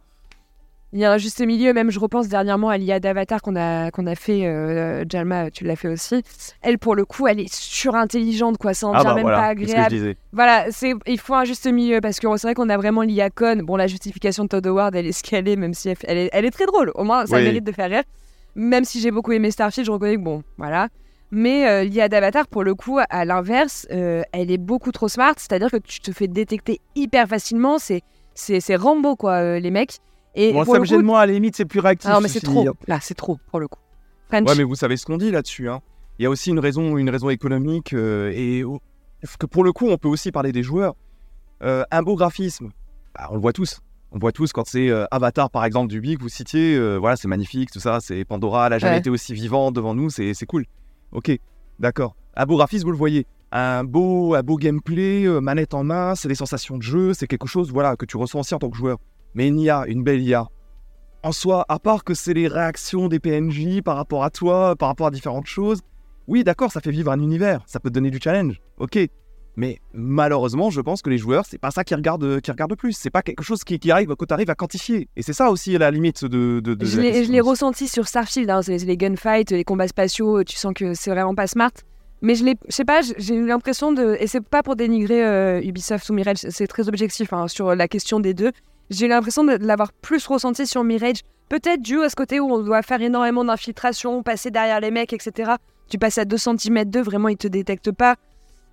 Il 0.95 0.99
y 0.99 1.06
a 1.06 1.12
un 1.12 1.18
juste 1.18 1.41
milieu, 1.43 1.74
même 1.74 1.89
je 1.89 1.97
repense 1.99 2.28
dernièrement 2.28 2.70
à 2.70 2.78
l'IA 2.78 2.99
d'Avatar 2.99 3.41
qu'on 3.41 3.56
a, 3.56 3.89
qu'on 3.89 4.06
a 4.06 4.14
fait, 4.14 4.45
euh, 4.45 5.04
Jalma, 5.10 5.49
tu 5.49 5.64
l'as 5.64 5.76
fait 5.76 5.88
aussi. 5.88 6.22
Elle, 6.62 6.78
pour 6.78 6.93
le 6.93 7.04
coup, 7.04 7.26
elle 7.26 7.39
est 7.39 7.51
surintelligente, 7.51 8.60
quoi, 8.60 8.76
ça 8.76 8.86
en 8.88 8.93
Ah 8.93 9.04
bah 9.04 9.14
même 9.16 9.24
voilà, 9.24 9.38
pas 9.39 9.47
c'est 9.58 9.66
ce 9.66 9.72
que 9.72 9.72
je 9.72 9.82
agréable. 9.82 10.16
Voilà, 10.34 10.66
c'est, 10.70 10.93
il 11.08 11.20
faut 11.20 11.34
un 11.34 11.45
juste 11.45 11.66
milieu 11.66 11.99
parce 11.99 12.20
que 12.20 12.28
c'est 12.38 12.45
vrai 12.45 12.54
qu'on 12.54 12.70
a 12.70 12.78
vraiment 12.78 13.01
l'IA 13.01 13.32
con. 13.32 13.58
Bon, 13.64 13.76
la 13.76 13.88
justification 13.88 14.43
de 14.43 14.49
Todd 14.49 14.68
Howard, 14.68 14.95
elle 14.95 15.08
est 15.08 15.12
ce 15.14 15.24
qu'elle 15.24 15.47
est, 15.47 15.56
même 15.56 15.74
si 15.74 15.89
elle, 15.89 15.97
elle 16.04 16.18
est, 16.20 16.30
elle 16.32 16.45
est 16.45 16.51
très 16.51 16.68
drôle. 16.68 16.91
Au 16.93 17.04
moins, 17.04 17.26
ça 17.26 17.38
Oui. 17.38 17.43
mérite 17.43 17.64
de 17.64 17.72
faire 17.72 17.89
rire. 17.89 18.04
Même 18.56 18.84
si 18.84 18.99
j'ai 18.99 19.12
beaucoup 19.12 19.32
aimé 19.32 19.51
Starfield, 19.51 19.86
je 19.88 19.91
reconnais 19.91 20.16
que 20.16 20.22
bon, 20.22 20.43
voilà. 20.58 20.89
Mais 21.32 21.68
euh, 21.68 21.84
l'IA 21.84 22.10
d'Avatar, 22.10 22.47
pour 22.47 22.64
le 22.64 22.76
coup, 22.76 22.99
à 23.10 23.26
l'inverse, 23.26 23.88
euh, 23.91 24.22
elle 24.32 24.51
est 24.51 24.60
beaucoup 24.60 24.91
trop 24.91 25.08
smart. 25.08 25.34
C'est-à-dire 25.38 25.72
que 25.72 25.78
tu 25.78 25.99
te 25.99 26.12
fais 26.12 26.28
détecter 26.28 26.80
hyper 26.95 27.28
facilement. 27.28 27.80
C'est, 27.80 28.01
c'est, 28.36 28.60
c'est 28.60 28.76
Rambo, 28.76 29.16
quoi, 29.16 29.34
euh, 29.41 29.60
les 29.60 29.72
mecs. 29.72 29.97
Et 30.36 30.54
Bon, 30.54 30.64
pour 30.64 30.74
ça 30.74 30.80
le 30.80 30.82
me 30.82 30.86
coup, 30.86 30.89
gêne 30.91 31.01
moins, 31.01 31.22
à 31.22 31.26
la 31.26 31.34
limite, 31.34 31.56
c'est 31.56 31.66
plus 31.66 31.80
réactif. 31.80 32.08
ah 32.12 32.16
non, 32.16 32.22
mais 32.22 32.28
c'est 32.28 32.39
trop. 32.41 32.68
Là, 32.88 32.99
c'est 33.01 33.16
trop, 33.16 33.39
pour 33.49 33.60
le 33.60 33.68
coup. 33.68 33.80
French. 34.28 34.47
Ouais, 34.47 34.56
mais 34.56 34.64
vous 34.64 34.76
savez 34.76 34.95
ce 34.97 35.06
qu'on 35.08 35.18
dit 35.18 35.32
là-dessus. 35.32 35.70
hein. 35.70 35.82
Il 36.20 36.24
y 36.24 36.26
a 36.28 36.30
aussi 36.30 36.51
une 36.51 36.60
raison, 36.60 36.97
une 36.97 37.10
raison 37.10 37.30
économique 37.30 37.93
euh, 37.93 38.32
et 38.36 38.64
que 39.39 39.45
pour 39.47 39.64
le 39.64 39.72
coup, 39.74 39.88
on 39.88 39.97
peut 39.97 40.08
aussi 40.08 40.32
parler 40.32 40.51
des 40.51 40.62
joueurs. 40.64 40.93
Euh, 41.64 41.84
un 41.91 42.04
beau 42.04 42.16
graphisme, 42.16 42.70
bah, 43.16 43.28
on 43.32 43.36
le 43.36 43.41
voit 43.41 43.54
tous. 43.54 43.80
On 44.16 44.20
voit 44.20 44.32
tous 44.32 44.51
quand 44.53 44.66
c'est 44.68 44.89
euh, 44.89 45.05
Avatar, 45.09 45.49
par 45.49 45.66
exemple, 45.66 45.89
du 45.89 45.99
Big, 45.99 46.22
vous 46.22 46.30
citiez. 46.30 46.76
euh, 46.76 46.97
voilà, 46.97 47.16
c'est 47.16 47.28
magnifique, 47.28 47.72
tout 47.72 47.80
ça. 47.80 47.97
C'est 47.99 48.24
Pandora, 48.26 48.68
elle 48.68 48.74
a 48.74 48.78
jamais 48.80 48.93
Ouais. 48.93 48.99
été 48.99 49.09
aussi 49.09 49.34
vivante 49.34 49.74
devant 49.76 49.95
nous. 49.95 50.09
C'est 50.11 50.34
c'est 50.36 50.45
cool. 50.45 50.66
Ok, 51.11 51.32
d'accord. 51.80 52.16
Un 52.36 52.45
beau 52.45 52.57
graphisme, 52.57 52.86
vous 52.86 52.91
le 52.91 52.97
voyez. 52.97 53.26
Un 53.51 53.84
beau, 53.84 54.36
un 54.36 54.41
beau 54.43 54.57
gameplay, 54.57 55.26
euh, 55.26 55.39
manette 55.39 55.74
en 55.74 55.84
main, 55.84 56.14
c'est 56.16 56.28
des 56.28 56.36
sensations 56.36 56.78
de 56.78 56.84
jeu, 56.84 57.14
c'est 57.14 57.28
quelque 57.28 57.47
chose 57.47 57.72
voilà, 57.72 57.95
que 57.95 58.05
tu 58.05 58.18
ressens 58.18 58.39
aussi 58.39 58.53
en 58.55 58.59
tant 58.59 58.70
que 58.70 58.78
joueur. 58.78 58.97
Mais 59.36 59.47
une 59.47 59.59
IA, 59.59 59.86
une 59.88 60.03
belle 60.03 60.22
IA, 60.22 60.47
en 61.24 61.32
soi, 61.32 61.64
à 61.70 61.80
part 61.80 62.03
que 62.03 62.14
c'est 62.16 62.34
les 62.34 62.47
réactions 62.47 63.07
des 63.07 63.20
PNJ 63.20 63.82
par 63.84 63.95
rapport 63.95 64.24
à 64.24 64.30
toi, 64.32 64.76
par 64.76 64.89
rapport 64.89 65.07
à 65.07 65.11
différentes 65.11 65.45
choses, 65.47 65.82
oui, 66.28 66.43
d'accord, 66.43 66.72
ça 66.72 66.82
fait 66.82 66.89
vivre 66.91 67.11
un 67.11 67.20
univers, 67.20 67.61
ça 67.68 67.80
peut 67.80 67.89
te 67.89 67.93
donner 67.95 68.09
du 68.11 68.20
challenge, 68.24 68.59
ok. 68.80 68.97
Mais 69.56 69.80
malheureusement, 69.93 70.70
je 70.72 70.82
pense 70.82 71.01
que 71.01 71.10
les 71.10 71.18
joueurs, 71.20 71.45
c'est 71.47 71.60
pas 71.60 71.70
ça 71.72 71.84
qui 71.84 71.93
regardent, 71.93 72.41
qui 72.41 72.49
regardent 72.51 72.72
le 72.72 72.76
plus. 72.76 72.93
C'est 72.93 73.12
pas 73.12 73.22
quelque 73.22 73.43
chose 73.43 73.64
qui, 73.64 73.78
qui 73.78 73.91
arrive, 73.91 74.16
que 74.16 74.26
tu 74.26 74.34
arrives 74.34 74.49
à 74.49 74.56
quantifier. 74.56 75.08
Et 75.16 75.22
c'est 75.22 75.34
ça 75.34 75.51
aussi 75.51 75.78
la 75.78 75.91
limite 75.91 76.26
de. 76.26 76.60
de, 76.60 76.74
de 76.74 76.86
Je 76.86 76.99
la 77.01 77.10
l'ai, 77.22 77.39
ressenti 77.41 77.88
sur 77.88 78.08
Starfield, 78.08 78.49
hein, 78.49 78.62
les 78.68 78.97
gunfights, 78.97 79.51
les 79.51 79.64
combats 79.64 79.88
spatiaux, 79.88 80.43
tu 80.43 80.58
sens 80.58 80.74
que 80.74 80.93
c'est 80.95 81.12
vraiment 81.12 81.36
pas 81.36 81.47
smart. 81.47 81.72
Mais 82.22 82.36
je 82.36 82.45
sais 82.70 82.86
pas, 82.86 83.01
j'ai- 83.01 83.16
j'ai 83.18 83.36
eu 83.36 83.45
l'impression 83.45 83.91
de, 83.91 84.16
et 84.20 84.28
c'est 84.28 84.39
pas 84.41 84.64
pour 84.64 84.76
dénigrer 84.78 85.26
euh, 85.26 85.62
Ubisoft 85.62 86.10
ou 86.10 86.14
Mirage, 86.14 86.38
c'est 86.38 86.68
très 86.68 86.88
objectif 86.88 87.34
hein, 87.34 87.49
sur 87.49 87.76
la 87.76 87.88
question 87.89 88.22
des 88.22 88.34
deux. 88.34 88.54
J'ai 88.89 89.08
eu 89.08 89.10
l'impression 89.10 89.43
de, 89.43 89.58
de 89.58 89.66
l'avoir 89.68 89.91
plus 89.91 90.26
ressenti 90.26 90.66
sur 90.66 90.86
Mirage, 90.86 91.18
peut-être 91.49 91.82
dû 91.82 91.99
à 92.01 92.10
ce 92.10 92.16
côté 92.16 92.39
où 92.39 92.49
on 92.49 92.60
doit 92.64 92.82
faire 92.82 93.01
énormément 93.01 93.43
d'infiltration, 93.43 94.24
passer 94.24 94.51
derrière 94.51 94.80
les 94.80 94.89
mecs, 94.89 95.12
etc. 95.12 95.51
Tu 95.89 95.97
passes 95.97 96.18
à 96.18 96.24
2 96.26 96.38
cm 96.38 96.86
d'eux, 96.86 97.01
vraiment 97.01 97.28
ils 97.28 97.36
te 97.38 97.47
détectent 97.49 97.91
pas. 97.91 98.16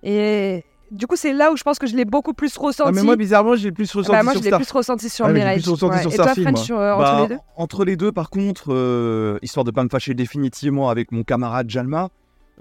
Et 0.01 0.63
du 0.91 1.07
coup, 1.07 1.15
c'est 1.15 1.33
là 1.33 1.51
où 1.51 1.57
je 1.57 1.63
pense 1.63 1.79
que 1.79 1.87
je 1.87 1.95
l'ai 1.95 2.05
beaucoup 2.05 2.33
plus 2.33 2.55
ressenti. 2.57 2.89
Ah, 2.89 2.91
mais 2.93 3.01
moi, 3.03 3.15
bizarrement, 3.15 3.55
j'ai 3.55 3.71
plus 3.71 3.91
ressenti 3.91 4.11
Bah, 4.11 4.23
moi, 4.23 4.33
sur 4.33 4.41
je 4.43 4.49
l'ai 4.49 4.55
plus 4.55 4.71
ressenti 4.71 5.09
sur 5.09 5.25
Ah, 5.25 5.31
Mirage. 5.33 5.61
plus 5.61 5.69
ressenti 5.71 5.95
Ouais. 5.95 6.01
sur 6.01 6.11
Et 6.13 6.15
toi, 6.17 6.27
French, 6.35 6.51
moi. 6.51 6.55
sur, 6.57 6.79
euh, 6.79 6.93
entre 6.93 7.01
Bah, 7.03 7.21
les 7.21 7.27
deux? 7.35 7.41
entre 7.55 7.85
les 7.85 7.95
deux, 7.95 8.11
par 8.11 8.29
contre, 8.29 8.65
euh, 8.73 9.39
histoire 9.41 9.63
de 9.63 9.71
pas 9.71 9.83
me 9.83 9.89
fâcher 9.89 10.13
définitivement 10.13 10.89
avec 10.89 11.11
mon 11.11 11.23
camarade 11.23 11.69
Jalma, 11.69 12.09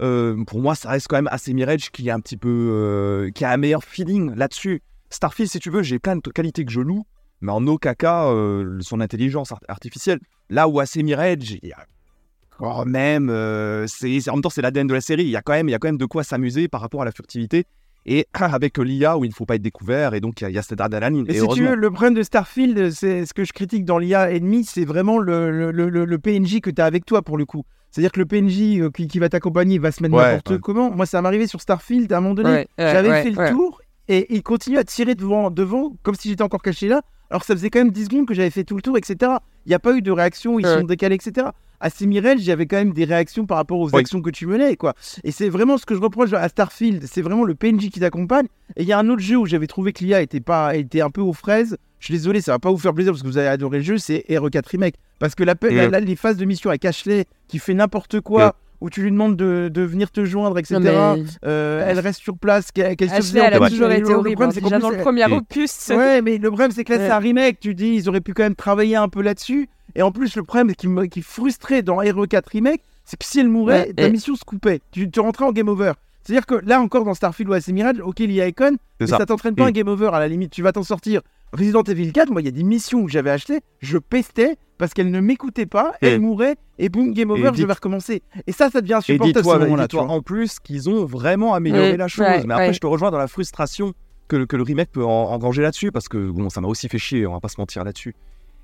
euh, 0.01 0.43
pour 0.47 0.61
moi, 0.61 0.74
ça 0.74 0.91
reste 0.91 1.09
quand 1.09 1.16
même 1.16 1.28
assez 1.31 1.53
Mirage 1.53 1.91
qui 1.91 2.09
est 2.09 2.12
un 2.12 2.20
petit 2.20 2.37
peu, 2.37 2.49
euh, 2.49 3.31
qui 3.33 3.45
a 3.45 3.51
un 3.51 3.57
meilleur 3.57 3.85
feeling 3.85 4.35
là-dessus. 4.35 4.81
Starfield, 5.11 5.51
si 5.51 5.59
tu 5.59 5.70
veux, 5.70 5.83
j'ai 5.83 5.99
plein 5.99 6.16
de 6.16 6.20
qualités 6.31 6.64
que 6.64 6.70
je 6.72 6.81
loue, 6.81 7.05
mais 7.41 7.53
en 7.53 7.66
aucun 7.66 7.95
cas 7.95 8.33
son 8.81 9.01
intelligence 9.01 9.51
art- 9.53 9.61
artificielle. 9.68 10.20
Là 10.49 10.68
où 10.68 10.78
assez 10.81 11.03
Mirage, 11.03 11.51
il 11.62 11.68
y 11.68 11.72
a 11.72 11.85
quand 12.57 12.85
même, 12.87 13.28
c'est- 13.89 14.28
en 14.31 14.35
même 14.35 14.43
temps, 14.43 14.51
c'est 14.51 14.62
l'ADN 14.62 14.87
de 14.87 14.95
la 14.95 15.01
série. 15.01 15.24
Il 15.24 15.31
y 15.31 15.37
a 15.37 15.43
quand 15.43 15.53
même, 15.53 15.68
il 15.68 15.72
y 15.72 15.74
a 15.74 15.78
quand 15.78 15.89
même 15.89 15.99
de 15.99 16.07
quoi 16.07 16.22
s'amuser 16.22 16.68
par 16.68 16.81
rapport 16.81 17.03
à 17.03 17.05
la 17.05 17.12
furtivité. 17.12 17.64
Et 18.07 18.26
avec 18.34 18.78
l'IA 18.78 19.18
où 19.18 19.24
il 19.24 19.28
ne 19.28 19.34
faut 19.34 19.46
pas 19.46 19.57
être 19.57 19.62
découvert, 19.62 20.14
et 20.14 20.20
donc 20.20 20.40
il 20.40 20.44
y 20.44 20.46
a, 20.46 20.51
il 20.51 20.55
y 20.55 20.59
a 20.59 20.62
cette 20.62 20.80
adrénaline. 20.80 21.24
Et 21.28 21.36
Et 21.36 21.40
si 21.40 21.48
tu 21.48 21.64
veux, 21.64 21.74
le 21.74 21.90
problème 21.90 22.14
de 22.14 22.22
Starfield, 22.22 22.90
c'est 22.92 23.26
ce 23.26 23.34
que 23.34 23.44
je 23.44 23.53
critique 23.53 23.84
dans 23.84 23.98
l'IA 23.98 24.30
ennemi, 24.32 24.64
c'est 24.64 24.84
vraiment 24.84 25.18
le, 25.18 25.51
le, 25.51 25.70
le- 25.70 25.88
le- 25.90 26.05
le 26.05 26.18
PNJ 26.18 26.61
que 26.61 26.70
tu 26.70 26.80
as 26.80 26.86
avec 26.86 27.05
toi 27.05 27.22
pour 27.22 27.36
le 27.38 27.44
coup. 27.44 27.64
C'est-à-dire 27.90 28.12
que 28.12 28.20
le 28.20 28.26
PNJ 28.26 28.80
euh, 28.80 28.90
qui, 28.90 29.09
qui 29.09 29.18
va 29.18 29.28
t'accompagner 29.28 29.78
va 29.78 29.90
se 29.92 30.03
mettre 30.03 30.14
Ouais, 30.14 30.22
n'importe 30.34 30.51
ouais. 30.51 30.59
comment. 30.62 30.90
Moi, 30.92 31.07
ça 31.07 31.20
m'arrivait 31.22 31.46
sur 31.48 31.61
Starfield 31.61 32.11
à 32.12 32.18
un 32.18 32.20
moment 32.20 32.34
donné. 32.34 32.48
Ouais, 32.51 32.68
ouais, 32.78 32.92
J'avais 32.92 33.09
ouais, 33.11 33.22
fait 33.24 33.30
le 33.30 33.51
tour 33.51 33.82
et 34.09 34.32
il 34.34 34.42
continue 34.42 34.78
à 34.78 34.84
tirer 34.84 35.14
devant, 35.14 35.51
devant 35.51 35.92
comme 36.03 36.14
si 36.14 36.28
j'étais 36.28 36.42
encore 36.42 36.62
caché 36.62 36.88
là. 36.88 37.03
Alors 37.30 37.40
que 37.42 37.46
ça 37.46 37.55
faisait 37.55 37.68
quand 37.70 37.80
même 37.80 37.90
10 37.92 38.05
secondes 38.07 38.26
que 38.26 38.34
j'avais 38.34 38.51
fait 38.51 38.64
tout 38.64 38.74
le 38.76 38.82
tour, 38.82 38.96
etc. 38.96 39.32
Il 39.66 39.68
n'y 39.68 39.74
a 39.74 39.78
pas 39.78 39.92
eu 39.96 40.03
de 40.03 40.11
réaction, 40.11 40.59
ils 40.59 40.66
Ouais. 40.66 40.78
sont 40.80 40.84
décalés, 40.84 41.16
etc. 41.16 41.48
À 41.81 41.89
Semirel, 41.91 42.39
j'avais 42.41 42.66
quand 42.66 42.76
même 42.76 42.93
des 42.93 43.05
réactions 43.05 43.47
par 43.47 43.57
rapport 43.57 43.78
aux 43.81 43.89
Oui. 43.91 44.01
actions 44.01 44.20
que 44.20 44.31
tu 44.31 44.47
menais, 44.47 44.76
quoi. 44.76 44.95
Et 45.24 45.31
c'est 45.33 45.49
vraiment 45.49 45.78
ce 45.78 45.87
que 45.87 45.95
je 45.95 46.01
reproche 46.01 46.33
à 46.35 46.49
Starfield, 46.49 47.05
c'est 47.11 47.22
vraiment 47.22 47.45
le 47.45 47.55
PNJ 47.55 47.89
qui 47.91 48.01
t'accompagne. 48.01 48.47
Et 48.76 48.83
il 48.83 48.89
y 48.89 48.93
a 48.93 48.99
un 48.99 49.09
autre 49.09 49.22
jeu 49.22 49.37
où 49.37 49.47
j'avais 49.47 49.66
trouvé 49.66 49.93
que 49.93 50.05
l'IA 50.05 50.20
était, 50.20 50.41
pas, 50.41 50.76
était 50.76 51.01
un 51.01 51.11
peu 51.11 51.20
aux 51.22 51.33
fraises. 51.33 51.76
Je 51.99 52.07
suis 52.07 52.14
désolé, 52.14 52.41
ça 52.41 52.53
va 52.53 52.59
pas 52.59 52.70
vous 52.70 52.78
faire 52.78 52.93
plaisir 52.95 53.12
parce 53.12 53.22
que 53.22 53.26
vous 53.28 53.39
avez 53.39 53.49
adoré 53.49 53.78
le 53.78 53.85
jeu, 53.85 53.99
c'est 53.99 54.24
RE4 54.28 54.66
Remake. 54.68 54.95
Parce 55.18 55.35
que 55.35 55.43
la, 55.45 55.55
Mm. 55.55 55.59
la- 55.70 55.89
la- 55.89 56.01
les 56.01 56.16
phases 56.16 56.37
de 56.37 56.45
mission 56.45 56.70
avec 56.70 56.85
Ashley 56.85 57.24
qui 57.49 57.59
fait 57.59 57.74
n'importe 57.74 58.20
quoi, 58.20 58.49
Mm. 58.49 58.53
où 58.83 58.91
tu 58.91 59.03
lui 59.03 59.11
demandes 59.11 59.37
de, 59.37 59.70
de 59.72 59.83
venir 59.83 60.11
te 60.11 60.24
joindre, 60.24 60.59
etc. 60.59 60.78
Mais- 60.81 61.22
Euh, 61.47 61.85
elle 61.87 61.99
reste 61.99 62.20
sur 62.20 62.39
place, 62.39 62.72
qu'elle 62.72 62.97
se 62.99 63.37
elle 63.37 63.55
a 63.55 63.68
toujours 63.68 63.89
Le- 63.89 63.95
été 63.95 64.01
le 64.09 64.14
horrible. 64.14 64.37
problème, 64.37 64.49
hein. 64.49 64.53
c'est 64.55 64.61
Déjà 64.62 64.76
qu'en 64.76 64.83
dans 64.83 64.91
le 64.91 64.99
premier 65.03 65.24
opus. 65.33 65.89
Ouais, 65.91 66.22
mais 66.22 66.39
le 66.39 66.49
problème, 66.49 66.70
c'est 66.70 66.85
que 66.85 66.93
là, 66.95 66.99
Ouais. 66.99 67.07
c'est 67.07 67.12
un 67.12 67.18
remake. 67.18 67.61
Tu 67.61 67.74
dis, 67.74 67.95
ils 67.95 68.09
auraient 68.09 68.20
pu 68.22 68.33
quand 68.35 68.43
même 68.45 68.55
travailler 68.55 68.97
un 68.97 69.09
peu 69.09 69.20
là-dessus. 69.22 69.68
Et 69.95 70.03
en 70.03 70.12
plus, 70.12 70.36
le 70.36 70.43
problème 70.43 70.74
qui 70.74 70.88
me 70.88 71.07
qui 71.07 71.22
frustrait 71.22 71.82
dans 71.82 71.97
RE4 71.99 72.43
Remake, 72.53 72.82
c'est 73.05 73.18
que 73.18 73.24
si 73.24 73.41
elle 73.41 73.49
mourait, 73.49 73.88
Ouais, 73.88 73.93
ta 73.95 74.07
et- 74.07 74.11
mission 74.11 74.34
se 74.36 74.45
coupait. 74.45 74.80
Tu, 74.93 75.11
tu 75.11 75.20
rentrais 75.20 75.45
en 75.45 75.53
game 75.53 75.68
over. 75.68 75.93
C'est-à-dire 76.22 76.47
que 76.47 76.55
là 76.66 76.80
encore 76.80 77.05
dans 77.05 77.14
Starfield 77.14 77.51
ou 77.51 77.72
Mirage, 77.72 78.01
ok, 78.01 78.20
il 78.20 78.32
y 78.32 78.41
a 78.41 78.47
Icon, 78.47 78.76
mais 79.01 79.07
ça. 79.07 79.16
ça 79.18 79.26
t'entraîne 79.26 79.55
pas 79.55 79.64
Mm. 79.64 79.68
un 79.68 79.70
game 79.72 79.88
over 79.88 80.11
à 80.12 80.20
la 80.20 80.28
limite. 80.28 80.51
Tu 80.53 80.62
vas 80.62 80.72
t'en 80.72 80.82
sortir. 80.82 81.22
Resident 81.53 81.82
Evil 81.82 82.12
4, 82.12 82.30
moi, 82.30 82.43
il 82.43 82.45
y 82.45 82.49
a 82.49 82.53
des 82.53 82.62
missions 82.62 83.05
que 83.05 83.11
j'avais 83.11 83.30
achetées, 83.30 83.61
je 83.80 83.99
pestais 83.99 84.57
parce 84.78 84.95
qu'elles 84.95 85.11
ne 85.11 85.18
m'écoutaient 85.20 85.66
pas, 85.66 85.95
Et- 86.01 86.09
elles 86.09 86.20
mouraient, 86.20 86.55
et 86.78 86.88
boum, 86.88 87.12
game 87.12 87.30
over, 87.30 87.51
je 87.55 87.66
vais 87.66 87.72
recommencer. 87.72 88.22
Et 88.47 88.53
ça, 88.53 88.70
ça 88.70 88.80
devient 88.82 88.93
Et 88.93 88.97
insupportable 88.97 89.30
à 89.38 89.43
ce 89.43 89.49
dis-toi, 89.49 89.59
moment-là. 90.05 90.14
en 90.14 90.22
plus 90.22 90.61
qu'ils 90.61 90.88
ont 90.88 91.05
vraiment 91.07 91.55
amélioré 91.55 91.91
Ouais, 91.93 91.97
la 91.97 92.07
chose. 92.09 92.24
ouais, 92.24 92.45
mais 92.47 92.55
après, 92.55 92.68
ouais. 92.68 92.72
je 92.74 92.78
te 92.80 92.86
rejoins 92.86 93.11
dans 93.11 93.18
la 93.18 93.26
frustration 93.26 93.93
que, 94.28 94.36
le- 94.36 94.47
que 94.47 94.55
le 94.57 94.62
remake 94.62 94.93
peut 94.93 95.05
en- 95.05 95.09
engranger 95.32 95.62
là-dessus, 95.62 95.91
parce 95.91 96.09
que 96.09 96.30
bon, 96.30 96.49
ça 96.51 96.61
m'a 96.61 96.68
aussi 96.68 96.88
fait 96.88 96.99
chier, 96.99 97.26
on 97.26 97.32
va 97.32 97.41
pas 97.41 97.49
se 97.49 97.59
mentir 97.61 97.82
là-dessus. 97.82 98.14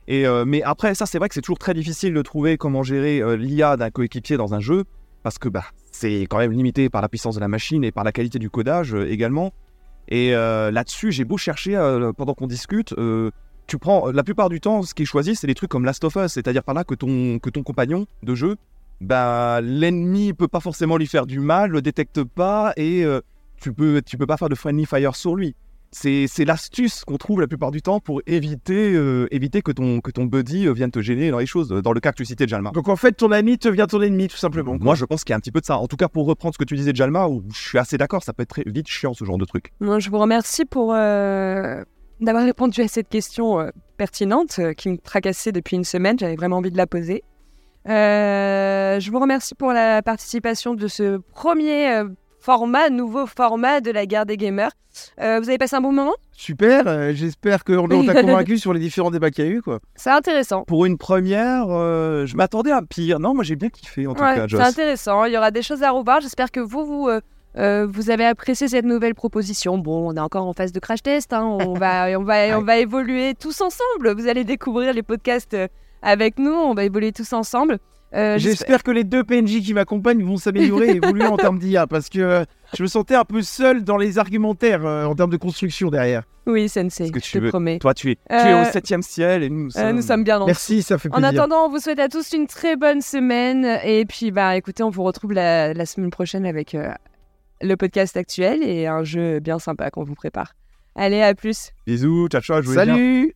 Et 0.09 0.27
euh, 0.27 0.45
mais 0.45 0.63
après, 0.63 0.95
ça, 0.95 1.07
c'est 1.07 1.19
vrai 1.19 1.29
que 1.29 1.35
c'est 1.35 1.41
toujours 1.41 1.59
très 1.59 1.75
difficile 1.75 2.15
de 2.15 2.23
trouver 2.23 2.57
comment 2.57 2.83
gérer 2.83 3.21
euh, 3.21 3.37
l'IA 3.37 3.77
d'un 3.77 3.91
coéquipier 3.91 4.37
dans 4.37 4.55
un 4.55 4.61
jeu, 4.61 4.85
parce 5.23 5.39
que 5.39 5.49
bah, 5.49 5.65
c'est 5.91 6.23
quand 6.23 6.39
même 6.39 6.53
limité 6.53 6.89
par 6.89 7.03
la 7.03 7.09
puissance 7.09 7.35
de 7.35 7.41
la 7.41 7.49
machine 7.49 7.83
et 7.85 7.91
par 7.93 8.05
la 8.05 8.13
qualité 8.13 8.39
du 8.39 8.51
codage 8.51 8.95
euh, 8.95 9.11
également. 9.11 9.53
Et 10.09 10.31
là-dessus, 10.31 11.11
j'ai 11.11 11.25
beau 11.25 11.37
chercher 11.37 11.73
pendant 12.17 12.33
qu'on 12.35 12.47
discute. 12.47 12.95
tu 13.67 13.79
prends 13.79 14.13
la 14.13 14.23
plupart 14.23 14.49
du 14.49 14.61
temps, 14.61 14.83
ce 14.83 14.95
qui 14.95 15.03
est 15.03 15.05
choisi, 15.05 15.35
c'est 15.35 15.49
des 15.49 15.57
trucs 15.57 15.69
comme 15.69 15.85
Last 15.85 16.05
of 16.05 16.15
Us, 16.15 16.29
c'est-à-dire 16.31 16.63
par 16.63 16.77
là 16.77 16.85
que 16.85 16.95
ton, 16.95 17.41
que 17.41 17.51
ton 17.51 17.65
compagnon 17.65 18.07
de 18.23 18.37
jeu 18.37 18.55
bah, 19.01 19.61
l'ennemi 19.63 20.33
peut 20.33 20.47
pas 20.47 20.61
forcément 20.61 20.97
lui 20.97 21.09
faire 21.09 21.27
du 21.27 21.41
mal, 21.41 21.73
le 21.73 21.83
détecte 21.83 22.23
pas 22.23 22.73
et 22.77 23.05
tu 23.61 23.73
peux 23.73 24.01
tu 24.01 24.17
peux 24.17 24.27
pas 24.27 24.37
faire 24.37 24.49
de 24.49 24.55
friendly 24.55 24.87
fire 24.87 25.17
sur 25.17 25.35
lui. 25.35 25.57
C'est 25.99 26.27
c'est 26.29 26.45
l'astuce 26.45 27.07
qu'on 27.07 27.17
trouve 27.17 27.41
la 27.41 27.47
plupart 27.47 27.71
du 27.71 27.81
temps 27.81 28.01
pour 28.01 28.21
éviter 28.27 28.93
euh, 28.93 29.27
éviter 29.31 29.63
que 29.63 29.73
ton 29.73 30.01
que 30.01 30.11
ton 30.11 30.27
buddy 30.27 30.67
euh, 30.67 30.75
vienne 30.75 30.91
te 30.91 31.01
gêner 31.01 31.31
dans 31.31 31.39
les 31.39 31.47
choses. 31.47 31.71
Dans 31.71 31.95
le 31.95 32.01
cas 32.01 32.13
que 32.13 32.19
tu 32.19 32.27
citais 32.27 32.47
Jalma. 32.47 32.71
Donc 32.73 32.89
en 32.89 32.97
fait, 32.97 33.13
ton 33.13 33.33
ami 33.33 33.57
devient 33.57 33.87
ton 33.89 34.03
ennemi, 34.03 34.29
tout 34.29 34.37
simplement. 34.37 34.77
Moi, 34.79 34.95
je 34.95 35.07
pense 35.07 35.25
qu'il 35.25 35.33
y 35.33 35.35
a 35.35 35.37
un 35.39 35.41
petit 35.41 35.51
peu 35.51 35.63
de 35.63 35.65
ça. 35.65 35.79
En 35.79 35.87
tout 35.87 35.97
cas, 35.97 36.09
pour 36.09 36.27
reprendre 36.27 36.55
ce 36.55 36.59
que 36.59 36.65
tu 36.65 36.77
disais 36.77 36.93
de 36.93 36.97
Jalma, 36.97 37.29
où 37.29 37.43
je 37.51 37.59
suis 37.59 37.79
assez 37.79 37.97
d'accord, 37.97 38.23
ça 38.23 38.35
peut 38.35 38.43
être 38.43 38.51
très 38.51 38.65
vite 38.67 38.89
chiant 38.89 39.15
ce 39.15 39.25
genre 39.25 39.39
de 39.39 39.47
truc. 39.47 39.73
Non, 39.81 39.99
je 39.99 40.11
vous 40.11 40.19
remercie 40.19 40.67
pour 40.67 40.93
euh, 40.93 41.83
d'avoir 42.21 42.45
répondu 42.45 42.83
à 42.83 42.89
cette 42.89 43.09
question 43.09 43.59
euh, 43.61 43.71
pertinente 43.97 44.59
euh, 44.59 44.75
qui 44.75 44.91
me 44.91 44.99
tracassait 44.99 45.53
depuis 45.53 45.77
une 45.77 45.85
semaine. 45.85 46.19
J'avais 46.19 46.37
vraiment 46.37 46.59
envie 46.59 46.71
de 46.71 46.77
la 46.77 46.87
poser. 46.87 47.25
Euh, 47.89 48.99
je 49.01 49.11
vous 49.11 49.21
remercie 49.21 49.55
pour 49.55 49.73
la 49.73 50.03
participation 50.03 50.75
de 50.75 50.89
ce 50.89 51.19
premier 51.35 51.89
euh, 51.89 52.09
format, 52.47 52.91
nouveau 52.91 53.27
format 53.27 53.81
de 53.81 53.91
la 53.91 54.07
guerre 54.07 54.25
des 54.25 54.37
gamers. 54.37 54.71
Euh, 55.21 55.41
vous 55.41 55.49
avez 55.49 55.59
passé 55.59 55.75
un 55.75 55.81
bon 55.81 55.91
moment? 55.91 56.15
Super, 56.31 56.85
euh, 56.87 57.13
j'espère 57.13 57.65
qu'on 57.65 57.91
on 57.91 58.05
t'a 58.07 58.15
convaincu 58.23 58.57
sur 58.57 58.73
les 58.73 58.79
différents 58.79 59.11
débats 59.11 59.33
qu'il 59.33 59.45
y 59.45 59.49
a 59.49 59.51
eu. 59.51 59.63
Quoi. 59.63 59.81
C'est 59.97 60.11
intéressant. 60.11 60.63
Pour 60.63 60.87
une 60.87 60.97
première, 60.97 61.67
euh, 61.71 62.25
je 62.25 62.37
m'attendais 62.37 62.71
à 62.71 62.83
pire. 62.83 63.19
Non, 63.19 63.35
moi 63.35 63.43
j'ai 63.43 63.57
bien 63.57 63.69
kiffé 63.69 64.07
en 64.07 64.15
tout 64.15 64.23
Ouais, 64.23 64.37
cas, 64.37 64.47
c'est 64.49 64.61
intéressant. 64.61 65.25
Il 65.25 65.33
y 65.33 65.37
aura 65.37 65.51
des 65.51 65.63
choses 65.63 65.83
à 65.83 65.91
revoir. 65.91 66.21
J'espère 66.21 66.53
que 66.53 66.61
vous, 66.61 66.87
vous, 66.87 67.11
vous 67.57 68.11
avez 68.11 68.25
apprécié 68.25 68.69
cette 68.69 68.85
nouvelle 68.85 69.17
proposition. 69.17 69.77
Bon, 69.77 70.09
on 70.09 70.15
est 70.15 70.21
encore 70.21 70.47
en 70.47 70.53
phase 70.53 70.71
de 70.71 70.79
crash 70.79 71.03
test. 71.03 71.33
hein. 71.33 71.43
On, 71.45 71.75
va, 71.75 72.07
on, 72.19 72.23
va, 72.23 72.57
on 72.59 72.63
va 72.63 72.79
évoluer 72.79 73.35
tous 73.35 73.61
ensemble. 73.61 74.15
Vous 74.17 74.29
allez 74.29 74.45
découvrir 74.45 74.93
les 74.93 75.03
podcasts 75.03 75.57
avec 76.01 76.39
nous. 76.39 76.53
On 76.53 76.75
va 76.75 76.85
évoluer 76.85 77.11
tous 77.11 77.33
ensemble. 77.33 77.79
Euh, 78.15 78.39
j'espère- 78.39 78.83
que 78.83 78.91
les 78.91 79.05
deux 79.05 79.25
PNJ 79.25 79.61
qui 79.63 79.75
m'accompagnent 79.75 80.23
vont 80.25 80.37
s'améliorer 80.37 80.91
et 80.91 80.97
évoluer 80.97 81.27
en 81.27 81.37
termes 81.37 81.59
d'IA 81.59 81.87
parce 81.87 82.09
que 82.09 82.21
euh, 82.21 82.45
je 82.77 82.83
me 82.83 82.89
sentais 82.89 83.15
un 83.17 83.25
peu 83.25 83.43
seul 83.43 83.83
dans 83.85 83.97
les 83.97 84.19
argumentaires 84.19 84.87
euh, 84.87 85.05
en 85.05 85.15
termes 85.15 85.31
de 85.31 85.37
construction 85.37 85.91
derrière. 85.91 86.23
Oui, 86.47 86.69
Sensei, 86.69 87.11
que 87.11 87.19
je 87.19 87.25
tu 87.25 87.33
te 87.33 87.39
veux. 87.43 87.49
promets. 87.49 87.79
Toi, 87.81 87.93
tu 87.95 88.13
es, 88.13 88.15
tu 88.15 88.21
es 88.35 88.53
Euh, 88.53 88.63
au 88.63 88.65
septième 88.73 89.03
ciel 89.03 89.43
et 89.43 89.51
nous, 89.51 89.65
nous 89.65 89.77
Euh, 89.77 89.81
sommes... 89.89 89.97
nous 89.97 90.03
sommes 90.03 90.23
bien 90.25 90.39
dans 90.39 90.47
Merci, 90.47 90.83
ça 90.83 90.97
fait 90.99 91.09
En 91.09 91.19
plaisir. 91.21 91.29
attendant, 91.43 91.67
on 91.67 91.69
vous 91.69 91.81
souhaite 91.81 91.99
à 91.99 92.09
tous 92.09 92.33
une 92.33 92.47
très 92.47 92.77
bonne 92.77 93.01
semaine. 93.01 93.65
Et 93.85 94.05
puis, 94.07 94.31
bah, 94.31 94.57
écoutez, 94.57 94.85
on 94.85 94.91
vous 94.91 95.03
retrouve 95.03 95.33
la, 95.33 95.75
la 95.75 95.87
semaine 95.87 96.11
prochaine 96.11 96.47
avec 96.47 96.75
euh, 96.77 96.89
le 97.61 97.75
podcast 97.77 98.17
actuel 98.17 98.63
et 98.63 98.87
un 98.87 99.03
jeu 99.03 99.41
bien 99.41 99.59
sympa 99.59 99.91
qu'on 99.91 100.05
vous 100.05 100.15
prépare. 100.15 100.53
Allez, 100.95 101.21
à 101.23 101.35
plus. 101.35 101.71
Bisous, 101.87 102.29
ciao, 102.29 102.41
ciao, 102.41 102.63
jouez 102.63 102.77
bien. 102.77 102.85
Salut 102.95 103.35